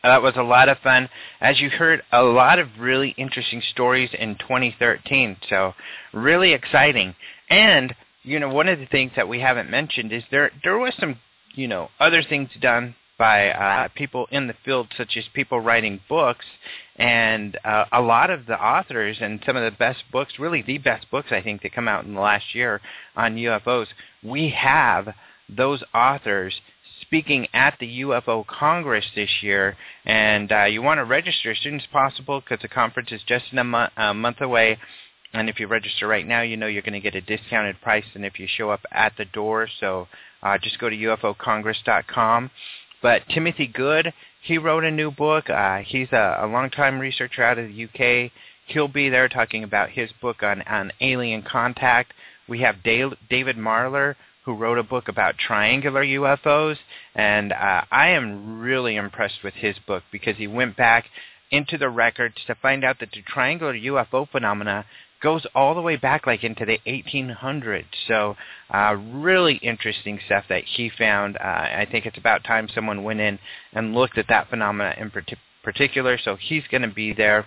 that 0.03 0.23
was 0.23 0.35
a 0.37 0.43
lot 0.43 0.69
of 0.69 0.79
fun. 0.79 1.09
As 1.41 1.61
you 1.61 1.71
heard, 1.71 2.03
a 2.13 2.23
lot 2.23 2.59
of 2.59 2.69
really 2.79 3.15
interesting 3.17 3.63
stories 3.71 4.11
in 4.19 4.37
2013. 4.37 5.37
So 5.49 5.75
really 6.13 6.53
exciting. 6.53 7.15
And 7.51 7.95
you 8.23 8.41
know, 8.41 8.49
one 8.49 8.69
of 8.69 8.79
the 8.79 8.87
things 8.87 9.13
that 9.17 9.29
we 9.29 9.41
haven't 9.41 9.71
mentioned 9.71 10.13
is 10.13 10.25
there 10.31 10.51
there 10.65 10.79
was 10.79 10.95
some 10.99 11.19
you 11.55 11.69
know 11.69 11.91
other 12.01 12.23
things 12.23 12.51
done 12.61 12.95
by 13.19 13.51
uh, 13.51 13.89
people 13.95 14.27
in 14.31 14.47
the 14.47 14.55
field, 14.65 14.89
such 14.97 15.17
as 15.17 15.25
people 15.33 15.61
writing 15.61 16.01
books, 16.09 16.45
and 16.97 17.59
uh, 17.65 17.85
a 17.93 18.01
lot 18.01 18.31
of 18.31 18.47
the 18.47 18.63
authors 18.63 19.17
and 19.21 19.41
some 19.47 19.57
of 19.57 19.63
the 19.63 19.77
best 19.79 20.03
books, 20.13 20.35
really 20.39 20.63
the 20.63 20.79
best 20.79 21.11
books 21.11 21.29
I 21.31 21.41
think 21.41 21.63
that 21.63 21.73
come 21.73 21.89
out 21.89 22.05
in 22.05 22.15
the 22.15 22.21
last 22.21 22.55
year 22.55 22.81
on 23.17 23.37
UFOs. 23.37 23.87
We 24.23 24.51
have 24.51 25.09
those 25.49 25.83
authors 25.95 26.55
speaking 27.03 27.47
at 27.53 27.77
the 27.79 28.01
UFO 28.01 28.47
Congress 28.47 29.05
this 29.15 29.31
year, 29.43 29.77
and 30.05 30.51
uh, 30.51 30.65
you 30.65 30.83
want 30.83 30.99
to 30.99 31.05
register 31.05 31.53
as 31.53 31.59
soon 31.63 31.77
as 31.77 31.87
possible 31.93 32.41
because 32.41 32.61
the 32.63 32.69
conference 32.69 33.13
is 33.13 33.21
just 33.27 33.45
a, 33.53 33.65
mo- 33.65 33.89
a 33.97 34.13
month 34.13 34.41
away. 34.41 34.79
And 35.33 35.49
if 35.49 35.61
you 35.61 35.67
register 35.67 36.07
right 36.07 36.27
now, 36.27 36.43
you 36.43 36.57
know 36.57 36.67
you're 36.67 36.83
going 36.83 36.95
to 36.95 37.01
get 37.01 37.15
a 37.15 37.21
discounted 37.21 37.81
price 37.81 38.05
than 38.13 38.25
if 38.25 38.39
you 38.39 38.47
show 38.49 38.71
up 38.71 38.81
at 38.91 39.13
the 39.19 39.25
door. 39.27 39.69
So 39.81 40.09
uh, 40.43 40.59
just 40.59 40.79
go 40.79 40.89
to 40.89 40.97
ufocongress.com. 40.97 42.51
But 43.03 43.23
Timothy 43.29 43.67
Good, 43.67 44.13
he 44.43 44.59
wrote 44.59 44.85
a 44.85 44.91
new 44.91 45.11
book. 45.11 45.51
Uh, 45.51 45.79
he's 45.79 46.09
a, 46.13 46.41
a 46.43 46.47
longtime 46.47 46.99
researcher 46.99 47.43
out 47.43 47.59
of 47.59 47.69
the 47.69 47.85
UK. 47.85 48.33
He'll 48.67 48.89
be 48.89 49.09
there 49.09 49.29
talking 49.29 49.63
about 49.63 49.91
his 49.91 50.11
book 50.21 50.43
on, 50.43 50.63
on 50.63 50.93
alien 51.01 51.43
contact. 51.43 52.13
We 52.49 52.61
have 52.61 52.83
Dale, 52.83 53.13
David 53.29 53.57
Marler, 53.57 54.15
who 54.47 54.55
wrote 54.55 54.79
a 54.79 54.83
book 54.83 55.09
about 55.09 55.37
triangular 55.37 56.05
UFOs, 56.05 56.77
and 57.17 57.53
uh, 57.53 57.83
I 57.91 58.11
am 58.11 58.61
really 58.61 58.95
impressed 58.95 59.43
with 59.43 59.55
his 59.55 59.75
book 59.89 60.05
because 60.13 60.37
he 60.37 60.47
went 60.47 60.77
back 60.77 61.07
into 61.51 61.77
the 61.77 61.89
records 61.89 62.37
to 62.47 62.55
find 62.55 62.85
out 62.85 63.01
that 63.01 63.11
the 63.11 63.23
triangular 63.27 63.75
UFO 63.75 64.29
phenomena 64.31 64.87
goes 65.21 65.45
all 65.55 65.75
the 65.75 65.81
way 65.81 65.97
back 65.97 66.29
like 66.29 66.45
into 66.45 66.65
the 66.65 66.79
1800s. 66.87 67.87
So 68.07 68.37
uh, 68.73 68.97
really 68.97 69.57
interesting 69.57 70.21
stuff 70.27 70.45
that 70.49 70.63
he 70.65 70.91
found. 70.97 71.37
Uh, 71.37 71.41
I 71.41 71.89
think 71.91 72.07
it's 72.07 72.19
about 72.19 72.45
time 72.45 72.69
someone 72.73 73.03
went 73.03 73.21
in 73.21 73.41
and 73.73 73.95
looked 73.95 74.17
at 74.17 74.29
that 74.29 74.49
phenomena 74.49 74.95
in 74.97 75.11
parti- 75.11 75.39
particular. 75.65 76.19
So 76.19 76.37
he's 76.37 76.63
going 76.71 76.83
to 76.83 76.89
be 76.89 77.13
there. 77.13 77.47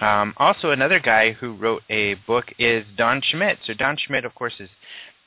Um, 0.00 0.34
also, 0.36 0.70
another 0.70 1.00
guy 1.00 1.32
who 1.32 1.54
wrote 1.54 1.82
a 1.88 2.14
book 2.26 2.52
is 2.58 2.84
Don 2.96 3.22
Schmitt. 3.22 3.58
So 3.66 3.72
Don 3.74 3.96
Schmitt, 3.96 4.24
of 4.24 4.34
course, 4.34 4.52
is 4.60 4.68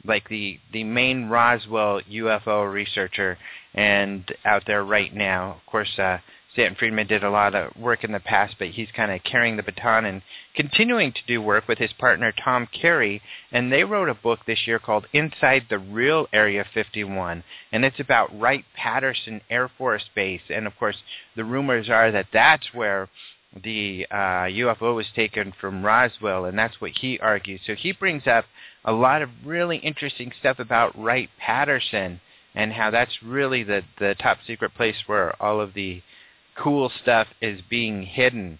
like 0.05 0.27
the 0.29 0.59
the 0.71 0.83
main 0.83 1.25
Roswell 1.25 2.01
UFO 2.01 2.71
researcher 2.71 3.37
and 3.73 4.23
out 4.45 4.63
there 4.65 4.83
right 4.83 5.13
now. 5.13 5.51
Of 5.51 5.71
course, 5.71 5.99
uh, 5.99 6.19
Stanton 6.53 6.75
Friedman 6.75 7.07
did 7.07 7.23
a 7.23 7.29
lot 7.29 7.53
of 7.53 7.75
work 7.77 8.03
in 8.03 8.11
the 8.11 8.19
past, 8.19 8.55
but 8.57 8.69
he's 8.69 8.89
kind 8.95 9.11
of 9.11 9.23
carrying 9.23 9.55
the 9.55 9.63
baton 9.63 10.05
and 10.05 10.21
continuing 10.55 11.11
to 11.11 11.19
do 11.27 11.41
work 11.41 11.67
with 11.67 11.77
his 11.77 11.93
partner 11.93 12.31
Tom 12.31 12.67
Carey. 12.67 13.21
And 13.51 13.71
they 13.71 13.83
wrote 13.83 14.09
a 14.09 14.15
book 14.15 14.39
this 14.45 14.65
year 14.65 14.79
called 14.79 15.05
Inside 15.13 15.67
the 15.69 15.77
Real 15.77 16.27
Area 16.33 16.65
51, 16.73 17.43
and 17.71 17.85
it's 17.85 17.99
about 17.99 18.37
Wright 18.37 18.65
Patterson 18.75 19.41
Air 19.49 19.69
Force 19.77 20.05
Base. 20.15 20.41
And 20.49 20.65
of 20.65 20.75
course, 20.77 20.97
the 21.35 21.45
rumors 21.45 21.89
are 21.89 22.11
that 22.11 22.27
that's 22.33 22.73
where 22.73 23.09
the 23.63 24.05
uh, 24.11 24.45
UFO 24.49 24.95
was 24.95 25.07
taken 25.15 25.53
from 25.59 25.85
Roswell, 25.85 26.45
and 26.45 26.57
that's 26.57 26.79
what 26.81 26.91
he 26.91 27.19
argues. 27.19 27.61
So 27.65 27.73
he 27.73 27.91
brings 27.91 28.27
up 28.27 28.45
a 28.89 28.91
lot 28.91 29.21
of 29.21 29.29
really 29.45 29.77
interesting 29.77 30.31
stuff 30.39 30.57
about 30.57 30.97
Wright 30.97 31.29
Patterson 31.37 32.19
and 32.55 32.73
how 32.73 32.89
that's 32.89 33.11
really 33.23 33.61
the 33.63 33.83
the 33.99 34.15
top 34.19 34.39
secret 34.47 34.73
place 34.73 34.95
where 35.05 35.39
all 35.41 35.61
of 35.61 35.75
the 35.75 36.01
cool 36.57 36.91
stuff 37.03 37.27
is 37.39 37.61
being 37.69 38.01
hidden. 38.01 38.59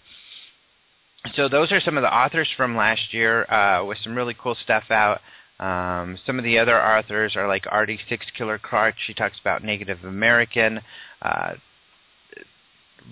So 1.34 1.48
those 1.48 1.72
are 1.72 1.80
some 1.80 1.98
of 1.98 2.02
the 2.02 2.14
authors 2.14 2.48
from 2.56 2.76
last 2.76 3.12
year 3.12 3.44
uh, 3.52 3.84
with 3.84 3.98
some 4.04 4.14
really 4.14 4.36
cool 4.40 4.56
stuff 4.62 4.84
out. 4.90 5.20
Um, 5.58 6.16
some 6.24 6.38
of 6.38 6.44
the 6.44 6.58
other 6.60 6.80
authors 6.80 7.34
are 7.34 7.48
like 7.48 7.66
Artie 7.68 7.98
Six 8.08 8.24
Killer 8.38 8.58
Clark. 8.58 8.94
She 9.04 9.12
talks 9.12 9.38
about 9.40 9.64
Native 9.64 10.04
American 10.04 10.80
uh, 11.20 11.54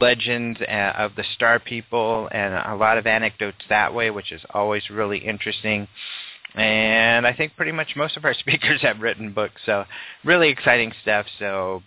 legends 0.00 0.60
uh, 0.60 0.92
of 0.96 1.16
the 1.16 1.24
Star 1.34 1.58
People 1.58 2.28
and 2.30 2.54
a 2.54 2.76
lot 2.76 2.96
of 2.96 3.08
anecdotes 3.08 3.58
that 3.68 3.92
way, 3.92 4.10
which 4.10 4.30
is 4.30 4.40
always 4.54 4.88
really 4.88 5.18
interesting. 5.18 5.88
And 6.54 7.26
I 7.26 7.34
think 7.34 7.56
pretty 7.56 7.72
much 7.72 7.94
most 7.96 8.16
of 8.16 8.24
our 8.24 8.34
speakers 8.38 8.82
have 8.82 9.00
written 9.00 9.32
books, 9.32 9.60
so 9.66 9.84
really 10.24 10.48
exciting 10.48 10.92
stuff. 11.02 11.26
So 11.38 11.82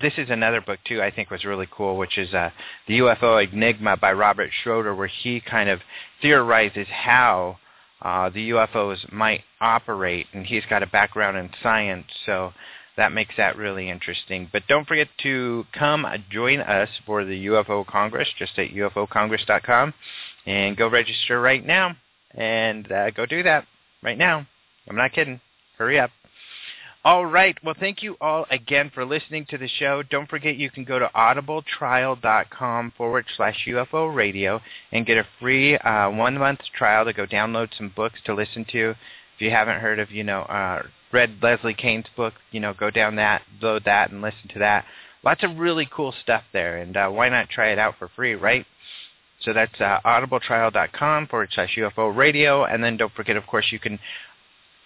this 0.00 0.14
is 0.18 0.28
another 0.30 0.60
book 0.60 0.80
too 0.86 1.00
I 1.00 1.10
think 1.10 1.30
was 1.30 1.44
really 1.44 1.68
cool, 1.70 1.96
which 1.96 2.18
is 2.18 2.32
uh, 2.34 2.50
the 2.88 2.98
UFO 2.98 3.46
Enigma 3.52 3.96
by 3.96 4.12
Robert 4.12 4.50
Schroeder, 4.62 4.94
where 4.94 5.08
he 5.08 5.40
kind 5.40 5.68
of 5.68 5.80
theorizes 6.22 6.86
how 6.88 7.58
uh, 8.02 8.28
the 8.28 8.50
UFOs 8.50 9.10
might 9.12 9.42
operate, 9.60 10.26
and 10.32 10.44
he's 10.44 10.64
got 10.68 10.82
a 10.82 10.86
background 10.86 11.38
in 11.38 11.48
science, 11.62 12.06
so 12.26 12.52
that 12.96 13.12
makes 13.12 13.34
that 13.36 13.56
really 13.56 13.88
interesting. 13.88 14.48
But 14.52 14.66
don't 14.68 14.86
forget 14.86 15.08
to 15.22 15.64
come 15.72 16.06
join 16.30 16.60
us 16.60 16.88
for 17.06 17.24
the 17.24 17.46
UFO 17.46 17.86
Congress, 17.86 18.28
just 18.38 18.58
at 18.58 18.70
ufocongress.com, 18.70 19.94
and 20.46 20.76
go 20.76 20.88
register 20.88 21.40
right 21.40 21.64
now, 21.64 21.96
and 22.34 22.90
uh, 22.90 23.10
go 23.10 23.26
do 23.26 23.42
that 23.42 23.66
right 24.02 24.18
now. 24.18 24.46
I'm 24.88 24.96
not 24.96 25.12
kidding. 25.12 25.40
Hurry 25.78 25.98
up. 25.98 26.10
All 27.06 27.26
right. 27.26 27.54
Well, 27.62 27.74
thank 27.78 28.02
you 28.02 28.16
all 28.18 28.46
again 28.50 28.90
for 28.94 29.04
listening 29.04 29.44
to 29.50 29.58
the 29.58 29.68
show. 29.68 30.02
Don't 30.02 30.28
forget 30.28 30.56
you 30.56 30.70
can 30.70 30.84
go 30.84 30.98
to 30.98 31.10
audibletrial.com 31.14 32.94
forward 32.96 33.26
slash 33.36 33.66
UFO 33.68 34.14
radio 34.14 34.58
and 34.90 35.04
get 35.04 35.18
a 35.18 35.26
free 35.38 35.76
uh, 35.76 36.10
one-month 36.10 36.60
trial 36.74 37.04
to 37.04 37.12
go 37.12 37.26
download 37.26 37.76
some 37.76 37.92
books 37.94 38.20
to 38.24 38.34
listen 38.34 38.64
to. 38.72 38.90
If 38.90 39.40
you 39.40 39.50
haven't 39.50 39.80
heard 39.80 39.98
of, 39.98 40.10
you 40.12 40.24
know, 40.24 40.42
uh, 40.42 40.82
read 41.12 41.36
Leslie 41.42 41.74
Kean's 41.74 42.06
book, 42.16 42.32
you 42.52 42.60
know, 42.60 42.72
go 42.72 42.90
down 42.90 43.16
that, 43.16 43.42
load 43.60 43.84
that, 43.84 44.10
and 44.10 44.22
listen 44.22 44.48
to 44.54 44.60
that. 44.60 44.86
Lots 45.22 45.44
of 45.44 45.58
really 45.58 45.86
cool 45.94 46.14
stuff 46.22 46.44
there, 46.54 46.78
and 46.78 46.96
uh, 46.96 47.10
why 47.10 47.28
not 47.28 47.50
try 47.50 47.68
it 47.68 47.78
out 47.78 47.96
for 47.98 48.08
free, 48.16 48.34
right? 48.34 48.64
So 49.44 49.52
that's 49.52 49.80
uh, 49.80 49.98
audibletrial.com 50.04 51.26
forward 51.28 51.50
slash 51.54 51.76
UFO 51.76 52.16
radio, 52.16 52.64
and 52.64 52.82
then 52.82 52.96
don't 52.96 53.12
forget, 53.12 53.36
of 53.36 53.46
course, 53.46 53.66
you 53.70 53.78
can 53.78 53.98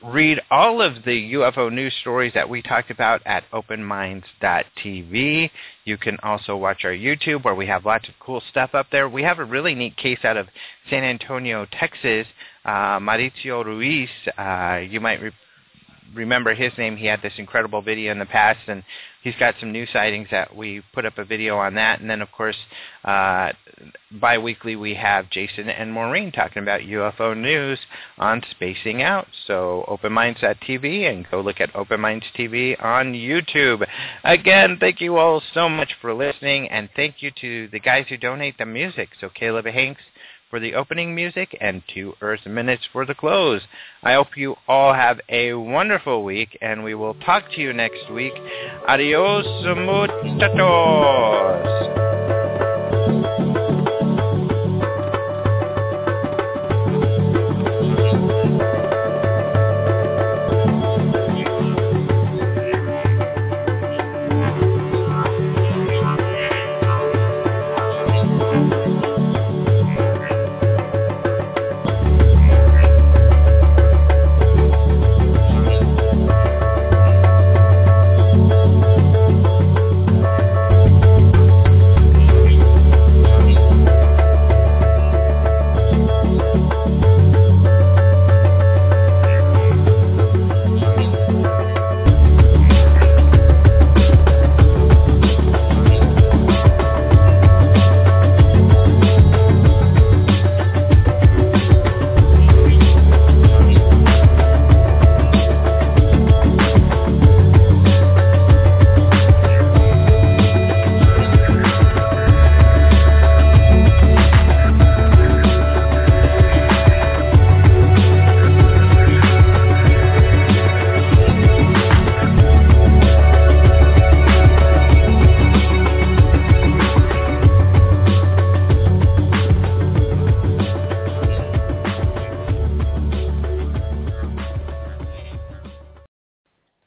read 0.02 0.40
all 0.50 0.80
of 0.80 1.04
the 1.04 1.32
UFO 1.32 1.72
news 1.72 1.92
stories 2.00 2.32
that 2.34 2.48
we 2.48 2.62
talked 2.62 2.90
about 2.90 3.20
at 3.26 3.44
openminds.tv. 3.52 5.50
You 5.84 5.96
can 5.98 6.16
also 6.22 6.56
watch 6.56 6.84
our 6.84 6.92
YouTube 6.92 7.44
where 7.44 7.54
we 7.54 7.66
have 7.66 7.84
lots 7.84 8.08
of 8.08 8.14
cool 8.20 8.42
stuff 8.50 8.74
up 8.74 8.86
there. 8.92 9.08
We 9.08 9.22
have 9.24 9.38
a 9.40 9.44
really 9.44 9.74
neat 9.74 9.96
case 9.96 10.20
out 10.24 10.36
of 10.36 10.46
San 10.88 11.02
Antonio, 11.02 11.66
Texas. 11.72 12.26
Uh, 12.64 12.98
Mauricio 13.00 13.64
Ruiz, 13.64 14.08
uh, 14.36 14.80
you 14.88 15.00
might 15.00 15.20
re- 15.22 15.32
remember 16.14 16.54
his 16.54 16.72
name. 16.78 16.96
He 16.96 17.06
had 17.06 17.22
this 17.22 17.32
incredible 17.36 17.82
video 17.82 18.12
in 18.12 18.18
the 18.18 18.26
past, 18.26 18.60
and 18.68 18.82
he's 19.22 19.34
got 19.38 19.54
some 19.60 19.72
new 19.72 19.86
sightings 19.92 20.28
that 20.30 20.54
we 20.54 20.82
put 20.92 21.04
up 21.04 21.18
a 21.18 21.24
video 21.24 21.56
on 21.56 21.74
that. 21.74 22.00
And 22.00 22.08
then, 22.08 22.22
of 22.22 22.30
course, 22.32 22.56
uh, 23.04 23.52
bi-weekly 24.10 24.76
we 24.76 24.94
have 24.94 25.30
Jason 25.30 25.68
and 25.68 25.92
Maureen 25.92 26.32
talking 26.32 26.62
about 26.62 26.80
UFO 26.80 27.36
news 27.36 27.78
on 28.18 28.42
Spacing 28.50 29.02
Out. 29.02 29.26
So 29.46 29.84
Open 29.88 30.12
Minds 30.12 30.40
TV 30.40 31.10
and 31.10 31.28
go 31.30 31.40
look 31.40 31.60
at 31.60 31.74
Open 31.74 32.00
Minds 32.00 32.26
TV 32.36 32.82
on 32.82 33.12
YouTube. 33.12 33.86
Again, 34.24 34.76
thank 34.80 35.00
you 35.00 35.16
all 35.16 35.42
so 35.54 35.68
much 35.68 35.92
for 36.00 36.14
listening, 36.14 36.68
and 36.68 36.88
thank 36.96 37.22
you 37.22 37.30
to 37.40 37.68
the 37.68 37.80
guys 37.80 38.06
who 38.08 38.16
donate 38.16 38.58
the 38.58 38.66
music. 38.66 39.10
So 39.20 39.28
Caleb 39.28 39.66
Hanks, 39.66 40.02
for 40.50 40.60
the 40.60 40.74
opening 40.74 41.14
music 41.14 41.56
and 41.60 41.82
two 41.92 42.14
Earth 42.20 42.46
minutes 42.46 42.88
for 42.92 43.04
the 43.04 43.14
close. 43.14 43.62
I 44.02 44.14
hope 44.14 44.36
you 44.36 44.56
all 44.66 44.94
have 44.94 45.20
a 45.28 45.52
wonderful 45.54 46.24
week, 46.24 46.56
and 46.60 46.82
we 46.84 46.94
will 46.94 47.14
talk 47.14 47.50
to 47.52 47.60
you 47.60 47.72
next 47.72 48.10
week. 48.10 48.32
Adios, 48.86 49.44
muchachos. 49.76 50.88